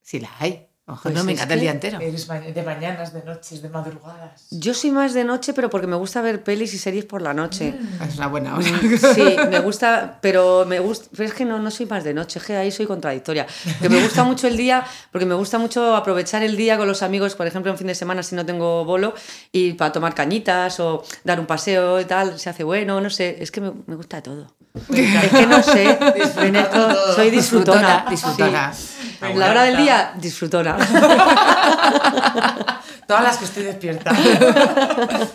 Sí 0.01 0.21
la 0.21 0.29
hay. 0.39 0.66
Ojo, 0.89 1.01
Pues 1.03 1.15
no 1.15 1.25
me 1.25 1.33
encanta 1.33 1.53
el 1.53 1.59
día 1.59 1.71
entero. 1.71 1.99
Eres 1.99 2.27
de 2.27 2.63
mañanas, 2.63 3.11
de 3.11 3.21
noches, 3.21 3.61
de 3.61 3.67
madrugadas. 3.67 4.45
Yo 4.51 4.73
soy 4.73 4.91
más 4.91 5.13
de 5.13 5.25
noche, 5.25 5.53
pero 5.53 5.69
porque 5.69 5.85
me 5.85 5.97
gusta 5.97 6.21
ver 6.21 6.43
pelis 6.45 6.73
y 6.73 6.77
series 6.77 7.03
por 7.03 7.21
la 7.21 7.33
noche. 7.33 7.75
Es 8.07 8.15
una 8.15 8.27
buena 8.27 8.55
hora. 8.55 8.65
Sí, 9.13 9.35
me 9.49 9.59
gusta, 9.59 10.19
pero 10.21 10.65
me 10.65 10.79
gusta, 10.79 11.09
pero 11.11 11.27
es 11.27 11.35
que 11.35 11.43
no, 11.43 11.59
no 11.59 11.71
soy 11.71 11.87
más 11.87 12.05
de 12.05 12.13
noche, 12.13 12.39
es 12.39 12.45
que 12.45 12.55
ahí 12.55 12.71
soy 12.71 12.85
contradictoria. 12.85 13.45
Que 13.81 13.89
me 13.89 14.01
gusta 14.01 14.23
mucho 14.23 14.47
el 14.47 14.55
día, 14.55 14.85
porque 15.11 15.25
me 15.25 15.35
gusta 15.35 15.57
mucho 15.59 15.93
aprovechar 15.93 16.41
el 16.41 16.55
día 16.55 16.77
con 16.77 16.87
los 16.87 17.03
amigos, 17.03 17.35
por 17.35 17.47
ejemplo, 17.47 17.69
un 17.69 17.77
fin 17.77 17.87
de 17.87 17.95
semana 17.95 18.23
si 18.23 18.35
no 18.35 18.45
tengo 18.45 18.85
bolo, 18.85 19.13
y 19.51 19.73
para 19.73 19.91
tomar 19.91 20.15
cañitas 20.15 20.79
o 20.79 21.03
dar 21.25 21.37
un 21.41 21.47
paseo 21.47 21.99
y 21.99 22.05
tal, 22.05 22.39
se 22.39 22.49
hace 22.49 22.63
bueno, 22.63 23.01
no 23.01 23.09
sé, 23.09 23.35
es 23.41 23.51
que 23.51 23.59
me, 23.59 23.73
me 23.87 23.95
gusta 23.95 24.23
todo. 24.23 24.47
Es 24.89 25.31
que 25.31 25.47
no 25.47 25.61
sé, 25.63 25.97
en 26.41 26.55
esto 26.55 26.87
todo. 26.87 27.15
soy 27.15 27.29
disfrutona. 27.31 28.05
Disfrutona. 28.09 28.73
sí. 28.73 28.97
Me 29.21 29.35
La 29.35 29.49
hora 29.49 29.63
del 29.63 29.77
día, 29.77 30.13
disfrutona. 30.19 30.76
Todas 33.07 33.23
las 33.23 33.37
que 33.37 33.45
estoy 33.45 33.63
despierta. 33.63 34.11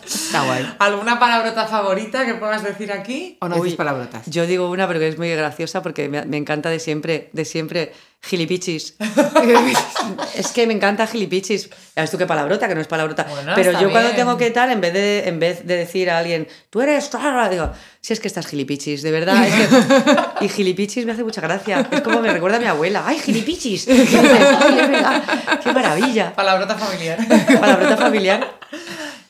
Está 0.05 0.45
guay. 0.45 0.74
¿Alguna 0.78 1.18
palabrota 1.18 1.66
favorita 1.66 2.26
que 2.26 2.34
puedas 2.34 2.62
decir 2.62 2.93
aquí? 2.93 3.38
O 3.40 3.49
no 3.49 3.57
Uy, 3.57 3.62
dices 3.62 3.78
palabrotas. 3.78 4.26
Yo 4.26 4.47
digo 4.47 4.70
una, 4.70 4.86
pero 4.86 5.01
que 5.01 5.09
es 5.09 5.16
muy 5.16 5.30
graciosa 5.30 5.82
porque 5.82 6.07
me, 6.09 6.26
me 6.26 6.36
encanta 6.36 6.68
de 6.68 6.78
siempre, 6.78 7.30
de 7.32 7.47
siempre, 7.47 7.93
gilipichis. 8.23 8.95
es 10.35 10.49
que 10.53 10.66
me 10.66 10.73
encanta 10.75 11.07
gilipichis. 11.07 11.68
Es 11.95 12.11
tú 12.11 12.18
qué 12.18 12.27
palabrota, 12.27 12.68
que 12.68 12.75
no 12.75 12.81
es 12.81 12.87
palabrota. 12.87 13.25
Bueno, 13.25 13.53
pero 13.55 13.73
yo 13.81 13.91
cuando 13.91 14.11
tengo 14.12 14.37
que 14.39 14.51
tal, 14.51 14.70
en 14.70 14.81
vez 14.81 14.93
de, 14.93 15.29
en 15.29 15.39
vez 15.39 15.66
de 15.66 15.77
decir 15.77 16.09
a 16.09 16.18
alguien, 16.18 16.49
tú 16.70 16.81
eres, 16.81 17.11
tal", 17.11 17.51
digo, 17.51 17.70
si 18.01 18.12
es 18.12 18.20
que 18.20 18.29
estás 18.29 18.47
gilipichis, 18.47 19.03
de 19.03 19.11
verdad. 19.11 19.45
es 19.47 19.55
que- 19.55 20.16
y 20.45 20.49
gilipichis 20.49 21.05
me 21.05 21.12
hace 21.12 21.25
mucha 21.25 21.41
gracia. 21.41 21.87
Es 21.91 22.01
como 22.01 22.20
me 22.20 22.33
recuerda 22.33 22.57
a 22.59 22.61
mi 22.61 22.66
abuela. 22.66 23.03
¡Ay, 23.07 23.18
gilipichis! 23.18 23.87
Y 23.89 23.93
dices, 23.95 24.20
"Ay, 24.23 24.79
es 24.81 24.89
verdad, 24.91 25.23
¡Qué 25.62 25.73
maravilla! 25.73 26.33
Palabrota 26.35 26.77
familiar. 26.77 27.18
Palabrota 27.61 27.97
familiar. 27.97 28.59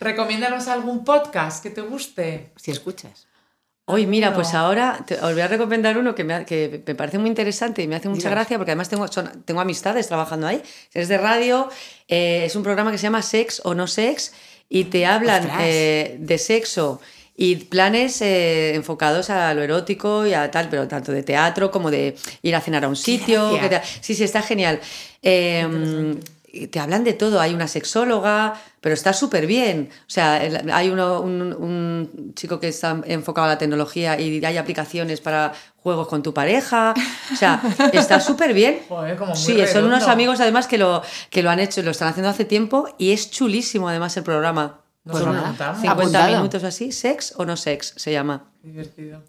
Recomiéndanos 0.01 0.69
algún 0.69 1.05
podcast 1.05 1.63
que 1.63 1.71
te 1.71 1.81
guste. 1.81 2.51
Si 2.57 2.71
escuchas. 2.71 3.27
Hoy, 3.85 4.07
mira, 4.07 4.33
pues 4.33 4.55
ahora 4.55 5.05
te- 5.07 5.17
os 5.17 5.33
voy 5.33 5.41
a 5.41 5.49
recomendar 5.49 5.99
uno 5.99 6.15
que 6.15 6.23
me, 6.23 6.45
que 6.47 6.83
me 6.87 6.95
parece 6.95 7.19
muy 7.19 7.29
interesante 7.29 7.83
y 7.83 7.89
me 7.89 7.97
hace 7.97 8.09
mucha 8.09 8.31
gracia 8.31 8.57
porque 8.57 8.71
además 8.71 8.89
tengo, 8.89 9.09
son- 9.09 9.43
tengo 9.45 9.61
amistades 9.61 10.07
trabajando 10.07 10.47
ahí. 10.47 10.63
Es 10.95 11.09
de 11.09 11.19
radio, 11.19 11.69
eh, 12.09 12.45
es 12.47 12.55
un 12.55 12.63
programa 12.63 12.93
que 12.93 12.99
se 12.99 13.03
llama 13.05 13.23
Sex 13.23 13.61
o 13.65 13.75
No 13.75 13.87
Sex 13.89 14.33
y 14.69 14.85
te 14.85 15.05
hablan 15.05 15.43
eh, 15.61 16.17
de 16.21 16.39
sexo 16.39 17.01
y 17.37 17.57
planes 17.57 18.23
eh, 18.23 18.75
enfocados 18.77 19.31
a 19.31 19.53
lo 19.53 19.63
erótico 19.63 20.27
y 20.27 20.35
a 20.35 20.49
tal, 20.51 20.69
pero 20.69 20.87
tanto 20.87 21.11
de 21.11 21.23
teatro 21.25 21.71
como 21.73 21.91
de 21.91 22.15
ir 22.43 22.55
a 22.55 22.61
cenar 22.61 22.85
a 22.85 22.89
un 22.89 22.97
sitio. 22.97 23.51
gracia. 23.51 23.61
que 23.61 23.69
te- 23.69 23.83
sí, 24.01 24.15
sí, 24.15 24.23
está 24.23 24.43
genial. 24.43 24.79
Eh, 25.23 26.17
te 26.71 26.81
hablan 26.81 27.03
de 27.05 27.15
todo, 27.15 27.41
hay 27.41 27.55
una 27.55 27.67
sexóloga, 27.67 28.55
pero 28.81 28.95
está 28.95 29.13
súper 29.13 29.47
bien. 29.47 29.89
O 30.07 30.11
sea, 30.11 30.35
hay 30.73 30.91
uno, 30.91 31.21
un, 31.21 31.53
un 31.53 32.33
chico 32.35 32.61
que 32.61 32.69
está 32.69 33.01
enfocado 33.07 33.47
a 33.47 33.51
la 33.51 33.59
tecnología 33.59 34.21
y 34.21 34.45
hay 34.45 34.57
aplicaciones 34.59 35.21
para 35.21 35.53
juegos 35.77 36.09
con 36.09 36.23
tu 36.23 36.35
pareja. 36.35 36.95
O 37.33 37.37
sea, 37.37 37.63
está 37.93 38.21
súper 38.21 38.53
bien. 38.53 38.81
Joder, 38.89 39.17
como 39.17 39.31
muy 39.33 39.39
Sí, 39.41 39.67
son 39.67 39.85
unos 39.85 40.09
amigos 40.09 40.41
además 40.41 40.67
que 40.67 40.79
lo, 40.79 41.03
que 41.31 41.43
lo 41.43 41.51
han 41.51 41.59
hecho, 41.61 41.83
lo 41.83 41.91
están 41.91 42.09
haciendo 42.09 42.29
hace 42.29 42.45
tiempo 42.45 42.87
y 42.99 43.13
es 43.13 43.31
chulísimo 43.31 43.89
además 43.89 44.17
el 44.17 44.23
programa. 44.23 44.81
Nos 45.05 45.15
Pues 45.15 45.25
lo 45.25 45.33
nada, 45.33 45.47
apuntamos. 45.47 45.81
50 45.81 46.01
Apuntado. 46.01 46.37
minutos 46.37 46.65
así, 46.65 46.93
sex 46.93 47.35
o 47.37 47.45
no 47.45 47.57
sex 47.57 47.95
se 47.97 48.13
llama. 48.13 48.45
Divertido. 48.63 49.23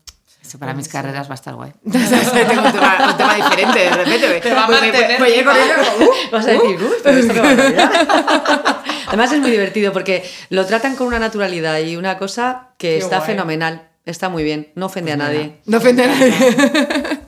Eso 0.44 0.60
para 0.60 0.74
mis 0.74 0.90
carreras 0.90 1.28
va 1.30 1.32
a 1.32 1.36
estar 1.36 1.56
guay. 1.56 1.72
Tengo 1.84 2.62
un 2.64 2.72
tema, 2.74 3.08
un 3.12 3.18
tema 3.18 3.36
diferente 3.36 3.80
de 3.80 3.90
repente. 3.92 4.40
Te 4.42 4.54
va 4.54 4.64
a 4.64 4.68
Pues 4.68 4.82
mantener 4.82 5.18
pues 5.18 5.32
ello 5.34 5.46
como, 5.50 6.06
uh, 6.06 6.12
Vas 6.32 6.46
a 6.46 6.52
decir, 6.52 6.82
"Uy, 6.84 6.96
pero 7.02 7.18
esto 7.18 7.34
qué 7.34 7.40
barbaridad". 7.40 8.84
Además 9.08 9.32
es 9.32 9.40
muy 9.40 9.52
divertido 9.52 9.94
porque 9.94 10.30
lo 10.50 10.66
tratan 10.66 10.96
con 10.96 11.08
una 11.08 11.20
naturalidad 11.20 11.80
y 11.80 11.96
una 11.96 12.18
cosa 12.18 12.74
que 12.78 12.90
Qué 12.90 12.98
está 12.98 13.18
guay. 13.18 13.28
fenomenal. 13.32 13.90
Está 14.06 14.28
muy 14.28 14.44
bien, 14.44 14.70
no 14.76 14.88
ofende 14.88 15.14
a 15.14 15.18
nadie. 15.18 15.62
No 15.66 15.78
ofende 15.78 16.04
a 16.04 16.08
nadie. 16.08 16.34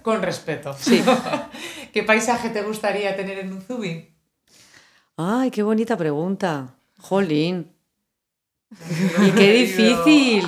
Con 0.01 0.21
respeto. 0.21 0.75
Sí. 0.77 1.01
¿Qué 1.93 2.03
paisaje 2.03 2.49
te 2.49 2.63
gustaría 2.63 3.15
tener 3.15 3.39
en 3.39 3.53
un 3.53 3.61
Zubi? 3.61 4.13
Ay, 5.15 5.51
qué 5.51 5.63
bonita 5.63 5.95
pregunta. 5.95 6.75
Jolín. 6.99 7.71
Y 9.25 9.31
qué 9.31 9.53
difícil. 9.53 10.45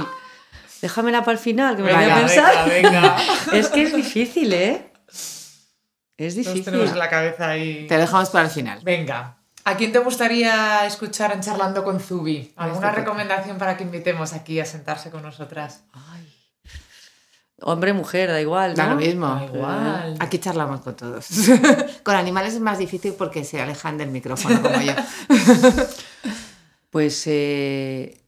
Déjamela 0.81 1.21
para 1.21 1.33
el 1.33 1.39
final, 1.39 1.75
que 1.75 1.83
me 1.83 1.91
la 1.91 1.97
voy 1.97 2.05
a 2.05 2.15
Venga, 2.15 2.27
pensar. 2.27 2.69
venga, 2.69 2.89
venga. 2.91 3.15
Es 3.53 3.69
que 3.69 3.83
es 3.83 3.95
difícil, 3.95 4.53
¿eh? 4.53 4.91
Es 6.17 6.35
difícil. 6.35 6.63
tenemos 6.65 6.91
en 6.91 6.99
la 6.99 7.09
cabeza 7.09 7.49
ahí. 7.49 7.85
Te 7.87 7.97
dejamos 7.97 8.29
para 8.29 8.45
el 8.45 8.51
final. 8.51 8.79
Venga. 8.83 9.37
¿A 9.65 9.75
quién 9.75 9.91
te 9.91 9.99
gustaría 9.99 10.85
escuchar 10.85 11.31
en 11.33 11.41
Charlando 11.41 11.83
con 11.83 11.99
Zubi? 11.99 12.53
¿Alguna 12.55 12.87
Este 12.89 13.01
recomendación 13.01 13.57
para 13.57 13.75
que 13.75 13.83
invitemos 13.83 14.33
aquí 14.33 14.59
a 14.59 14.65
sentarse 14.65 15.11
con 15.11 15.21
nosotras? 15.23 15.83
Ay. 15.93 16.33
Hombre, 17.59 17.91
mujer, 17.91 18.29
da 18.29 18.39
igual, 18.39 18.75
Da 18.75 18.87
lo 18.87 18.95
mismo. 18.95 19.27
Da 19.27 19.45
igual. 19.45 20.15
Aquí 20.19 20.37
charlamos 20.37 20.81
con 20.81 20.95
todos. 20.95 21.27
con 22.03 22.15
animales 22.15 22.53
es 22.53 22.59
más 22.61 22.77
difícil 22.77 23.13
porque 23.17 23.43
se 23.43 23.59
alejan 23.59 23.97
del 23.97 24.09
micrófono 24.09 24.61
como 24.61 24.79
yo. 24.81 24.93
Pues, 26.89 27.23
eh, 27.27 28.21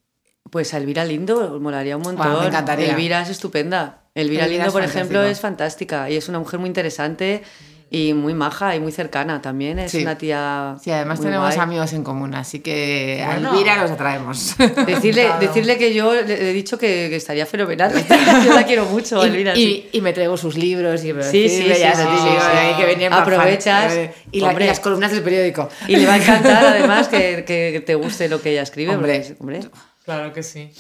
pues 0.50 0.74
a 0.74 0.78
Elvira 0.78 1.06
Lindo 1.06 1.60
molaría 1.62 1.95
un 1.97 2.04
montón. 2.04 2.28
Guau, 2.28 2.41
me 2.41 2.47
encantaría. 2.47 2.91
Elvira 2.91 3.22
es 3.22 3.30
estupenda. 3.30 4.02
Elvira, 4.16 4.45
Elvira 4.45 4.47
Lindo, 4.47 4.68
es 4.68 4.74
por 4.74 4.84
ejemplo, 4.84 5.20
fantástico. 5.20 5.32
es 5.32 5.39
fantástica 5.39 6.10
y 6.10 6.16
es 6.18 6.28
una 6.30 6.39
mujer 6.39 6.60
muy 6.60 6.68
interesante 6.68 7.43
y 7.91 8.14
muy 8.14 8.36
maja 8.36 8.76
y 8.76 8.80
muy 8.80 8.91
cercana 8.91 9.41
también. 9.41 9.80
Es 9.80 9.91
Sí. 9.91 10.04
una 10.04 10.16
tía. 10.18 10.76
Sí, 10.84 10.91
además 10.91 11.18
muy 11.20 11.26
tenemos 11.28 11.56
guay. 11.56 11.60
amigos 11.60 11.93
en 11.93 12.04
común, 12.04 12.36
así 12.36 12.60
que 12.60 13.24
a 13.26 13.32
Bueno. 13.34 13.54
Elvira 13.54 13.82
los 13.82 13.89
atraemos. 13.91 14.56
Decirle, 14.86 15.24
Claro. 15.26 15.39
decirle 15.39 15.78
que 15.80 15.93
yo 15.93 16.14
le 16.14 16.50
he 16.50 16.54
dicho 16.54 16.78
que, 16.78 17.08
que 17.10 17.16
estaría 17.16 17.47
fenomenal. 17.47 17.91
yo 18.45 18.54
la 18.54 18.64
quiero 18.66 18.86
mucho, 18.86 19.24
Elvira. 19.24 19.54
y, 19.58 19.64
sí. 19.66 19.89
y, 19.91 19.97
y 19.97 20.02
me 20.02 20.14
traigo 20.14 20.38
sus 20.38 20.56
libros 20.56 21.04
y 21.04 21.14
Sí, 21.14 21.50
sí, 21.50 21.50
sí, 21.50 21.74
sí, 21.74 21.84
ahí 21.84 22.76
que 22.78 22.86
venían 22.86 23.12
Aprovechas. 23.14 23.91
Eh, 23.93 24.14
y, 24.32 24.39
la- 24.41 24.54
y 24.54 24.68
las 24.68 24.80
columnas 24.80 25.12
del 25.12 25.24
periódico. 25.24 25.70
Y 25.88 25.95
le 25.95 26.06
va 26.06 26.14
a 26.14 26.18
encantar 26.18 26.66
además 26.66 27.08
que, 27.08 27.43
que 27.47 27.82
te 27.86 27.95
guste 27.95 28.30
lo 28.30 28.39
que 28.41 28.52
ella 28.52 28.62
escribe. 28.64 28.93
Hombre. 28.95 29.20
porque, 29.39 29.62
hombre, 29.62 29.70
Claro 30.10 30.34
que 30.34 30.41
sí. 30.41 30.72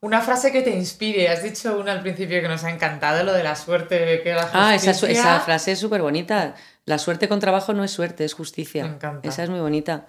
Una 0.00 0.20
frase 0.20 0.52
que 0.52 0.62
te 0.62 0.70
inspire. 0.70 1.28
Has 1.28 1.42
dicho 1.42 1.76
una 1.76 1.90
al 1.90 2.02
principio 2.02 2.40
que 2.40 2.46
nos 2.46 2.62
ha 2.62 2.70
encantado, 2.70 3.24
lo 3.24 3.32
de 3.32 3.42
la 3.42 3.56
suerte 3.56 4.20
que 4.22 4.32
la 4.32 4.48
Ah, 4.52 4.76
esa, 4.76 4.92
justicia. 4.92 5.10
esa 5.20 5.40
frase 5.40 5.72
es 5.72 5.80
súper 5.80 6.00
bonita. 6.02 6.54
La 6.84 6.98
suerte 6.98 7.28
con 7.28 7.40
trabajo 7.40 7.72
no 7.74 7.82
es 7.82 7.90
suerte, 7.90 8.24
es 8.24 8.32
justicia. 8.34 8.84
Me 8.84 8.90
encanta. 8.94 9.28
Esa 9.28 9.42
es 9.42 9.50
muy 9.50 9.58
bonita. 9.58 10.06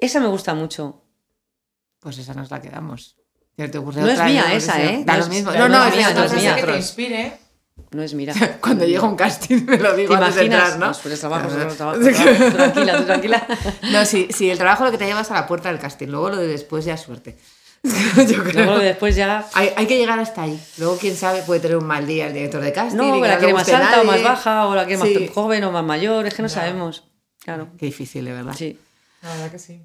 Esa 0.00 0.18
me 0.18 0.26
gusta 0.26 0.54
mucho. 0.54 1.04
Pues 2.00 2.18
esa 2.18 2.34
nos 2.34 2.50
la 2.50 2.60
quedamos. 2.60 3.16
¿Qué 3.56 3.68
te 3.68 3.78
No 3.78 3.90
es 4.08 4.24
mía 4.24 4.44
qué 4.48 4.56
esa. 4.56 4.82
¿eh? 4.82 5.04
Da 5.06 5.12
No 5.12 5.18
lo 5.20 5.24
es- 5.26 5.30
mismo. 5.30 5.52
no 5.52 5.58
No, 5.58 5.68
no, 5.68 5.86
es 5.86 5.96
mía, 5.96 6.10
no 6.12 6.24
es 6.24 6.32
mía. 6.34 6.56
que 6.56 6.62
te 6.64 6.76
inspire. 6.76 7.38
No 7.92 8.02
es 8.02 8.12
mira. 8.14 8.34
Cuando 8.60 8.84
llega 8.84 9.04
un 9.04 9.14
casting 9.16 9.64
me 9.64 9.78
lo 9.78 9.92
¿Te 9.94 10.00
digo 10.02 10.14
antes 10.14 10.34
de 10.34 10.44
imaginas? 10.46 10.72
entrar, 10.74 10.78
¿no? 10.80 10.92
No, 10.92 10.98
pues 11.00 11.20
trabajo, 11.20 11.48
trabajo, 11.48 11.76
trabajo. 11.76 12.00
Tranquila, 12.56 12.96
tú 12.98 13.04
tranquila. 13.04 13.46
No, 13.92 14.04
sí, 14.04 14.26
sí, 14.36 14.50
el 14.50 14.58
trabajo 14.58 14.84
lo 14.84 14.90
que 14.90 14.98
te 14.98 15.06
llevas 15.06 15.30
a 15.30 15.34
la 15.34 15.46
puerta 15.46 15.68
del 15.70 15.78
casting, 15.78 16.08
luego 16.08 16.30
lo 16.30 16.36
de 16.38 16.48
después 16.48 16.84
ya 16.84 16.94
es 16.94 17.00
suerte. 17.00 17.38
Yo 18.28 18.42
creo. 18.42 18.64
Luego 18.64 18.78
después 18.80 19.14
ya... 19.14 19.46
Hay, 19.52 19.70
hay 19.76 19.86
que 19.86 19.98
llegar 19.98 20.18
hasta 20.18 20.42
ahí. 20.42 20.58
Luego, 20.78 20.96
quién 20.96 21.14
sabe, 21.16 21.42
puede 21.42 21.60
tener 21.60 21.76
un 21.76 21.84
mal 21.86 22.06
día 22.06 22.26
el 22.28 22.32
director 22.32 22.62
de 22.62 22.72
casting. 22.72 22.96
No, 22.96 23.18
y 23.18 23.20
que 23.22 23.28
la 23.28 23.38
quiere 23.38 23.52
más 23.52 23.68
alta 23.68 24.00
o 24.00 24.04
más 24.04 24.14
nadie. 24.16 24.24
baja, 24.24 24.66
o 24.66 24.74
la 24.74 24.86
quiere 24.86 25.02
Sí. 25.02 25.18
más 25.26 25.30
joven 25.34 25.64
o 25.64 25.70
más 25.70 25.84
mayor, 25.84 26.26
es 26.26 26.34
que 26.34 26.42
no 26.42 26.48
sabemos. 26.48 27.04
Claro. 27.44 27.68
Qué 27.78 27.86
difícil, 27.86 28.24
de 28.24 28.32
verdad. 28.32 28.54
Sí. 28.56 28.78
La 29.22 29.28
verdad 29.30 29.50
que 29.50 29.58
sí. 29.58 29.82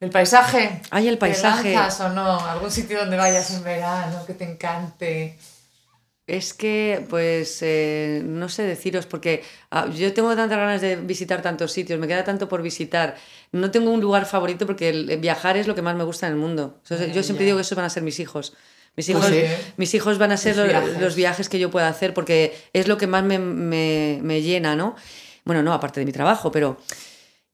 El 0.00 0.10
paisaje. 0.10 0.80
Ay, 0.90 1.08
el 1.08 1.14
¿Te 1.16 1.20
paisaje. 1.20 1.74
lanzas 1.74 2.00
o 2.00 2.08
no? 2.10 2.38
¿Algún 2.40 2.70
sitio 2.70 2.98
donde 3.00 3.16
vayas 3.16 3.50
en 3.50 3.62
verano 3.64 4.24
que 4.26 4.32
te 4.34 4.44
encante? 4.44 5.36
Es 6.28 6.52
que, 6.52 7.04
pues, 7.08 7.58
eh, 7.62 8.22
no 8.24 8.48
sé 8.50 8.62
deciros, 8.64 9.06
porque 9.06 9.42
ah, 9.70 9.88
yo 9.88 10.12
tengo 10.12 10.28
tantas 10.36 10.58
ganas 10.58 10.80
de 10.82 10.96
visitar 10.96 11.40
tantos 11.40 11.72
sitios, 11.72 11.98
me 11.98 12.06
queda 12.06 12.22
tanto 12.22 12.48
por 12.50 12.60
visitar. 12.62 13.16
No 13.50 13.70
tengo 13.70 13.90
un 13.90 14.00
lugar 14.00 14.26
favorito 14.26 14.66
porque 14.66 14.90
el- 14.90 15.08
el 15.10 15.18
viajar 15.20 15.56
es 15.56 15.66
lo 15.66 15.74
que 15.74 15.80
más 15.82 15.96
me 15.96 16.04
gusta 16.04 16.26
en 16.26 16.34
el 16.34 16.38
mundo. 16.38 16.80
O 16.84 16.86
sea, 16.86 16.98
yo 17.06 17.22
siempre 17.22 17.44
ya. 17.44 17.46
digo 17.46 17.56
que 17.56 17.62
esos 17.62 17.76
van 17.76 17.86
a 17.86 17.90
ser 17.90 18.02
mis 18.02 18.20
hijos. 18.20 18.52
Mis 18.94 19.08
hijos, 19.08 19.24
sí. 19.26 19.40
mis 19.78 19.94
hijos 19.94 20.18
van 20.18 20.32
a 20.32 20.36
ser 20.36 20.54
Los 20.56 20.66
lo- 20.66 20.72
viajes. 20.72 21.00
los 21.00 21.14
viajes 21.16 21.48
que 21.48 21.58
yo 21.58 21.70
pueda 21.70 21.88
hacer 21.88 22.12
porque 22.12 22.54
es 22.74 22.88
lo 22.88 22.98
que 22.98 23.06
más 23.06 23.24
me, 23.24 23.38
me- 23.38 24.18
me 24.22 24.42
llena, 24.42 24.76
¿no? 24.76 24.96
Bueno, 25.44 25.62
no, 25.62 25.72
aparte 25.72 26.00
de 26.00 26.04
mi 26.06 26.12
trabajo, 26.12 26.52
pero... 26.52 26.76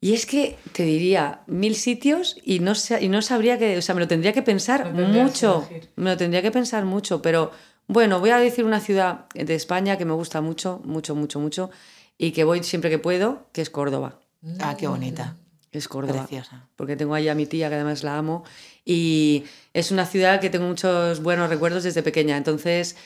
Y 0.01 0.13
es 0.15 0.27
que 0.27 0.57
te 0.73 0.83
diría 0.83 1.43
mil 1.47 1.77
sitios 1.77 2.37
y 2.45 2.59
no, 2.59 2.73
y 3.01 3.09
no 3.09 3.23
sabría 3.23 3.57
que... 3.57 3.79
O 3.79 3.83
sea, 3.83 3.95
me 3.95 4.01
lo 4.03 4.09
tendría 4.09 4.33
que 4.33 4.43
pensar 4.43 4.93
No 4.93 5.07
mucho. 5.09 5.67
Me 5.97 6.11
lo 6.11 6.17
tendría 6.17 6.43
que 6.43 6.51
pensar 6.51 6.85
mucho, 6.85 7.23
pero 7.23 7.53
bueno, 7.87 8.21
voy 8.21 8.31
a 8.31 8.39
decir 8.39 8.65
una 8.65 8.81
ciudad 8.81 9.27
de 9.35 9.55
España 9.55 9.99
que 9.99 10.05
me 10.05 10.13
gusta 10.15 10.41
mucho, 10.41 10.81
mucho, 10.85 11.15
mucho, 11.15 11.41
mucho 11.41 11.71
y 12.19 12.33
que 12.33 12.45
voy 12.45 12.63
siempre 12.63 12.91
que 12.91 12.99
puedo, 12.99 13.47
que 13.53 13.61
es 13.63 13.71
Córdoba. 13.71 14.21
Ah, 14.61 14.77
qué 14.77 14.87
bonita. 14.87 15.37
Es 15.73 15.89
Córdoba. 15.89 16.27
Preciosa. 16.27 16.69
Porque 16.77 16.97
tengo 16.97 17.15
ahí 17.15 17.29
a 17.29 17.35
mi 17.35 17.47
tía, 17.47 17.69
que 17.69 17.75
además 17.75 18.05
la 18.05 18.17
amo, 18.17 18.45
y 18.85 19.45
es 19.73 19.91
una 19.91 20.07
ciudad 20.07 20.41
que 20.41 20.49
tengo 20.51 20.67
muchos 20.69 21.21
buenos 21.23 21.49
recuerdos 21.51 21.83
desde 21.83 22.03
pequeña. 22.03 22.37
Entonces, 22.37 22.97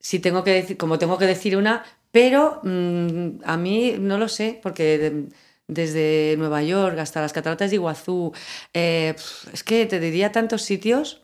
si 0.00 0.18
tengo 0.18 0.44
que 0.44 0.50
decir, 0.52 0.76
como 0.76 0.98
tengo 0.98 1.16
que 1.16 1.26
decir 1.26 1.56
una, 1.56 1.82
pero 2.10 2.60
mm, 2.62 3.40
a 3.44 3.56
mí 3.56 3.96
no 3.98 4.18
lo 4.18 4.28
sé, 4.28 4.60
porque 4.62 4.98
de- 4.98 5.28
desde 5.66 6.34
Nueva 6.36 6.62
York 6.62 6.98
hasta 6.98 7.22
las 7.22 7.32
cataratas 7.32 7.70
de 7.70 7.76
Iguazú. 7.76 8.32
Eh, 8.74 9.14
es 9.50 9.64
que 9.64 9.86
te 9.86 9.98
diría 9.98 10.30
tantos 10.30 10.60
sitios, 10.60 11.22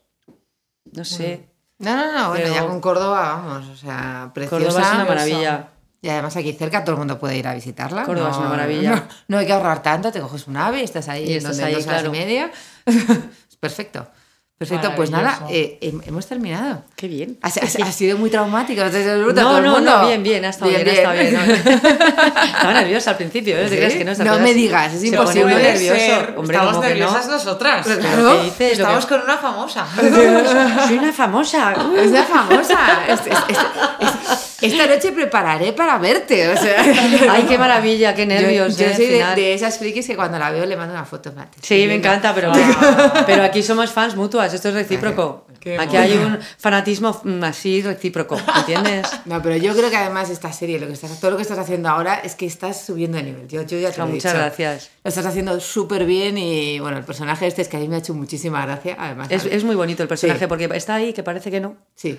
no 0.93 1.05
sé. 1.05 1.50
No, 1.81 1.97
no, 1.97 2.13
no, 2.13 2.29
bueno, 2.29 2.45
Pero- 2.45 2.55
ya 2.55 2.67
con 2.67 2.81
Córdoba 2.81 3.21
vamos, 3.43 3.67
o 3.69 3.77
sea, 3.77 4.31
preciosa. 4.33 4.65
Córdoba 4.65 4.83
es 4.83 4.95
una 4.95 5.05
maravilla. 5.05 5.69
Y 6.03 6.09
además 6.09 6.35
aquí 6.37 6.53
cerca 6.53 6.83
todo 6.85 6.93
el 6.95 6.99
mundo 6.99 7.19
puede 7.19 7.37
ir 7.37 7.47
a 7.47 7.55
visitarla. 7.55 8.05
Córdoba 8.05 8.29
no, 8.29 8.35
es 8.35 8.39
una 8.39 8.49
maravilla. 8.49 8.91
No, 8.95 9.03
no 9.29 9.39
hay 9.39 9.47
que 9.47 9.53
ahorrar 9.53 9.83
tanto, 9.83 10.11
te 10.13 10.21
coges 10.21 10.47
un 10.47 10.57
ave 10.57 10.81
y 10.81 10.85
estás 10.85 11.09
ahí, 11.09 11.25
Y 11.29 11.35
estás 11.35 11.59
ahí, 11.59 11.75
dos 11.75 11.87
horas 11.87 12.03
claro. 12.03 12.15
y 12.15 12.19
media. 12.19 12.51
es 12.87 13.57
perfecto. 13.59 14.07
Perfecto, 14.61 14.93
pues 14.95 15.11
nada, 15.11 15.47
eh, 15.49 15.79
hem- 15.81 16.03
hemos 16.07 16.27
terminado. 16.27 16.83
Qué 16.95 17.09
bien. 17.09 17.39
Ha, 17.41 17.49
ha- 17.49 17.89
ha 17.89 17.93
sido 17.93 18.19
muy 18.19 18.29
traumático, 18.29 18.85
no 18.85 18.91
todo 18.91 19.33
No, 19.33 19.57
el 19.57 19.65
no, 19.65 19.73
mundo. 19.77 19.91
no, 20.01 20.07
bien, 20.07 20.23
bien, 20.23 20.45
ha 20.45 20.51
estado 20.51 20.71
bien, 20.71 20.87
ha 20.87 20.93
estado 20.93 21.15
bien. 21.15 21.33
¿no? 21.33 21.41
Estaba 22.45 22.73
nerviosa 22.75 23.11
al 23.13 23.17
principio, 23.17 23.57
¿eh? 23.57 24.15
No 24.19 24.25
no. 24.37 24.39
me 24.39 24.53
digas, 24.53 24.93
es 24.93 25.03
imposible. 25.05 25.55
nervioso. 25.55 26.35
Hombre, 26.37 26.59
Estamos 26.59 26.81
nerviosas 26.85 27.27
nosotras. 27.29 27.87
Pero 27.89 28.01
Claro. 28.01 28.43
Estamos 28.59 29.07
que- 29.07 29.15
con 29.15 29.23
una 29.23 29.39
famosa. 29.39 29.87
Soy 29.99 30.99
una 30.99 31.13
famosa. 31.15 31.75
Es 31.97 32.11
la 32.11 32.25
famosa. 32.25 32.79
Es- 33.09 33.21
es- 33.21 33.27
es- 33.29 34.09
es- 34.33 34.50
esta 34.61 34.87
noche 34.87 35.13
prepararé 35.13 35.73
para 35.73 35.99
verte. 35.99 36.49
O 36.49 36.57
sea. 36.57 36.83
Ay, 37.31 37.45
qué 37.49 37.59
maravilla, 37.59 38.15
qué 38.15 38.27
nervios. 38.27 38.77
Yo, 38.77 38.87
yo 38.87 38.91
¿eh? 38.93 38.97
soy 38.97 39.07
de, 39.07 39.25
de 39.37 39.55
esas 39.55 39.79
frikis 39.79 40.07
que 40.07 40.17
cuando 40.17 40.39
la 40.39 40.51
veo 40.51 40.67
le 40.67 40.77
mando 40.77 40.95
una 40.95 41.05
foto. 41.05 41.33
Mate, 41.33 41.59
Sí, 41.63 41.87
me 41.87 41.95
encanta, 41.97 42.35
pero, 42.35 42.53
pero 43.27 43.43
aquí 43.43 43.63
somos 43.63 43.91
fans 43.91 44.17
mutuas, 44.17 44.53
esto 44.55 44.69
es 44.69 44.75
recíproco. 44.75 45.47
Qué 45.61 45.79
Aquí 45.79 45.95
hay 45.99 46.15
un 46.17 46.39
fanatismo 46.59 47.21
mm, 47.23 47.45
así 47.45 47.83
recíproco, 47.83 48.41
¿entiendes? 48.57 49.07
No, 49.27 49.43
pero 49.43 49.57
yo 49.57 49.75
creo 49.75 49.91
que 49.91 49.97
además 49.97 50.31
esta 50.31 50.51
serie, 50.55 50.81
lo 50.81 50.87
que 50.87 50.95
estás, 50.95 51.21
todo 51.21 51.33
lo 51.33 51.37
que 51.37 51.43
estás 51.43 51.59
haciendo 51.59 51.91
ahora 51.91 52.15
es 52.25 52.35
que 52.35 52.47
estás 52.47 52.87
subiendo 52.87 53.19
de 53.19 53.25
nivel. 53.25 53.47
Yo, 53.47 53.61
yo 53.63 53.79
ya 53.79 53.91
te 53.91 53.99
lo 53.99 54.05
Ah, 54.05 54.09
he 54.09 54.13
muchas 54.13 54.33
dicho. 54.33 54.43
gracias. 54.43 54.91
Lo 55.05 55.09
estás 55.11 55.27
haciendo 55.27 55.61
súper 55.61 56.07
bien 56.07 56.39
y 56.39 56.81
bueno, 56.81 56.97
el 56.97 57.05
personaje 57.05 57.47
este 57.47 57.61
es 57.61 57.69
que 57.69 57.77
a 57.77 57.81
mí 57.81 57.89
me 57.89 57.97
ha 57.97 57.99
hecho 57.99 58.15
muchísima 58.15 58.65
gracia. 58.65 58.97
Además, 58.99 59.29
Es, 59.31 59.45
es 59.45 59.63
muy 59.65 59.75
bonito 59.77 60.03
el 60.03 60.09
personaje 60.09 60.41
Sí. 60.41 60.47
porque 60.47 60.65
está 60.73 60.95
ahí, 60.95 61.13
que 61.13 61.23
parece 61.23 61.51
que 61.51 61.61
no, 61.61 61.77
sí. 61.95 62.19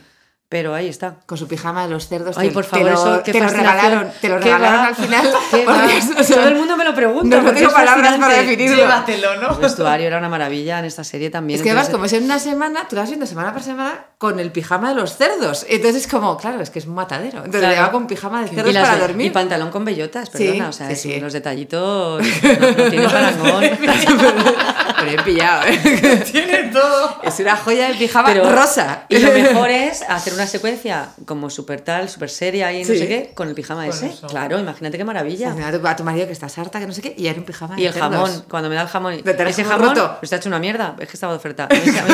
Pero 0.51 0.75
ahí 0.75 0.89
está. 0.89 1.15
Con 1.25 1.37
su 1.37 1.47
pijama 1.47 1.83
de 1.83 1.89
los 1.91 2.09
cerdos. 2.09 2.37
Ay, 2.37 2.49
te- 2.49 2.53
por 2.53 2.65
te 2.65 2.71
favor, 2.71 2.87
lo, 2.87 2.93
eso, 2.93 3.23
qué 3.23 3.31
te 3.31 3.39
lo 3.39 3.47
regalaron, 3.47 4.11
te 4.19 4.27
lo 4.27 4.37
¿Qué 4.37 4.43
regalaron 4.43 4.85
al 4.87 4.95
final. 4.95 5.29
O 6.19 6.23
sea, 6.23 6.35
Todo 6.35 6.47
el 6.49 6.55
mundo 6.55 6.75
me 6.75 6.83
lo 6.83 6.93
pregunta. 6.93 7.41
no, 7.41 7.51
tengo 7.53 7.71
palabras 7.71 8.17
para 8.17 8.33
definirlo. 8.35 8.75
Llévatelo, 8.75 9.35
¿no? 9.41 9.51
El 9.53 9.61
vestuario 9.61 10.07
era 10.07 10.17
una 10.17 10.27
maravilla 10.27 10.79
en 10.79 10.85
esta 10.85 11.05
serie 11.05 11.29
también. 11.29 11.57
Es 11.57 11.63
que 11.63 11.69
además, 11.71 11.87
como 11.89 12.03
es 12.03 12.11
en 12.11 12.25
una 12.25 12.37
semana, 12.37 12.85
tú 12.89 12.95
la 12.97 13.03
vas 13.03 13.09
viendo 13.09 13.25
semana 13.25 13.53
por 13.53 13.63
semana 13.63 14.07
con 14.17 14.41
el 14.41 14.51
pijama 14.51 14.89
de 14.89 14.95
los 14.95 15.15
cerdos. 15.15 15.65
Entonces 15.69 16.03
es 16.05 16.11
como, 16.11 16.35
claro, 16.35 16.59
es 16.61 16.69
que 16.69 16.79
es 16.79 16.85
un 16.85 16.95
matadero. 16.95 17.37
Entonces 17.37 17.61
Claro. 17.61 17.75
le 17.75 17.81
va 17.81 17.91
con 17.91 18.07
pijama 18.07 18.41
de 18.41 18.49
cerdos 18.49 18.73
para 18.73 18.95
de- 18.95 18.99
dormir. 18.99 19.27
y 19.27 19.29
pantalón 19.29 19.71
con 19.71 19.85
bellotas, 19.85 20.29
Sí, 20.35 20.43
perdona. 20.47 20.67
o 20.67 20.73
sea, 20.73 20.87
sí, 20.87 20.93
es- 20.93 21.01
sí. 21.01 21.19
los 21.21 21.31
detallitos 21.31 22.21
no, 22.43 23.01
no 23.01 23.09
parangón. 23.09 23.63
Pero 25.05 25.11
bien 25.11 25.23
pillado, 25.23 25.63
¿eh? 25.67 26.23
Tiene 26.31 26.63
todo. 26.71 27.19
Es 27.23 27.39
una 27.39 27.55
joya 27.57 27.87
de 27.89 27.95
pijama 27.95 28.29
Pero- 28.29 28.51
rosa. 28.51 29.03
Y 29.09 29.17
lo 29.19 29.31
mejor 29.31 29.69
es 29.69 30.01
hacer 30.07 30.33
una 30.33 30.47
secuencia 30.47 31.09
como 31.25 31.49
súper 31.49 31.81
tal, 31.81 32.09
súper 32.09 32.29
seria 32.29 32.71
y 32.71 32.79
no 32.83 32.85
Sí. 32.91 32.97
sé 32.97 33.07
qué, 33.07 33.31
con 33.33 33.47
el 33.49 33.55
pijama 33.55 33.87
ese. 33.87 34.07
eso. 34.07 34.27
Claro, 34.27 34.59
imagínate 34.59 34.97
qué 34.97 35.03
maravilla. 35.03 35.53
A 35.67 35.71
tu, 35.71 35.87
a 35.87 35.95
tu 35.95 36.03
marido 36.03 36.25
que 36.27 36.33
estás 36.33 36.57
harta, 36.57 36.79
que 36.79 36.87
no 36.87 36.93
sé 36.93 37.01
qué, 37.01 37.13
y 37.17 37.27
era 37.27 37.37
un 37.39 37.45
pijama 37.45 37.79
Y 37.79 37.85
el 37.85 37.93
jamón, 37.93 38.45
cuando 38.49 38.69
me 38.69 38.75
da 38.75 38.81
el 38.83 38.87
jamón, 38.87 39.21
Te 39.21 39.49
ese 39.49 39.63
jamón 39.71 39.89
roto. 39.95 40.07
pues 40.19 40.23
está 40.23 40.35
hecho 40.37 40.49
una 40.49 40.59
mierda, 40.59 40.95
es 40.99 41.07
que 41.07 41.13
estaba 41.17 41.33
de 41.33 41.37
oferta. 41.37 41.67
Mí, 41.71 41.77
esa- 41.85 42.05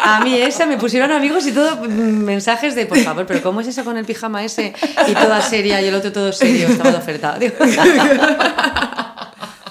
a 0.00 0.20
mí 0.24 0.34
esa 0.40 0.66
me 0.66 0.76
pusieron 0.76 1.10
amigos 1.12 1.46
y 1.46 1.52
todo 1.52 1.76
mm, 1.76 1.88
mensajes 1.88 2.74
de, 2.74 2.86
por 2.86 2.98
favor, 2.98 3.26
pero 3.26 3.42
¿cómo 3.42 3.60
es 3.60 3.66
eso 3.68 3.84
con 3.84 3.96
el 3.96 4.04
pijama 4.04 4.44
ese? 4.44 4.72
Y 5.06 5.12
toda 5.14 5.40
seria 5.42 5.80
y 5.82 5.86
el 5.88 5.94
otro 5.94 6.12
todo 6.12 6.32
serio, 6.32 6.68
estaba 6.68 6.90
de 6.92 6.96
oferta. 6.98 7.38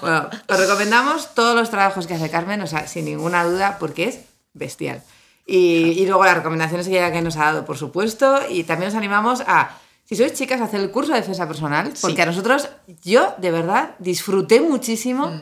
Bueno, 0.08 0.30
os 0.47 0.60
recomendamos 0.60 1.34
todos 1.36 1.55
los 1.55 1.70
trabajos 1.70 2.08
que 2.08 2.14
hace 2.14 2.30
Carmen, 2.30 2.62
o 2.62 2.68
sea, 2.68 2.88
sin 2.88 3.05
ninguna 3.05 3.43
duda, 3.43 3.78
porque 3.80 4.05
es 4.05 4.20
bestial. 4.53 5.01
Y, 5.45 5.93
y 6.01 6.05
luego 6.05 6.26
las 6.26 6.36
recomendaciones 6.36 6.88
que 6.88 6.97
ella 6.97 7.12
que 7.12 7.22
nos 7.22 7.38
ha 7.38 7.45
dado, 7.45 7.66
por 7.66 7.78
supuesto, 7.78 8.39
y 8.49 8.64
también 8.64 8.89
os 8.89 8.95
animamos 8.95 9.41
a, 9.47 9.72
si 10.05 10.16
sois 10.16 10.34
chicas, 10.34 10.60
a 10.62 10.66
hacer 10.66 10.82
el 10.82 10.91
curso 10.91 11.14
de 11.14 11.20
defensa 11.20 11.47
personal, 11.47 11.91
porque 12.01 12.16
Sí. 12.18 12.22
a 12.22 12.26
nosotros, 12.26 12.70
yo 13.03 13.34
de 13.38 13.51
verdad 13.51 13.91
disfruté 13.99 14.60
muchísimo, 14.62 15.41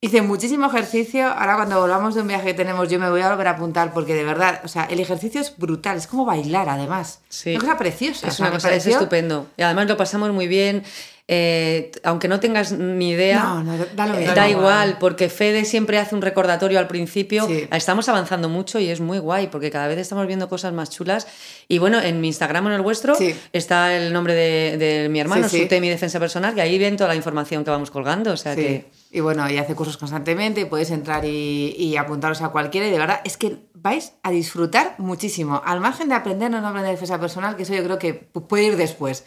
hice 0.00 0.22
muchísimo 0.22 0.66
ejercicio, 0.66 1.26
ahora 1.28 1.56
cuando 1.56 1.80
volvamos 1.80 2.14
de 2.14 2.20
un 2.22 2.28
viaje 2.28 2.46
que 2.46 2.54
tenemos 2.54 2.88
yo 2.88 2.98
me 2.98 3.08
voy 3.10 3.20
a 3.22 3.30
volver 3.30 3.46
a 3.48 3.50
apuntar, 3.52 3.92
porque 3.92 4.14
de 4.14 4.24
verdad, 4.24 4.60
o 4.64 4.68
sea, 4.68 4.84
el 4.84 4.98
ejercicio 5.00 5.40
es 5.40 5.56
brutal, 5.56 5.96
es 5.96 6.06
como 6.06 6.24
bailar 6.24 6.68
además, 6.68 7.20
Sí. 7.28 7.50
una 7.52 7.60
cosa 7.60 7.78
preciosa. 7.78 8.26
es 8.28 8.34
o 8.34 8.36
sea, 8.36 8.46
una 8.46 8.54
cosa, 8.54 8.74
es 8.74 8.86
estupendo. 8.86 9.46
Y 9.56 9.62
además 9.62 9.86
lo 9.88 9.96
pasamos 9.96 10.30
muy 10.32 10.46
bien. 10.48 10.82
Eh, 11.26 11.90
aunque 12.02 12.28
no 12.28 12.38
tengas 12.38 12.72
ni 12.72 13.10
idea, 13.10 13.42
No, 13.42 13.64
no, 13.64 13.76
da 13.96 14.20
eh, 14.20 14.26
da 14.34 14.48
igual, 14.48 14.50
igual. 14.50 14.96
porque 15.00 15.30
Fede 15.30 15.64
siempre 15.64 15.98
hace 15.98 16.14
un 16.14 16.20
recordatorio 16.20 16.78
al 16.78 16.86
principio. 16.86 17.46
Sí. 17.46 17.66
Estamos 17.72 18.08
avanzando 18.10 18.50
mucho 18.50 18.78
y 18.78 18.90
es 18.90 19.00
muy 19.00 19.18
guay, 19.18 19.46
porque 19.46 19.70
cada 19.70 19.88
vez 19.88 19.96
estamos 19.98 20.26
viendo 20.26 20.50
cosas 20.50 20.74
más 20.74 20.90
chulas. 20.90 21.26
Y 21.66 21.78
bueno, 21.78 21.98
en 22.00 22.20
mi 22.20 22.26
Instagram 22.28 22.66
o 22.66 22.68
en 22.68 22.74
el 22.74 22.82
vuestro 22.82 23.14
Sí. 23.14 23.34
está 23.54 23.96
el 23.96 24.12
nombre 24.12 24.34
de, 24.34 24.76
de 24.76 25.08
mi 25.08 25.18
hermano, 25.18 25.48
Sí, 25.48 25.56
sí. 25.56 25.62
Sute, 25.62 25.80
mi 25.80 25.88
defensa 25.88 26.20
personal, 26.20 26.56
y 26.58 26.60
ahí 26.60 26.78
ven 26.78 26.96
toda 26.98 27.08
la 27.08 27.16
información 27.16 27.64
que 27.64 27.70
vamos 27.70 27.90
colgando. 27.90 28.32
O 28.32 28.36
sea 28.36 28.54
que. 28.54 28.90
Y 29.10 29.20
bueno, 29.20 29.48
y 29.48 29.56
hace 29.58 29.74
cursos 29.74 29.96
constantemente, 29.96 30.60
y 30.60 30.64
podéis 30.66 30.90
entrar 30.90 31.24
y, 31.24 31.74
y 31.78 31.96
apuntaros 31.96 32.42
a 32.42 32.48
cualquiera 32.50 32.86
y 32.88 32.90
de 32.90 32.98
verdad 32.98 33.20
es 33.24 33.36
que 33.36 33.56
vais 33.72 34.12
a 34.24 34.30
disfrutar 34.30 34.96
muchísimo. 34.98 35.62
Al 35.64 35.80
margen 35.80 36.08
de 36.08 36.16
aprender 36.16 36.52
o 36.52 36.60
no 36.60 36.66
aprender 36.68 36.90
defensa 36.90 37.18
personal, 37.20 37.56
que 37.56 37.62
eso 37.62 37.72
yo 37.74 37.84
creo 37.84 37.98
que 37.98 38.28
pu- 38.32 38.46
puede 38.46 38.64
ir 38.64 38.76
después. 38.76 39.24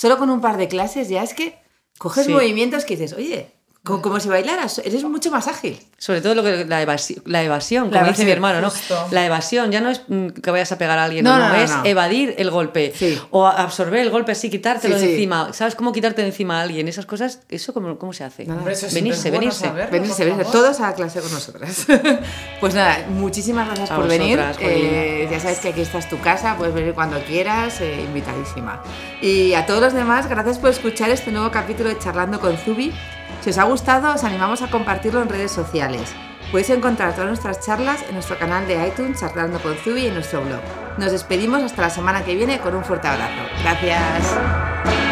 Solo 0.00 0.16
con 0.16 0.30
un 0.30 0.40
par 0.40 0.56
de 0.56 0.66
clases 0.66 1.10
ya 1.10 1.22
es 1.22 1.34
que 1.34 1.58
coges 1.98 2.24
Sí. 2.24 2.32
movimientos 2.32 2.86
que 2.86 2.96
dices, 2.96 3.12
oye, 3.12 3.50
co- 3.84 4.00
como, 4.02 4.20
si 4.20 4.28
bailaras, 4.28 4.78
eres 4.84 5.02
mucho 5.04 5.30
más 5.30 5.48
ágil. 5.48 5.78
Sobre 5.98 6.20
todo 6.22 6.34
lo 6.34 6.42
que, 6.42 6.64
la, 6.64 6.82
evasi- 6.82 7.20
la 7.26 7.42
evasión, 7.42 7.90
La 7.90 8.00
como 8.00 8.10
dice 8.12 8.24
mi 8.24 8.30
evasión, 8.30 8.50
hermano, 8.50 8.60
¿no? 8.62 8.70
justo. 8.70 9.08
La 9.10 9.26
evasión 9.26 9.70
ya 9.70 9.80
no 9.80 9.90
es 9.90 10.02
mm, 10.08 10.28
que 10.28 10.50
vayas 10.50 10.72
a 10.72 10.78
pegar 10.78 10.98
a 10.98 11.04
alguien, 11.04 11.24
No, 11.24 11.36
no, 11.36 11.48
no, 11.48 11.48
no, 11.50 11.54
es 11.56 11.70
no. 11.70 11.84
evadir 11.84 12.34
el 12.38 12.50
golpe 12.50 12.92
Sí. 12.96 13.18
o 13.30 13.46
absorber 13.46 14.00
el 14.00 14.10
golpe 14.10 14.32
así, 14.32 14.48
quitártelo 14.50 14.94
Sí, 14.96 15.00
de 15.02 15.06
sí. 15.08 15.12
encima. 15.14 15.52
¿Sabes 15.52 15.74
cómo 15.74 15.92
quitarte 15.92 16.22
de 16.22 16.28
encima 16.28 16.58
a 16.58 16.62
alguien? 16.62 16.88
Esas 16.88 17.06
cosas, 17.06 17.40
¿eso 17.48 17.74
cómo, 17.74 17.98
cómo 17.98 18.12
se 18.12 18.24
hace? 18.24 18.42
Eso 18.44 18.86
venirse, 18.94 19.28
bueno 19.30 19.40
venirse. 19.40 19.64
saberlo, 19.66 19.90
Venirse, 19.92 20.24
venirse, 20.24 20.50
todos 20.52 20.80
a 20.80 20.94
clase 20.94 21.20
con 21.20 21.32
nosotras. 21.32 21.86
pues 22.60 22.74
nada, 22.74 23.06
muchísimas 23.10 23.66
gracias 23.66 23.90
A 23.90 23.96
por 23.96 24.08
venir. 24.08 24.36
vosotras, 24.38 24.56
Jolín. 24.58 24.70
Eh, 24.90 25.28
ya 25.30 25.40
sabes 25.40 25.58
que 25.58 25.68
aquí 25.68 25.80
está 25.82 25.98
es 25.98 26.08
tu 26.08 26.18
casa, 26.20 26.56
puedes 26.56 26.74
venir 26.74 26.94
cuando 26.94 27.18
quieras, 27.24 27.80
eh, 27.80 28.00
invitadísima. 28.02 28.82
Y 29.20 29.52
a 29.54 29.66
todos 29.66 29.80
los 29.80 29.92
demás, 29.92 30.28
gracias 30.28 30.58
por 30.58 30.70
escuchar 30.70 31.10
este 31.10 31.30
nuevo 31.30 31.50
capítulo 31.50 31.88
de 31.90 31.98
Charlando 31.98 32.40
con 32.40 32.56
Zubi. 32.56 32.92
Si 33.40 33.50
os 33.50 33.58
ha 33.58 33.64
gustado, 33.64 34.14
os 34.14 34.24
animamos 34.24 34.62
a 34.62 34.70
compartirlo 34.70 35.22
en 35.22 35.28
redes 35.28 35.50
sociales. 35.50 36.14
Podéis 36.50 36.70
encontrar 36.70 37.12
todas 37.14 37.28
nuestras 37.28 37.60
charlas 37.60 38.02
en 38.08 38.14
nuestro 38.14 38.38
canal 38.38 38.66
de 38.66 38.86
iTunes, 38.86 39.20
Charlando 39.20 39.60
con 39.60 39.76
Zubi, 39.76 40.02
y 40.02 40.06
en 40.08 40.14
nuestro 40.14 40.42
blog. 40.42 40.60
Nos 40.98 41.12
despedimos 41.12 41.62
hasta 41.62 41.82
la 41.82 41.90
semana 41.90 42.24
que 42.24 42.34
viene 42.34 42.58
con 42.58 42.74
un 42.74 42.84
fuerte 42.84 43.08
abrazo. 43.08 43.42
Gracias. 43.62 45.09